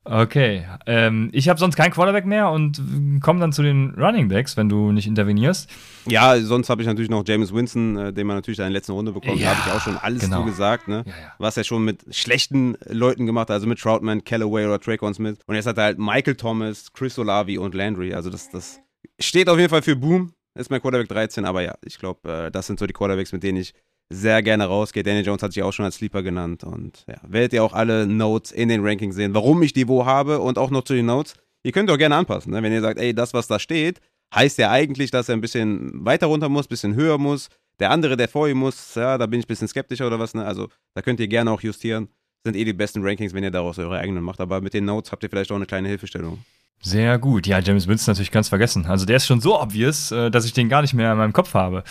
Okay, 0.03 0.65
ähm, 0.85 1.29
ich 1.33 1.49
habe 1.49 1.59
sonst 1.59 1.75
keinen 1.75 1.91
Quarterback 1.91 2.25
mehr 2.25 2.49
und 2.51 2.79
komme 3.21 3.39
dann 3.39 3.51
zu 3.51 3.63
den 3.63 3.95
Running 3.97 4.29
Backs, 4.29 4.55
wenn 4.55 4.69
du 4.69 4.91
nicht 4.91 5.07
intervenierst. 5.07 5.69
Ja, 6.05 6.39
sonst 6.39 6.69
habe 6.69 6.81
ich 6.81 6.87
natürlich 6.87 7.09
noch 7.09 7.23
James 7.27 7.51
Winston, 7.51 7.97
äh, 7.97 8.13
den 8.13 8.27
man 8.27 8.37
natürlich 8.37 8.59
in 8.59 8.65
der 8.65 8.71
letzten 8.71 8.93
Runde 8.93 9.11
bekommt. 9.11 9.39
Ja, 9.39 9.49
da 9.51 9.57
habe 9.57 9.69
ich 9.69 9.75
auch 9.75 9.81
schon 9.81 9.97
alles 9.97 10.21
genau. 10.21 10.41
zu 10.41 10.45
gesagt, 10.45 10.87
ne? 10.87 11.03
Ja, 11.05 11.11
ja. 11.11 11.33
Was 11.39 11.57
er 11.57 11.63
schon 11.63 11.83
mit 11.83 12.05
schlechten 12.15 12.77
Leuten 12.85 13.25
gemacht 13.25 13.49
hat, 13.49 13.55
also 13.55 13.67
mit 13.67 13.79
Troutman, 13.79 14.23
Callaway 14.23 14.65
oder 14.65 14.79
Traquan 14.79 15.15
Smith. 15.15 15.39
Und 15.47 15.55
jetzt 15.55 15.65
hat 15.65 15.77
er 15.77 15.85
halt 15.85 15.99
Michael 15.99 16.35
Thomas, 16.35 16.93
Chris 16.93 17.17
Olavi 17.19 17.57
und 17.57 17.73
Landry. 17.73 18.13
Also 18.13 18.29
das, 18.29 18.49
das 18.49 18.79
steht 19.19 19.49
auf 19.49 19.57
jeden 19.57 19.69
Fall 19.69 19.81
für 19.81 19.95
Boom. 19.95 20.31
Ist 20.53 20.71
mein 20.71 20.81
Quarterback 20.81 21.09
13, 21.09 21.43
aber 21.43 21.61
ja, 21.63 21.75
ich 21.83 21.99
glaube, 21.99 22.45
äh, 22.45 22.51
das 22.51 22.67
sind 22.67 22.79
so 22.79 22.87
die 22.87 22.93
Quarterbacks, 22.93 23.33
mit 23.33 23.43
denen 23.43 23.59
ich 23.59 23.73
sehr 24.09 24.41
gerne 24.41 24.65
rausgehe. 24.65 25.03
Daniel 25.03 25.25
Jones 25.25 25.43
hat 25.43 25.53
sich 25.53 25.63
auch 25.63 25.73
schon 25.73 25.85
als 25.85 25.95
Sleeper 25.95 26.23
genannt. 26.23 26.63
Und 26.63 27.05
ja, 27.07 27.17
werdet 27.27 27.53
ihr 27.53 27.63
auch 27.63 27.73
alle 27.73 28.07
Notes 28.07 28.51
in 28.51 28.69
den 28.69 28.85
Rankings 28.85 29.15
sehen, 29.15 29.33
warum 29.33 29.61
ich 29.63 29.73
die 29.73 29.87
wo 29.87 30.05
habe 30.05 30.39
und 30.39 30.57
auch 30.57 30.69
noch 30.69 30.83
zu 30.83 30.93
den 30.93 31.05
Notes. 31.05 31.33
Ihr 31.63 31.71
könnt 31.71 31.89
auch 31.91 31.97
gerne 31.97 32.15
anpassen, 32.15 32.53
ne? 32.53 32.63
wenn 32.63 32.71
ihr 32.71 32.81
sagt, 32.81 32.99
ey, 32.99 33.13
das, 33.13 33.33
was 33.33 33.47
da 33.47 33.59
steht, 33.59 33.99
heißt 34.33 34.57
ja 34.57 34.71
eigentlich, 34.71 35.11
dass 35.11 35.27
er 35.27 35.35
ein 35.35 35.41
bisschen 35.41 36.05
weiter 36.05 36.27
runter 36.27 36.49
muss, 36.49 36.67
ein 36.67 36.69
bisschen 36.69 36.95
höher 36.95 37.17
muss. 37.17 37.49
Der 37.79 37.91
andere, 37.91 38.17
der 38.17 38.29
vor 38.29 38.47
ihm 38.47 38.57
muss, 38.57 38.95
ja, 38.95 39.17
da 39.17 39.25
bin 39.25 39.39
ich 39.39 39.45
ein 39.45 39.49
bisschen 39.49 39.67
skeptischer 39.67 40.07
oder 40.07 40.19
was. 40.19 40.33
Ne? 40.33 40.45
Also 40.45 40.69
da 40.93 41.01
könnt 41.01 41.19
ihr 41.19 41.27
gerne 41.27 41.51
auch 41.51 41.61
justieren. 41.61 42.07
Sind 42.43 42.55
eh 42.55 42.63
die 42.63 42.73
besten 42.73 43.03
Rankings, 43.03 43.33
wenn 43.33 43.43
ihr 43.43 43.51
daraus 43.51 43.77
eure 43.77 43.99
eigenen 43.99 44.23
macht. 44.23 44.39
Aber 44.39 44.61
mit 44.61 44.73
den 44.73 44.85
Notes 44.85 45.11
habt 45.11 45.23
ihr 45.23 45.29
vielleicht 45.29 45.51
auch 45.51 45.55
eine 45.55 45.65
kleine 45.65 45.89
Hilfestellung. 45.89 46.39
Sehr 46.81 47.17
gut. 47.17 47.47
Ja, 47.47 47.59
James 47.59 47.87
Winston 47.87 48.13
natürlich 48.13 48.31
ganz 48.31 48.49
vergessen. 48.49 48.85
Also 48.85 49.05
der 49.05 49.17
ist 49.17 49.25
schon 49.25 49.41
so 49.41 49.59
obvious, 49.59 50.11
äh, 50.11 50.29
dass 50.29 50.45
ich 50.45 50.53
den 50.53 50.69
gar 50.69 50.81
nicht 50.81 50.93
mehr 50.93 51.11
in 51.11 51.17
meinem 51.17 51.33
Kopf 51.33 51.53
habe. 51.53 51.83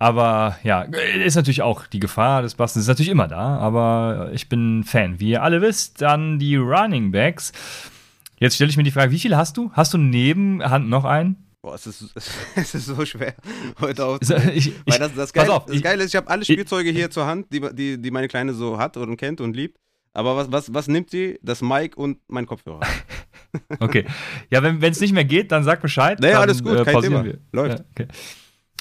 Aber 0.00 0.58
ja, 0.62 0.80
ist 1.24 1.34
natürlich 1.34 1.60
auch 1.60 1.86
die 1.86 2.00
Gefahr 2.00 2.40
des 2.40 2.54
Bastens 2.54 2.84
ist 2.84 2.88
natürlich 2.88 3.10
immer 3.10 3.28
da, 3.28 3.58
aber 3.58 4.30
ich 4.32 4.48
bin 4.48 4.82
Fan. 4.82 5.20
Wie 5.20 5.28
ihr 5.32 5.42
alle 5.42 5.60
wisst, 5.60 6.00
dann 6.00 6.38
die 6.38 6.56
Running 6.56 7.12
Backs. 7.12 7.52
Jetzt 8.38 8.54
stelle 8.54 8.70
ich 8.70 8.78
mir 8.78 8.82
die 8.82 8.90
Frage, 8.92 9.12
wie 9.12 9.18
viele 9.18 9.36
hast 9.36 9.58
du? 9.58 9.70
Hast 9.74 9.92
du 9.92 9.98
neben 9.98 10.64
Hand 10.64 10.88
noch 10.88 11.04
einen? 11.04 11.36
Boah, 11.60 11.74
es 11.74 11.86
ist, 11.86 12.14
es 12.56 12.74
ist 12.74 12.86
so 12.86 13.04
schwer, 13.04 13.34
heute 13.78 14.06
auf. 14.06 14.20
Ich, 14.54 14.68
ich, 14.68 14.72
Weil 14.86 14.98
das, 15.00 15.14
das, 15.14 15.32
Geile, 15.34 15.52
auf, 15.52 15.66
das 15.66 15.76
ich- 15.76 15.82
Geile 15.82 16.02
ist, 16.02 16.08
ich 16.14 16.16
habe 16.16 16.28
alle 16.30 16.46
Spielzeuge 16.46 16.88
hier 16.88 17.10
zur 17.10 17.26
Hand, 17.26 17.52
die, 17.52 17.60
die, 17.74 18.00
die 18.00 18.10
meine 18.10 18.28
Kleine 18.28 18.54
so 18.54 18.78
hat 18.78 18.96
und 18.96 19.18
kennt 19.18 19.42
und 19.42 19.54
liebt. 19.54 19.76
Aber 20.14 20.34
was, 20.34 20.50
was, 20.50 20.72
was 20.72 20.88
nimmt 20.88 21.10
sie? 21.10 21.38
Das 21.42 21.60
Mic 21.60 21.94
und 21.96 22.18
mein 22.28 22.46
Kopfhörer. 22.46 22.80
Okay. 23.80 24.06
Ja, 24.50 24.62
wenn 24.62 24.80
es 24.80 25.00
nicht 25.00 25.12
mehr 25.12 25.24
geht, 25.24 25.50
dann 25.50 25.64
sag 25.64 25.82
Bescheid. 25.82 26.20
Naja, 26.20 26.34
dann, 26.34 26.42
alles 26.42 26.62
gut, 26.62 26.84
kein 26.84 26.94
pausieren 26.94 27.14
Thema. 27.14 27.24
Wir. 27.24 27.38
Läuft. 27.50 27.78
Ja, 27.80 27.84
okay. 27.90 28.06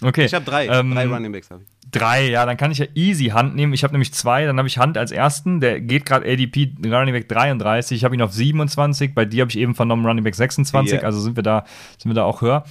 Okay. 0.04 0.26
Ich 0.26 0.34
habe 0.34 0.46
drei, 0.46 0.68
Ähm, 0.68 0.94
drei 0.94 1.08
Running 1.08 1.32
Backs 1.32 1.50
habe 1.50 1.64
ich. 1.64 1.70
Drei, 1.92 2.30
ja, 2.30 2.46
dann 2.46 2.56
kann 2.56 2.70
ich 2.70 2.78
ja 2.78 2.86
easy 2.94 3.30
Hand 3.30 3.56
nehmen. 3.56 3.74
Ich 3.74 3.84
habe 3.84 3.94
nämlich 3.94 4.14
zwei, 4.14 4.46
dann 4.46 4.60
habe 4.60 4.68
ich 4.68 4.78
Hand 4.78 4.96
als 4.96 5.12
ersten. 5.12 5.60
Der 5.60 5.82
geht 5.82 6.06
gerade 6.06 6.32
ADP 6.32 6.76
Running 6.86 7.16
Back 7.16 7.28
33. 7.28 7.98
Ich 7.98 8.04
habe 8.04 8.14
ihn 8.14 8.22
auf 8.22 8.32
27. 8.32 9.16
Bei 9.16 9.26
dir 9.26 9.42
habe 9.42 9.50
ich 9.50 9.58
eben 9.58 9.74
vernommen 9.74 10.06
Running 10.06 10.24
Back 10.24 10.36
26. 10.36 10.94
Yeah. 10.94 11.04
Also 11.04 11.20
sind 11.20 11.36
wir 11.36 11.42
da, 11.42 11.66
sind 11.98 12.12
wir 12.12 12.14
da 12.14 12.26
auch 12.26 12.42
höher. 12.42 12.64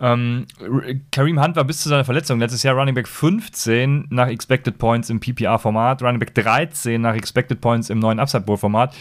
Ähm, 0.00 0.46
Kareem 1.10 1.42
Hunt 1.42 1.56
war 1.56 1.64
bis 1.64 1.80
zu 1.80 1.88
seiner 1.88 2.04
Verletzung 2.04 2.38
letztes 2.38 2.62
Jahr 2.62 2.74
Running 2.74 2.94
Back 2.94 3.08
15 3.08 4.08
nach 4.10 4.28
Expected 4.28 4.76
Points 4.76 5.08
im 5.08 5.18
PPR-Format, 5.18 6.02
Running 6.02 6.18
Back 6.20 6.34
13 6.34 7.00
nach 7.00 7.14
Expected 7.14 7.62
Points 7.62 7.88
im 7.88 7.98
neuen 7.98 8.20
Upside 8.20 8.44
Bowl-Format. 8.44 8.94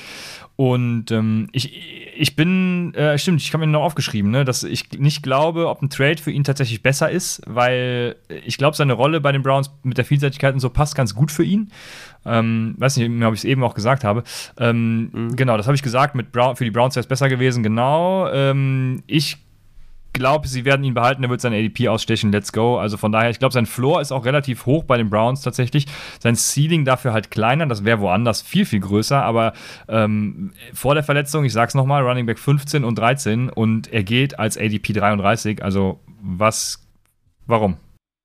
Und 0.57 1.11
ähm, 1.11 1.49
ich, 1.51 1.71
ich 2.17 2.35
bin, 2.35 2.91
äh, 2.95 3.15
stimmt, 3.19 3.41
ich 3.41 3.53
habe 3.53 3.63
mir 3.65 3.71
noch 3.71 3.83
aufgeschrieben, 3.83 4.31
ne, 4.31 4.43
dass 4.43 4.63
ich 4.63 4.91
nicht 4.97 5.21
glaube, 5.21 5.69
ob 5.69 5.83
ein 5.83 5.91
Trade 5.91 6.17
für 6.17 6.31
ihn 6.31 6.43
tatsächlich 6.43 6.81
besser 6.81 7.11
ist, 7.11 7.41
weil 7.45 8.15
ich 8.43 8.57
glaube, 8.57 8.75
seine 8.75 8.93
Rolle 8.93 9.21
bei 9.21 9.31
den 9.31 9.43
Browns 9.43 9.71
mit 9.83 9.99
der 9.99 10.05
Vielseitigkeit 10.05 10.55
und 10.55 10.59
so 10.59 10.71
passt 10.71 10.95
ganz 10.95 11.13
gut 11.13 11.31
für 11.31 11.43
ihn. 11.43 11.69
Ähm, 12.25 12.73
weiß 12.79 12.97
nicht, 12.97 13.23
ob 13.23 13.33
ich 13.35 13.41
es 13.41 13.45
eben 13.45 13.63
auch 13.63 13.75
gesagt 13.75 14.03
habe. 14.03 14.23
Ähm, 14.59 15.31
Genau, 15.35 15.57
das 15.57 15.67
habe 15.67 15.75
ich 15.75 15.83
gesagt. 15.83 16.15
Mit 16.15 16.31
Brown, 16.31 16.55
für 16.55 16.65
die 16.65 16.71
Browns 16.71 16.95
wäre 16.95 17.01
es 17.01 17.07
besser 17.07 17.29
gewesen. 17.29 17.61
Genau. 17.61 18.27
Ähm, 18.31 19.03
ich 19.05 19.37
glaube, 20.17 20.47
sie 20.47 20.65
werden 20.65 20.83
ihn 20.83 20.93
behalten, 20.93 21.23
er 21.23 21.29
wird 21.29 21.41
sein 21.41 21.53
ADP 21.53 21.87
ausstechen, 21.87 22.31
let's 22.31 22.51
go. 22.51 22.77
Also 22.77 22.97
von 22.97 23.11
daher, 23.11 23.29
ich 23.29 23.39
glaube, 23.39 23.53
sein 23.53 23.65
Floor 23.65 24.01
ist 24.01 24.11
auch 24.11 24.25
relativ 24.25 24.65
hoch 24.65 24.83
bei 24.83 24.97
den 24.97 25.09
Browns 25.09 25.41
tatsächlich. 25.41 25.85
Sein 26.19 26.35
Ceiling 26.35 26.85
dafür 26.85 27.13
halt 27.13 27.31
kleiner, 27.31 27.65
das 27.65 27.85
wäre 27.85 27.99
woanders 27.99 28.41
viel, 28.41 28.65
viel 28.65 28.79
größer, 28.79 29.21
aber 29.21 29.53
ähm, 29.87 30.51
vor 30.73 30.93
der 30.93 31.03
Verletzung, 31.03 31.45
ich 31.45 31.53
sag's 31.53 31.75
nochmal, 31.75 32.03
Running 32.03 32.25
Back 32.25 32.39
15 32.39 32.83
und 32.83 32.97
13 32.97 33.49
und 33.49 33.91
er 33.91 34.03
geht 34.03 34.39
als 34.39 34.57
ADP 34.57 34.93
33, 34.93 35.63
also 35.63 35.99
was, 36.21 36.87
warum? 37.45 37.77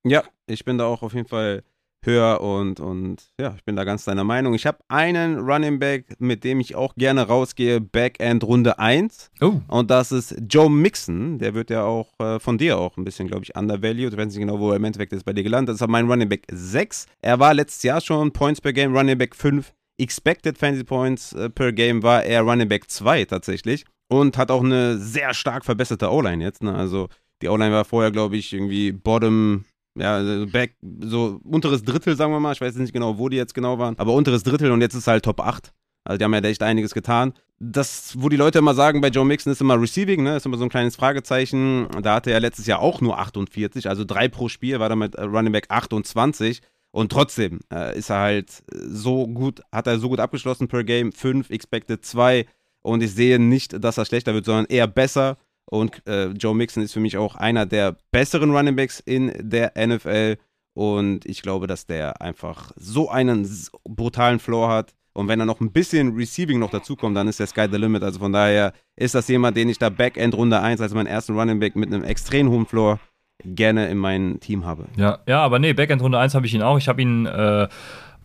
Ja, 0.05 0.22
ich 0.47 0.64
bin 0.64 0.78
da 0.78 0.86
auch 0.86 1.03
auf 1.03 1.14
jeden 1.14 1.28
Fall 1.28 1.62
höher 2.07 2.40
und, 2.40 2.80
und 2.80 3.32
ja, 3.40 3.55
ich 3.57 3.64
bin 3.64 3.76
da 3.76 3.84
ganz 3.84 4.05
deiner 4.05 4.24
Meinung. 4.24 4.55
Ich 4.55 4.66
habe 4.66 4.78
einen 4.88 5.38
Running 5.38 5.78
Back, 5.78 6.07
mit 6.18 6.44
dem 6.44 6.61
ich 6.61 6.74
auch 6.74 6.94
gerne 6.94 7.26
rausgehe, 7.26 7.80
Backend 7.80 8.44
Runde 8.44 8.78
1. 8.78 9.30
Oh, 9.40 9.61
Und 9.68 9.90
das 9.90 10.12
ist 10.12 10.36
Joe 10.48 10.70
Mixon. 10.70 11.38
Der 11.38 11.55
wird 11.55 11.70
ja 11.70 11.84
auch 11.84 12.18
äh, 12.20 12.38
von 12.38 12.59
dir 12.59 12.78
auch 12.78 12.96
ein 12.96 13.05
bisschen, 13.05 13.28
glaube 13.28 13.44
ich, 13.44 13.57
undervalued. 13.57 14.12
Ich 14.12 14.18
weiß 14.18 14.26
nicht 14.26 14.38
genau, 14.38 14.59
wo 14.59 14.70
er 14.70 14.76
im 14.76 14.84
Endeffekt 14.84 15.12
ist 15.12 15.24
bei 15.24 15.32
dir 15.32 15.42
gelandet. 15.42 15.74
Das 15.74 15.80
ist 15.80 15.88
mein 15.88 16.11
Running 16.11 16.28
Back 16.28 16.46
6. 16.50 17.07
Er 17.20 17.38
war 17.38 17.55
letztes 17.55 17.82
Jahr 17.82 18.00
schon 18.00 18.32
Points 18.32 18.61
per 18.61 18.72
Game, 18.72 18.96
Running 18.96 19.18
Back 19.18 19.34
5. 19.34 19.72
Expected 19.98 20.59
Fantasy 20.59 20.84
Points 20.84 21.32
äh, 21.34 21.50
per 21.50 21.72
Game 21.72 22.03
war 22.03 22.24
er 22.24 22.42
Running 22.42 22.68
Back 22.68 22.90
2 22.90 23.26
tatsächlich. 23.26 23.84
Und 24.09 24.36
hat 24.36 24.50
auch 24.50 24.62
eine 24.62 24.98
sehr 24.98 25.32
stark 25.32 25.64
verbesserte 25.64 26.11
O-Line 26.11 26.42
jetzt. 26.42 26.62
Ne? 26.62 26.74
Also 26.74 27.09
die 27.40 27.48
O-Line 27.48 27.72
war 27.72 27.84
vorher, 27.84 28.11
glaube 28.11 28.36
ich, 28.36 28.53
irgendwie 28.53 28.92
Bottom, 28.92 29.64
ja, 29.95 30.14
also 30.16 30.47
Back, 30.47 30.76
so 31.01 31.40
unteres 31.45 31.82
Drittel, 31.82 32.16
sagen 32.16 32.32
wir 32.32 32.40
mal. 32.40 32.53
Ich 32.53 32.61
weiß 32.61 32.76
nicht 32.76 32.93
genau, 32.93 33.18
wo 33.18 33.28
die 33.28 33.36
jetzt 33.36 33.55
genau 33.55 33.78
waren. 33.78 33.99
Aber 33.99 34.14
unteres 34.14 34.43
Drittel 34.43 34.70
und 34.70 34.80
jetzt 34.80 34.95
ist 34.95 35.07
halt 35.07 35.24
Top 35.24 35.40
8. 35.40 35.72
Also 36.05 36.18
die 36.18 36.24
haben 36.24 36.34
ja 36.34 36.40
echt 36.40 36.62
einiges 36.62 36.95
getan. 36.95 37.32
Das, 37.61 38.14
wo 38.18 38.28
die 38.28 38.36
Leute 38.36 38.59
immer 38.59 38.74
sagen 38.74 39.01
bei 39.01 39.09
Joe 39.09 39.24
Mixon, 39.24 39.53
ist 39.53 39.61
immer 39.61 39.80
Receiving, 39.80 40.22
ne? 40.24 40.36
Ist 40.36 40.47
immer 40.47 40.57
so 40.57 40.64
ein 40.64 40.70
kleines 40.70 40.97
Fragezeichen. 40.97 41.86
Da 42.03 42.16
hatte 42.16 42.32
er 42.32 42.40
letztes 42.40 42.66
Jahr 42.66 42.80
auch 42.80 43.01
nur 43.01 43.18
48, 43.18 43.88
also 43.88 44.05
drei 44.05 44.28
pro 44.28 44.49
Spiel, 44.49 44.80
war 44.80 44.88
damit 44.88 45.14
äh, 45.14 45.22
Running 45.22 45.53
Back 45.53 45.66
28. 45.68 46.61
Und 46.90 47.12
trotzdem 47.12 47.61
äh, 47.72 47.97
ist 47.97 48.11
er 48.11 48.18
halt 48.18 48.62
so 48.68 49.26
gut, 49.28 49.62
hat 49.70 49.86
er 49.86 49.99
so 49.99 50.09
gut 50.09 50.20
abgeschlossen 50.20 50.68
per 50.68 50.82
Game, 50.82 51.12
5, 51.12 51.51
expected 51.51 52.05
2. 52.05 52.47
Und 52.82 53.03
ich 53.03 53.14
sehe 53.14 53.38
nicht, 53.38 53.82
dass 53.82 53.97
er 53.97 54.07
schlechter 54.07 54.34
wird, 54.34 54.45
sondern 54.45 54.66
eher 54.66 54.88
besser. 54.88 55.38
Und 55.73 56.07
äh, 56.07 56.27
Joe 56.33 56.55
Mixon 56.55 56.83
ist 56.83 56.93
für 56.93 57.01
mich 57.01 57.16
auch 57.16 57.35
einer 57.35 57.64
der 57.64 57.97
besseren 58.11 58.51
Running 58.51 58.77
Backs 58.77 59.01
in 59.01 59.33
der 59.39 59.73
NFL. 59.75 60.37
Und 60.75 61.25
ich 61.25 61.41
glaube, 61.41 61.66
dass 61.66 61.87
der 61.87 62.20
einfach 62.20 62.73
so 62.77 63.09
einen 63.09 63.49
brutalen 63.89 64.39
Floor 64.39 64.68
hat. 64.68 64.95
Und 65.14 65.29
wenn 65.29 65.39
da 65.39 65.47
noch 65.47 65.62
ein 65.62 65.73
bisschen 65.73 66.14
Receiving 66.14 66.59
noch 66.59 66.68
dazukommt, 66.68 67.16
dann 67.16 67.27
ist 67.27 67.41
der 67.41 67.47
Sky 67.47 67.68
the 67.70 67.79
Limit. 67.79 68.03
Also 68.03 68.18
von 68.18 68.35
daher 68.35 68.75
ist 68.97 69.14
das 69.14 69.29
jemand, 69.29 69.57
den 69.57 69.70
ich 69.70 69.79
da 69.79 69.89
Backend 69.89 70.35
Runde 70.35 70.61
1 70.61 70.83
als 70.83 70.93
meinen 70.93 71.07
ersten 71.07 71.39
Running 71.39 71.59
Back 71.59 71.75
mit 71.75 71.91
einem 71.91 72.05
extrem 72.05 72.51
hohen 72.51 72.66
Floor 72.66 73.01
gerne 73.43 73.89
in 73.89 73.97
meinem 73.97 74.41
Team 74.41 74.66
habe. 74.66 74.89
Ja, 74.97 75.20
ja, 75.27 75.41
aber 75.41 75.59
nee, 75.59 75.73
Backend 75.73 76.03
Runde 76.03 76.18
1 76.18 76.35
habe 76.35 76.45
ich 76.45 76.53
ihn 76.53 76.61
auch. 76.61 76.77
Ich 76.77 76.89
habe 76.89 77.01
ihn 77.01 77.25
äh, 77.25 77.66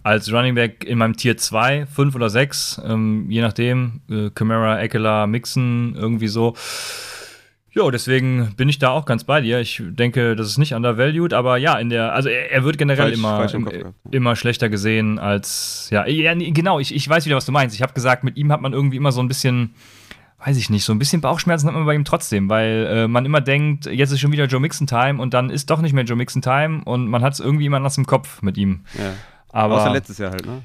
als 0.04 0.34
Running 0.34 0.56
Back 0.56 0.84
in 0.84 0.98
meinem 0.98 1.16
Tier 1.16 1.38
2, 1.38 1.86
5 1.86 2.14
oder 2.14 2.30
6, 2.30 2.82
ähm, 2.86 3.28
je 3.30 3.40
nachdem. 3.40 4.02
Äh, 4.10 4.32
Camara, 4.32 4.82
Eckler, 4.82 5.28
Mixon, 5.28 5.96
irgendwie 5.98 6.28
so. 6.28 6.54
Jo, 7.78 7.92
deswegen 7.92 8.56
bin 8.58 8.70
ich 8.70 8.80
da 8.80 8.90
auch 8.90 9.06
ganz 9.06 9.24
bei 9.24 9.40
dir. 9.40 9.60
Ich 9.60 9.84
denke, 9.86 10.36
das 10.36 10.48
ist 10.48 10.58
nicht 10.58 10.74
undervalued, 10.74 11.32
aber 11.32 11.58
ja, 11.58 11.78
in 11.78 11.90
der, 11.90 12.12
also 12.12 12.28
er, 12.28 12.52
er 12.52 12.64
wird 12.64 12.80
generell 12.80 13.12
Falsch- 13.12 13.18
immer, 13.20 13.38
falsch 13.38 13.54
im 13.54 13.94
immer 14.10 14.36
schlechter 14.36 14.68
gesehen 14.68 15.20
als, 15.20 15.90
ja, 15.92 16.08
ja 16.08 16.34
genau, 16.34 16.80
ich, 16.80 16.96
ich 16.96 17.08
weiß 17.08 17.28
wieder, 17.28 17.36
was 17.36 17.46
du 17.46 17.52
meinst. 17.52 17.76
Ich 17.76 17.84
habe 17.84 17.94
gesagt, 17.94 18.24
mit 18.24 18.36
ihm 18.36 18.52
hat 18.52 18.62
man 18.62 18.74
irgendwie 18.74 18.98
immer 18.98 19.12
so 19.12 19.22
ein 19.22 19.28
bisschen, 19.28 19.76
weiß 20.44 20.58
ich 20.58 20.72
nicht, 20.72 20.86
so 20.86 20.92
ein 20.92 20.98
bisschen 20.98 21.22
Bauchschmerzen 21.22 21.68
hat 21.68 21.76
man 21.76 21.86
bei 21.86 21.94
ihm 21.94 22.04
trotzdem, 22.04 22.50
weil 22.50 22.88
äh, 22.90 23.08
man 23.08 23.26
immer 23.26 23.42
denkt, 23.42 23.86
jetzt 23.86 24.12
ist 24.12 24.22
schon 24.22 24.32
wieder 24.32 24.46
Joe 24.46 24.60
Mixon 24.60 24.88
Time 24.88 25.22
und 25.22 25.36
dann 25.36 25.52
ist 25.52 25.70
doch 25.70 25.80
nicht 25.80 25.94
mehr 25.94 26.04
Joe 26.04 26.18
Mixon 26.18 26.42
Time 26.42 26.82
und 26.84 27.08
man 27.08 27.22
hat 27.22 27.34
es 27.34 27.40
irgendwie 27.40 27.68
immer 27.68 27.80
nass 27.80 28.00
im 28.00 28.08
Kopf 28.08 28.42
mit 28.42 28.58
ihm. 28.58 28.86
Ja. 28.98 29.14
Aber 29.50 29.76
Außer 29.76 29.94
letztes 29.94 30.18
Jahr 30.18 30.32
halt, 30.32 30.48
ne? 30.48 30.64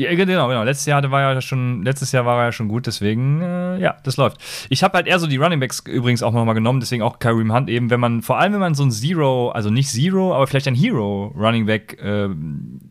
Ja, 0.00 0.14
genau, 0.14 0.48
genau. 0.48 0.62
Letztes 0.62 0.86
Jahr 0.86 1.10
war 1.10 1.22
er 1.22 1.34
ja 1.34 1.40
schon, 1.40 1.82
letztes 1.82 2.12
Jahr 2.12 2.24
war 2.24 2.38
er 2.38 2.46
ja 2.46 2.52
schon 2.52 2.68
gut, 2.68 2.86
deswegen, 2.86 3.42
äh, 3.42 3.78
ja, 3.78 3.96
das 4.02 4.16
läuft. 4.16 4.38
Ich 4.70 4.82
habe 4.82 4.96
halt 4.96 5.06
eher 5.06 5.18
so 5.18 5.26
die 5.26 5.36
Running 5.36 5.60
Backs 5.60 5.80
übrigens 5.86 6.22
auch 6.22 6.32
nochmal 6.32 6.54
genommen, 6.54 6.80
deswegen 6.80 7.02
auch 7.02 7.18
Kareem 7.18 7.52
Hunt 7.52 7.68
eben, 7.68 7.90
wenn 7.90 8.00
man, 8.00 8.22
vor 8.22 8.38
allem 8.38 8.52
wenn 8.54 8.60
man 8.60 8.74
so 8.74 8.82
ein 8.84 8.90
Zero, 8.90 9.50
also 9.50 9.70
nicht 9.70 9.88
Zero, 9.88 10.34
aber 10.34 10.46
vielleicht 10.46 10.68
ein 10.68 10.74
Hero 10.74 11.34
Running 11.36 11.66
Back 11.66 11.98
äh, 12.02 12.28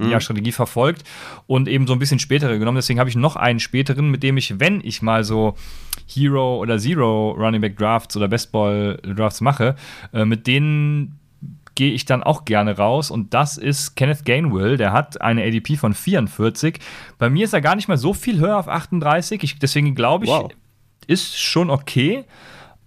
ja, 0.09 0.19
Strategie 0.19 0.51
verfolgt 0.51 1.03
und 1.47 1.67
eben 1.67 1.87
so 1.87 1.93
ein 1.93 1.99
bisschen 1.99 2.19
spätere 2.19 2.59
genommen. 2.59 2.77
Deswegen 2.77 2.99
habe 2.99 3.09
ich 3.09 3.15
noch 3.15 3.35
einen 3.35 3.59
späteren, 3.59 4.11
mit 4.11 4.23
dem 4.23 4.37
ich, 4.37 4.59
wenn 4.59 4.81
ich 4.83 5.01
mal 5.01 5.23
so 5.23 5.55
Hero 6.07 6.57
oder 6.57 6.77
Zero 6.77 7.31
Running 7.31 7.61
Back 7.61 7.77
Drafts 7.77 8.17
oder 8.17 8.27
Bestball 8.27 8.99
Drafts 9.03 9.41
mache, 9.41 9.75
äh, 10.13 10.25
mit 10.25 10.47
denen 10.47 11.18
gehe 11.79 11.93
ich 11.93 12.03
dann 12.03 12.23
auch 12.23 12.43
gerne 12.43 12.75
raus 12.75 13.09
und 13.09 13.33
das 13.33 13.55
ist 13.55 13.95
Kenneth 13.95 14.25
Gainwell. 14.25 14.75
Der 14.75 14.91
hat 14.91 15.21
eine 15.21 15.41
ADP 15.45 15.77
von 15.77 15.93
44. 15.93 16.77
Bei 17.17 17.29
mir 17.29 17.45
ist 17.45 17.53
er 17.53 17.61
gar 17.61 17.77
nicht 17.77 17.87
mal 17.87 17.97
so 17.97 18.13
viel 18.13 18.37
höher 18.37 18.57
auf 18.57 18.67
38. 18.67 19.41
Ich, 19.43 19.59
deswegen 19.59 19.95
glaube 19.95 20.25
ich, 20.25 20.29
Wow. 20.31 20.51
ist 21.07 21.39
schon 21.39 21.69
okay. 21.69 22.25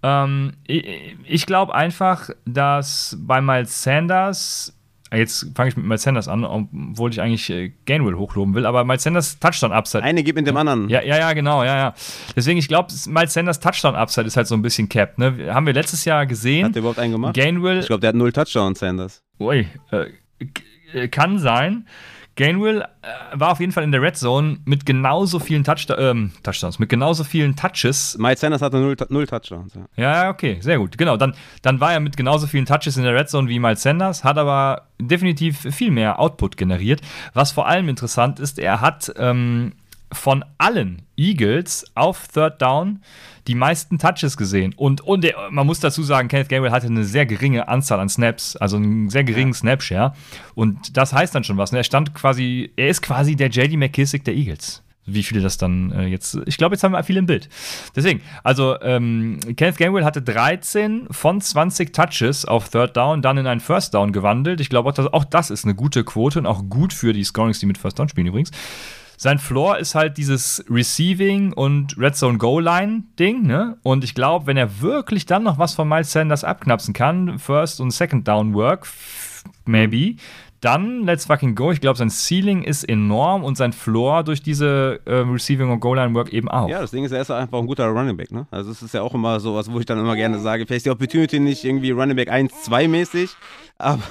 Ähm, 0.03 0.53
ich 0.67 1.17
ich 1.25 1.47
glaube 1.47 1.75
einfach, 1.75 2.29
dass 2.45 3.17
bei 3.19 3.41
Miles 3.41 3.83
Sanders, 3.83 4.79
jetzt 5.17 5.47
fange 5.55 5.69
ich 5.71 5.77
mit 5.77 5.87
Miles 5.87 6.03
Sanders 6.03 6.29
an, 6.29 6.45
obwohl 6.45 7.11
ich 7.11 7.21
eigentlich 7.21 7.49
äh, 7.51 7.73
Gainwell 7.87 8.15
hochloben 8.15 8.55
will, 8.55 8.67
aber 8.67 8.85
Miles 8.85 9.03
Sanders 9.03 9.39
Touchdown-Upside 9.39 10.03
Eine 10.03 10.23
gibt 10.23 10.37
mit 10.37 10.47
dem 10.47 10.57
anderen. 10.57 10.89
ja, 10.89 11.03
ja, 11.03 11.19
ja, 11.19 11.33
genau, 11.33 11.63
ja, 11.65 11.77
ja. 11.77 11.95
Deswegen, 12.37 12.59
ich 12.59 12.69
glaube, 12.69 12.93
Miles 13.07 13.33
Sanders 13.35 13.61
Touchdown-Upside 13.61 14.27
ist 14.27 14.37
halt 14.37 14.47
so 14.47 14.55
ein 14.55 14.63
bisschen 14.63 14.89
capped, 14.89 15.19
ne? 15.19 15.53
Haben 15.55 15.67
wir 15.67 15.73
letztes 15.75 16.05
Jahr 16.05 16.21
Hat 16.23 16.29
gesehen. 16.29 16.73
der 16.73 16.81
überhaupt 16.81 16.99
einen 16.99 17.13
gemacht? 17.13 17.35
Gainwell, 17.35 17.81
Ich 17.81 17.87
glaube, 17.87 18.01
der 18.01 18.09
hat 18.09 18.17
null 18.17 18.33
Touchdowns, 18.33 18.79
Sanders. 18.79 19.23
ui, 19.39 19.67
äh, 19.91 20.07
äh, 20.95 21.09
kann 21.09 21.39
sein. 21.39 21.87
Gainwell 22.37 22.83
äh, 22.83 22.87
war 23.35 23.53
auf 23.53 23.61
jeden 23.61 23.73
Fall 23.73 23.85
in 23.85 23.93
der 23.93 24.01
Red 24.01 24.17
Zone 24.17 24.59
mit 24.65 24.87
genauso 24.87 25.39
vielen 25.39 25.65
Touchda 25.65 25.99
ähm, 25.99 26.33
Touchdowns, 26.43 26.79
mit 26.79 26.89
genauso 26.89 27.25
vielen 27.25 27.57
Touches. 27.57 28.17
Miles 28.19 28.41
Sanders 28.41 28.63
hatte 28.63 28.79
null, 28.79 28.97
null 29.11 29.27
Touchdowns. 29.27 29.75
Ja. 29.75 29.83
Ja, 29.97 30.23
ja, 30.25 30.31
okay, 30.31 30.59
sehr 30.61 30.79
gut. 30.79 30.97
Genau, 30.97 31.17
dann, 31.17 31.35
dann 31.61 31.81
war 31.81 31.93
er 31.93 32.01
mit 32.01 32.17
genauso 32.17 32.47
vielen 32.47 32.65
Touches 32.65 32.97
in 32.97 33.03
der 33.03 33.15
Red 33.15 33.29
Zone 33.29 33.49
wie 33.49 33.59
Miles 33.59 33.83
Sanders, 33.83 34.25
hat 34.25 34.39
aber 34.39 34.89
definitiv 34.99 35.61
viel 35.75 35.91
mehr 35.91 36.19
Output 36.19 36.57
generiert. 36.57 37.01
Was 37.35 37.53
vor 37.53 37.67
allem 37.67 37.89
interessant 37.89 38.41
ist, 38.41 38.59
er 38.59 38.81
hat 38.81 39.13
ähm, 39.17 39.73
von 40.13 40.45
allen 40.59 41.03
Eagles 41.17 41.85
auf 41.95 42.29
Third 42.29 42.61
Down 42.63 43.01
die 43.47 43.55
meisten 43.55 43.99
Touches 43.99 44.37
gesehen. 44.37 44.75
Und, 44.77 45.01
und 45.01 45.25
er, 45.25 45.51
man 45.51 45.67
muss 45.67 45.81
dazu 45.81 46.03
sagen, 46.03 46.29
Kenneth 46.29 46.49
Gabriel 46.49 46.73
hatte 46.73 46.87
eine 46.87 47.05
sehr 47.05 47.27
geringe 47.27 47.69
Anzahl 47.69 48.01
an 48.01 48.09
Snaps, 48.09 48.57
also 48.57 48.77
einen 48.77 49.11
sehr 49.11 49.25
geringen 49.25 49.55
Snap-Share. 49.55 50.15
Und 50.55 50.97
das 50.97 51.13
heißt 51.13 51.35
dann 51.35 51.45
schon 51.45 51.57
was. 51.57 51.73
ne? 51.73 51.79
Er 51.79 51.85
stand 51.85 52.15
quasi, 52.15 52.73
er 52.77 52.89
ist 52.89 53.03
quasi 53.03 53.37
der 53.37 53.49
JD 53.49 53.77
McKissick 53.77 54.25
der 54.25 54.35
Eagles. 54.35 54.83
Wie 55.05 55.25
viele 55.25 55.41
das 55.41 55.59
dann 55.59 55.91
äh, 55.91 56.07
jetzt, 56.07 56.39
ich 56.47 56.57
glaube, 56.57 56.77
jetzt 56.77 56.85
haben 56.85 56.93
wir 56.93 57.03
viele 57.03 57.19
im 57.19 57.27
Bild. 57.27 57.49
Deswegen, 57.97 58.21
also 58.45 58.81
ähm, 58.83 59.41
Kenneth 59.57 59.77
Gainwell 59.77 60.05
hatte 60.05 60.23
13 60.23 61.09
von 61.11 61.41
20 61.41 61.93
Touches 61.93 62.45
auf 62.45 62.69
Third 62.69 62.97
Down, 62.97 63.21
dann 63.21 63.37
in 63.37 63.49
einen 63.49 63.61
First 63.61 63.95
Down 63.95 64.13
gewandelt. 64.13 64.61
Ich 64.61 64.71
glaube, 64.71 64.91
auch 64.91 64.95
das, 64.95 65.13
auch 65.13 65.25
das 65.25 65.51
ist 65.51 65.65
eine 65.65 65.75
gute 65.75 66.05
Quote 66.05 66.39
und 66.39 66.47
auch 66.47 66.63
gut 66.69 66.93
für 66.93 67.13
die 67.13 67.25
Scorings, 67.25 67.59
die 67.59 67.67
mit 67.67 67.79
First 67.79 67.99
Down 67.99 68.09
spielen 68.09 68.29
übrigens. 68.29 68.53
Sein 69.17 69.39
Floor 69.39 69.79
ist 69.79 69.95
halt 69.95 70.19
dieses 70.19 70.65
Receiving 70.69 71.53
und 71.53 71.97
Red 71.99 72.17
Zone 72.17 72.39
Goal 72.39 72.65
Line 72.65 73.05
Ding, 73.19 73.47
ne? 73.47 73.79
Und 73.83 74.05
ich 74.05 74.15
glaube, 74.15 74.47
wenn 74.47 74.57
er 74.57 74.81
wirklich 74.81 75.27
dann 75.27 75.43
noch 75.43 75.59
was 75.59 75.75
von 75.75 75.89
Miles 75.89 76.13
Sanders 76.13 76.45
abknapsen 76.45 76.95
kann, 76.95 77.39
First 77.39 77.81
und 77.81 77.91
Second 77.91 78.27
Down 78.27 78.55
Work, 78.55 78.89
maybe, 79.65 80.17
dann 80.63 81.05
let's 81.05 81.27
fucking 81.27 81.57
go. 81.57 81.73
Ich 81.73 81.81
glaube, 81.81 81.99
sein 81.99 82.09
Ceiling 82.09 82.63
ist 82.63 82.85
enorm 82.85 83.43
und 83.43 83.57
sein 83.57 83.73
Floor 83.73 84.23
durch 84.23 84.43
diese 84.43 85.01
äh, 85.05 85.15
Receiving 85.15 85.71
und 85.71 85.81
Goal 85.81 85.97
Line 85.97 86.15
Work 86.15 86.33
eben 86.33 86.49
auch. 86.49 86.69
Ja, 86.69 86.81
das 86.81 86.93
Ding 86.93 87.05
ist, 87.05 87.11
er 87.11 87.21
ist 87.21 87.31
einfach 87.31 87.59
ein 87.59 87.67
guter 87.67 87.87
Running 87.89 88.17
Back, 88.17 88.31
ne? 88.31 88.47
Also 88.51 88.71
es 88.71 88.81
ist 88.81 88.95
ja 88.95 89.03
auch 89.03 89.13
immer 89.13 89.41
sowas, 89.41 89.71
wo 89.71 89.81
ich 89.81 89.87
dann 89.87 89.99
immer 89.99 90.15
gerne 90.15 90.39
sage, 90.39 90.65
vielleicht 90.65 90.87
die 90.87 90.91
Opportunity 90.91 91.41
nicht 91.41 91.65
irgendwie 91.65 91.91
Running 91.91 92.17
Back 92.17 92.31
1, 92.31 92.63
2 92.63 92.87
mäßig, 92.89 93.31
aber 93.79 94.03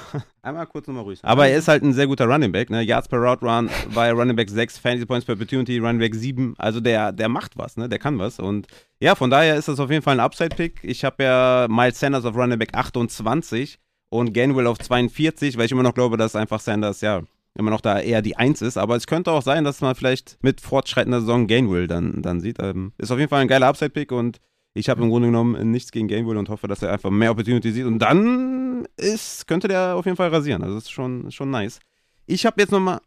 einmal 0.42 0.66
kurz 0.66 0.86
nochmal 0.86 1.04
ruhig. 1.04 1.20
Aber 1.22 1.48
er 1.48 1.56
ist 1.56 1.68
halt 1.68 1.82
ein 1.82 1.92
sehr 1.92 2.06
guter 2.06 2.26
Running 2.26 2.52
Back, 2.52 2.70
ne? 2.70 2.82
Yards 2.82 3.08
per 3.08 3.18
Route 3.18 3.46
Run 3.46 3.70
er 3.94 4.12
Running 4.12 4.36
Back 4.36 4.50
6, 4.50 4.78
Fantasy 4.78 5.06
Points 5.06 5.24
per 5.24 5.34
Opportunity, 5.34 5.78
Running 5.78 6.00
Back 6.00 6.14
7, 6.14 6.54
also 6.58 6.80
der, 6.80 7.12
der 7.12 7.28
macht 7.28 7.56
was, 7.56 7.76
ne? 7.76 7.88
Der 7.88 7.98
kann 7.98 8.18
was 8.18 8.38
und 8.38 8.66
ja, 9.00 9.14
von 9.14 9.30
daher 9.30 9.56
ist 9.56 9.68
das 9.68 9.80
auf 9.80 9.90
jeden 9.90 10.02
Fall 10.02 10.18
ein 10.18 10.24
Upside-Pick. 10.24 10.80
Ich 10.82 11.04
habe 11.04 11.24
ja 11.24 11.66
Miles 11.68 11.98
Sanders 11.98 12.24
auf 12.24 12.36
Running 12.36 12.58
Back 12.58 12.74
28 12.74 13.78
und 14.10 14.32
Gainwell 14.32 14.66
auf 14.66 14.78
42, 14.78 15.56
weil 15.56 15.66
ich 15.66 15.72
immer 15.72 15.82
noch 15.82 15.94
glaube, 15.94 16.16
dass 16.16 16.36
einfach 16.36 16.60
Sanders, 16.60 17.00
ja, 17.00 17.22
immer 17.54 17.70
noch 17.70 17.80
da 17.80 18.00
eher 18.00 18.22
die 18.22 18.36
Eins 18.36 18.62
ist. 18.62 18.76
Aber 18.76 18.96
es 18.96 19.06
könnte 19.06 19.32
auch 19.32 19.42
sein, 19.42 19.64
dass 19.64 19.80
man 19.80 19.94
vielleicht 19.94 20.38
mit 20.42 20.60
fortschreitender 20.60 21.20
Saison 21.20 21.46
Gainwell 21.46 21.86
dann, 21.86 22.22
dann 22.22 22.40
sieht. 22.40 22.58
Ähm, 22.60 22.92
ist 22.98 23.10
auf 23.10 23.18
jeden 23.18 23.30
Fall 23.30 23.40
ein 23.40 23.48
geiler 23.48 23.68
Upside-Pick 23.68 24.12
und 24.12 24.38
ich 24.74 24.88
habe 24.88 25.02
im 25.02 25.10
Grunde 25.10 25.28
genommen 25.28 25.70
nichts 25.70 25.92
gegen 25.92 26.08
Gainwell 26.08 26.36
und 26.36 26.48
hoffe, 26.48 26.66
dass 26.68 26.82
er 26.82 26.92
einfach 26.92 27.10
mehr 27.10 27.30
Opportunity 27.30 27.70
sieht. 27.72 27.84
Und 27.84 27.98
dann 27.98 28.86
ist, 28.96 29.46
könnte 29.46 29.68
der 29.68 29.94
auf 29.96 30.04
jeden 30.06 30.16
Fall 30.16 30.28
rasieren. 30.30 30.62
Also 30.62 30.74
das 30.76 30.84
ist 30.84 30.90
schon, 30.90 31.30
schon 31.30 31.50
nice. 31.50 31.78
Ich 32.26 32.46
habe 32.46 32.60
jetzt 32.60 32.70
nochmal. 32.72 33.00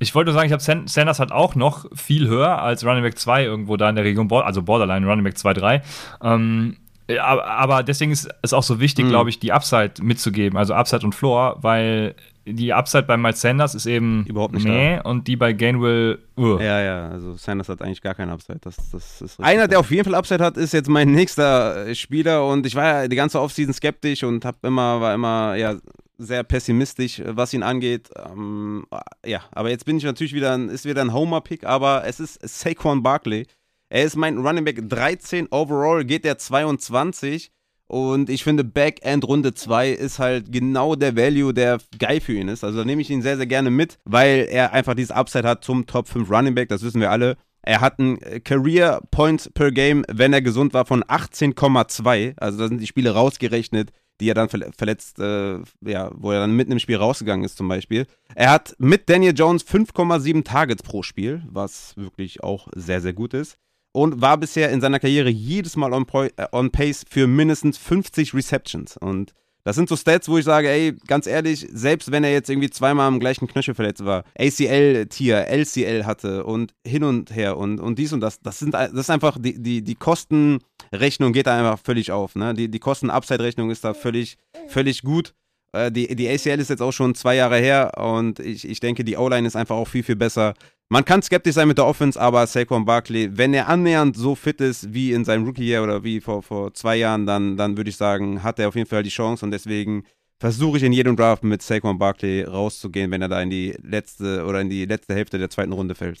Ich 0.00 0.14
wollte 0.14 0.30
nur 0.30 0.34
sagen, 0.34 0.46
ich 0.46 0.52
habe 0.52 0.62
San- 0.62 0.88
Sanders 0.88 1.20
halt 1.20 1.30
auch 1.30 1.54
noch 1.54 1.86
viel 1.94 2.26
höher 2.28 2.60
als 2.60 2.84
Running 2.84 3.02
Back 3.04 3.16
2 3.18 3.44
irgendwo 3.44 3.76
da 3.76 3.88
in 3.88 3.94
der 3.94 4.04
Region, 4.04 4.30
also 4.32 4.62
Borderline 4.62 5.06
Running 5.06 5.24
Back 5.24 5.38
2, 5.38 5.54
3. 5.54 5.82
Ähm, 6.22 6.76
ja, 7.08 7.24
aber, 7.24 7.46
aber 7.46 7.82
deswegen 7.84 8.10
ist 8.10 8.28
es 8.42 8.52
auch 8.52 8.62
so 8.64 8.80
wichtig, 8.80 9.04
Mhm. 9.04 9.10
glaube 9.10 9.30
ich, 9.30 9.38
die 9.38 9.52
Upside 9.52 9.94
mitzugeben, 10.02 10.58
also 10.58 10.74
Upside 10.74 11.04
und 11.04 11.14
Floor, 11.14 11.58
weil 11.62 12.16
die 12.46 12.72
Upside 12.72 13.04
bei 13.04 13.16
Miles 13.16 13.40
Sanders 13.40 13.74
ist 13.74 13.86
eben 13.86 14.24
Überhaupt 14.26 14.54
nicht 14.54 14.66
meh 14.66 15.00
und 15.00 15.26
die 15.26 15.36
bei 15.36 15.52
Gainwell, 15.52 16.18
uh. 16.36 16.58
Ja, 16.58 16.80
ja, 16.80 17.08
also 17.08 17.36
Sanders 17.36 17.68
hat 17.68 17.80
eigentlich 17.80 18.02
gar 18.02 18.14
keinen 18.14 18.30
Upside. 18.30 18.58
Das, 18.60 18.76
das 18.90 19.22
ist. 19.22 19.40
Einer, 19.40 19.68
der 19.68 19.80
auf 19.80 19.90
jeden 19.90 20.04
Fall 20.04 20.14
Upside 20.14 20.44
hat, 20.44 20.56
ist 20.56 20.72
jetzt 20.72 20.88
mein 20.88 21.12
nächster 21.12 21.86
äh, 21.86 21.94
Spieler 21.94 22.46
und 22.46 22.66
ich 22.66 22.74
war 22.74 23.02
ja 23.02 23.08
die 23.08 23.16
ganze 23.16 23.40
Offseason 23.40 23.72
skeptisch 23.72 24.24
und 24.24 24.44
hab 24.44 24.62
immer, 24.64 25.00
war 25.00 25.14
immer 25.14 25.54
ja 25.56 25.76
sehr 26.18 26.42
pessimistisch, 26.42 27.20
äh, 27.20 27.36
was 27.36 27.54
ihn 27.54 27.62
angeht. 27.62 28.10
Ähm, 28.16 28.86
ja, 29.24 29.42
aber 29.52 29.70
jetzt 29.70 29.84
bin 29.84 29.96
ich 29.96 30.04
natürlich 30.04 30.34
wieder, 30.34 30.52
ein, 30.52 30.68
ist 30.68 30.84
wieder 30.84 31.02
ein 31.02 31.12
Homer-Pick, 31.12 31.64
aber 31.64 32.04
es 32.06 32.20
ist 32.20 32.46
Saquon 32.46 33.02
Barkley. 33.02 33.46
Er 33.88 34.04
ist 34.04 34.16
mein 34.16 34.38
Running 34.38 34.64
Back 34.64 34.88
13 34.88 35.48
overall, 35.50 36.04
geht 36.04 36.24
der 36.24 36.38
22 36.38 37.50
und 37.94 38.28
ich 38.28 38.42
finde 38.42 38.64
Backend 38.64 39.24
Runde 39.28 39.54
2 39.54 39.90
ist 39.90 40.18
halt 40.18 40.50
genau 40.50 40.96
der 40.96 41.16
Value, 41.16 41.54
der 41.54 41.78
geil 41.98 42.20
für 42.20 42.32
ihn 42.32 42.48
ist. 42.48 42.64
Also 42.64 42.78
da 42.78 42.84
nehme 42.84 43.00
ich 43.02 43.08
ihn 43.10 43.22
sehr, 43.22 43.36
sehr 43.36 43.46
gerne 43.46 43.70
mit, 43.70 43.98
weil 44.04 44.48
er 44.50 44.72
einfach 44.72 44.94
dieses 44.94 45.12
Upside 45.12 45.46
hat 45.48 45.62
zum 45.62 45.86
Top 45.86 46.08
5 46.08 46.28
Running 46.28 46.56
Back, 46.56 46.68
das 46.70 46.82
wissen 46.82 47.00
wir 47.00 47.12
alle. 47.12 47.36
Er 47.62 47.80
hat 47.80 48.00
einen 48.00 48.20
äh, 48.22 48.40
Career 48.40 49.00
Points 49.12 49.48
per 49.54 49.70
Game, 49.70 50.04
wenn 50.10 50.32
er 50.32 50.42
gesund 50.42 50.74
war, 50.74 50.84
von 50.86 51.04
18,2. 51.04 52.34
Also 52.36 52.58
da 52.58 52.68
sind 52.68 52.80
die 52.80 52.86
Spiele 52.86 53.10
rausgerechnet, 53.12 53.90
die 54.20 54.28
er 54.28 54.34
dann 54.34 54.48
verle- 54.48 54.72
verletzt, 54.76 55.18
äh, 55.18 55.58
ja, 55.80 56.10
wo 56.14 56.32
er 56.32 56.40
dann 56.40 56.54
mitten 56.56 56.72
im 56.72 56.78
Spiel 56.80 56.96
rausgegangen 56.96 57.44
ist 57.44 57.56
zum 57.56 57.68
Beispiel. 57.68 58.06
Er 58.34 58.50
hat 58.50 58.74
mit 58.78 59.08
Daniel 59.08 59.34
Jones 59.36 59.64
5,7 59.66 60.44
Targets 60.44 60.82
pro 60.82 61.02
Spiel, 61.02 61.42
was 61.48 61.96
wirklich 61.96 62.42
auch 62.42 62.68
sehr, 62.74 63.00
sehr 63.00 63.12
gut 63.12 63.34
ist. 63.34 63.56
Und 63.96 64.20
war 64.20 64.36
bisher 64.36 64.70
in 64.70 64.80
seiner 64.80 64.98
Karriere 64.98 65.28
jedes 65.28 65.76
Mal 65.76 65.92
on, 65.92 66.04
äh, 66.36 66.46
on 66.50 66.70
pace 66.72 67.04
für 67.08 67.28
mindestens 67.28 67.78
50 67.78 68.34
Receptions. 68.34 68.96
Und 68.96 69.32
das 69.62 69.76
sind 69.76 69.88
so 69.88 69.96
Stats, 69.96 70.28
wo 70.28 70.36
ich 70.36 70.44
sage, 70.44 70.68
ey, 70.68 70.94
ganz 71.06 71.28
ehrlich, 71.28 71.66
selbst 71.72 72.10
wenn 72.10 72.24
er 72.24 72.32
jetzt 72.32 72.50
irgendwie 72.50 72.70
zweimal 72.70 73.06
am 73.06 73.20
gleichen 73.20 73.46
Knöchel 73.46 73.74
verletzt 73.74 74.04
war, 74.04 74.24
ACL-Tier, 74.36 75.46
LCL 75.46 76.04
hatte 76.04 76.44
und 76.44 76.74
hin 76.84 77.04
und 77.04 77.34
her 77.34 77.56
und, 77.56 77.78
und 77.78 77.98
dies 77.98 78.12
und 78.12 78.20
das, 78.20 78.40
das 78.40 78.58
sind 78.58 78.74
das 78.74 78.92
ist 78.92 79.10
einfach, 79.10 79.38
die, 79.40 79.62
die, 79.62 79.82
die 79.82 79.94
Kostenrechnung 79.94 81.32
geht 81.32 81.46
da 81.46 81.56
einfach 81.56 81.78
völlig 81.82 82.10
auf. 82.10 82.34
Ne? 82.34 82.52
Die, 82.52 82.68
die 82.68 82.80
Kosten-Upside-Rechnung 82.80 83.70
ist 83.70 83.84
da 83.84 83.94
völlig, 83.94 84.36
völlig 84.66 85.02
gut. 85.02 85.34
Äh, 85.72 85.90
Die, 85.90 86.14
die 86.14 86.28
ACL 86.28 86.60
ist 86.60 86.68
jetzt 86.70 86.82
auch 86.82 86.92
schon 86.92 87.14
zwei 87.14 87.34
Jahre 87.36 87.58
her 87.58 87.92
und 87.96 88.40
ich, 88.40 88.68
ich 88.68 88.80
denke, 88.80 89.02
die 89.04 89.16
O-Line 89.16 89.46
ist 89.46 89.56
einfach 89.56 89.76
auch 89.76 89.88
viel, 89.88 90.02
viel 90.02 90.16
besser. 90.16 90.54
Man 90.90 91.04
kann 91.04 91.22
skeptisch 91.22 91.54
sein 91.54 91.68
mit 91.68 91.78
der 91.78 91.86
Offense, 91.86 92.20
aber 92.20 92.46
Saquon 92.46 92.84
Barkley, 92.84 93.36
wenn 93.36 93.54
er 93.54 93.68
annähernd 93.68 94.16
so 94.16 94.34
fit 94.34 94.60
ist 94.60 94.92
wie 94.92 95.12
in 95.12 95.24
seinem 95.24 95.44
Rookie-Jahr 95.46 95.82
oder 95.82 96.04
wie 96.04 96.20
vor, 96.20 96.42
vor 96.42 96.74
zwei 96.74 96.96
Jahren, 96.96 97.26
dann, 97.26 97.56
dann 97.56 97.76
würde 97.76 97.90
ich 97.90 97.96
sagen, 97.96 98.42
hat 98.42 98.58
er 98.58 98.68
auf 98.68 98.74
jeden 98.74 98.88
Fall 98.88 99.02
die 99.02 99.10
Chance 99.10 99.44
und 99.44 99.50
deswegen 99.50 100.04
versuche 100.38 100.76
ich 100.76 100.82
in 100.82 100.92
jedem 100.92 101.16
Draft 101.16 101.42
mit 101.42 101.62
Saquon 101.62 101.98
Barkley 101.98 102.42
rauszugehen, 102.42 103.10
wenn 103.10 103.22
er 103.22 103.28
da 103.28 103.40
in 103.40 103.50
die 103.50 103.74
letzte 103.82 104.44
oder 104.44 104.60
in 104.60 104.68
die 104.68 104.84
letzte 104.84 105.14
Hälfte 105.14 105.38
der 105.38 105.48
zweiten 105.48 105.72
Runde 105.72 105.94
fällt. 105.94 106.20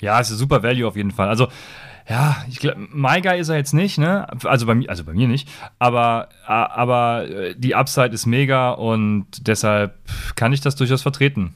Ja, 0.00 0.20
es 0.20 0.30
ist 0.30 0.38
super 0.38 0.62
Value 0.62 0.86
auf 0.86 0.96
jeden 0.96 1.10
Fall. 1.10 1.28
Also, 1.28 1.48
ja, 2.08 2.44
ich 2.48 2.58
glaube, 2.58 2.78
My 2.92 3.20
Guy 3.20 3.38
ist 3.38 3.50
er 3.50 3.56
jetzt 3.56 3.74
nicht, 3.74 3.98
ne? 3.98 4.26
Also 4.44 4.66
bei 4.66 4.74
mir, 4.74 4.88
also 4.88 5.04
bei 5.04 5.12
mir 5.12 5.28
nicht. 5.28 5.48
Aber, 5.78 6.30
aber 6.46 7.28
äh, 7.28 7.54
die 7.56 7.74
Upside 7.74 8.14
ist 8.14 8.26
mega 8.26 8.70
und 8.70 9.26
deshalb 9.46 9.98
kann 10.36 10.52
ich 10.52 10.60
das 10.60 10.76
durchaus 10.76 11.02
vertreten. 11.02 11.54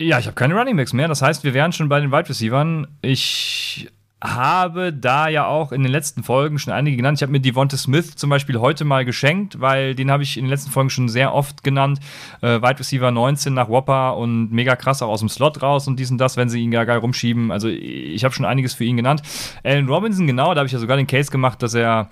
Ja, 0.00 0.18
ich 0.18 0.24
habe 0.24 0.34
keine 0.34 0.54
Running 0.54 0.78
Backs 0.78 0.94
mehr. 0.94 1.08
Das 1.08 1.20
heißt, 1.20 1.44
wir 1.44 1.52
wären 1.52 1.72
schon 1.72 1.90
bei 1.90 2.00
den 2.00 2.10
Wide 2.10 2.30
Receivern. 2.30 2.86
Ich 3.02 3.90
habe 4.22 4.94
da 4.94 5.28
ja 5.28 5.44
auch 5.46 5.72
in 5.72 5.82
den 5.82 5.92
letzten 5.92 6.22
Folgen 6.22 6.58
schon 6.58 6.72
einige 6.72 6.96
genannt. 6.96 7.18
Ich 7.18 7.22
habe 7.22 7.32
mir 7.32 7.40
Devonta 7.40 7.76
Smith 7.76 8.16
zum 8.16 8.30
Beispiel 8.30 8.58
heute 8.60 8.86
mal 8.86 9.04
geschenkt, 9.04 9.60
weil 9.60 9.94
den 9.94 10.10
habe 10.10 10.22
ich 10.22 10.38
in 10.38 10.44
den 10.44 10.50
letzten 10.50 10.70
Folgen 10.70 10.88
schon 10.88 11.10
sehr 11.10 11.34
oft 11.34 11.62
genannt. 11.62 12.00
Äh, 12.40 12.62
Wide 12.62 12.78
Receiver 12.78 13.10
19 13.10 13.52
nach 13.52 13.68
Whopper 13.68 14.16
und 14.16 14.50
mega 14.50 14.74
krass 14.74 15.02
auch 15.02 15.08
aus 15.08 15.20
dem 15.20 15.28
Slot 15.28 15.60
raus 15.60 15.86
und 15.86 16.00
dies 16.00 16.10
und 16.10 16.16
das, 16.16 16.38
wenn 16.38 16.48
sie 16.48 16.62
ihn 16.62 16.70
gar 16.70 16.86
geil 16.86 16.98
rumschieben. 16.98 17.52
Also 17.52 17.68
ich 17.68 18.24
habe 18.24 18.34
schon 18.34 18.46
einiges 18.46 18.72
für 18.72 18.84
ihn 18.84 18.96
genannt. 18.96 19.20
Allen 19.64 19.86
Robinson, 19.86 20.26
genau, 20.26 20.54
da 20.54 20.60
habe 20.60 20.66
ich 20.66 20.72
ja 20.72 20.78
sogar 20.78 20.96
den 20.96 21.08
Case 21.08 21.30
gemacht, 21.30 21.62
dass 21.62 21.74
er 21.74 22.08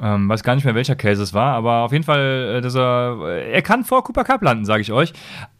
ähm, 0.00 0.28
weiß 0.28 0.42
gar 0.42 0.54
nicht 0.54 0.64
mehr, 0.64 0.74
welcher 0.74 0.94
Case 0.94 1.22
es 1.22 1.32
war, 1.32 1.54
aber 1.54 1.82
auf 1.82 1.92
jeden 1.92 2.04
Fall, 2.04 2.56
äh, 2.56 2.60
dass 2.60 2.74
er, 2.74 3.18
er 3.50 3.62
kann 3.62 3.84
vor 3.84 4.04
Cooper 4.04 4.24
Cup 4.24 4.42
landen, 4.42 4.64
sage 4.64 4.82
ich 4.82 4.92
euch. 4.92 5.12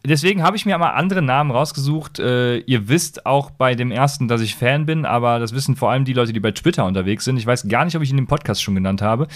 Deswegen 0.04 0.42
habe 0.42 0.56
ich 0.56 0.66
mir 0.66 0.76
mal 0.76 0.90
andere 0.90 1.22
Namen 1.22 1.50
rausgesucht. 1.50 2.18
Äh, 2.18 2.58
ihr 2.58 2.88
wisst 2.88 3.24
auch 3.24 3.50
bei 3.50 3.74
dem 3.74 3.90
ersten, 3.90 4.28
dass 4.28 4.42
ich 4.42 4.54
Fan 4.54 4.84
bin, 4.84 5.06
aber 5.06 5.38
das 5.38 5.54
wissen 5.54 5.74
vor 5.74 5.90
allem 5.90 6.04
die 6.04 6.12
Leute, 6.12 6.32
die 6.32 6.40
bei 6.40 6.52
Twitter 6.52 6.84
unterwegs 6.84 7.24
sind. 7.24 7.38
Ich 7.38 7.46
weiß 7.46 7.68
gar 7.68 7.84
nicht, 7.84 7.96
ob 7.96 8.02
ich 8.02 8.10
ihn 8.10 8.18
im 8.18 8.26
Podcast 8.26 8.62
schon 8.62 8.74
genannt 8.74 9.00
habe. 9.00 9.26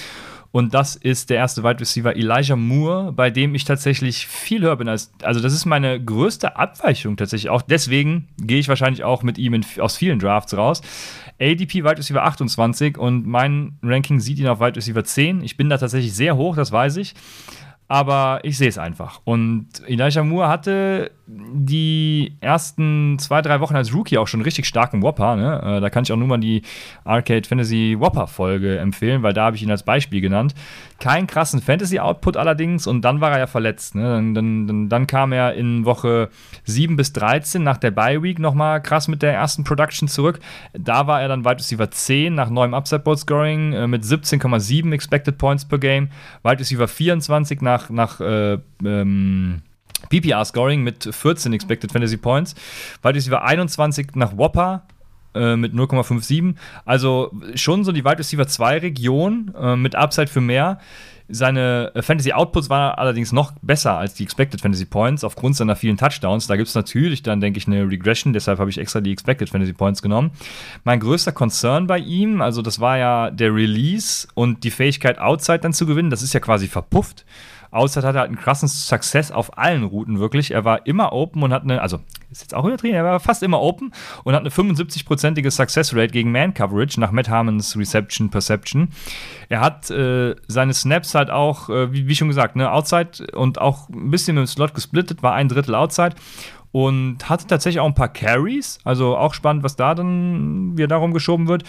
Und 0.53 0.75
das 0.75 0.97
ist 0.97 1.31
der 1.31 1.37
erste 1.37 1.63
Wide 1.63 1.79
Receiver 1.79 2.17
Elijah 2.17 2.57
Moore, 2.57 3.13
bei 3.13 3.31
dem 3.31 3.55
ich 3.55 3.65
tatsächlich 3.65 4.27
viel 4.27 4.63
höher 4.63 4.77
bin 4.77 4.89
als. 4.89 5.13
Also, 5.23 5.41
das 5.41 5.53
ist 5.53 5.65
meine 5.65 6.03
größte 6.03 6.57
Abweichung 6.57 7.17
tatsächlich 7.17 7.51
auch. 7.51 7.63
Deswegen 7.63 8.29
gehe 8.37 8.59
ich 8.59 8.69
wahrscheinlich 8.69 9.05
auch 9.05 9.23
mit 9.23 9.39
ihm 9.39 9.55
in, 9.55 9.65
aus 9.79 9.97
vielen 9.97 10.19
Drafts 10.19 10.57
raus. 10.57 10.83
ADP 11.41 11.85
Wide 11.85 11.99
Receiver 11.99 12.23
28 12.23 12.99
und 12.99 13.27
mein 13.27 13.79
Ranking 13.83 14.21
sieht 14.21 14.39
ihn 14.39 14.47
auf 14.47 14.61
Wide 14.61 14.77
Receiver 14.77 15.03
10. 15.03 15.43
Ich 15.43 15.57
bin 15.57 15.69
da 15.69 15.79
tatsächlich 15.79 16.15
sehr 16.15 16.37
hoch, 16.37 16.57
das 16.57 16.71
weiß 16.71 16.99
ich 16.99 17.15
aber 17.91 18.39
ich 18.45 18.57
sehe 18.57 18.69
es 18.69 18.79
einfach. 18.79 19.21
Und 19.25 19.67
Elijah 19.85 20.23
Moore 20.23 20.47
hatte 20.47 21.11
die 21.27 22.37
ersten 22.41 23.19
zwei, 23.19 23.43
drei 23.43 23.59
Wochen 23.59 23.75
als 23.75 23.93
Rookie 23.93 24.17
auch 24.17 24.29
schon 24.29 24.43
richtig 24.43 24.67
starken 24.67 25.03
Whopper. 25.03 25.35
Ne? 25.35 25.61
Äh, 25.61 25.81
da 25.81 25.91
kann 25.91 26.05
ich 26.05 26.13
auch 26.13 26.17
nur 26.17 26.29
mal 26.29 26.39
die 26.39 26.63
Arcade 27.03 27.49
Fantasy 27.49 27.97
Whopper-Folge 27.99 28.79
empfehlen, 28.79 29.25
weil 29.25 29.33
da 29.33 29.47
habe 29.47 29.57
ich 29.57 29.65
ihn 29.65 29.73
als 29.73 29.83
Beispiel 29.83 30.21
genannt. 30.21 30.55
Keinen 31.01 31.27
krassen 31.27 31.61
Fantasy-Output 31.61 32.37
allerdings 32.37 32.87
und 32.87 33.03
dann 33.03 33.21
war 33.21 33.33
er 33.33 33.39
ja 33.41 33.47
verletzt. 33.47 33.95
Ne? 33.97 34.03
Dann, 34.03 34.67
dann, 34.67 34.89
dann, 34.89 35.07
kam 35.07 35.33
er 35.33 35.55
in 35.55 35.85
Woche 35.85 36.29
7 36.65 36.97
bis 36.97 37.13
13 37.13 37.63
nach 37.63 37.79
der 37.79 37.91
Bye-Week 37.91 38.39
nochmal 38.39 38.81
krass 38.81 39.09
mit 39.09 39.23
der 39.23 39.33
ersten 39.33 39.65
Production 39.65 40.07
zurück. 40.07 40.39
Da 40.73 41.07
war 41.07 41.21
er 41.21 41.29
dann 41.29 41.45
Wide 41.45 41.59
Receiver 41.59 41.91
10 41.91 42.35
nach 42.35 42.51
neuem 42.51 42.75
Upside-Board-Scoring 42.75 43.73
äh, 43.73 43.87
mit 43.89 44.05
17,7 44.05 44.93
Expected 44.93 45.39
Points 45.39 45.65
per 45.65 45.79
Game. 45.79 46.11
Wide 46.45 46.61
Receiver 46.61 46.87
24 46.87 47.63
nach 47.63 47.91
nach, 47.91 48.21
äh, 48.21 48.59
ähm, 48.85 49.63
PPR-Scoring 50.09 50.83
mit 50.83 51.09
14 51.15 51.53
Expected 51.53 51.93
Fantasy 51.93 52.17
Points. 52.17 52.55
Wide 53.03 53.15
Receiver 53.15 53.43
21 53.43 54.15
nach 54.15 54.37
Whopper 54.37 54.87
äh, 55.35 55.57
mit 55.57 55.73
0,57. 55.73 56.55
Also 56.85 57.33
schon 57.55 57.85
so 57.85 57.93
die 57.93 58.05
Wide 58.05 58.19
Receiver 58.19 58.47
2 58.47 58.79
Region 58.79 59.55
äh, 59.61 59.77
mit 59.77 59.95
Upside 59.95 60.29
für 60.29 60.41
mehr. 60.41 60.79
Seine 61.33 61.93
äh, 61.95 62.03
Fantasy 62.03 62.33
Outputs 62.33 62.69
waren 62.71 62.93
allerdings 62.97 63.31
noch 63.31 63.53
besser 63.63 63.97
als 63.97 64.15
die 64.15 64.25
Expected 64.25 64.61
Fantasy 64.61 64.85
Points 64.85 65.23
aufgrund 65.23 65.55
seiner 65.55 65.77
vielen 65.77 65.97
Touchdowns. 65.97 66.49
Da 66.49 66.57
gibt 66.57 66.69
es 66.69 66.75
natürlich 66.75 67.23
dann, 67.23 67.41
denke 67.41 67.59
ich, 67.59 67.69
eine 67.69 67.89
Regression. 67.89 68.33
Deshalb 68.33 68.59
habe 68.59 68.69
ich 68.69 68.79
extra 68.79 69.01
die 69.01 69.13
Expected 69.13 69.49
Fantasy 69.49 69.73
Points 69.73 70.03
genommen. 70.03 70.33
Mein 70.83 70.99
größter 70.99 71.31
Concern 71.31 71.87
bei 71.87 71.99
ihm, 71.99 72.43
also 72.43 72.63
das 72.63 72.81
war 72.81 72.99
ja 72.99 73.31
der 73.31 73.55
Release 73.55 74.27
und 74.35 74.65
die 74.65 74.73
Fähigkeit, 74.73 75.21
Outside 75.21 75.61
dann 75.61 75.73
zu 75.73 75.87
gewinnen. 75.87 76.11
Das 76.11 76.23
ist 76.23 76.35
ja 76.35 76.41
quasi 76.41 76.67
verpufft. 76.67 77.25
Outside 77.71 78.07
hatte 78.07 78.19
halt 78.19 78.29
einen 78.29 78.39
krassen 78.39 78.69
Success 78.69 79.31
auf 79.31 79.57
allen 79.57 79.85
Routen 79.85 80.19
wirklich. 80.19 80.51
Er 80.51 80.65
war 80.65 80.87
immer 80.87 81.13
open 81.13 81.43
und 81.43 81.53
hat 81.53 81.63
eine, 81.63 81.81
also 81.81 82.01
ist 82.31 82.43
jetzt 82.43 82.55
auch 82.55 82.65
übertrieben, 82.65 82.95
er 82.95 83.05
war 83.05 83.21
fast 83.21 83.43
immer 83.43 83.61
open 83.61 83.93
und 84.25 84.35
hat 84.35 84.41
eine 84.41 84.51
75-prozentige 84.51 85.51
Success 85.51 85.95
Rate 85.95 86.13
gegen 86.13 86.33
Man 86.33 86.55
Coverage 86.55 86.99
nach 86.99 87.11
Matt 87.13 87.29
Harmons 87.29 87.77
Reception 87.77 88.31
Perception. 88.31 88.89
Er 89.49 89.61
hat 89.61 89.91
äh, 89.91 90.35
seine 90.47 90.75
Snaps 90.75 91.15
halt 91.15 91.31
auch, 91.31 91.69
äh, 91.69 91.93
wie, 91.93 92.09
wie, 92.09 92.15
schon 92.15 92.29
gesagt, 92.29 92.57
ne, 92.57 92.71
Outside 92.71 93.27
und 93.35 93.61
auch 93.61 93.89
ein 93.89 94.11
bisschen 94.11 94.35
mit 94.35 94.43
dem 94.43 94.47
Slot 94.47 94.75
gesplittet, 94.75 95.23
war 95.23 95.35
ein 95.35 95.49
Drittel 95.49 95.75
Outside 95.75 96.17
und 96.73 97.29
hatte 97.29 97.47
tatsächlich 97.47 97.81
auch 97.81 97.87
ein 97.87 97.95
paar 97.95 98.13
Carries. 98.13 98.79
Also 98.85 99.17
auch 99.17 99.35
spannend, 99.35 99.63
was 99.63 99.77
da 99.77 99.95
dann 99.95 100.77
wieder 100.77 100.89
darum 100.89 101.13
geschoben 101.13 101.49
wird. 101.49 101.65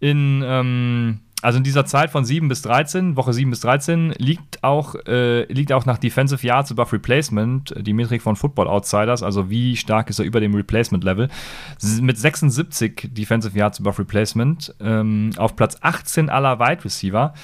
In, 0.00 0.42
ähm, 0.46 1.20
also 1.40 1.58
in 1.58 1.64
dieser 1.64 1.86
Zeit 1.86 2.10
von 2.10 2.24
7 2.24 2.48
bis 2.48 2.62
13, 2.62 3.16
Woche 3.16 3.32
7 3.32 3.50
bis 3.50 3.60
13, 3.60 4.12
liegt 4.18 4.64
auch, 4.64 4.96
äh, 5.06 5.44
liegt 5.52 5.72
auch 5.72 5.86
nach 5.86 5.98
Defensive 5.98 6.44
Yards 6.44 6.72
above 6.72 6.92
Replacement 6.92 7.74
die 7.78 7.92
Metrik 7.92 8.22
von 8.22 8.34
Football 8.34 8.66
Outsiders, 8.66 9.22
also 9.22 9.48
wie 9.48 9.76
stark 9.76 10.10
ist 10.10 10.18
er 10.18 10.24
über 10.24 10.40
dem 10.40 10.54
Replacement-Level. 10.54 11.28
Mit 12.00 12.18
76 12.18 13.10
Defensive 13.12 13.56
Yards 13.56 13.78
above 13.78 14.00
Replacement 14.00 14.74
ähm, 14.80 15.30
auf 15.36 15.54
Platz 15.54 15.78
18 15.80 16.28
aller 16.28 16.58
Wide 16.58 16.84
Receiver. 16.84 17.34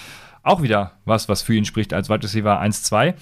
Auch 0.43 0.61
wieder 0.61 0.93
was, 1.05 1.29
was 1.29 1.43
für 1.43 1.55
ihn 1.55 1.65
spricht 1.65 1.95
als 1.95 2.11
Wide 2.11 2.25
Receiver 2.25 2.61
1-2. 2.61 3.15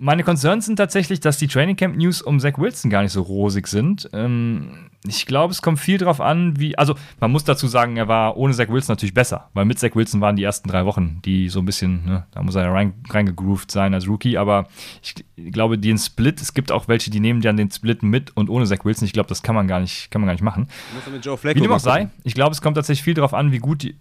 Meine 0.00 0.24
Concerns 0.24 0.66
sind 0.66 0.76
tatsächlich, 0.76 1.20
dass 1.20 1.38
die 1.38 1.46
Training 1.46 1.76
Camp 1.76 1.96
News 1.96 2.20
um 2.20 2.40
Zach 2.40 2.58
Wilson 2.58 2.90
gar 2.90 3.02
nicht 3.02 3.12
so 3.12 3.22
rosig 3.22 3.68
sind. 3.68 4.10
Ähm, 4.12 4.88
ich 5.06 5.26
glaube, 5.26 5.52
es 5.52 5.62
kommt 5.62 5.78
viel 5.78 5.98
darauf 5.98 6.20
an, 6.20 6.58
wie. 6.58 6.76
Also, 6.76 6.96
man 7.20 7.30
muss 7.30 7.44
dazu 7.44 7.68
sagen, 7.68 7.96
er 7.96 8.08
war 8.08 8.36
ohne 8.36 8.52
Zach 8.52 8.68
Wilson 8.68 8.94
natürlich 8.94 9.14
besser, 9.14 9.48
weil 9.54 9.64
mit 9.64 9.78
Zach 9.78 9.94
Wilson 9.94 10.20
waren 10.20 10.34
die 10.34 10.42
ersten 10.42 10.68
drei 10.68 10.84
Wochen, 10.86 11.20
die 11.24 11.48
so 11.48 11.60
ein 11.60 11.66
bisschen, 11.66 12.04
ne, 12.04 12.26
da 12.32 12.42
muss 12.42 12.56
er 12.56 12.68
rein, 12.72 12.94
reingegroovt 13.08 13.70
sein 13.70 13.94
als 13.94 14.08
Rookie. 14.08 14.36
Aber 14.36 14.66
ich 15.02 15.14
glaube, 15.52 15.78
den 15.78 15.98
Split, 15.98 16.40
es 16.40 16.52
gibt 16.52 16.72
auch 16.72 16.88
welche, 16.88 17.10
die 17.10 17.20
nehmen 17.20 17.40
dann 17.40 17.56
den 17.56 17.70
Split 17.70 18.02
mit 18.02 18.36
und 18.36 18.50
ohne 18.50 18.66
Zach 18.66 18.84
Wilson. 18.84 19.06
Ich 19.06 19.12
glaube, 19.12 19.28
das 19.28 19.42
kann 19.44 19.54
man 19.54 19.68
gar 19.68 19.78
nicht, 19.78 20.10
kann 20.10 20.20
man 20.20 20.26
gar 20.26 20.34
nicht 20.34 20.42
machen. 20.42 20.66
Wie 21.56 21.60
dem 21.62 21.72
auch 21.72 21.80
sei, 21.80 22.10
ich 22.24 22.34
glaube, 22.34 22.52
es 22.52 22.60
kommt 22.60 22.76
tatsächlich 22.76 23.04
viel 23.04 23.14
darauf 23.14 23.34
an, 23.34 23.52
wie 23.52 23.58
gut 23.58 23.84
die, 23.84 23.94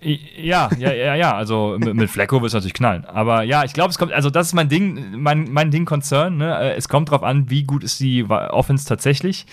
ja, 0.00 0.68
ja, 0.78 0.92
ja, 0.92 1.14
ja. 1.14 1.34
Also 1.34 1.76
mit, 1.78 1.94
mit 1.94 2.10
Flecko 2.10 2.42
wird 2.42 2.48
es 2.48 2.54
natürlich 2.54 2.74
knallen. 2.74 3.04
Aber 3.06 3.42
ja, 3.42 3.64
ich 3.64 3.72
glaube, 3.72 3.90
es 3.90 3.98
kommt, 3.98 4.12
also 4.12 4.28
das 4.28 4.48
ist 4.48 4.52
mein 4.52 4.68
Ding, 4.68 5.20
mein, 5.20 5.50
mein 5.50 5.70
Ding 5.70 5.84
Concern. 5.86 6.36
Ne? 6.36 6.58
Äh, 6.58 6.74
es 6.76 6.88
kommt 6.88 7.08
darauf 7.08 7.22
an, 7.22 7.48
wie 7.50 7.64
gut 7.64 7.82
ist 7.82 8.00
die 8.00 8.24
Offense 8.24 8.86
tatsächlich. 8.86 9.46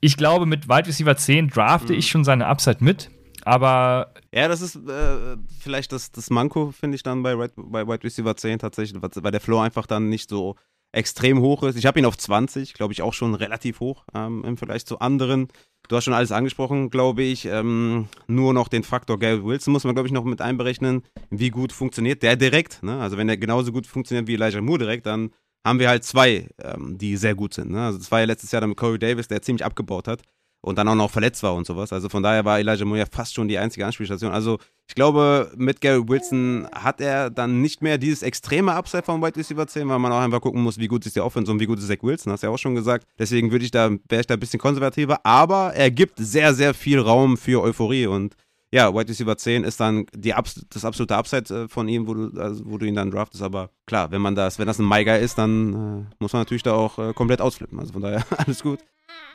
Ich 0.00 0.16
glaube, 0.16 0.46
mit 0.46 0.68
Wide 0.68 0.86
Receiver 0.86 1.16
10 1.16 1.48
drafte 1.48 1.92
mhm. 1.92 1.98
ich 1.98 2.08
schon 2.08 2.24
seine 2.24 2.46
Upside 2.46 2.78
mit. 2.80 3.10
Aber. 3.44 4.12
Ja, 4.32 4.48
das 4.48 4.60
ist 4.60 4.76
äh, 4.76 5.36
vielleicht 5.60 5.92
das, 5.92 6.12
das 6.12 6.30
Manko, 6.30 6.70
finde 6.70 6.94
ich 6.96 7.02
dann 7.02 7.22
bei, 7.22 7.34
bei 7.36 7.86
Wide 7.86 8.04
Receiver 8.04 8.36
10 8.36 8.60
tatsächlich, 8.60 9.00
weil 9.02 9.32
der 9.32 9.40
Floor 9.40 9.64
einfach 9.64 9.86
dann 9.86 10.08
nicht 10.08 10.30
so 10.30 10.56
extrem 10.94 11.40
hoch 11.40 11.62
ist. 11.62 11.76
Ich 11.76 11.86
habe 11.86 11.98
ihn 11.98 12.06
auf 12.06 12.16
20, 12.16 12.74
glaube 12.74 12.92
ich, 12.92 13.02
auch 13.02 13.12
schon 13.12 13.34
relativ 13.34 13.80
hoch 13.80 14.04
ähm, 14.14 14.44
im 14.44 14.56
Vergleich 14.56 14.86
zu 14.86 14.98
anderen. 15.00 15.48
Du 15.88 15.96
hast 15.96 16.04
schon 16.04 16.14
alles 16.14 16.32
angesprochen, 16.32 16.88
glaube 16.88 17.22
ich. 17.22 17.44
Ähm, 17.44 18.08
nur 18.26 18.54
noch 18.54 18.68
den 18.68 18.84
Faktor 18.84 19.18
Gary 19.18 19.44
Wilson 19.44 19.72
muss 19.72 19.84
man, 19.84 19.94
glaube 19.94 20.08
ich, 20.08 20.12
noch 20.12 20.24
mit 20.24 20.40
einberechnen. 20.40 21.02
Wie 21.30 21.50
gut 21.50 21.72
funktioniert 21.72 22.22
der 22.22 22.36
direkt? 22.36 22.82
Ne? 22.82 22.98
Also, 23.00 23.18
wenn 23.18 23.26
der 23.26 23.36
genauso 23.36 23.70
gut 23.72 23.86
funktioniert 23.86 24.26
wie 24.26 24.34
Elijah 24.34 24.62
Moore 24.62 24.78
direkt, 24.78 25.06
dann 25.06 25.30
haben 25.66 25.78
wir 25.78 25.88
halt 25.88 26.04
zwei, 26.04 26.48
ähm, 26.62 26.96
die 26.96 27.16
sehr 27.16 27.34
gut 27.34 27.52
sind. 27.52 27.70
Ne? 27.70 27.84
Also, 27.84 27.98
das 27.98 28.10
war 28.10 28.20
ja 28.20 28.26
letztes 28.26 28.52
Jahr 28.52 28.60
dann 28.60 28.70
mit 28.70 28.78
Corey 28.78 28.98
Davis, 28.98 29.28
der 29.28 29.42
ziemlich 29.42 29.64
abgebaut 29.64 30.08
hat 30.08 30.22
und 30.64 30.78
dann 30.78 30.88
auch 30.88 30.94
noch 30.94 31.10
verletzt 31.10 31.42
war 31.42 31.54
und 31.54 31.66
sowas. 31.66 31.92
Also 31.92 32.08
von 32.08 32.22
daher 32.22 32.44
war 32.44 32.58
Elijah 32.58 32.84
Moore 32.84 33.00
ja 33.00 33.06
fast 33.10 33.34
schon 33.34 33.48
die 33.48 33.58
einzige 33.58 33.84
Anspielstation. 33.84 34.32
Also 34.32 34.58
ich 34.88 34.94
glaube, 34.94 35.52
mit 35.56 35.80
Gary 35.80 36.08
Wilson 36.08 36.66
hat 36.72 37.00
er 37.00 37.30
dann 37.30 37.60
nicht 37.60 37.82
mehr 37.82 37.98
dieses 37.98 38.22
extreme 38.22 38.72
Upside 38.72 39.02
von 39.02 39.22
White 39.22 39.38
Receiver 39.38 39.66
10, 39.66 39.88
weil 39.88 39.98
man 39.98 40.12
auch 40.12 40.20
einfach 40.20 40.40
gucken 40.40 40.62
muss, 40.62 40.78
wie 40.78 40.88
gut 40.88 41.04
ist 41.06 41.16
der 41.16 41.24
Offense 41.24 41.52
und 41.52 41.60
wie 41.60 41.66
gut 41.66 41.78
ist 41.78 41.88
Zach 41.88 42.02
Wilson, 42.02 42.32
hast 42.32 42.42
du 42.42 42.46
ja 42.46 42.52
auch 42.52 42.58
schon 42.58 42.74
gesagt. 42.74 43.06
Deswegen 43.18 43.50
würde 43.50 43.64
ich 43.64 43.70
da, 43.70 43.90
wäre 44.08 44.20
ich 44.20 44.26
da 44.26 44.34
ein 44.34 44.40
bisschen 44.40 44.60
konservativer, 44.60 45.24
aber 45.24 45.74
er 45.74 45.90
gibt 45.90 46.18
sehr, 46.18 46.54
sehr 46.54 46.74
viel 46.74 46.98
Raum 46.98 47.36
für 47.36 47.62
Euphorie 47.62 48.06
und 48.06 48.34
ja, 48.72 48.92
White 48.92 49.10
Receiver 49.10 49.36
10 49.36 49.62
ist 49.62 49.78
dann 49.78 50.06
die, 50.16 50.34
das 50.70 50.84
absolute 50.84 51.14
Upside 51.14 51.54
äh, 51.54 51.68
von 51.68 51.86
ihm, 51.86 52.08
wo 52.08 52.14
du, 52.14 52.40
also 52.40 52.64
wo 52.66 52.76
du 52.76 52.86
ihn 52.86 52.96
dann 52.96 53.12
draftest. 53.12 53.44
Aber 53.44 53.70
klar, 53.86 54.10
wenn 54.10 54.20
man 54.20 54.34
das, 54.34 54.58
wenn 54.58 54.66
das 54.66 54.80
ein 54.80 54.84
Maiger 54.84 55.16
ist, 55.16 55.38
dann 55.38 56.08
äh, 56.08 56.14
muss 56.18 56.32
man 56.32 56.40
natürlich 56.40 56.64
da 56.64 56.72
auch 56.72 56.98
äh, 56.98 57.12
komplett 57.12 57.40
ausflippen. 57.40 57.78
Also 57.78 57.92
von 57.92 58.02
daher 58.02 58.24
alles 58.36 58.64
gut. 58.64 58.80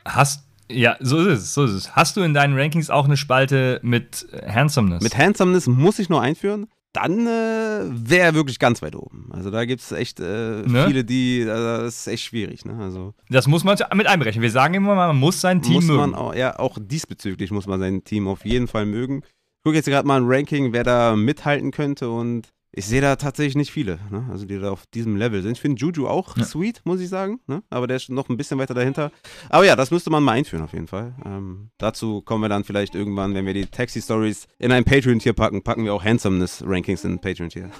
Hast 0.03 0.48
ja, 0.71 0.97
so 0.99 1.19
ist 1.19 1.39
es, 1.39 1.53
so 1.53 1.65
ist 1.65 1.71
es. 1.71 1.95
Hast 1.95 2.17
du 2.17 2.21
in 2.21 2.33
deinen 2.33 2.57
Rankings 2.57 2.89
auch 2.89 3.05
eine 3.05 3.17
Spalte 3.17 3.79
mit 3.83 4.27
Handsomeness? 4.47 5.01
Mit 5.01 5.17
Handsomeness 5.17 5.67
muss 5.67 5.99
ich 5.99 6.09
nur 6.09 6.21
einführen. 6.21 6.67
Dann 6.93 7.27
äh, 7.27 7.83
wäre 7.85 8.27
er 8.27 8.33
wirklich 8.33 8.57
ganz 8.57 8.81
weit 8.81 8.95
oben. 8.95 9.29
Also 9.31 9.51
da 9.51 9.65
gibt 9.65 9.81
es 9.81 9.91
echt 9.91 10.19
äh, 10.19 10.63
ne? 10.65 10.85
viele, 10.87 11.03
die, 11.03 11.45
also 11.47 11.83
das 11.83 11.99
ist 11.99 12.07
echt 12.07 12.23
schwierig. 12.23 12.65
Ne? 12.65 12.77
Also, 12.79 13.13
das 13.29 13.47
muss 13.47 13.63
man 13.63 13.77
mit 13.93 14.07
einberechnen. 14.07 14.41
Wir 14.41 14.49
sagen 14.49 14.73
immer 14.73 14.95
mal, 14.95 15.07
man 15.07 15.17
muss 15.17 15.39
sein 15.39 15.61
Team 15.61 15.75
muss 15.75 15.85
mögen. 15.85 16.15
Auch, 16.15 16.33
ja, 16.33 16.57
auch 16.57 16.77
diesbezüglich 16.81 17.51
muss 17.51 17.67
man 17.67 17.79
sein 17.79 18.03
Team 18.03 18.27
auf 18.27 18.43
jeden 18.43 18.67
Fall 18.67 18.87
mögen. 18.87 19.21
Ich 19.23 19.63
gucke 19.63 19.75
jetzt 19.75 19.85
gerade 19.85 20.07
mal 20.07 20.19
ein 20.19 20.27
Ranking, 20.27 20.73
wer 20.73 20.83
da 20.83 21.15
mithalten 21.15 21.69
könnte 21.69 22.09
und 22.09 22.49
ich 22.71 22.85
sehe 22.85 23.01
da 23.01 23.15
tatsächlich 23.15 23.55
nicht 23.55 23.71
viele, 23.71 23.99
ne? 24.11 24.27
also 24.29 24.45
die 24.45 24.59
da 24.59 24.69
auf 24.69 24.85
diesem 24.87 25.15
Level 25.15 25.41
sind. 25.41 25.53
Ich 25.53 25.61
finde 25.61 25.79
Juju 25.79 26.07
auch 26.07 26.37
ja. 26.37 26.43
sweet, 26.43 26.81
muss 26.83 26.99
ich 26.99 27.09
sagen, 27.09 27.39
ne? 27.47 27.63
aber 27.71 27.87
der 27.87 27.97
ist 27.97 28.09
noch 28.09 28.29
ein 28.29 28.37
bisschen 28.37 28.59
weiter 28.59 28.75
dahinter. 28.75 29.11
Aber 29.49 29.65
ja, 29.65 29.75
das 29.75 29.89
müsste 29.89 30.11
man 30.11 30.21
mal 30.21 30.33
einführen 30.33 30.63
auf 30.63 30.73
jeden 30.73 30.87
Fall. 30.87 31.15
Ähm, 31.25 31.71
dazu 31.79 32.21
kommen 32.21 32.43
wir 32.43 32.49
dann 32.49 32.63
vielleicht 32.63 32.93
irgendwann, 32.93 33.33
wenn 33.33 33.47
wir 33.47 33.55
die 33.55 33.65
Taxi-Stories 33.65 34.47
in 34.59 34.71
ein 34.71 34.83
Patreon-Tier 34.83 35.33
packen, 35.33 35.63
packen 35.63 35.83
wir 35.83 35.93
auch 35.93 36.03
Handsomeness-Rankings 36.03 37.03
in 37.05 37.13
ein 37.13 37.19
Patreon-Tier. 37.19 37.71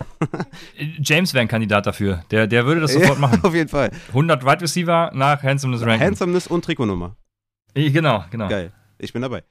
James 1.02 1.34
wäre 1.36 1.44
ein 1.44 1.48
Kandidat 1.48 1.86
dafür. 1.86 2.24
Der, 2.32 2.48
der 2.48 2.66
würde 2.66 2.82
das 2.82 2.94
sofort 2.94 3.16
ja, 3.16 3.20
machen. 3.20 3.40
Auf 3.44 3.54
jeden 3.54 3.70
Fall. 3.70 3.92
100 4.08 4.44
Wide 4.44 4.62
Receiver 4.62 5.12
nach 5.14 5.44
Handsomeness-Ranking. 5.44 6.08
Handsomeness 6.08 6.48
und 6.48 6.66
Trikotnummer. 6.66 7.16
Genau, 7.76 8.26
genau. 8.32 8.50
Geil. 8.50 8.74
Ich 9.02 9.14
bin 9.14 9.22
dabei. 9.22 9.43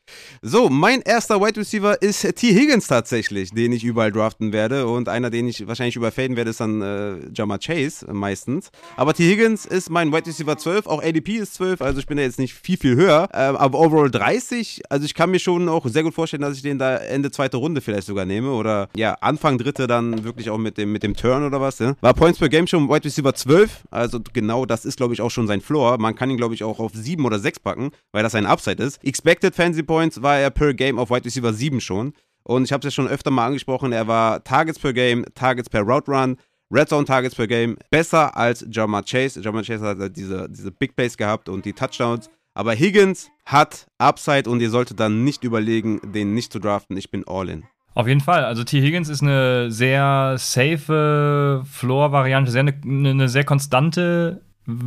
So, 0.42 0.68
mein 0.68 1.00
erster 1.00 1.40
Wide 1.40 1.58
Receiver 1.58 2.02
ist 2.02 2.20
T. 2.36 2.54
Higgins 2.54 2.86
tatsächlich, 2.86 3.50
den 3.50 3.72
ich 3.72 3.82
überall 3.82 4.12
draften 4.12 4.52
werde. 4.52 4.86
Und 4.86 5.08
einer, 5.08 5.30
den 5.30 5.48
ich 5.48 5.66
wahrscheinlich 5.66 5.96
überfaden 5.96 6.36
werde, 6.36 6.50
ist 6.50 6.60
dann 6.60 6.82
äh, 6.82 7.16
Jama 7.32 7.56
Chase 7.56 8.12
meistens. 8.12 8.70
Aber 8.96 9.14
T. 9.14 9.24
Higgins 9.24 9.64
ist 9.64 9.88
mein 9.88 10.12
Wide 10.12 10.26
Receiver 10.26 10.58
12. 10.58 10.86
Auch 10.86 11.02
ADP 11.02 11.36
ist 11.36 11.54
12, 11.54 11.80
also 11.80 11.98
ich 11.98 12.06
bin 12.06 12.18
da 12.18 12.24
jetzt 12.24 12.38
nicht 12.38 12.52
viel, 12.52 12.76
viel 12.76 12.94
höher. 12.94 13.30
Ähm, 13.32 13.56
aber 13.56 13.80
overall 13.80 14.10
30. 14.10 14.82
Also 14.90 15.06
ich 15.06 15.14
kann 15.14 15.30
mir 15.30 15.38
schon 15.38 15.68
auch 15.70 15.86
sehr 15.86 16.02
gut 16.02 16.12
vorstellen, 16.12 16.42
dass 16.42 16.54
ich 16.54 16.62
den 16.62 16.78
da 16.78 16.96
Ende 16.96 17.30
zweite 17.30 17.56
Runde 17.56 17.80
vielleicht 17.80 18.06
sogar 18.06 18.26
nehme. 18.26 18.50
Oder 18.52 18.90
ja, 18.96 19.14
Anfang 19.14 19.56
dritte 19.56 19.86
dann 19.86 20.24
wirklich 20.24 20.50
auch 20.50 20.58
mit 20.58 20.76
dem, 20.76 20.92
mit 20.92 21.02
dem 21.02 21.16
Turn 21.16 21.42
oder 21.42 21.58
was. 21.58 21.78
Ja? 21.78 21.94
War 22.02 22.12
Points 22.12 22.38
per 22.38 22.50
Game 22.50 22.66
schon 22.66 22.86
Wide 22.90 23.04
Receiver 23.04 23.34
12. 23.34 23.84
Also 23.90 24.20
genau 24.34 24.66
das 24.66 24.84
ist, 24.84 24.98
glaube 24.98 25.14
ich, 25.14 25.22
auch 25.22 25.30
schon 25.30 25.46
sein 25.46 25.62
Floor. 25.62 25.96
Man 25.96 26.14
kann 26.14 26.28
ihn, 26.28 26.36
glaube 26.36 26.54
ich, 26.54 26.64
auch 26.64 26.80
auf 26.80 26.92
7 26.94 27.24
oder 27.24 27.38
6 27.38 27.60
packen, 27.60 27.92
weil 28.12 28.22
das 28.22 28.34
ein 28.34 28.44
Upside 28.44 28.82
ist. 28.82 29.02
Expect 29.02 29.37
Expected 29.38 29.54
Fantasy 29.54 29.84
Points 29.84 30.20
war 30.20 30.36
er 30.38 30.50
per 30.50 30.74
Game 30.74 30.98
auf 30.98 31.10
Wide 31.10 31.24
Receiver 31.24 31.52
7 31.52 31.80
schon. 31.80 32.12
Und 32.42 32.64
ich 32.64 32.72
habe 32.72 32.80
es 32.80 32.86
ja 32.86 32.90
schon 32.90 33.06
öfter 33.06 33.30
mal 33.30 33.46
angesprochen, 33.46 33.92
er 33.92 34.08
war 34.08 34.42
Targets 34.42 34.80
per 34.80 34.92
Game, 34.92 35.24
Targets 35.36 35.70
per 35.70 35.82
Route 35.82 36.10
Run, 36.10 36.36
Red 36.72 36.88
Zone 36.88 37.04
Targets 37.04 37.36
per 37.36 37.46
Game 37.46 37.76
besser 37.88 38.36
als 38.36 38.66
Jamar 38.68 39.04
Chase. 39.04 39.40
Jamar 39.40 39.62
Chase 39.62 39.86
hat 39.86 39.98
halt 39.98 40.16
diese, 40.16 40.48
diese 40.50 40.72
Big 40.72 40.96
Plays 40.96 41.16
gehabt 41.16 41.48
und 41.48 41.64
die 41.64 41.72
Touchdowns. 41.72 42.28
Aber 42.54 42.74
Higgins 42.74 43.30
hat 43.46 43.86
Upside 43.98 44.50
und 44.50 44.60
ihr 44.60 44.70
solltet 44.70 44.98
dann 44.98 45.22
nicht 45.22 45.44
überlegen, 45.44 46.00
den 46.12 46.34
nicht 46.34 46.52
zu 46.52 46.58
draften. 46.58 46.96
Ich 46.96 47.12
bin 47.12 47.22
all 47.28 47.48
in. 47.48 47.62
Auf 47.94 48.08
jeden 48.08 48.20
Fall. 48.20 48.44
Also 48.44 48.64
T. 48.64 48.80
Higgins 48.82 49.08
ist 49.08 49.22
eine 49.22 49.70
sehr 49.70 50.34
safe 50.36 51.62
Floor-Variante, 51.64 52.50
sehr 52.50 52.62
eine, 52.62 52.74
eine 52.84 53.28
sehr 53.28 53.44
konstante 53.44 54.42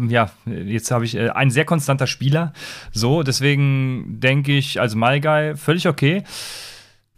ja, 0.09 0.29
jetzt 0.45 0.91
habe 0.91 1.05
ich 1.05 1.15
äh, 1.15 1.29
ein 1.29 1.49
sehr 1.49 1.65
konstanter 1.65 2.07
Spieler. 2.07 2.53
So, 2.91 3.23
deswegen 3.23 4.19
denke 4.19 4.55
ich, 4.55 4.79
als 4.79 4.95
My 4.95 5.19
Guy 5.19 5.55
völlig 5.55 5.87
okay. 5.87 6.23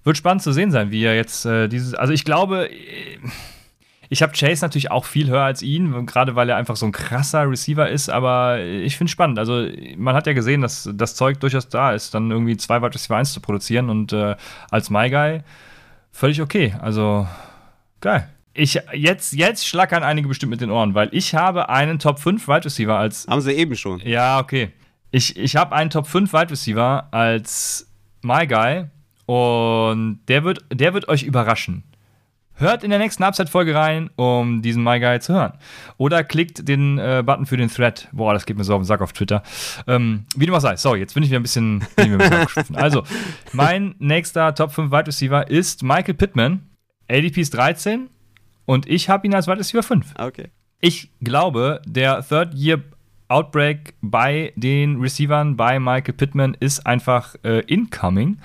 Wird 0.04 0.18
spannend 0.18 0.44
zu 0.44 0.52
sehen 0.52 0.72
sein, 0.72 0.92
wie 0.92 1.04
er 1.04 1.16
jetzt 1.16 1.46
äh, 1.46 1.68
dieses. 1.68 1.94
Also 1.94 2.14
ich 2.14 2.26
glaube, 2.26 2.70
ich 4.10 4.22
habe 4.22 4.34
Chase 4.34 4.64
natürlich 4.64 4.92
auch 4.92 5.06
viel 5.06 5.30
höher 5.30 5.44
als 5.44 5.62
ihn, 5.62 6.06
gerade 6.06 6.36
weil 6.36 6.50
er 6.50 6.58
einfach 6.58 6.76
so 6.76 6.86
ein 6.86 6.92
krasser 6.92 7.50
Receiver 7.50 7.90
ist, 7.90 8.10
aber 8.10 8.60
ich 8.62 8.98
finde 8.98 9.10
es 9.10 9.12
spannend. 9.12 9.40
Also, 9.40 9.68
man 9.98 10.14
hat 10.14 10.28
ja 10.28 10.34
gesehen, 10.34 10.62
dass 10.62 10.90
das 10.94 11.16
Zeug 11.16 11.40
durchaus 11.40 11.70
da 11.70 11.94
ist, 11.94 12.14
dann 12.14 12.32
irgendwie 12.32 12.58
zwei 12.58 12.82
Wide 12.82 12.94
Receiver 12.94 13.16
1 13.16 13.34
zu 13.34 13.42
produzieren 13.42 13.90
und 13.90 14.14
äh, 14.14 14.36
als 14.70 14.90
My 14.90 15.10
Guy 15.10 15.42
völlig 16.12 16.42
okay. 16.42 16.76
Also, 16.82 17.28
geil 18.02 18.33
ich, 18.54 18.80
jetzt, 18.94 19.34
jetzt 19.34 19.68
schlackern 19.68 20.04
einige 20.04 20.28
bestimmt 20.28 20.52
mit 20.52 20.62
den 20.62 20.72
Ohren, 20.72 20.94
weil 20.94 21.10
ich 21.12 21.34
habe 21.34 21.70
einen 21.70 22.00
Top 22.00 22.20
5 22.20 22.48
Wide 22.48 22.66
Receiver 22.66 22.98
als. 22.98 23.28
Haben 23.28 23.42
sie 23.42 23.54
eben 23.54 23.76
schon. 23.76 24.00
Ja, 24.02 24.40
okay. 24.40 24.72
Ich, 25.12 25.38
ich 25.38 25.56
habe 25.56 25.76
einen 25.76 25.90
Top 25.90 26.08
5 26.08 26.32
Wide 26.34 26.52
Receiver 26.52 27.08
als 27.12 27.92
My 28.22 28.48
Guy 28.48 28.86
und 29.26 30.20
der 30.28 30.44
wird, 30.44 30.66
der 30.72 30.94
wird 30.94 31.08
euch 31.08 31.24
überraschen. 31.24 31.84
Hört 32.56 32.84
in 32.84 32.92
der 32.92 33.00
nächsten 33.00 33.24
Upside-Folge 33.24 33.74
rein, 33.74 34.12
um 34.16 34.62
diesen 34.62 34.84
My 34.84 35.00
Guy 35.00 35.20
zu 35.20 35.34
hören. 35.34 35.54
Oder 35.98 36.24
klickt 36.24 36.68
den 36.68 37.00
äh, 37.00 37.24
Button 37.26 37.48
für 37.48 37.58
den 37.58 37.68
Thread. 37.70 38.08
Boah, 38.12 38.34
das 38.34 38.46
geht 38.46 38.58
mir 38.58 38.64
so 38.64 38.76
auf 38.76 38.82
den 38.82 38.86
Sack 38.86 39.02
auf 39.02 39.12
Twitter. 39.12 39.42
Ähm, 39.88 40.26
wie 40.36 40.46
du 40.46 40.52
mal 40.52 40.62
sei. 40.62 40.76
Sorry, 40.76 41.00
jetzt 41.00 41.16
bin 41.16 41.24
ich 41.24 41.30
wieder 41.30 41.40
ein 41.40 41.44
bisschen, 41.44 41.80
bin 41.96 42.22
ein 42.22 42.46
bisschen 42.46 42.76
Also, 42.76 43.04
mein 43.54 43.96
nächster 43.98 44.54
Top 44.54 44.72
5 44.72 44.92
Wide 44.92 45.08
Receiver 45.08 45.50
ist 45.50 45.82
Michael 45.82 46.14
Pittman. 46.14 46.70
ADP 47.10 47.42
ist 47.42 47.56
13. 47.56 48.10
Und 48.66 48.88
ich 48.88 49.10
habe 49.10 49.28
ihn 49.28 49.34
als 49.34 49.48
Wide 49.48 49.60
Receiver 49.60 49.84
5. 49.84 50.14
Okay. 50.18 50.50
Ich 50.80 51.10
glaube, 51.22 51.82
der 51.86 52.26
Third 52.28 52.54
Year 52.54 52.82
Outbreak 53.30 53.96
bei 54.02 54.54
den 54.56 55.00
Receivern 55.02 55.56
bei 55.56 55.80
Michael 55.80 56.14
Pittman 56.14 56.56
ist 56.60 56.86
einfach 56.86 57.36
äh, 57.44 57.60
incoming. 57.62 58.38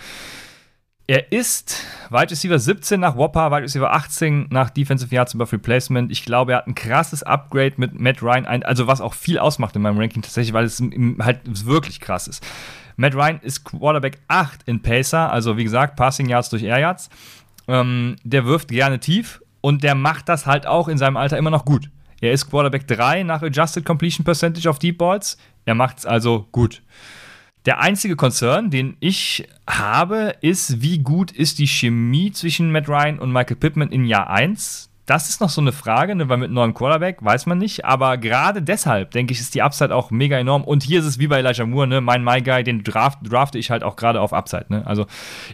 Er 1.06 1.32
ist 1.32 1.84
Wide 2.10 2.30
Receiver 2.30 2.58
17 2.58 3.00
nach 3.00 3.16
Whopper, 3.16 3.50
Wide 3.50 3.62
Receiver 3.62 3.92
18 3.92 4.48
nach 4.50 4.68
Defensive 4.70 5.14
Yards 5.14 5.32
über 5.32 5.50
Replacement. 5.50 6.12
Ich 6.12 6.24
glaube, 6.24 6.52
er 6.52 6.58
hat 6.58 6.66
ein 6.66 6.74
krasses 6.74 7.22
Upgrade 7.22 7.74
mit 7.78 7.98
Matt 7.98 8.22
Ryan, 8.22 8.44
also 8.44 8.86
was 8.86 9.00
auch 9.00 9.14
viel 9.14 9.38
ausmacht 9.38 9.74
in 9.74 9.82
meinem 9.82 9.98
Ranking 9.98 10.22
tatsächlich, 10.22 10.52
weil 10.52 10.66
es 10.66 10.82
halt 11.20 11.40
wirklich 11.66 12.00
krass 12.00 12.28
ist. 12.28 12.46
Matt 12.96 13.14
Ryan 13.14 13.40
ist 13.40 13.64
Quarterback 13.64 14.18
8 14.28 14.64
in 14.66 14.82
Pacer, 14.82 15.32
also 15.32 15.56
wie 15.56 15.64
gesagt, 15.64 15.96
Passing 15.96 16.28
Yards 16.28 16.50
durch 16.50 16.62
Air 16.62 16.80
Yards. 16.80 17.08
Ähm, 17.68 18.16
der 18.24 18.44
wirft 18.44 18.68
gerne 18.68 19.00
tief 19.00 19.40
und 19.60 19.82
der 19.82 19.94
macht 19.94 20.28
das 20.28 20.46
halt 20.46 20.66
auch 20.66 20.88
in 20.88 20.98
seinem 20.98 21.16
Alter 21.16 21.38
immer 21.38 21.50
noch 21.50 21.64
gut. 21.64 21.90
Er 22.20 22.32
ist 22.32 22.50
Quarterback 22.50 22.86
3 22.86 23.22
nach 23.22 23.42
Adjusted 23.42 23.84
Completion 23.84 24.24
Percentage 24.24 24.68
auf 24.68 24.78
Deep 24.78 24.98
Balls. 24.98 25.38
Er 25.64 25.74
macht 25.74 25.98
es 25.98 26.06
also 26.06 26.48
gut. 26.50 26.82
Der 27.64 27.80
einzige 27.80 28.16
Concern, 28.16 28.70
den 28.70 28.96
ich 29.00 29.46
habe, 29.68 30.34
ist, 30.40 30.80
wie 30.80 30.98
gut 30.98 31.30
ist 31.30 31.58
die 31.58 31.66
Chemie 31.66 32.32
zwischen 32.32 32.72
Matt 32.72 32.88
Ryan 32.88 33.18
und 33.18 33.32
Michael 33.32 33.56
Pittman 33.56 33.90
in 33.90 34.04
Jahr 34.04 34.30
1? 34.30 34.90
Das 35.06 35.28
ist 35.28 35.40
noch 35.40 35.48
so 35.48 35.60
eine 35.60 35.72
Frage, 35.72 36.14
ne, 36.14 36.28
weil 36.28 36.36
mit 36.36 36.50
neuem 36.50 36.74
Quarterback 36.74 37.24
weiß 37.24 37.46
man 37.46 37.58
nicht. 37.58 37.84
Aber 37.84 38.18
gerade 38.18 38.62
deshalb, 38.62 39.10
denke 39.10 39.32
ich, 39.32 39.40
ist 39.40 39.54
die 39.54 39.62
Upside 39.62 39.94
auch 39.94 40.10
mega 40.10 40.38
enorm. 40.38 40.64
Und 40.64 40.82
hier 40.82 41.00
ist 41.00 41.06
es 41.06 41.18
wie 41.18 41.28
bei 41.28 41.38
Elijah 41.38 41.66
Moore, 41.66 41.86
ne? 41.86 42.00
mein 42.00 42.22
My 42.22 42.42
Guy, 42.42 42.62
den 42.62 42.84
draft, 42.84 43.18
drafte 43.22 43.58
ich 43.58 43.70
halt 43.70 43.82
auch 43.82 43.96
gerade 43.96 44.20
auf 44.20 44.32
Upside. 44.32 44.66
Ne? 44.68 44.86
Also 44.86 45.06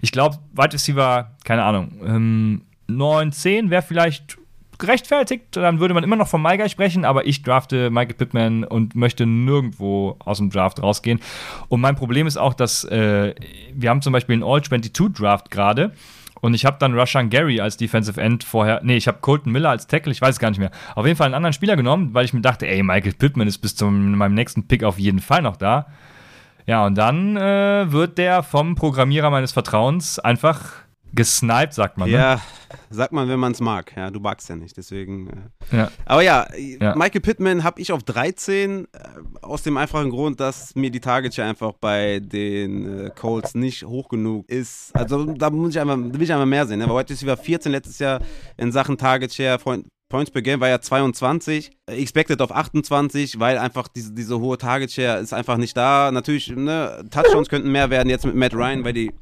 ich 0.03 0.13
glaube, 0.13 0.39
Wide 0.53 0.73
Receiver, 0.73 1.33
keine 1.45 1.63
Ahnung, 1.63 1.93
ähm, 2.05 2.63
9, 2.87 3.33
10 3.33 3.71
wäre 3.71 3.83
vielleicht 3.83 4.39
gerechtfertigt, 4.79 5.45
dann 5.53 5.81
würde 5.81 5.95
man 5.95 6.05
immer 6.05 6.17
noch 6.17 6.29
von 6.29 6.43
Maigai 6.43 6.69
sprechen, 6.69 7.05
aber 7.05 7.27
ich 7.27 7.43
drafte 7.43 7.91
Michael 7.91 8.15
Pittman 8.15 8.65
und 8.65 8.95
möchte 8.95 9.27
nirgendwo 9.27 10.17
aus 10.19 10.39
dem 10.39 10.51
Draft 10.51 10.83
rausgehen. 10.83 11.21
Und 11.69 11.81
mein 11.81 11.97
Problem 11.97 12.27
ist 12.27 12.37
auch, 12.37 12.55
dass 12.55 12.85
äh, 12.85 13.35
wir 13.73 13.91
haben 13.91 14.03
zum 14.03 14.13
Beispiel 14.13 14.35
einen 14.35 14.43
All-22-Draft 14.43 15.51
gerade 15.51 15.93
und 16.41 16.55
ich 16.55 16.67
habe 16.67 16.77
dann 16.79 16.99
Rushan 16.99 17.31
Gary 17.31 17.61
als 17.61 17.77
Defensive 17.77 18.21
End 18.21 18.45
vorher, 18.45 18.81
nee, 18.85 18.97
ich 18.97 19.09
habe 19.09 19.19
Colton 19.21 19.53
Miller 19.53 19.71
als 19.71 19.87
Tackle, 19.87 20.13
ich 20.13 20.21
weiß 20.21 20.35
es 20.35 20.39
gar 20.39 20.51
nicht 20.51 20.59
mehr. 20.59 20.71
Auf 20.95 21.07
jeden 21.07 21.17
Fall 21.17 21.27
einen 21.27 21.35
anderen 21.35 21.55
Spieler 21.55 21.77
genommen, 21.77 22.11
weil 22.13 22.25
ich 22.25 22.35
mir 22.35 22.43
dachte, 22.43 22.67
ey, 22.67 22.83
Michael 22.83 23.15
Pittman 23.15 23.49
ist 23.49 23.59
bis 23.59 23.77
zu 23.77 23.87
meinem 23.87 24.35
nächsten 24.35 24.67
Pick 24.67 24.85
auf 24.85 24.99
jeden 24.99 25.21
Fall 25.21 25.43
noch 25.43 25.57
da. 25.57 25.87
Ja, 26.67 26.85
und 26.85 26.97
dann 26.97 27.37
äh, 27.37 27.91
wird 27.93 28.19
der 28.19 28.43
vom 28.43 28.75
Programmierer 28.75 29.31
meines 29.31 29.53
Vertrauens 29.53 30.19
einfach 30.19 30.84
gesniped, 31.15 31.75
sagt 31.75 31.99
man. 31.99 32.11
Ne? 32.11 32.17
Ja, 32.17 32.41
sagt 32.91 33.13
man, 33.13 33.29
wenn 33.29 33.39
man 33.39 33.53
es 33.53 33.61
mag. 33.61 33.93
Ja, 33.97 34.11
du 34.11 34.21
magst 34.21 34.49
ja 34.49 34.57
nicht, 34.57 34.77
deswegen. 34.77 35.29
Äh. 35.71 35.77
Ja. 35.77 35.91
Aber 36.05 36.23
ja, 36.23 36.47
ja, 36.57 36.95
Michael 36.95 37.21
Pittman 37.21 37.65
habe 37.65 37.81
ich 37.81 37.93
auf 37.93 38.03
13, 38.03 38.85
äh, 38.85 38.87
aus 39.43 39.63
dem 39.63 39.77
einfachen 39.77 40.11
Grund, 40.11 40.41
dass 40.41 40.75
mir 40.75 40.91
die 40.91 41.01
Target 41.01 41.39
einfach 41.39 41.73
bei 41.81 42.21
den 42.21 43.07
äh, 43.07 43.11
Colts 43.11 43.55
nicht 43.55 43.85
hoch 43.85 44.09
genug 44.09 44.49
ist. 44.49 44.95
Also 44.95 45.25
da 45.25 45.51
muss 45.51 45.71
ich 45.71 45.81
einfach, 45.81 45.97
will 45.97 46.23
ich 46.23 46.33
einfach 46.33 46.47
mehr 46.47 46.67
sehen. 46.67 46.79
Ne? 46.79 46.85
Aber 46.85 46.95
heute 46.95 47.13
ist 47.13 47.23
wieder 47.23 47.37
14 47.37 47.73
letztes 47.73 47.99
Jahr 47.99 48.21
in 48.57 48.73
Sachen 48.73 48.97
Target 48.97 49.33
Share. 49.33 49.59
Points 50.09 50.31
per 50.31 50.43
Game 50.43 50.61
war 50.61 50.69
ja 50.69 50.81
22, 50.81 51.73
expected 51.87 52.41
auf 52.41 52.55
28, 52.55 53.41
weil 53.41 53.59
einfach 53.59 53.89
diese, 53.89 54.13
diese 54.13 54.39
hohe 54.39 54.59
Target 54.59 54.93
Share 54.93 55.19
ist 55.19 55.33
einfach 55.33 55.57
nicht 55.57 55.77
da. 55.77 56.13
Natürlich, 56.13 56.51
ne, 56.55 57.05
Touchdowns 57.11 57.49
könnten 57.49 57.73
mehr 57.73 57.91
werden 57.91 58.09
jetzt 58.11 58.25
mit 58.25 58.35
Matt 58.37 58.55
Ryan, 58.55 58.85
weil 58.85 58.93
die 58.93 59.13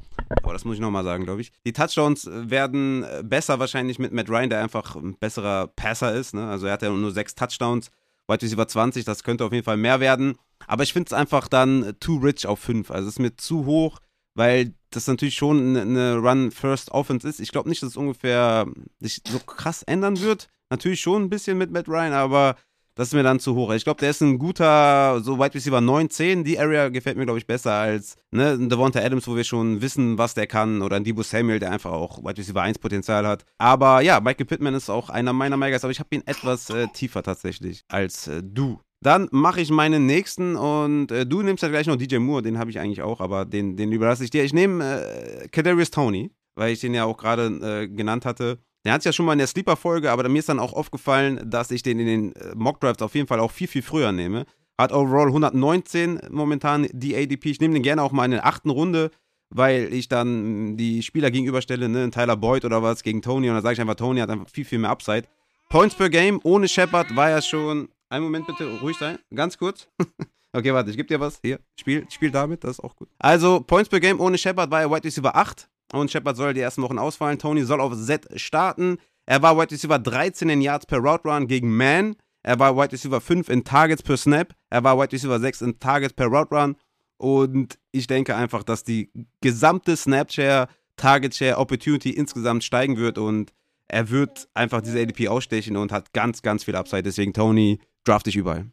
Oh, 0.43 0.51
das 0.51 0.65
muss 0.65 0.75
ich 0.75 0.81
nochmal 0.81 1.03
sagen, 1.03 1.25
glaube 1.25 1.41
ich. 1.41 1.51
Die 1.65 1.73
Touchdowns 1.73 2.27
werden 2.31 3.05
besser 3.23 3.59
wahrscheinlich 3.59 3.99
mit 3.99 4.11
Matt 4.11 4.29
Ryan, 4.29 4.49
der 4.49 4.63
einfach 4.63 4.95
ein 4.95 5.17
besserer 5.17 5.67
Passer 5.67 6.13
ist. 6.13 6.33
Ne? 6.33 6.47
Also 6.47 6.65
er 6.67 6.73
hat 6.73 6.81
ja 6.81 6.89
nur 6.89 7.11
sechs 7.11 7.35
Touchdowns, 7.35 7.91
Wide 8.27 8.41
Receiver 8.41 8.67
20, 8.67 9.05
das 9.05 9.23
könnte 9.23 9.45
auf 9.45 9.53
jeden 9.53 9.65
Fall 9.65 9.77
mehr 9.77 9.99
werden. 9.99 10.35
Aber 10.67 10.83
ich 10.83 10.93
finde 10.93 11.07
es 11.07 11.13
einfach 11.13 11.47
dann 11.47 11.93
too 11.99 12.17
rich 12.17 12.47
auf 12.47 12.59
5. 12.59 12.89
Also 12.91 13.07
es 13.07 13.15
ist 13.15 13.19
mir 13.19 13.35
zu 13.35 13.65
hoch, 13.65 13.99
weil 14.33 14.73
das 14.89 15.07
natürlich 15.07 15.35
schon 15.35 15.75
eine 15.75 16.17
Run-First-Offense 16.17 17.27
ist. 17.27 17.39
Ich 17.39 17.51
glaube 17.51 17.69
nicht, 17.69 17.81
dass 17.83 17.91
es 17.91 17.97
ungefähr 17.97 18.65
sich 18.99 19.21
so 19.27 19.39
krass 19.39 19.83
ändern 19.83 20.19
wird. 20.21 20.47
Natürlich 20.69 21.01
schon 21.01 21.23
ein 21.23 21.29
bisschen 21.29 21.57
mit 21.57 21.71
Matt 21.71 21.87
Ryan, 21.87 22.13
aber 22.13 22.55
das 22.95 23.07
ist 23.07 23.13
mir 23.13 23.23
dann 23.23 23.39
zu 23.39 23.55
hoch. 23.55 23.73
Ich 23.73 23.83
glaube, 23.83 23.99
der 23.99 24.11
ist 24.11 24.21
ein 24.21 24.37
guter, 24.37 25.19
so 25.21 25.39
Wide 25.39 25.55
Receiver 25.55 25.81
9, 25.81 26.09
10. 26.09 26.43
Die 26.43 26.59
Area 26.59 26.89
gefällt 26.89 27.17
mir, 27.17 27.25
glaube 27.25 27.39
ich, 27.39 27.47
besser 27.47 27.73
als 27.73 28.17
ne, 28.31 28.51
ein 28.51 28.69
Devonta 28.69 28.99
Adams, 28.99 29.27
wo 29.27 29.35
wir 29.35 29.43
schon 29.43 29.81
wissen, 29.81 30.17
was 30.17 30.35
der 30.35 30.45
kann. 30.45 30.81
Oder 30.81 30.97
ein 30.97 31.03
Debo 31.03 31.23
Samuel, 31.23 31.59
der 31.59 31.71
einfach 31.71 31.91
auch 31.91 32.23
Wide 32.23 32.37
Receiver 32.37 32.61
1 32.61 32.77
Potenzial 32.79 33.25
hat. 33.25 33.45
Aber 33.57 34.01
ja, 34.01 34.19
Michael 34.19 34.45
Pittman 34.45 34.75
ist 34.75 34.89
auch 34.89 35.09
einer 35.09 35.33
meiner 35.33 35.57
Megas, 35.57 35.83
aber 35.83 35.91
ich 35.91 35.99
habe 35.99 36.09
ihn 36.11 36.23
etwas 36.25 36.69
äh, 36.69 36.87
tiefer 36.93 37.23
tatsächlich 37.23 37.83
als 37.87 38.27
äh, 38.27 38.43
du. 38.43 38.79
Dann 39.01 39.27
mache 39.31 39.59
ich 39.59 39.69
meinen 39.69 40.05
nächsten 40.05 40.55
und 40.55 41.11
äh, 41.11 41.25
du 41.25 41.41
nimmst 41.41 41.61
ja 41.61 41.69
gleich 41.69 41.87
noch 41.87 41.97
DJ 41.97 42.19
Moore, 42.19 42.41
den 42.41 42.57
habe 42.57 42.69
ich 42.69 42.79
eigentlich 42.79 43.01
auch, 43.01 43.19
aber 43.19 43.43
den, 43.43 43.75
den 43.75 43.91
überlasse 43.91 44.23
ich 44.23 44.29
dir. 44.29 44.45
Ich 44.45 44.53
nehme 44.53 45.01
äh, 45.01 45.47
Kadarius 45.49 45.91
Tony, 45.91 46.31
weil 46.55 46.71
ich 46.71 46.79
den 46.79 46.93
ja 46.93 47.03
auch 47.03 47.17
gerade 47.17 47.47
äh, 47.47 47.87
genannt 47.89 48.25
hatte. 48.25 48.59
Der 48.85 48.93
hat 48.93 48.99
es 48.99 49.05
ja 49.05 49.13
schon 49.13 49.25
mal 49.25 49.33
in 49.33 49.39
der 49.39 49.47
Sleeper-Folge, 49.47 50.11
aber 50.11 50.27
mir 50.27 50.39
ist 50.39 50.49
dann 50.49 50.59
auch 50.59 50.73
aufgefallen, 50.73 51.49
dass 51.49 51.71
ich 51.71 51.83
den 51.83 51.99
in 51.99 52.05
den 52.05 52.35
äh, 52.35 52.53
Mock-Drafts 52.55 53.01
auf 53.01 53.15
jeden 53.15 53.27
Fall 53.27 53.39
auch 53.39 53.51
viel, 53.51 53.67
viel 53.67 53.81
früher 53.81 54.11
nehme. 54.11 54.45
Hat 54.77 54.91
overall 54.91 55.27
119 55.27 56.19
momentan 56.31 56.87
die 56.91 57.15
ADP. 57.15 57.51
Ich 57.51 57.61
nehme 57.61 57.75
den 57.75 57.83
gerne 57.83 58.03
auch 58.03 58.11
mal 58.11 58.25
in 58.25 58.31
der 58.31 58.45
achten 58.45 58.69
Runde, 58.69 59.11
weil 59.49 59.93
ich 59.93 60.09
dann 60.09 60.75
die 60.75 61.01
Spieler 61.03 61.31
gegenüberstelle, 61.31 61.87
ne, 61.87 62.09
Tyler 62.09 62.35
Boyd 62.35 62.65
oder 62.65 62.83
was 62.83 63.03
gegen 63.03 63.21
Tony. 63.21 63.47
Und 63.49 63.55
dann 63.55 63.63
sage 63.63 63.73
ich 63.73 63.81
einfach, 63.81 63.95
Tony 63.95 64.19
hat 64.19 64.29
einfach 64.29 64.49
viel, 64.49 64.65
viel 64.65 64.79
mehr 64.79 64.89
Upside. 64.89 65.23
Points 65.69 65.95
per 65.95 66.09
Game 66.09 66.39
ohne 66.43 66.67
Shepard 66.67 67.15
war 67.15 67.29
ja 67.29 67.41
schon. 67.41 67.89
Einen 68.09 68.25
Moment 68.25 68.45
bitte, 68.45 68.79
ruhig 68.79 68.97
sein, 68.97 69.17
ganz 69.33 69.57
kurz. 69.57 69.87
Okay, 70.55 70.71
warte, 70.71 70.91
ich 70.91 70.97
gebe 70.97 71.07
dir 71.07 71.19
was. 71.19 71.39
Hier, 71.41 71.59
spiel, 71.79 72.05
spiel 72.11 72.29
damit, 72.29 72.63
das 72.63 72.77
ist 72.77 72.79
auch 72.79 72.95
gut. 72.95 73.09
Also, 73.17 73.59
Points 73.61 73.89
per 73.89 73.99
Game 73.99 74.19
ohne 74.19 74.37
Shepard 74.37 74.69
war 74.69 74.81
er 74.81 74.91
Wide 74.91 75.03
Receiver 75.03 75.35
8 75.35 75.67
und 75.99 76.11
Shepard 76.11 76.37
soll 76.37 76.53
die 76.53 76.61
ersten 76.61 76.81
Wochen 76.81 76.99
ausfallen. 76.99 77.39
Tony 77.39 77.63
soll 77.63 77.81
auf 77.81 77.95
Z 77.95 78.27
starten. 78.35 78.97
Er 79.25 79.41
war 79.41 79.57
Wide 79.57 79.71
Receiver 79.71 79.99
13 79.99 80.49
in 80.49 80.61
Yards 80.61 80.85
per 80.85 80.99
Route 80.99 81.27
Run 81.27 81.47
gegen 81.47 81.75
Man. 81.75 82.15
Er 82.41 82.59
war 82.59 82.75
Wide 82.75 82.91
Receiver 82.91 83.21
5 83.21 83.47
in 83.49 83.63
Targets 83.63 84.03
per 84.03 84.17
Snap. 84.17 84.53
Er 84.69 84.83
war 84.83 84.97
Wide 84.97 85.13
Receiver 85.13 85.39
6 85.39 85.61
in 85.61 85.79
Targets 85.79 86.13
per 86.13 86.27
Route 86.27 86.53
Run. 86.53 86.75
Und 87.17 87.79
ich 87.91 88.07
denke 88.07 88.35
einfach, 88.35 88.63
dass 88.63 88.83
die 88.83 89.11
gesamte 89.39 89.95
Snapshare, 89.95 90.67
Target 90.97 91.35
Share, 91.35 91.57
Opportunity 91.57 92.09
insgesamt 92.09 92.63
steigen 92.63 92.97
wird 92.97 93.17
und 93.17 93.53
er 93.87 94.09
wird 94.09 94.49
einfach 94.53 94.81
diese 94.81 94.99
ADP 94.99 95.27
ausstechen 95.27 95.77
und 95.77 95.91
hat 95.91 96.13
ganz, 96.13 96.41
ganz 96.41 96.63
viel 96.65 96.75
Upside. 96.75 97.03
Deswegen 97.03 97.33
Tony 97.33 97.79
draft 98.03 98.27
ich 98.27 98.35
überall. 98.35 98.65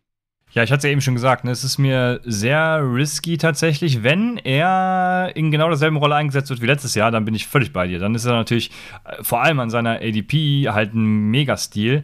Ja, 0.52 0.64
ich 0.64 0.72
hatte 0.72 0.78
es 0.78 0.84
ja 0.84 0.90
eben 0.90 1.00
schon 1.00 1.14
gesagt, 1.14 1.44
ne, 1.44 1.52
es 1.52 1.62
ist 1.62 1.78
mir 1.78 2.20
sehr 2.24 2.80
risky 2.82 3.38
tatsächlich. 3.38 4.02
Wenn 4.02 4.36
er 4.38 5.30
in 5.34 5.50
genau 5.52 5.68
derselben 5.68 5.96
Rolle 5.96 6.16
eingesetzt 6.16 6.50
wird 6.50 6.60
wie 6.60 6.66
letztes 6.66 6.96
Jahr, 6.96 7.12
dann 7.12 7.24
bin 7.24 7.34
ich 7.34 7.46
völlig 7.46 7.72
bei 7.72 7.86
dir. 7.86 8.00
Dann 8.00 8.14
ist 8.16 8.24
er 8.24 8.32
natürlich 8.32 8.70
äh, 9.04 9.22
vor 9.22 9.42
allem 9.42 9.60
an 9.60 9.70
seiner 9.70 10.00
ADP 10.00 10.68
halt 10.70 10.92
ein 10.94 11.30
Megastil. 11.30 12.02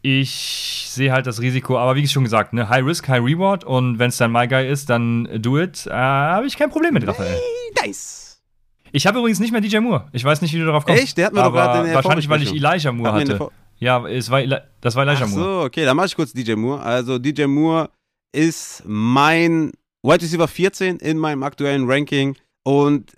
Ich 0.00 0.86
sehe 0.88 1.12
halt 1.12 1.26
das 1.26 1.40
Risiko, 1.42 1.78
aber 1.78 1.96
wie 1.96 2.08
schon 2.08 2.24
gesagt, 2.24 2.54
ne, 2.54 2.68
High 2.68 2.84
Risk, 2.84 3.08
High 3.08 3.22
Reward 3.22 3.64
und 3.64 3.98
wenn 3.98 4.08
es 4.08 4.16
dann 4.16 4.32
My 4.32 4.48
Guy 4.48 4.66
ist, 4.66 4.88
dann 4.88 5.28
do 5.42 5.58
it. 5.58 5.86
Äh, 5.86 5.92
habe 5.92 6.46
ich 6.46 6.56
kein 6.56 6.70
Problem 6.70 6.94
mit, 6.94 7.06
Raphael. 7.06 7.38
Nice. 7.84 8.40
Ich 8.92 9.06
habe 9.06 9.18
übrigens 9.18 9.40
nicht 9.40 9.52
mehr 9.52 9.60
DJ 9.60 9.80
Moore. 9.80 10.08
Ich 10.12 10.24
weiß 10.24 10.40
nicht, 10.40 10.54
wie 10.54 10.58
du 10.58 10.64
darauf 10.64 10.86
kommst. 10.86 11.02
Echt? 11.02 11.18
Der 11.18 11.26
hat 11.26 11.34
mir 11.34 11.42
doch 11.42 11.52
gerade 11.52 11.84
der 11.84 11.94
Wahrscheinlich, 11.94 12.30
weil 12.30 12.42
ich 12.42 12.54
Elijah 12.54 12.92
Moore 12.92 13.12
hatte. 13.12 13.50
Ja, 13.78 14.06
es 14.06 14.30
war, 14.30 14.42
das 14.80 14.94
war 14.94 15.06
Elijah 15.06 15.24
Ach 15.24 15.28
Moore. 15.28 15.42
so, 15.42 15.60
okay, 15.66 15.84
dann 15.84 15.96
mache 15.96 16.06
ich 16.06 16.16
kurz 16.16 16.32
DJ 16.32 16.54
Moore. 16.54 16.82
Also 16.82 17.18
DJ 17.18 17.44
Moore 17.44 17.90
ist 18.32 18.82
mein 18.86 19.72
Wide 20.02 20.22
Receiver 20.22 20.48
14 20.48 20.96
in 20.98 21.18
meinem 21.18 21.42
aktuellen 21.42 21.88
Ranking. 21.88 22.36
Und 22.64 23.12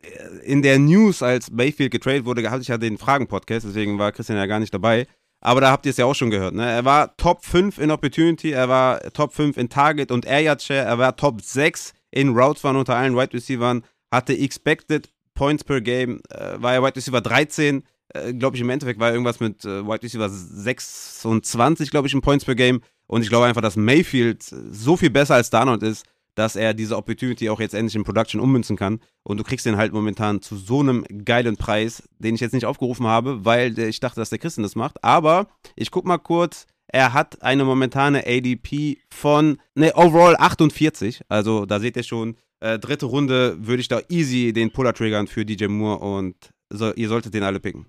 in 0.44 0.60
der 0.60 0.78
News, 0.78 1.22
als 1.22 1.50
Mayfield 1.50 1.90
getradet 1.90 2.26
wurde, 2.26 2.50
hatte 2.50 2.60
ich 2.60 2.68
ja 2.68 2.76
den 2.76 2.98
Fragen-Podcast, 2.98 3.64
deswegen 3.66 3.98
war 3.98 4.12
Christian 4.12 4.36
ja 4.36 4.44
gar 4.44 4.58
nicht 4.58 4.74
dabei. 4.74 5.06
Aber 5.40 5.60
da 5.60 5.70
habt 5.70 5.86
ihr 5.86 5.90
es 5.90 5.96
ja 5.96 6.04
auch 6.04 6.14
schon 6.14 6.30
gehört. 6.30 6.54
Ne? 6.54 6.68
Er 6.68 6.84
war 6.84 7.16
Top 7.16 7.44
5 7.44 7.78
in 7.78 7.90
Opportunity, 7.90 8.50
er 8.50 8.68
war 8.68 9.00
Top 9.12 9.32
5 9.32 9.56
in 9.56 9.68
Target 9.70 10.10
und 10.10 10.26
Air 10.26 10.40
Yard 10.40 10.62
Share, 10.62 10.84
er 10.84 10.98
war 10.98 11.16
Top 11.16 11.40
6 11.40 11.94
in 12.10 12.36
Routes 12.36 12.62
Run 12.64 12.76
unter 12.76 12.96
allen 12.96 13.16
Wide 13.16 13.32
Receivers, 13.32 13.80
hatte 14.12 14.36
Expected 14.36 15.08
Points 15.34 15.64
per 15.64 15.80
Game, 15.80 16.20
äh, 16.30 16.60
war 16.60 16.74
er 16.74 16.82
Wide 16.82 16.96
Receiver 16.96 17.20
13, 17.20 17.84
äh, 18.14 18.32
glaube 18.32 18.56
ich 18.56 18.62
im 18.62 18.70
Endeffekt 18.70 19.00
war 19.00 19.12
irgendwas 19.12 19.40
mit 19.40 19.64
äh, 19.64 19.86
Wide 19.86 20.02
Receiver 20.02 20.28
26, 20.28 21.90
glaube 21.90 22.08
ich, 22.08 22.14
in 22.14 22.20
Points 22.20 22.44
per 22.44 22.54
Game. 22.54 22.80
Und 23.06 23.22
ich 23.22 23.28
glaube 23.28 23.46
einfach, 23.46 23.62
dass 23.62 23.76
Mayfield 23.76 24.42
so 24.42 24.96
viel 24.96 25.10
besser 25.10 25.34
als 25.34 25.50
Darnold 25.50 25.82
ist, 25.82 26.04
dass 26.34 26.56
er 26.56 26.72
diese 26.72 26.96
Opportunity 26.96 27.50
auch 27.50 27.58
jetzt 27.58 27.74
endlich 27.74 27.96
in 27.96 28.04
Production 28.04 28.40
ummünzen 28.40 28.76
kann. 28.76 29.00
Und 29.24 29.38
du 29.38 29.44
kriegst 29.44 29.66
den 29.66 29.76
halt 29.76 29.92
momentan 29.92 30.40
zu 30.40 30.56
so 30.56 30.80
einem 30.80 31.04
geilen 31.24 31.56
Preis, 31.56 32.02
den 32.18 32.34
ich 32.34 32.40
jetzt 32.40 32.52
nicht 32.52 32.66
aufgerufen 32.66 33.06
habe, 33.06 33.44
weil 33.44 33.76
ich 33.78 34.00
dachte, 34.00 34.20
dass 34.20 34.30
der 34.30 34.38
Christian 34.38 34.62
das 34.62 34.76
macht. 34.76 35.02
Aber 35.02 35.48
ich 35.74 35.90
guck 35.90 36.04
mal 36.04 36.18
kurz. 36.18 36.66
Er 36.90 37.12
hat 37.12 37.42
eine 37.42 37.66
momentane 37.66 38.24
ADP 38.26 38.96
von, 39.12 39.58
ne, 39.74 39.92
overall 39.94 40.36
48. 40.38 41.20
Also 41.28 41.66
da 41.66 41.80
seht 41.80 41.96
ihr 41.96 42.02
schon, 42.02 42.36
äh, 42.60 42.78
dritte 42.78 43.04
Runde 43.06 43.58
würde 43.60 43.80
ich 43.82 43.88
da 43.88 44.00
easy 44.08 44.54
den 44.54 44.70
Puller 44.70 44.94
triggern 44.94 45.26
für 45.26 45.44
DJ 45.44 45.66
Moore 45.66 45.98
und 45.98 46.34
so, 46.70 46.94
ihr 46.94 47.08
solltet 47.08 47.34
den 47.34 47.42
alle 47.42 47.60
picken. 47.60 47.86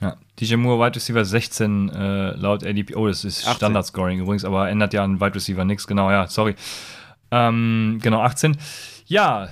Ja, 0.00 0.16
DJ 0.38 0.56
Moore, 0.56 0.84
Wide 0.84 0.96
Receiver 0.96 1.24
16 1.24 1.88
äh, 1.88 2.30
laut 2.32 2.64
ADP. 2.64 2.94
Oh, 2.96 3.06
das 3.06 3.24
ist 3.24 3.46
18. 3.46 3.56
Standard-Scoring 3.56 4.20
übrigens, 4.20 4.44
aber 4.44 4.68
ändert 4.68 4.92
ja 4.92 5.02
an 5.02 5.20
Wide 5.20 5.34
Receiver 5.34 5.64
nichts. 5.64 5.86
Genau, 5.86 6.10
ja, 6.10 6.26
sorry. 6.26 6.54
Ähm, 7.30 7.98
genau, 8.02 8.20
18. 8.20 8.56
Ja, 9.06 9.44
äh, 9.44 9.48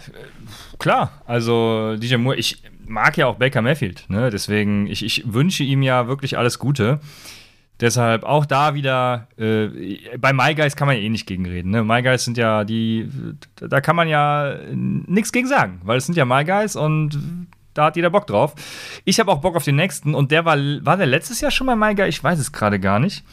klar, 0.79 1.13
also 1.27 1.97
DJ 1.97 2.17
Moore, 2.17 2.37
ich 2.37 2.63
mag 2.87 3.17
ja 3.17 3.27
auch 3.27 3.37
Baker 3.37 3.63
Mayfield, 3.63 4.05
ne? 4.09 4.31
deswegen, 4.31 4.87
ich, 4.87 5.05
ich 5.05 5.33
wünsche 5.33 5.63
ihm 5.63 5.83
ja 5.83 6.07
wirklich 6.07 6.37
alles 6.37 6.59
Gute. 6.59 7.01
Deshalb 7.81 8.23
auch 8.23 8.47
da 8.47 8.75
wieder, 8.75 9.27
äh, 9.37 9.67
bei 10.19 10.33
My 10.33 10.55
Guys 10.55 10.77
kann 10.77 10.87
man 10.87 10.97
ja 10.97 11.03
eh 11.03 11.09
nicht 11.09 11.27
gegenreden. 11.27 11.73
Ne? 11.73 11.83
My 11.83 12.03
Guys 12.03 12.25
sind 12.25 12.39
ja 12.39 12.63
die, 12.63 13.11
da 13.57 13.81
kann 13.81 13.97
man 13.97 14.07
ja 14.07 14.55
nichts 14.71 15.33
gegen 15.33 15.49
sagen, 15.49 15.81
weil 15.83 15.99
es 15.99 16.07
sind 16.07 16.17
ja 16.17 16.25
My 16.25 16.45
Guys 16.45 16.77
und 16.77 17.44
da 17.75 17.87
hat 17.87 17.97
jeder 17.97 18.11
Bock 18.11 18.27
drauf. 18.27 18.55
Ich 19.05 19.21
habe 19.21 19.31
auch 19.31 19.41
Bock 19.41 19.57
auf 19.57 19.65
den 19.65 19.77
nächsten 19.77 20.15
und 20.15 20.31
der 20.31 20.45
war, 20.45 20.57
war 20.57 20.97
der 20.97 21.07
letztes 21.07 21.41
Jahr 21.41 21.51
schon 21.51 21.67
mal 21.67 21.95
Guy? 21.95 22.09
Ich 22.09 22.23
weiß 22.23 22.39
es 22.39 22.53
gerade 22.53 22.81
gar 22.81 22.99
nicht. 22.99 23.25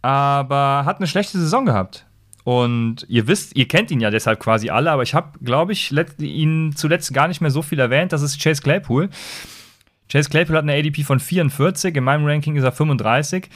Aber 0.00 0.84
hat 0.84 0.98
eine 0.98 1.06
schlechte 1.06 1.38
Saison 1.38 1.66
gehabt. 1.66 2.06
Und 2.44 3.06
ihr 3.08 3.28
wisst, 3.28 3.56
ihr 3.56 3.68
kennt 3.68 3.90
ihn 3.90 4.00
ja 4.00 4.10
deshalb 4.10 4.40
quasi 4.40 4.70
alle, 4.70 4.90
aber 4.90 5.04
ich 5.04 5.14
habe, 5.14 5.38
glaube 5.44 5.72
ich, 5.72 5.92
ihn 6.18 6.74
zuletzt 6.74 7.14
gar 7.14 7.28
nicht 7.28 7.40
mehr 7.40 7.52
so 7.52 7.62
viel 7.62 7.78
erwähnt. 7.78 8.12
Das 8.12 8.22
ist 8.22 8.42
Chase 8.42 8.62
Claypool. 8.62 9.10
Chase 10.10 10.28
Claypool 10.28 10.56
hat 10.56 10.64
eine 10.64 10.74
ADP 10.74 11.04
von 11.04 11.20
44, 11.20 11.96
in 11.96 12.04
meinem 12.04 12.26
Ranking 12.26 12.56
ist 12.56 12.64
er 12.64 12.72
35. 12.72 13.48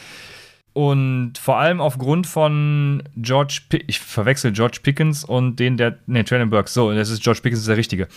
Und 0.77 1.39
vor 1.39 1.57
allem 1.57 1.81
aufgrund 1.81 2.27
von 2.27 3.03
George, 3.17 3.61
Pi 3.71 3.83
ich 3.87 3.99
verwechsel 3.99 4.53
George 4.53 4.81
Pickens 4.83 5.25
und 5.25 5.59
den 5.59 5.79
der, 5.79 5.97
ne, 6.07 6.23
Traylon 6.23 6.51
Burks, 6.51 6.75
so, 6.75 6.93
das 6.93 7.09
ist 7.09 7.23
George 7.23 7.41
Pickens, 7.43 7.61
ist 7.61 7.69
der 7.69 7.79
richtige. 7.79 8.09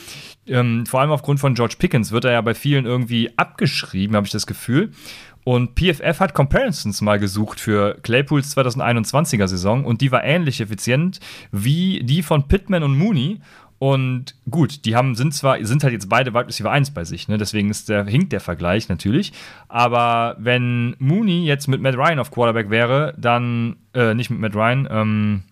Ähm, 0.45 0.86
vor 0.86 0.99
allem 0.99 1.12
aufgrund 1.12 1.39
von 1.39 1.53
George 1.53 1.76
Pickens 1.80 2.12
wird 2.12 2.26
er 2.26 2.34
ja 2.34 2.41
bei 2.41 2.53
vielen 2.53 2.86
irgendwie 2.86 3.32
abgeschrieben, 3.38 4.14
habe 4.18 4.26
ich 4.26 4.34
das 4.34 4.45
Gefühl. 4.45 4.91
Und 5.45 5.76
PFF 5.76 6.20
hat 6.20 6.34
Comparisons 6.34 6.99
mal 6.99 7.18
gesucht 7.18 7.62
für 7.62 7.97
Claypools 8.01 8.57
2021er 8.57 9.47
Saison 9.47 9.86
und 9.86 10.01
die 10.01 10.12
war 10.12 10.26
ähnlich 10.26 10.60
effizient 10.60 11.22
wie 11.53 12.03
die 12.03 12.22
von 12.22 12.49
Pittman 12.49 12.84
und 12.84 12.97
Mooney. 12.97 13.39
Und 13.80 14.36
gut, 14.50 14.84
die 14.84 14.96
haben, 14.98 15.16
sind 15.16 15.34
zwar, 15.34 15.64
sind 15.66 15.84
halt 15.84 15.94
jetzt 15.94 16.10
beide 16.10 16.34
Wide 16.34 16.48
Receiver 16.48 16.70
1 16.70 16.92
bei 16.92 17.06
sich, 17.06 17.30
ne? 17.30 17.38
Deswegen 17.38 17.70
ist 17.70 17.88
der, 17.88 18.06
hinkt 18.06 18.34
der 18.34 18.42
Vergleich 18.42 18.90
natürlich. 18.90 19.32
Aber 19.70 20.36
wenn 20.38 20.98
Mooney 21.00 21.46
jetzt 21.46 21.68
mit 21.68 21.82
Matt 21.82 21.96
Ryan 21.96 22.20
auf 22.20 22.30
Quarterback 22.30 22.70
wäre, 22.70 23.16
dann, 23.18 23.78
äh, 23.94 24.14
nicht 24.14 24.30
mit 24.30 24.40
Matt 24.40 24.56
Ryan, 24.56 24.88
ähm, 24.92 25.44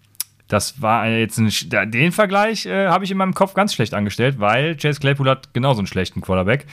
das 0.49 0.81
war 0.81 1.07
jetzt 1.07 1.37
ein, 1.37 1.51
den 1.91 2.11
Vergleich 2.11 2.65
äh, 2.65 2.87
habe 2.87 3.03
ich 3.03 3.11
in 3.11 3.17
meinem 3.17 3.33
Kopf 3.33 3.53
ganz 3.53 3.73
schlecht 3.73 3.93
angestellt, 3.93 4.39
weil 4.39 4.75
Chase 4.75 4.99
Claypool 4.99 5.29
hat 5.29 5.53
genauso 5.53 5.79
einen 5.79 5.87
schlechten 5.87 6.21
Quarterback. 6.21 6.65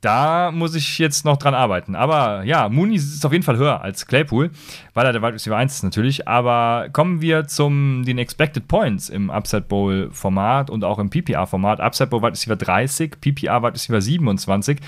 Da 0.00 0.50
muss 0.52 0.74
ich 0.74 0.98
jetzt 0.98 1.24
noch 1.24 1.36
dran 1.36 1.54
arbeiten. 1.54 1.94
Aber 1.94 2.44
ja, 2.44 2.68
Mooney 2.68 2.96
ist 2.96 3.24
auf 3.24 3.32
jeden 3.32 3.44
Fall 3.44 3.56
höher 3.56 3.80
als 3.80 4.06
Claypool, 4.06 4.50
weil 4.94 5.06
er 5.06 5.12
der 5.12 5.22
Wide 5.22 5.34
Receiver 5.34 5.56
1 5.56 5.74
ist 5.74 5.82
natürlich. 5.82 6.28
Aber 6.28 6.88
kommen 6.92 7.20
wir 7.20 7.46
zum 7.46 8.04
den 8.04 8.18
Expected 8.18 8.68
Points 8.68 9.08
im 9.08 9.30
Upside 9.30 9.62
Bowl 9.62 10.10
Format 10.12 10.70
und 10.70 10.84
auch 10.84 10.98
im 10.98 11.10
PPR 11.10 11.46
Format. 11.46 11.80
Upside 11.80 12.08
Bowl 12.08 12.22
Wide 12.22 12.32
Receiver 12.32 12.56
30, 12.56 13.20
PPR 13.20 13.62
Wide 13.62 13.74
Receiver 13.74 14.00
27 14.00 14.78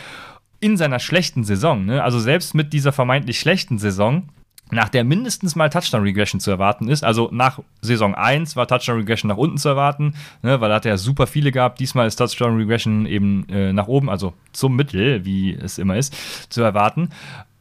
in 0.61 0.77
seiner 0.77 0.99
schlechten 0.99 1.45
Saison. 1.45 1.87
Ne? 1.87 2.03
Also 2.03 2.19
selbst 2.19 2.55
mit 2.55 2.73
dieser 2.73 2.93
vermeintlich 2.93 3.39
schlechten 3.39 3.79
Saison 3.79 4.29
nach 4.71 4.89
der 4.89 5.05
mindestens 5.05 5.57
mal 5.57 5.71
Touchdown 5.71 6.03
Regression 6.03 6.41
zu 6.41 6.51
erwarten 6.51 6.89
ist. 6.89 7.05
Also 7.05 7.29
nach 7.33 7.61
Saison 7.81 8.14
1 8.14 8.57
war 8.57 8.66
Touchdown 8.66 8.99
Regression 8.99 9.29
nach 9.29 9.37
unten 9.37 9.59
zu 9.59 9.69
erwarten, 9.69 10.14
ne, 10.43 10.61
weil 10.61 10.69
da 10.69 10.77
hat 10.77 10.87
er 10.87 10.99
super 10.99 11.27
viele 11.27 11.53
gehabt. 11.53 11.81
Diesmal 11.81 12.07
ist 12.07 12.16
Touchdown 12.16 12.57
Regression 12.57 13.07
eben 13.07 13.49
äh, 13.49 13.73
nach 13.73 13.89
oben, 13.89 14.11
also 14.11 14.35
zum 14.53 14.77
Mittel, 14.77 15.25
wie 15.25 15.55
es 15.55 15.79
immer 15.79 15.97
ist, 15.97 16.14
zu 16.53 16.62
erwarten. 16.62 17.11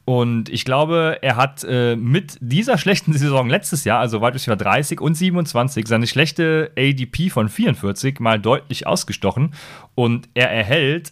Und 0.05 0.47
ich 0.47 0.64
glaube, 0.64 1.18
er 1.22 1.36
hat 1.36 1.66
äh, 1.66 1.97
mit 1.97 2.38
dieser 2.39 2.78
schlechten 2.78 3.12
Saison 3.18 3.49
letztes 3.49 3.84
Jahr, 3.84 3.99
also 3.99 4.22
weit 4.22 4.41
über 4.41 4.55
30 4.55 5.01
und 5.01 5.16
27, 5.16 5.86
seine 5.86 6.08
schlechte 6.08 6.72
ADP 6.78 7.30
von 7.30 7.49
44 7.49 8.22
mal 8.22 8.39
deutlich 8.39 8.88
ausgestochen. 8.88 9.54
Und 9.96 10.29
er 10.34 10.50
erhält, 10.50 11.12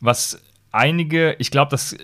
was 0.00 0.40
einige, 0.70 1.34
ich 1.38 1.50
glaube, 1.50 1.70
das. 1.70 1.96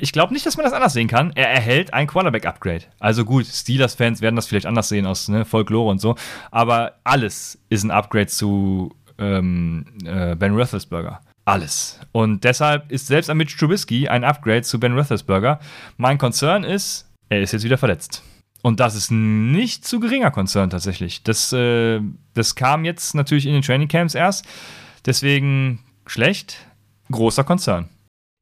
Ich 0.00 0.12
glaube 0.12 0.32
nicht, 0.32 0.44
dass 0.44 0.56
man 0.56 0.64
das 0.64 0.72
anders 0.72 0.92
sehen 0.92 1.08
kann. 1.08 1.32
Er 1.34 1.48
erhält 1.48 1.94
ein 1.94 2.06
Quarterback-Upgrade. 2.06 2.84
Also 2.98 3.24
gut, 3.24 3.46
Steelers-Fans 3.46 4.20
werden 4.20 4.36
das 4.36 4.46
vielleicht 4.46 4.66
anders 4.66 4.88
sehen 4.88 5.06
aus 5.06 5.28
ne, 5.28 5.44
Folklore 5.44 5.90
und 5.90 6.00
so. 6.00 6.16
Aber 6.50 6.94
alles 7.04 7.58
ist 7.68 7.84
ein 7.84 7.90
Upgrade 7.90 8.26
zu 8.26 8.94
ähm, 9.18 9.86
äh, 10.04 10.34
Ben 10.34 10.54
Roethlisberger. 10.54 11.20
Alles. 11.44 12.00
Und 12.12 12.44
deshalb 12.44 12.90
ist 12.90 13.06
selbst 13.06 13.28
ein 13.30 13.36
Mitch 13.36 13.56
Trubisky 13.58 14.08
ein 14.08 14.24
Upgrade 14.24 14.62
zu 14.62 14.80
Ben 14.80 14.96
Roethlisberger. 14.96 15.60
Mein 15.96 16.18
Concern 16.18 16.64
ist, 16.64 17.10
er 17.28 17.42
ist 17.42 17.52
jetzt 17.52 17.64
wieder 17.64 17.78
verletzt. 17.78 18.22
Und 18.62 18.80
das 18.80 18.94
ist 18.94 19.10
nicht 19.10 19.86
zu 19.86 20.00
geringer 20.00 20.30
Concern 20.30 20.70
tatsächlich. 20.70 21.22
Das, 21.22 21.52
äh, 21.52 22.00
das 22.32 22.54
kam 22.54 22.84
jetzt 22.86 23.14
natürlich 23.14 23.46
in 23.46 23.52
den 23.52 23.62
Trainingcamps 23.62 24.14
erst. 24.14 24.46
Deswegen 25.04 25.80
schlecht, 26.06 26.56
großer 27.10 27.44
Concern. 27.44 27.90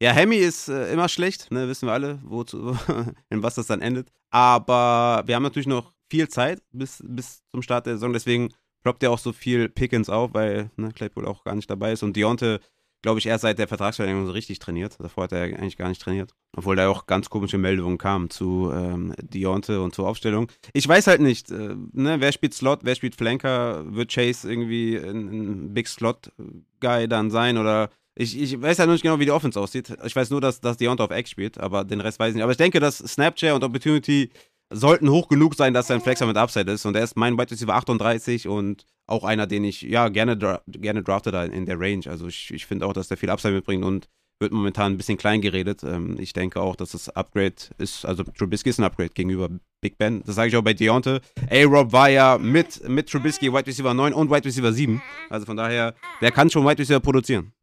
Ja, 0.03 0.11
Hemi 0.11 0.35
ist 0.35 0.67
äh, 0.67 0.91
immer 0.91 1.07
schlecht, 1.07 1.49
ne, 1.49 1.69
wissen 1.69 1.87
wir 1.87 1.93
alle, 1.93 2.19
wozu, 2.25 2.77
in 3.29 3.41
was 3.41 3.55
das 3.55 3.67
dann 3.67 3.81
endet. 3.81 4.11
Aber 4.31 5.23
wir 5.25 5.33
haben 5.33 5.43
natürlich 5.43 5.65
noch 5.65 5.93
viel 6.09 6.27
Zeit 6.27 6.61
bis, 6.73 7.01
bis 7.07 7.41
zum 7.51 7.61
Start 7.61 7.85
der 7.85 7.93
Saison, 7.93 8.11
deswegen 8.11 8.49
droppt 8.83 9.01
ja 9.01 9.09
auch 9.09 9.17
so 9.17 9.31
viel 9.31 9.69
Pickens 9.69 10.09
auf, 10.09 10.33
weil 10.33 10.69
ne, 10.75 10.91
Claypool 10.91 11.25
auch 11.25 11.45
gar 11.45 11.55
nicht 11.55 11.69
dabei 11.69 11.93
ist. 11.93 12.03
Und 12.03 12.17
Deontay 12.17 12.59
glaube 13.01 13.19
ich, 13.19 13.27
erst 13.27 13.43
seit 13.43 13.59
der 13.59 13.67
Vertragsverlängerung 13.67 14.25
so 14.25 14.31
richtig 14.33 14.59
trainiert. 14.59 14.97
Davor 14.99 15.25
hat 15.25 15.33
er 15.33 15.43
eigentlich 15.43 15.77
gar 15.77 15.89
nicht 15.89 16.01
trainiert. 16.01 16.33
Obwohl 16.55 16.75
da 16.75 16.87
auch 16.89 17.05
ganz 17.05 17.29
komische 17.29 17.57
Meldungen 17.57 17.97
kamen 17.97 18.29
zu 18.29 18.71
ähm, 18.73 19.13
Dionte 19.21 19.81
und 19.81 19.93
zur 19.93 20.07
Aufstellung. 20.07 20.49
Ich 20.73 20.87
weiß 20.87 21.07
halt 21.07 21.21
nicht, 21.21 21.51
äh, 21.51 21.75
ne, 21.91 22.19
wer 22.19 22.31
spielt 22.31 22.53
Slot, 22.53 22.79
wer 22.83 22.95
spielt 22.95 23.15
Flanker, 23.15 23.93
wird 23.93 24.11
Chase 24.11 24.49
irgendwie 24.49 24.97
ein, 24.97 25.27
ein 25.27 25.73
Big 25.73 25.87
Slot-Guy 25.87 27.07
dann 27.07 27.29
sein 27.29 27.57
oder 27.57 27.89
ich, 28.15 28.39
ich 28.39 28.61
weiß 28.61 28.77
ja 28.77 28.85
noch 28.85 28.93
nicht 28.93 29.01
genau, 29.01 29.19
wie 29.19 29.25
die 29.25 29.31
Offense 29.31 29.59
aussieht. 29.59 29.95
Ich 30.05 30.15
weiß 30.15 30.29
nur, 30.29 30.41
dass, 30.41 30.61
dass 30.61 30.77
Deontay 30.77 31.03
auf 31.03 31.11
Eck 31.11 31.27
spielt, 31.27 31.57
aber 31.57 31.83
den 31.83 32.01
Rest 32.01 32.19
weiß 32.19 32.29
ich 32.29 32.35
nicht. 32.35 32.43
Aber 32.43 32.51
ich 32.51 32.57
denke, 32.57 32.79
dass 32.79 32.99
Snapchat 32.99 33.53
und 33.53 33.63
Opportunity 33.63 34.29
sollten 34.69 35.09
hoch 35.09 35.27
genug 35.27 35.55
sein, 35.55 35.73
dass 35.73 35.87
sein 35.87 36.01
Flexer 36.01 36.25
mit 36.25 36.37
Upside 36.37 36.71
ist. 36.71 36.85
Und 36.85 36.95
er 36.95 37.03
ist 37.03 37.15
mein 37.15 37.37
Wide 37.37 37.51
Receiver 37.51 37.73
38 37.73 38.47
und 38.47 38.85
auch 39.07 39.23
einer, 39.23 39.47
den 39.47 39.63
ich 39.63 39.81
ja 39.81 40.09
gerne, 40.09 40.37
dra 40.37 40.61
gerne 40.67 41.03
drafte 41.03 41.31
da 41.31 41.43
in 41.43 41.65
der 41.65 41.79
Range. 41.79 42.03
Also 42.07 42.27
ich, 42.27 42.53
ich 42.53 42.65
finde 42.65 42.85
auch, 42.85 42.93
dass 42.93 43.07
der 43.07 43.17
viel 43.17 43.29
Upside 43.29 43.53
mitbringt 43.53 43.83
und 43.83 44.07
wird 44.39 44.51
momentan 44.51 44.93
ein 44.93 44.97
bisschen 44.97 45.17
klein 45.17 45.41
geredet. 45.41 45.83
Ähm, 45.83 46.17
ich 46.19 46.33
denke 46.33 46.59
auch, 46.59 46.75
dass 46.75 46.91
das 46.91 47.09
Upgrade 47.09 47.55
ist, 47.77 48.05
also 48.05 48.23
Trubisky 48.23 48.69
ist 48.69 48.79
ein 48.79 48.83
Upgrade 48.83 49.09
gegenüber 49.09 49.49
Big 49.81 49.97
Ben. 49.97 50.23
Das 50.25 50.35
sage 50.35 50.49
ich 50.49 50.55
auch 50.55 50.63
bei 50.63 50.73
Deontay. 50.73 51.19
A-Rob 51.49 51.91
war 51.91 52.09
ja 52.09 52.37
mit, 52.37 52.87
mit 52.87 53.09
Trubisky 53.09 53.51
Wide 53.51 53.67
Receiver 53.67 53.93
9 53.93 54.13
und 54.13 54.29
Wide 54.29 54.45
Receiver 54.45 54.71
7. 54.71 55.01
Also 55.29 55.45
von 55.45 55.57
daher, 55.57 55.93
der 56.21 56.31
kann 56.31 56.49
schon 56.49 56.65
Wide 56.65 56.79
Receiver 56.79 56.99
produzieren. 56.99 57.53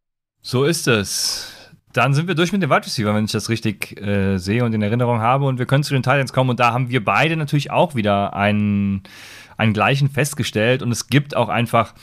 So 0.42 0.64
ist 0.64 0.88
es. 0.88 1.56
Dann 1.92 2.14
sind 2.14 2.28
wir 2.28 2.34
durch 2.34 2.52
mit 2.52 2.62
den 2.62 2.70
Wide 2.70 2.86
Receiver, 2.86 3.14
wenn 3.14 3.24
ich 3.24 3.32
das 3.32 3.48
richtig 3.48 4.00
äh, 4.00 4.38
sehe 4.38 4.64
und 4.64 4.72
in 4.72 4.82
Erinnerung 4.82 5.20
habe. 5.20 5.46
Und 5.46 5.58
wir 5.58 5.66
können 5.66 5.82
zu 5.82 5.92
den 5.92 6.02
Titans 6.02 6.32
kommen. 6.32 6.50
Und 6.50 6.60
da 6.60 6.72
haben 6.72 6.88
wir 6.88 7.04
beide 7.04 7.36
natürlich 7.36 7.70
auch 7.70 7.94
wieder 7.94 8.34
einen, 8.34 9.02
einen 9.56 9.72
gleichen 9.72 10.08
festgestellt. 10.08 10.82
Und 10.82 10.92
es 10.92 11.08
gibt 11.08 11.36
auch 11.36 11.48
einfach. 11.48 11.94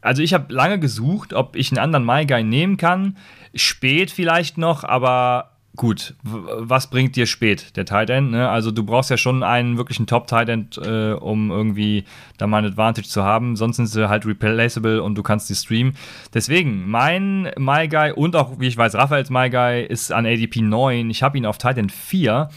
Also 0.00 0.22
ich 0.22 0.34
habe 0.34 0.52
lange 0.52 0.80
gesucht, 0.80 1.32
ob 1.32 1.54
ich 1.54 1.70
einen 1.70 1.78
anderen 1.78 2.04
My 2.04 2.26
Guy 2.26 2.42
nehmen 2.42 2.76
kann. 2.76 3.16
Spät 3.54 4.10
vielleicht 4.10 4.58
noch, 4.58 4.82
aber 4.82 5.51
gut, 5.76 6.14
was 6.22 6.90
bringt 6.90 7.16
dir 7.16 7.26
spät, 7.26 7.76
der 7.76 7.84
Tight 7.84 8.10
End? 8.10 8.30
Ne? 8.30 8.48
Also 8.48 8.70
du 8.70 8.84
brauchst 8.84 9.10
ja 9.10 9.16
schon 9.16 9.42
einen 9.42 9.76
wirklichen 9.78 10.06
Top-Tight 10.06 10.48
End, 10.48 10.78
äh, 10.78 11.12
um 11.12 11.50
irgendwie 11.50 12.04
da 12.38 12.46
mal 12.46 12.58
ein 12.58 12.66
Advantage 12.66 13.08
zu 13.08 13.22
haben. 13.22 13.56
Sonst 13.56 13.76
sind 13.76 13.86
sie 13.86 14.08
halt 14.08 14.26
replaceable 14.26 15.02
und 15.02 15.14
du 15.14 15.22
kannst 15.22 15.48
die 15.48 15.54
streamen. 15.54 15.94
Deswegen, 16.34 16.88
mein 16.90 17.50
My 17.58 17.88
Guy 17.88 18.12
und 18.12 18.36
auch, 18.36 18.60
wie 18.60 18.68
ich 18.68 18.76
weiß, 18.76 18.94
Raphaels 18.94 19.30
My 19.30 19.48
Guy 19.48 19.84
ist 19.84 20.12
an 20.12 20.26
ADP 20.26 20.60
9. 20.60 21.08
Ich 21.10 21.22
habe 21.22 21.38
ihn 21.38 21.46
auf 21.46 21.58
Tight 21.58 21.78
End 21.78 21.92
4. 21.92 22.50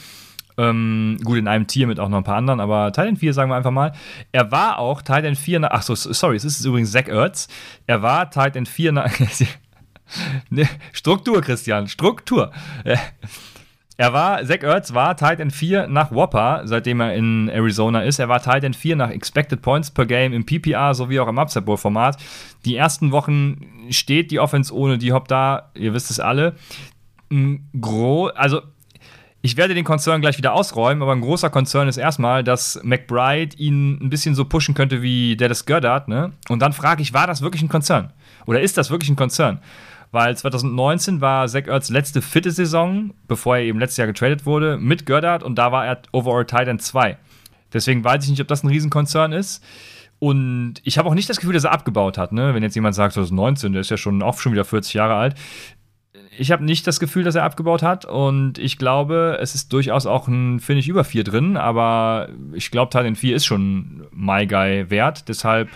Ähm, 0.58 1.18
gut, 1.24 1.38
in 1.38 1.48
einem 1.48 1.68
Tier 1.68 1.86
mit 1.88 2.00
auch 2.00 2.08
noch 2.08 2.20
ein 2.20 2.24
paar 2.24 2.38
anderen, 2.38 2.62
aber 2.62 2.94
Titan 2.94 3.18
4 3.18 3.34
sagen 3.34 3.52
wir 3.52 3.56
einfach 3.56 3.72
mal. 3.72 3.92
Er 4.32 4.52
war 4.52 4.80
auch 4.80 5.02
Titan 5.02 5.36
4 5.36 5.60
nach, 5.60 5.70
ach 5.72 5.82
so, 5.82 5.96
sorry, 5.96 6.38
es 6.38 6.46
ist 6.46 6.64
übrigens 6.64 6.92
Zach 6.92 7.08
Ertz. 7.08 7.48
Er 7.88 8.02
war 8.02 8.30
Titan 8.30 8.66
4 8.66 8.94
nach, 8.94 9.12
Struktur, 10.94 11.42
Christian, 11.42 11.88
Struktur. 11.88 12.52
Er 13.98 14.12
war, 14.12 14.44
Zach 14.46 14.62
Ertz 14.62 14.94
war 14.94 15.16
Titan 15.16 15.52
4 15.52 15.88
nach 15.88 16.12
Whopper, 16.12 16.64
seitdem 16.66 17.00
er 17.00 17.14
in 17.14 17.48
Arizona 17.48 18.02
ist. 18.02 18.20
Er 18.20 18.28
war 18.28 18.42
Titan 18.42 18.74
4 18.74 18.98
nach 18.98 19.10
Expected 19.10 19.62
Points 19.62 19.90
per 19.90 20.06
Game 20.06 20.34
im 20.34 20.46
PPR 20.46 20.94
sowie 20.94 21.20
auch 21.22 21.30
im 21.30 21.40
Upside 21.40 21.64
Bowl 21.64 21.78
Format. 21.78 22.18
Die 22.66 22.76
ersten 22.76 23.14
Wochen 23.14 23.66
steht 23.90 24.32
die 24.32 24.40
Offense 24.40 24.74
ohne 24.76 24.98
die 24.98 25.14
Hop 25.14 25.30
da, 25.30 25.72
ihr 25.76 25.94
wisst 25.94 26.12
es 26.12 26.20
alle. 26.20 26.56
Gro 27.80 28.28
also 28.28 28.62
ich 29.42 29.58
werde 29.58 29.76
den 29.76 29.86
Konzern 29.86 30.22
gleich 30.22 30.40
wieder 30.40 30.54
ausräumen, 30.54 31.04
aber 31.04 31.12
ein 31.12 31.22
großer 31.22 31.52
Konzern 31.52 31.88
ist 31.88 31.98
erstmal, 31.98 32.44
dass 32.44 32.80
McBride 32.84 33.56
ihn 33.58 34.00
ein 34.02 34.10
bisschen 34.10 34.34
so 34.34 34.44
pushen 34.44 34.74
könnte 34.74 35.04
wie 35.04 35.38
Dallas 35.38 35.68
Goddard, 35.68 36.08
ne? 36.08 36.32
Und 36.50 36.64
dann 36.64 36.74
frage 36.74 37.04
ich, 37.04 37.14
war 37.14 37.28
das 37.28 37.44
wirklich 37.44 37.62
ein 37.62 37.70
Konzern? 37.70 38.12
Oder 38.48 38.62
ist 38.62 38.76
das 38.76 38.90
wirklich 38.90 39.10
ein 39.10 39.16
Konzern? 39.16 39.62
Weil 40.16 40.36
2019 40.36 41.20
war 41.20 41.46
Zach 41.50 41.68
Ertz 41.68 41.90
letzte 41.90 42.22
fitte 42.22 42.50
Saison, 42.50 43.14
bevor 43.28 43.58
er 43.58 43.64
eben 43.64 43.80
letztes 43.80 43.98
Jahr 43.98 44.08
getradet 44.08 44.46
wurde, 44.46 44.78
mit 44.78 45.06
Goddard 45.06 45.44
und 45.44 45.56
da 45.56 45.74
war 45.74 45.86
er 45.86 46.02
Overall 46.14 46.46
Titan 46.46 46.80
2. 46.80 47.18
Deswegen 47.74 48.02
weiß 48.02 48.24
ich 48.24 48.30
nicht, 48.30 48.40
ob 48.40 48.48
das 48.48 48.64
ein 48.64 48.70
Riesenkonzern 48.70 49.34
ist. 49.34 49.62
Und 50.18 50.76
ich 50.84 50.98
habe 50.98 51.10
auch 51.10 51.16
nicht 51.16 51.30
das 51.30 51.42
Gefühl, 51.42 51.54
dass 51.54 51.66
er 51.66 51.74
abgebaut 51.74 52.18
hat. 52.18 52.32
Ne? 52.32 52.54
Wenn 52.54 52.64
jetzt 52.64 52.76
jemand 52.76 52.96
sagt, 52.96 53.14
2019, 53.16 53.74
der 53.74 53.82
ist 53.82 53.92
ja 53.92 53.98
schon 53.98 54.24
auch 54.24 54.40
schon 54.40 54.54
wieder 54.54 54.64
40 54.64 54.94
Jahre 54.94 55.16
alt. 55.16 55.36
Ich 56.38 56.50
habe 56.50 56.64
nicht 56.64 56.88
das 56.88 57.02
Gefühl, 57.02 57.26
dass 57.26 57.36
er 57.36 57.44
abgebaut 57.44 57.84
hat. 57.84 58.06
Und 58.06 58.58
ich 58.58 58.78
glaube, 58.78 59.38
es 59.42 59.54
ist 59.54 59.74
durchaus 59.74 60.06
auch 60.06 60.30
ein 60.30 60.62
Finish 60.62 60.88
über 60.88 61.04
4 61.04 61.26
drin. 61.26 61.58
Aber 61.58 62.30
ich 62.54 62.72
glaube, 62.72 62.90
Titan 62.90 63.18
4 63.18 63.36
ist 63.36 63.46
schon 63.46 64.08
My 64.12 64.50
wert. 64.50 65.28
Deshalb, 65.28 65.68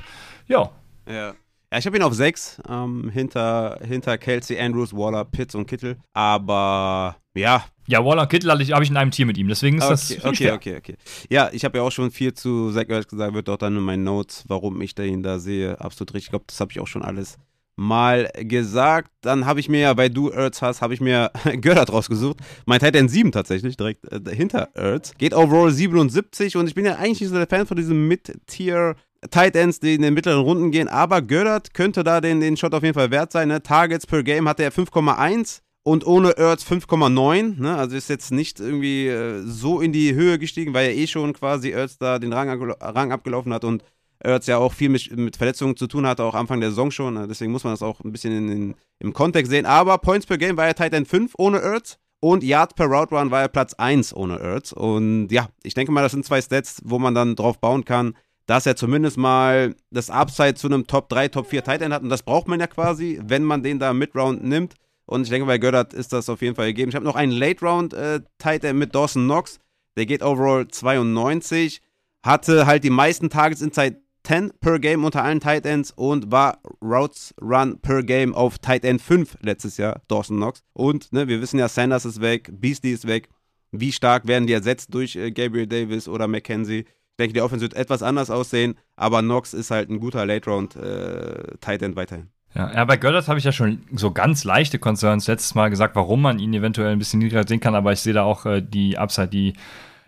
ja. 0.47 0.69
Ja. 1.09 1.33
Ja, 1.71 1.77
ich 1.77 1.85
habe 1.85 1.97
ihn 1.97 2.03
auf 2.03 2.13
6, 2.13 2.61
ähm, 2.67 3.11
hinter, 3.11 3.79
hinter 3.85 4.17
Kelsey, 4.17 4.59
Andrews, 4.59 4.91
Waller, 4.91 5.23
Pitts 5.23 5.53
und 5.53 5.67
Kittel. 5.67 5.97
Aber 6.13 7.17
ja. 7.35 7.63
Ja, 7.87 8.03
Waller 8.03 8.25
Kittel 8.25 8.49
habe 8.49 8.63
ich, 8.63 8.71
hab 8.71 8.81
ich 8.81 8.89
in 8.89 8.97
einem 8.97 9.11
Tier 9.11 9.27
mit 9.27 9.37
ihm, 9.37 9.47
deswegen 9.47 9.77
ist 9.77 9.83
okay, 9.83 9.91
das. 9.91 10.11
Okay, 10.11 10.27
okay, 10.27 10.51
okay, 10.51 10.77
okay. 10.77 10.95
Ja, 11.29 11.49
ich 11.51 11.63
habe 11.65 11.77
ja 11.77 11.83
auch 11.83 11.91
schon 11.91 12.09
viel 12.09 12.33
zu 12.33 12.71
Zach 12.71 12.85
Ertz 12.89 13.07
gesagt, 13.07 13.35
wird 13.35 13.49
auch 13.49 13.57
dann 13.57 13.77
in 13.77 13.83
meinen 13.83 14.03
Notes, 14.03 14.45
warum 14.47 14.81
ich 14.81 14.97
ihn 14.97 15.21
da 15.21 15.37
sehe, 15.37 15.79
absolut 15.79 16.13
richtig. 16.15 16.27
Ich 16.27 16.29
glaube, 16.31 16.45
das 16.47 16.59
habe 16.59 16.71
ich 16.71 16.79
auch 16.79 16.87
schon 16.87 17.03
alles 17.03 17.37
mal 17.75 18.29
gesagt. 18.35 19.11
Dann 19.21 19.45
habe 19.45 19.59
ich 19.59 19.69
mir 19.69 19.79
ja, 19.79 19.97
weil 19.97 20.09
du 20.09 20.29
Ertz 20.29 20.61
hast, 20.63 20.81
habe 20.81 20.95
ich 20.95 21.01
mir 21.01 21.31
Gördert 21.61 21.93
rausgesucht. 21.93 22.37
Mein 22.65 22.79
Titan 22.79 23.07
7 23.07 23.31
tatsächlich, 23.31 23.77
direkt 23.77 24.11
äh, 24.11 24.35
hinter 24.35 24.69
Ertz. 24.73 25.13
Geht 25.17 25.33
overall 25.33 25.71
77 25.71 26.57
und 26.57 26.67
ich 26.67 26.75
bin 26.75 26.85
ja 26.85 26.95
eigentlich 26.95 27.21
nicht 27.21 27.29
so 27.29 27.35
der 27.35 27.47
Fan 27.47 27.67
von 27.67 27.77
diesem 27.77 28.07
Mid-Tier- 28.07 28.95
Tight 29.31 29.55
Ends, 29.55 29.79
die 29.79 29.95
in 29.95 30.01
den 30.01 30.13
mittleren 30.13 30.41
Runden 30.41 30.71
gehen, 30.71 30.87
aber 30.87 31.21
Gördert 31.21 31.73
könnte 31.73 32.03
da 32.03 32.21
den, 32.21 32.39
den 32.39 32.55
Shot 32.57 32.73
auf 32.73 32.83
jeden 32.83 32.93
Fall 32.93 33.11
wert 33.11 33.31
sein. 33.31 33.49
Ne? 33.49 33.61
Targets 33.61 34.07
per 34.07 34.23
Game 34.23 34.47
hatte 34.47 34.63
er 34.63 34.71
5,1 34.71 35.59
und 35.83 36.07
ohne 36.07 36.37
Ertz 36.37 36.63
5,9. 36.63 37.59
Ne? 37.59 37.75
Also 37.75 37.97
ist 37.97 38.09
jetzt 38.09 38.31
nicht 38.31 38.59
irgendwie 38.59 39.07
äh, 39.07 39.41
so 39.43 39.81
in 39.81 39.91
die 39.91 40.13
Höhe 40.13 40.39
gestiegen, 40.39 40.73
weil 40.73 40.87
er 40.87 40.95
eh 40.95 41.07
schon 41.07 41.33
quasi 41.33 41.69
Ertz 41.69 41.97
da 41.97 42.19
den 42.19 42.31
Rang, 42.31 42.49
Rang 42.79 43.11
abgelaufen 43.11 43.53
hat 43.53 43.65
und 43.65 43.83
Ertz 44.19 44.47
ja 44.47 44.57
auch 44.57 44.73
viel 44.73 44.89
mit, 44.89 45.15
mit, 45.17 45.37
Verletzungen 45.37 45.75
zu 45.75 45.87
tun 45.87 46.05
hatte, 46.05 46.23
auch 46.23 46.35
Anfang 46.35 46.59
der 46.61 46.69
Saison 46.69 46.91
schon. 46.91 47.13
Ne? 47.15 47.27
Deswegen 47.27 47.51
muss 47.51 47.63
man 47.63 47.73
das 47.73 47.83
auch 47.83 47.99
ein 48.01 48.11
bisschen 48.11 48.33
in, 48.33 48.49
in, 48.49 48.75
im 48.99 49.13
Kontext 49.13 49.51
sehen. 49.51 49.65
Aber 49.65 49.97
Points 49.97 50.25
per 50.25 50.37
Game 50.37 50.57
war 50.57 50.67
er 50.67 50.75
Tight 50.75 50.93
End 50.93 51.07
5 51.07 51.33
ohne 51.37 51.59
Ertz. 51.59 51.97
Und 52.21 52.43
Yards 52.43 52.73
per 52.73 52.87
Route 52.87 53.15
Run 53.15 53.31
war 53.31 53.41
er 53.41 53.47
Platz 53.47 53.73
1 53.75 54.13
ohne 54.13 54.39
Ertz. 54.39 54.73
Und 54.73 55.29
ja, 55.29 55.47
ich 55.63 55.73
denke 55.73 55.93
mal, 55.93 56.01
das 56.01 56.11
sind 56.11 56.25
zwei 56.25 56.41
Stats, 56.41 56.81
wo 56.83 56.99
man 56.99 57.15
dann 57.15 57.37
drauf 57.37 57.59
bauen 57.59 57.85
kann 57.85 58.13
dass 58.49 58.65
er 58.65 58.75
zumindest 58.75 59.15
mal 59.15 59.75
das 59.91 60.09
Upside 60.09 60.55
zu 60.55 60.65
einem 60.65 60.87
Top 60.87 61.07
3, 61.09 61.27
Top 61.27 61.45
4 61.45 61.63
Tight 61.63 61.83
End 61.83 61.93
hat. 61.93 62.01
Und 62.01 62.09
das 62.09 62.23
braucht 62.23 62.47
man 62.47 62.59
ja 62.59 62.65
quasi, 62.65 63.19
wenn 63.23 63.43
man 63.43 63.61
den 63.61 63.77
da 63.77 63.93
Mid-Round 63.93 64.43
nimmt. 64.43 64.73
Und 65.05 65.21
ich 65.21 65.29
denke, 65.29 65.45
bei 65.45 65.59
Göttert 65.59 65.93
ist 65.93 66.13
das 66.13 66.29
auf 66.29 66.41
jeden 66.41 66.55
Fall 66.55 66.65
gegeben. 66.65 66.89
Ich 66.89 66.95
habe 66.95 67.05
noch 67.05 67.15
einen 67.15 67.31
Late-Round 67.31 67.93
äh, 67.93 68.21
Tight 68.39 68.63
End 68.63 68.79
mit 68.79 68.95
Dawson 68.95 69.25
Knox. 69.25 69.59
Der 69.97 70.07
geht 70.07 70.23
overall 70.23 70.67
92. 70.67 71.79
Hatte 72.23 72.65
halt 72.65 72.83
die 72.83 72.89
meisten 72.89 73.29
Targets 73.29 73.61
inside 73.61 74.01
10 74.23 74.53
per 74.59 74.79
Game 74.79 75.05
unter 75.05 75.23
allen 75.23 75.41
Tight 75.41 75.67
Ends 75.67 75.91
und 75.91 76.31
war 76.31 76.57
Routes 76.81 77.35
Run 77.39 77.79
per 77.79 78.01
Game 78.01 78.33
auf 78.33 78.57
Tight 78.57 78.83
End 78.83 78.99
5 78.99 79.37
letztes 79.43 79.77
Jahr, 79.77 80.01
Dawson 80.07 80.37
Knox. 80.37 80.63
Und 80.73 81.13
ne, 81.13 81.27
wir 81.27 81.39
wissen 81.39 81.59
ja, 81.59 81.69
Sanders 81.69 82.03
ist 82.03 82.19
weg, 82.19 82.49
Beastie 82.51 82.93
ist 82.93 83.05
weg. 83.05 83.29
Wie 83.71 83.91
stark 83.91 84.27
werden 84.27 84.47
die 84.47 84.53
ersetzt 84.53 84.91
durch 84.91 85.15
äh, 85.15 85.29
Gabriel 85.29 85.67
Davis 85.67 86.07
oder 86.07 86.27
McKenzie? 86.27 86.85
Denke, 87.19 87.33
die 87.33 87.41
Offense 87.41 87.61
wird 87.61 87.75
etwas 87.75 88.01
anders 88.01 88.31
aussehen, 88.31 88.75
aber 88.95 89.21
Knox 89.21 89.53
ist 89.53 89.69
halt 89.69 89.89
ein 89.89 89.99
guter 89.99 90.25
Late-Round-Tight 90.25 91.81
äh, 91.81 91.85
End 91.85 91.95
weiterhin. 91.95 92.29
Ja, 92.55 92.73
ja, 92.73 92.85
bei 92.85 92.97
Göllert 92.97 93.27
habe 93.27 93.37
ich 93.37 93.45
ja 93.45 93.51
schon 93.51 93.83
so 93.93 94.09
ganz 94.11 94.43
leichte 94.43 94.79
Concerns 94.79 95.27
letztes 95.27 95.53
Mal 95.53 95.69
gesagt, 95.69 95.95
warum 95.95 96.23
man 96.23 96.39
ihn 96.39 96.51
eventuell 96.53 96.91
ein 96.91 96.97
bisschen 96.97 97.19
niedriger 97.19 97.47
sehen 97.47 97.59
kann, 97.59 97.75
aber 97.75 97.91
ich 97.93 97.99
sehe 97.99 98.13
da 98.13 98.23
auch 98.23 98.45
äh, 98.47 98.61
die 98.61 98.97
Upside, 98.97 99.27
die 99.27 99.53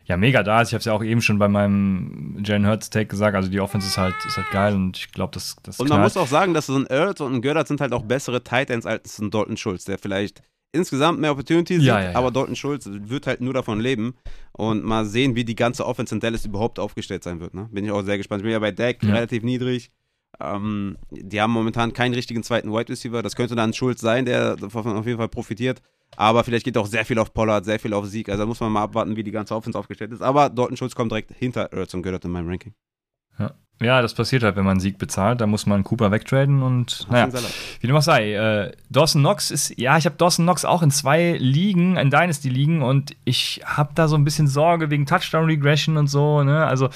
ja 0.05 0.17
mega 0.17 0.41
da 0.41 0.61
ist. 0.61 0.69
Ich 0.69 0.73
habe 0.73 0.79
es 0.79 0.85
ja 0.85 0.93
auch 0.93 1.03
eben 1.03 1.21
schon 1.21 1.38
bei 1.38 1.47
meinem 1.47 2.41
Jalen 2.43 2.65
Hurts 2.67 2.89
Take 2.89 3.05
gesagt, 3.05 3.35
also 3.35 3.49
die 3.49 3.59
Offense 3.59 3.88
ist 3.88 3.97
halt, 3.99 4.15
ist 4.25 4.38
halt 4.38 4.49
geil 4.51 4.73
und 4.73 4.97
ich 4.97 5.11
glaube, 5.11 5.33
das, 5.33 5.55
das 5.61 5.79
Und 5.79 5.89
man 5.89 5.99
knallt. 5.99 6.15
muss 6.15 6.17
auch 6.23 6.27
sagen, 6.27 6.55
dass 6.55 6.65
so 6.65 6.75
ein 6.75 6.88
Ertz 6.88 7.21
und 7.21 7.33
ein 7.35 7.41
Göllert 7.43 7.67
sind 7.67 7.79
halt 7.79 7.93
auch 7.93 8.03
bessere 8.03 8.43
Tight 8.43 8.71
Ends 8.71 8.88
als 8.88 9.19
ein 9.19 9.29
Dalton 9.29 9.57
Schulz, 9.57 9.85
der 9.85 9.99
vielleicht 9.99 10.41
insgesamt 10.72 11.19
mehr 11.19 11.31
Opportunities, 11.31 11.84
ja, 11.84 11.99
ja, 11.99 12.11
ja. 12.11 12.18
aber 12.18 12.31
Dalton 12.31 12.56
Schulz 12.56 12.89
wird 12.89 13.27
halt 13.27 13.41
nur 13.41 13.53
davon 13.53 13.80
leben. 13.80 14.15
Und 14.53 14.84
mal 14.84 15.06
sehen, 15.06 15.35
wie 15.35 15.45
die 15.45 15.56
ganze 15.56 15.85
Offense 15.85 16.14
in 16.14 16.19
Dallas 16.19 16.45
überhaupt 16.45 16.80
aufgestellt 16.80 17.23
sein 17.23 17.39
wird. 17.39 17.53
Ne? 17.53 17.69
Bin 17.72 17.85
ich 17.85 17.91
auch 17.91 18.03
sehr 18.03 18.18
gespannt. 18.18 18.41
Ich 18.41 18.43
bin 18.43 18.52
ja 18.52 18.60
bei 18.60 18.72
Dak 18.72 19.03
relativ 19.03 19.43
niedrig. 19.43 19.91
Ähm, 20.39 20.98
die 21.11 21.41
haben 21.41 21.52
momentan 21.52 21.93
keinen 21.93 22.14
richtigen 22.14 22.43
zweiten 22.43 22.72
Wide 22.72 22.89
Receiver. 22.89 23.22
Das 23.22 23.35
könnte 23.35 23.56
dann 23.56 23.73
Schulz 23.73 24.02
sein, 24.02 24.26
der 24.26 24.56
davon 24.56 24.98
auf 24.98 25.06
jeden 25.06 25.18
Fall 25.18 25.30
profitiert. 25.30 25.81
Aber 26.18 26.43
vielleicht 26.43 26.65
geht 26.65 26.77
auch 26.77 26.88
sehr 26.88 27.06
viel 27.06 27.19
auf 27.19 27.34
Pollard, 27.34 27.65
sehr 27.65 27.80
viel 27.80 27.93
auf 27.93 28.06
Sieg. 28.06 28.30
Also 28.30 28.43
da 28.43 28.45
muss 28.45 28.60
man 28.60 28.72
mal 28.72 28.84
abwarten, 28.84 29.15
wie 29.15 29.23
die 29.23 29.31
ganze 29.31 29.56
Offense 29.56 29.77
aufgestellt 29.77 30.11
ist. 30.11 30.22
Aber 30.22 30.49
Dalton 30.49 30.77
Schulz 30.77 30.95
kommt 30.95 31.11
direkt 31.11 31.31
hinter 31.31 31.72
Ertz 31.72 31.93
und 31.93 32.02
gehört 32.02 32.26
in 32.26 32.31
meinem 32.31 32.49
Ranking. 32.49 32.73
Ja. 33.39 33.53
Ja, 33.82 34.02
das 34.02 34.14
passiert 34.14 34.44
halt, 34.44 34.56
wenn 34.56 34.64
man 34.64 34.72
einen 34.72 34.80
Sieg 34.80 34.98
bezahlt. 34.98 35.41
Da 35.41 35.48
muss 35.48 35.66
man 35.66 35.84
Cooper 35.84 36.12
wegtraden 36.12 36.62
und 36.62 37.08
naja, 37.10 37.30
wie 37.80 37.88
dem 37.88 37.95
auch 37.95 38.02
sei. 38.02 38.34
Äh, 38.34 38.72
Dawson 38.90 39.22
Knox 39.22 39.52
ist, 39.52 39.78
ja, 39.78 39.98
ich 39.98 40.06
habe 40.06 40.16
Dawson 40.18 40.45
Knox 40.45 40.66
auch 40.66 40.84
in 40.84 40.91
zwei 40.91 41.36
Ligen, 41.40 41.98
in 41.98 42.10
Dynasty-Ligen 42.12 42.82
und 42.82 43.16
ich 43.26 43.62
habe 43.66 43.91
da 43.95 44.08
so 44.08 44.16
ein 44.16 44.24
bisschen 44.24 44.48
Sorge 44.48 44.90
wegen 44.91 45.06
Touchdown-Regression 45.06 45.98
und 45.98 46.08
so. 46.08 46.44
Ne? 46.44 46.66
Also 46.66 46.90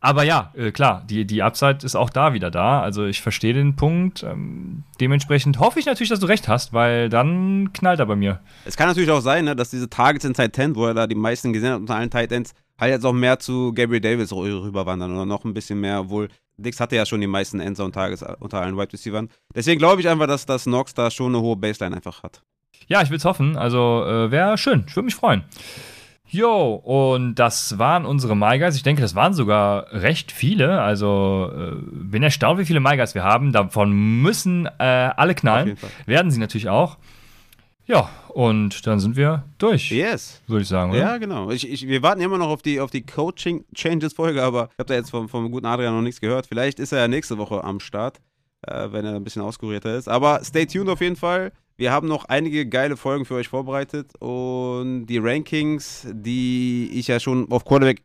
Aber 0.00 0.22
ja, 0.22 0.52
äh, 0.56 0.70
klar, 0.70 1.04
die, 1.08 1.26
die 1.26 1.42
Upside 1.42 1.78
ist 1.84 1.94
auch 1.94 2.10
da 2.10 2.32
wieder 2.32 2.50
da. 2.50 2.80
Also 2.80 3.04
ich 3.04 3.20
verstehe 3.20 3.52
den 3.52 3.76
Punkt. 3.76 4.22
Ähm, 4.22 4.84
dementsprechend 5.00 5.58
hoffe 5.58 5.78
ich 5.78 5.86
natürlich, 5.86 6.08
dass 6.08 6.20
du 6.20 6.26
recht 6.26 6.48
hast, 6.48 6.72
weil 6.72 7.10
dann 7.10 7.72
knallt 7.74 8.00
er 8.00 8.06
bei 8.06 8.16
mir. 8.16 8.40
Es 8.64 8.76
kann 8.76 8.88
natürlich 8.88 9.10
auch 9.10 9.20
sein, 9.20 9.44
ne, 9.44 9.54
dass 9.54 9.70
diese 9.70 9.90
Targets 9.90 10.24
in 10.24 10.32
Tight 10.32 10.56
10, 10.56 10.74
wo 10.74 10.86
er 10.86 10.94
da 10.94 11.06
die 11.06 11.14
meisten 11.14 11.52
gesehen 11.52 11.72
hat 11.72 11.80
unter 11.80 11.96
allen 11.96 12.10
Tight 12.10 12.32
Ends, 12.32 12.54
halt 12.80 12.92
jetzt 12.92 13.04
auch 13.04 13.12
mehr 13.12 13.38
zu 13.38 13.72
Gabriel 13.74 14.00
Davis 14.00 14.32
rüberwandern 14.32 15.12
oder 15.12 15.26
noch 15.26 15.44
ein 15.44 15.54
bisschen 15.54 15.80
mehr, 15.80 16.00
obwohl 16.00 16.28
Dix 16.56 16.80
hatte 16.80 16.96
ja 16.96 17.06
schon 17.06 17.20
die 17.20 17.26
meisten 17.26 17.60
Endzone-Tages 17.60 18.24
unter 18.38 18.60
allen 18.60 18.76
Wide 18.76 18.92
Receivers. 18.92 19.26
Deswegen 19.54 19.78
glaube 19.78 20.00
ich 20.00 20.08
einfach, 20.08 20.26
dass 20.26 20.46
das 20.46 20.64
Knox 20.64 20.94
da 20.94 21.10
schon 21.10 21.34
eine 21.34 21.42
hohe 21.42 21.56
Baseline 21.56 21.96
einfach 21.96 22.22
hat. 22.22 22.42
Ja, 22.86 23.02
ich 23.02 23.10
will 23.10 23.18
es 23.18 23.24
hoffen. 23.24 23.56
Also 23.56 24.04
äh, 24.04 24.30
wäre 24.30 24.58
schön. 24.58 24.84
Ich 24.86 24.96
würde 24.96 25.06
mich 25.06 25.14
freuen. 25.14 25.44
Jo, 26.32 26.74
und 26.74 27.34
das 27.34 27.78
waren 27.78 28.06
unsere 28.06 28.36
MyGuys. 28.36 28.76
Ich 28.76 28.84
denke, 28.84 29.02
das 29.02 29.16
waren 29.16 29.34
sogar 29.34 29.92
recht 29.92 30.30
viele. 30.30 30.80
Also 30.80 31.50
äh, 31.52 31.74
bin 31.90 32.22
erstaunt, 32.22 32.60
wie 32.60 32.64
viele 32.64 32.78
MyGuys 32.78 33.14
wir 33.14 33.24
haben. 33.24 33.52
Davon 33.52 34.22
müssen 34.22 34.66
äh, 34.78 35.10
alle 35.16 35.34
knallen. 35.34 35.76
Werden 36.06 36.30
sie 36.30 36.38
natürlich 36.38 36.68
auch. 36.68 36.98
Ja, 37.90 38.08
und 38.28 38.86
dann 38.86 39.00
sind 39.00 39.16
wir 39.16 39.42
durch. 39.58 39.90
Yes. 39.90 40.40
Würde 40.46 40.62
ich 40.62 40.68
sagen, 40.68 40.92
oder? 40.92 41.00
Ja, 41.00 41.18
genau. 41.18 41.50
Ich, 41.50 41.68
ich, 41.68 41.88
wir 41.88 42.04
warten 42.04 42.20
immer 42.20 42.38
noch 42.38 42.46
auf 42.46 42.62
die, 42.62 42.78
auf 42.78 42.92
die 42.92 43.04
Coaching-Changes-Folge, 43.04 44.40
aber 44.40 44.68
ich 44.72 44.78
habe 44.78 44.84
da 44.84 44.94
jetzt 44.94 45.10
vom, 45.10 45.28
vom 45.28 45.50
guten 45.50 45.66
Adrian 45.66 45.96
noch 45.96 46.00
nichts 46.00 46.20
gehört. 46.20 46.46
Vielleicht 46.46 46.78
ist 46.78 46.92
er 46.92 47.00
ja 47.00 47.08
nächste 47.08 47.36
Woche 47.36 47.64
am 47.64 47.80
Start, 47.80 48.20
äh, 48.62 48.92
wenn 48.92 49.04
er 49.04 49.16
ein 49.16 49.24
bisschen 49.24 49.42
auskurierter 49.42 49.96
ist. 49.96 50.08
Aber 50.08 50.40
stay 50.44 50.66
tuned 50.66 50.88
auf 50.88 51.00
jeden 51.00 51.16
Fall. 51.16 51.50
Wir 51.78 51.90
haben 51.90 52.06
noch 52.06 52.26
einige 52.26 52.64
geile 52.64 52.96
Folgen 52.96 53.24
für 53.24 53.34
euch 53.34 53.48
vorbereitet 53.48 54.12
und 54.20 55.06
die 55.06 55.18
Rankings, 55.18 56.06
die 56.12 56.92
ich 56.92 57.08
ja 57.08 57.18
schon 57.18 57.50
auf 57.50 57.64
Quarterback 57.64 58.02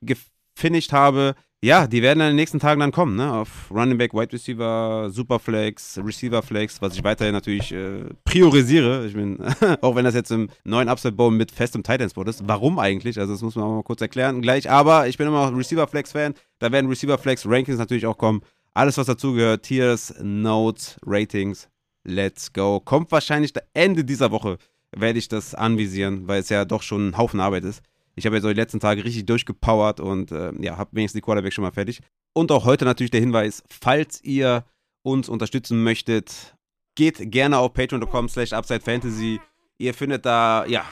gefinisht 0.55 0.91
habe, 0.93 1.35
ja, 1.61 1.87
die 1.87 2.03
werden 2.03 2.19
in 2.19 2.27
den 2.27 2.35
nächsten 2.35 2.59
Tagen 2.59 2.79
dann 2.79 2.91
kommen, 2.91 3.15
ne? 3.15 3.33
Auf 3.33 3.71
Running 3.71 3.97
Back, 3.97 4.13
Wide 4.13 4.31
Receiver, 4.31 5.09
Superflex, 5.09 5.99
Receiver 6.03 6.43
Flex, 6.43 6.79
was 6.79 6.93
ich 6.93 7.03
weiterhin 7.03 7.33
natürlich 7.33 7.71
äh, 7.71 8.03
priorisiere. 8.23 9.07
Ich 9.07 9.13
bin, 9.13 9.39
auch 9.81 9.95
wenn 9.95 10.05
das 10.05 10.13
jetzt 10.13 10.31
im 10.31 10.49
neuen 10.63 10.89
Upside 10.89 11.13
Bowl 11.13 11.31
mit 11.31 11.51
festem 11.51 11.81
Tight 11.81 12.07
Spot 12.11 12.23
ist. 12.23 12.43
Warum 12.45 12.77
eigentlich? 12.77 13.19
Also, 13.19 13.33
das 13.33 13.41
muss 13.41 13.55
man 13.55 13.65
auch 13.65 13.75
mal 13.77 13.83
kurz 13.83 14.01
erklären 14.01 14.43
gleich. 14.43 14.69
Aber 14.69 15.07
ich 15.07 15.17
bin 15.17 15.27
immer 15.27 15.49
noch 15.49 15.57
Receiver 15.57 15.87
Flex 15.87 16.11
Fan. 16.11 16.35
Da 16.59 16.71
werden 16.71 16.87
Receiver 16.87 17.17
Flex 17.17 17.47
Rankings 17.47 17.79
natürlich 17.79 18.05
auch 18.05 18.17
kommen. 18.17 18.41
Alles, 18.75 18.97
was 18.97 19.07
dazugehört, 19.07 19.63
Tiers, 19.63 20.13
Notes, 20.21 20.99
Ratings, 21.03 21.69
Let's 22.03 22.53
go. 22.53 22.79
Kommt 22.79 23.11
wahrscheinlich 23.11 23.53
Ende 23.73 24.03
dieser 24.03 24.29
Woche, 24.29 24.59
werde 24.95 25.17
ich 25.17 25.27
das 25.29 25.55
anvisieren, 25.55 26.27
weil 26.27 26.41
es 26.41 26.49
ja 26.49 26.63
doch 26.63 26.83
schon 26.83 27.07
ein 27.07 27.17
Haufen 27.17 27.39
Arbeit 27.39 27.63
ist. 27.63 27.81
Ich 28.15 28.25
habe 28.25 28.35
jetzt 28.35 28.43
so 28.43 28.49
die 28.49 28.55
letzten 28.55 28.79
Tage 28.79 29.03
richtig 29.03 29.25
durchgepowert 29.25 29.99
und 29.99 30.31
äh, 30.31 30.51
ja, 30.61 30.77
habe 30.77 30.91
wenigstens 30.93 31.19
die 31.19 31.21
Quarterback 31.21 31.53
schon 31.53 31.63
mal 31.63 31.71
fertig. 31.71 32.01
Und 32.33 32.51
auch 32.51 32.65
heute 32.65 32.85
natürlich 32.85 33.11
der 33.11 33.19
Hinweis, 33.19 33.63
falls 33.69 34.23
ihr 34.23 34.65
uns 35.03 35.29
unterstützen 35.29 35.83
möchtet, 35.83 36.55
geht 36.95 37.31
gerne 37.31 37.57
auf 37.57 37.73
patreon.com 37.73 38.29
slash 38.29 38.53
upsidefantasy. 38.53 39.39
Ihr 39.77 39.93
findet 39.93 40.25
da, 40.25 40.65
ja, 40.65 40.85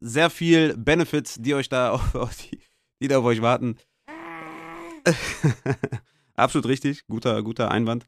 sehr 0.00 0.30
viel 0.30 0.76
Benefits, 0.76 1.36
die 1.40 1.54
euch 1.54 1.68
da 1.68 1.90
auf, 1.92 2.14
auf 2.14 2.36
die, 2.36 2.60
die 3.02 3.08
da 3.08 3.18
auf 3.18 3.24
euch 3.24 3.42
warten. 3.42 3.76
Absolut 6.36 6.68
richtig, 6.68 7.06
guter, 7.06 7.42
guter 7.42 7.70
Einwand 7.70 8.06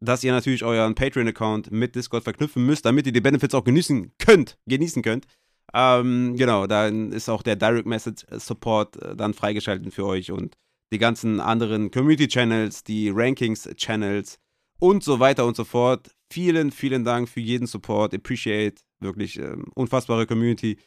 dass 0.00 0.24
ihr 0.24 0.32
natürlich 0.32 0.64
euren 0.64 0.94
Patreon-Account 0.94 1.70
mit 1.70 1.94
Discord 1.94 2.24
verknüpfen 2.24 2.64
müsst, 2.64 2.84
damit 2.84 3.06
ihr 3.06 3.12
die 3.12 3.20
Benefits 3.20 3.54
auch 3.54 3.64
genießen 3.64 4.12
könnt. 4.18 4.58
Genießen 4.66 5.02
könnt. 5.02 5.26
Ähm, 5.74 6.36
genau, 6.36 6.66
dann 6.66 7.12
ist 7.12 7.28
auch 7.28 7.42
der 7.42 7.56
Direct 7.56 7.86
Message 7.86 8.24
Support 8.30 9.02
äh, 9.02 9.16
dann 9.16 9.34
freigeschaltet 9.34 9.92
für 9.92 10.06
euch 10.06 10.30
und 10.30 10.56
die 10.92 10.98
ganzen 10.98 11.40
anderen 11.40 11.90
Community 11.90 12.28
Channels, 12.28 12.84
die 12.84 13.10
Rankings 13.10 13.68
Channels 13.76 14.38
und 14.78 15.02
so 15.02 15.18
weiter 15.20 15.44
und 15.46 15.56
so 15.56 15.64
fort. 15.64 16.10
Vielen, 16.32 16.70
vielen 16.70 17.04
Dank 17.04 17.28
für 17.28 17.40
jeden 17.40 17.66
Support. 17.66 18.14
Appreciate. 18.14 18.82
Wirklich 19.00 19.38
ähm, 19.38 19.66
unfassbare 19.74 20.26
Community. 20.26 20.78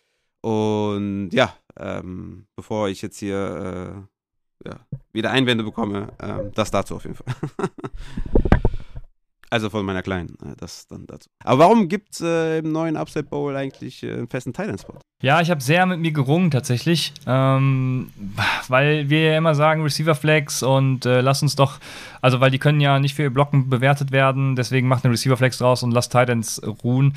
Und 0.41 1.29
ja, 1.31 1.55
ähm, 1.77 2.47
bevor 2.55 2.89
ich 2.89 3.01
jetzt 3.01 3.19
hier 3.19 4.07
äh, 4.63 4.67
ja, 4.69 4.79
wieder 5.11 5.31
Einwände 5.31 5.63
bekomme, 5.63 6.13
äh, 6.19 6.49
das 6.53 6.71
dazu 6.71 6.95
auf 6.95 7.03
jeden 7.03 7.15
Fall. 7.15 7.35
Also 9.51 9.69
von 9.69 9.85
meiner 9.85 10.03
Kleinen, 10.03 10.37
äh, 10.43 10.55
das 10.57 10.87
dann 10.87 11.07
dazu. 11.07 11.29
Aber 11.43 11.59
warum 11.59 11.87
gibt 11.87 12.13
es 12.13 12.21
äh, 12.21 12.59
im 12.59 12.71
neuen 12.71 12.95
Upside 12.95 13.23
Bowl 13.23 13.55
eigentlich 13.55 14.03
äh, 14.03 14.13
einen 14.13 14.27
festen 14.27 14.53
Thailand-Spot? 14.53 14.99
Ja, 15.21 15.41
ich 15.41 15.49
habe 15.49 15.61
sehr 15.61 15.85
mit 15.85 15.99
mir 15.99 16.11
gerungen 16.11 16.49
tatsächlich, 16.49 17.13
ähm, 17.27 18.11
weil 18.67 19.09
wir 19.09 19.31
ja 19.31 19.37
immer 19.37 19.55
sagen 19.55 19.81
Receiver 19.81 20.15
Flex 20.15 20.63
und 20.63 21.05
äh, 21.05 21.21
lass 21.21 21.41
uns 21.41 21.55
doch, 21.55 21.79
also 22.21 22.39
weil 22.39 22.51
die 22.51 22.59
können 22.59 22.79
ja 22.79 22.99
nicht 22.99 23.15
für 23.15 23.23
ihr 23.23 23.29
Blocken 23.29 23.69
bewertet 23.69 24.11
werden, 24.11 24.55
deswegen 24.55 24.87
macht 24.87 25.05
eine 25.05 25.13
Receiver 25.13 25.37
Flex 25.37 25.57
draus 25.57 25.83
und 25.83 25.91
lasst 25.91 26.11
Titans 26.11 26.61
ruhen. 26.83 27.13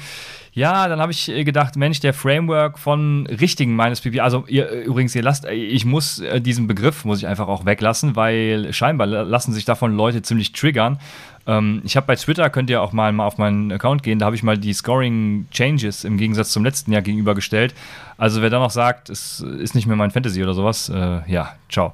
Ja, 0.53 0.89
dann 0.89 1.01
habe 1.01 1.12
ich 1.12 1.31
äh, 1.31 1.45
gedacht, 1.45 1.77
Mensch, 1.77 2.01
der 2.01 2.12
Framework 2.12 2.79
von 2.79 3.27
richtigen 3.27 3.74
meines 3.74 4.01
PP, 4.01 4.20
also 4.20 4.45
ihr, 4.49 4.70
äh, 4.70 4.83
übrigens, 4.83 5.15
ihr 5.15 5.23
lasst, 5.23 5.47
ich 5.47 5.85
muss 5.85 6.23
diesen 6.41 6.66
Begriff 6.66 7.05
muss 7.05 7.19
ich 7.19 7.27
einfach 7.27 7.49
auch 7.49 7.65
weglassen, 7.65 8.16
weil 8.16 8.73
scheinbar 8.73 9.07
lassen 9.07 9.53
sich 9.53 9.65
davon 9.65 9.97
Leute 9.97 10.23
ziemlich 10.23 10.53
triggern 10.53 10.99
ähm, 11.47 11.83
ich 11.85 11.97
habe 11.97 12.07
bei 12.07 12.16
Twitter, 12.16 12.49
könnt 12.51 12.70
ihr 12.70 12.83
auch 12.83 12.93
mal, 12.93 13.12
mal 13.12 13.27
auf 13.27 13.39
meinen 13.39 13.73
Account 13.73 14.03
gehen, 14.03 14.19
da 14.19 14.27
habe 14.27 14.37
ich 14.37 14.43
mal 14.43 14.59
die 14.59 14.73
Scoring 14.73 15.47
Changes 15.51 16.05
im 16.05 16.16
Gegensatz 16.16 16.51
zum 16.51 16.65
letzten 16.65 16.93
Jahr 16.93 17.03
gegenübergestellt. 17.03 17.74
Also 18.16 18.43
wer 18.43 18.51
da 18.51 18.59
noch 18.59 18.70
sagt, 18.70 19.11
es 19.11 19.41
ist 19.41 19.74
nicht 19.74 19.87
mehr 19.87 19.97
mein 19.97 20.11
Fantasy 20.11 20.43
oder 20.43 20.55
sowas, 20.55 20.89
äh, 20.89 21.20
ja, 21.27 21.55
ciao. 21.69 21.93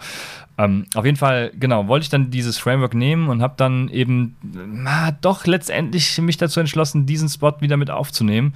Ähm, 0.59 0.87
auf 0.95 1.05
jeden 1.05 1.17
Fall, 1.17 1.53
genau, 1.59 1.87
wollte 1.87 2.05
ich 2.05 2.11
dann 2.11 2.31
dieses 2.31 2.59
Framework 2.59 2.95
nehmen 2.95 3.29
und 3.29 3.43
habe 3.43 3.55
dann 3.57 3.89
eben 3.89 4.37
na, 4.43 5.13
doch 5.13 5.47
letztendlich 5.47 6.19
mich 6.21 6.37
dazu 6.37 6.61
entschlossen, 6.61 7.07
diesen 7.07 7.29
Spot 7.29 7.55
wieder 7.61 7.77
mit 7.77 7.91
aufzunehmen 7.91 8.55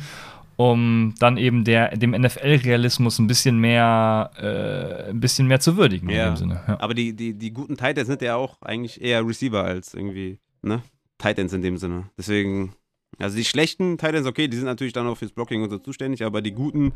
um 0.57 1.15
dann 1.19 1.37
eben 1.37 1.65
der, 1.65 1.97
dem 1.97 2.11
NFL-Realismus 2.11 3.19
ein 3.19 3.27
bisschen 3.27 3.59
mehr, 3.59 4.31
äh, 4.37 5.11
ein 5.11 5.21
bisschen 5.21 5.47
mehr 5.47 5.61
zu 5.61 5.77
würdigen 5.77 6.09
ja. 6.09 6.29
in 6.29 6.35
dem 6.35 6.37
Sinne. 6.37 6.63
Ja. 6.69 6.81
Aber 6.81 6.95
die, 6.95 7.15
die, 7.15 7.35
die 7.35 7.53
guten 7.53 7.77
Titans 7.77 8.07
sind 8.07 8.23
ja 8.23 8.37
auch 8.37 8.61
eigentlich 8.63 9.01
eher 9.01 9.27
Receiver 9.27 9.65
als 9.65 9.95
irgendwie 9.95 10.39
ne? 10.63 10.83
Titans 11.19 11.53
in 11.53 11.63
dem 11.63 11.79
Sinne. 11.79 12.11
Deswegen, 12.19 12.75
also 13.19 13.37
die 13.37 13.45
schlechten 13.45 13.99
Titans, 13.99 14.27
okay, 14.27 14.49
die 14.49 14.57
sind 14.57 14.67
natürlich 14.67 14.93
dann 14.93 15.07
auch 15.07 15.17
fürs 15.17 15.33
Blocking 15.33 15.63
und 15.63 15.71
so 15.71 15.79
zuständig, 15.79 16.25
aber 16.25 16.43
die 16.43 16.53
guten 16.53 16.93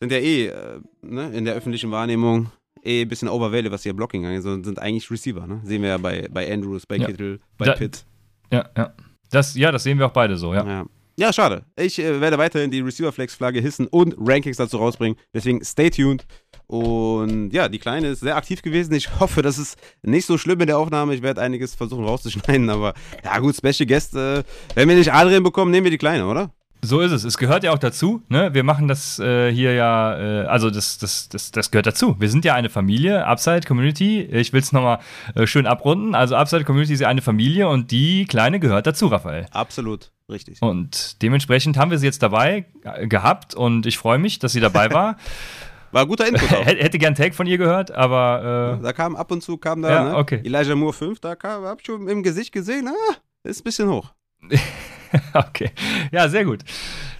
sind 0.00 0.12
ja 0.12 0.18
eh 0.18 0.48
äh, 0.48 0.80
ne, 1.02 1.30
in 1.30 1.44
der 1.44 1.54
öffentlichen 1.54 1.90
Wahrnehmung 1.90 2.50
eh 2.82 3.02
ein 3.02 3.08
bisschen 3.08 3.28
overweighted, 3.28 3.72
was 3.72 3.84
ihr 3.86 3.94
Blocking 3.94 4.24
angeht, 4.26 4.42
sondern 4.42 4.64
sind 4.64 4.78
eigentlich 4.78 5.10
Receiver, 5.10 5.46
ne? 5.46 5.60
Sehen 5.64 5.82
wir 5.82 5.90
ja 5.90 5.98
bei, 5.98 6.28
bei 6.30 6.52
Andrews, 6.52 6.86
bei 6.86 6.96
ja. 6.96 7.06
Kittle, 7.06 7.40
bei 7.58 7.66
da, 7.66 7.72
Pitt. 7.72 8.04
Ja, 8.50 8.68
ja. 8.76 8.92
Das, 9.30 9.54
ja, 9.54 9.72
das 9.72 9.82
sehen 9.82 9.98
wir 9.98 10.06
auch 10.06 10.12
beide 10.12 10.36
so, 10.36 10.54
ja. 10.54 10.66
ja. 10.66 10.86
Ja, 11.18 11.32
schade. 11.32 11.64
Ich 11.76 11.98
äh, 11.98 12.20
werde 12.20 12.36
weiterhin 12.36 12.70
die 12.70 12.80
Receiver-Flex-Flagge 12.80 13.60
hissen 13.60 13.86
und 13.86 14.14
Rankings 14.18 14.58
dazu 14.58 14.76
rausbringen. 14.76 15.18
Deswegen 15.32 15.64
stay 15.64 15.88
tuned. 15.88 16.26
Und 16.66 17.52
ja, 17.52 17.68
die 17.68 17.78
Kleine 17.78 18.08
ist 18.08 18.20
sehr 18.20 18.36
aktiv 18.36 18.60
gewesen. 18.60 18.92
Ich 18.92 19.18
hoffe, 19.18 19.40
das 19.40 19.56
ist 19.56 19.78
nicht 20.02 20.26
so 20.26 20.36
schlimm 20.36 20.60
in 20.60 20.66
der 20.66 20.76
Aufnahme. 20.76 21.14
Ich 21.14 21.22
werde 21.22 21.40
einiges 21.40 21.74
versuchen 21.74 22.04
rauszuschneiden. 22.04 22.68
Aber 22.70 22.92
ja, 23.24 23.38
gut, 23.38 23.56
Special 23.56 23.86
Guest. 23.86 24.14
Äh, 24.14 24.42
wenn 24.74 24.88
wir 24.88 24.96
nicht 24.96 25.12
Adrian 25.12 25.42
bekommen, 25.42 25.70
nehmen 25.70 25.84
wir 25.84 25.90
die 25.90 25.98
Kleine, 25.98 26.26
oder? 26.26 26.52
So 26.82 27.00
ist 27.00 27.12
es. 27.12 27.24
Es 27.24 27.38
gehört 27.38 27.64
ja 27.64 27.72
auch 27.72 27.78
dazu. 27.78 28.22
Ne? 28.28 28.54
Wir 28.54 28.62
machen 28.62 28.86
das 28.88 29.18
äh, 29.18 29.52
hier 29.52 29.74
ja, 29.74 30.16
äh, 30.18 30.46
also 30.46 30.70
das, 30.70 30.98
das, 30.98 31.28
das, 31.28 31.50
das 31.50 31.70
gehört 31.70 31.86
dazu. 31.86 32.16
Wir 32.18 32.28
sind 32.28 32.44
ja 32.44 32.54
eine 32.54 32.70
Familie, 32.70 33.26
Upside 33.26 33.62
Community. 33.62 34.22
Ich 34.22 34.52
will 34.52 34.60
es 34.60 34.72
nochmal 34.72 35.00
äh, 35.34 35.46
schön 35.46 35.66
abrunden. 35.66 36.14
Also 36.14 36.36
Upside 36.36 36.64
Community 36.64 36.92
ist 36.92 37.00
ja 37.00 37.08
eine 37.08 37.22
Familie 37.22 37.68
und 37.68 37.90
die 37.90 38.24
Kleine 38.26 38.60
gehört 38.60 38.86
dazu, 38.86 39.06
Raphael. 39.06 39.46
Absolut. 39.50 40.12
Richtig. 40.30 40.60
Und 40.60 41.22
dementsprechend 41.22 41.76
haben 41.76 41.90
wir 41.90 41.98
sie 41.98 42.06
jetzt 42.06 42.22
dabei 42.22 42.66
gehabt 43.02 43.54
und 43.54 43.86
ich 43.86 43.96
freue 43.96 44.18
mich, 44.18 44.38
dass 44.38 44.52
sie 44.52 44.60
dabei 44.60 44.90
war. 44.90 45.16
War 45.92 46.02
ein 46.02 46.08
guter 46.08 46.26
Input 46.26 46.52
auch. 46.52 46.66
Hätte 46.66 46.98
gern 46.98 47.14
Take 47.14 47.32
von 47.32 47.46
ihr 47.46 47.58
gehört, 47.58 47.90
aber. 47.90 48.78
Äh 48.80 48.82
da 48.82 48.92
kam 48.92 49.16
ab 49.16 49.30
und 49.30 49.42
zu, 49.42 49.56
kam 49.56 49.82
da, 49.82 49.90
ja, 49.90 50.04
ne? 50.04 50.16
okay. 50.16 50.40
Elijah 50.44 50.74
Moore 50.74 50.92
5, 50.92 51.20
da 51.20 51.36
kam, 51.36 51.64
hab 51.64 51.80
ich 51.80 51.86
schon 51.86 52.08
im 52.08 52.22
Gesicht 52.22 52.52
gesehen, 52.52 52.88
ah, 52.88 53.14
ist 53.44 53.60
ein 53.60 53.64
bisschen 53.64 53.88
hoch. 53.88 54.12
okay. 55.34 55.70
Ja, 56.10 56.28
sehr 56.28 56.44
gut. 56.44 56.60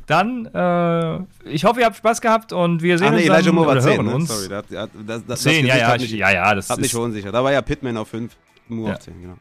Dann, 0.07 0.47
äh, 0.47 1.51
ich 1.51 1.65
hoffe, 1.65 1.81
ihr 1.81 1.87
habt 1.87 1.97
Spaß 1.97 2.21
gehabt 2.21 2.53
und 2.53 2.81
wir 2.81 2.97
sehen 2.97 3.09
Ach, 3.09 3.13
nee, 3.13 3.29
uns 3.29 3.39
Elijah 3.39 3.53
Moore 3.53 3.75
war 3.75 3.81
10, 3.81 4.05
ne? 4.05 4.15
uns. 4.15 4.29
Sorry, 4.29 4.49
das, 4.49 4.89
das, 5.05 5.27
das, 5.27 5.43
10, 5.43 5.67
ja, 5.67 5.77
ja, 5.77 5.97
mich, 5.99 6.11
ja, 6.13 6.31
ja, 6.31 6.55
das 6.55 6.71
hat 6.71 6.79
mich 6.79 6.93
verunsichert. 6.93 7.35
Da 7.35 7.43
war 7.43 7.53
ja 7.53 7.61
Pittman 7.61 7.97
auf 7.97 8.09
5, 8.09 8.33
Moore 8.69 8.91
ja. 8.91 8.95
auf 8.97 9.01
10, 9.01 9.21
genau. 9.21 9.35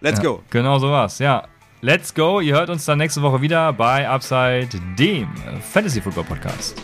Let's 0.00 0.18
ja, 0.18 0.24
go. 0.24 0.42
Genau 0.50 0.78
so 0.78 0.90
war's, 0.90 1.18
ja. 1.20 1.44
Let's 1.82 2.14
go. 2.14 2.40
Ihr 2.40 2.54
hört 2.54 2.68
uns 2.68 2.84
dann 2.84 2.98
nächste 2.98 3.22
Woche 3.22 3.40
wieder 3.40 3.72
bei 3.72 4.06
Upside, 4.06 4.68
dem 4.98 5.28
Fantasy 5.72 6.02
Football 6.02 6.24
Podcast. 6.24 6.74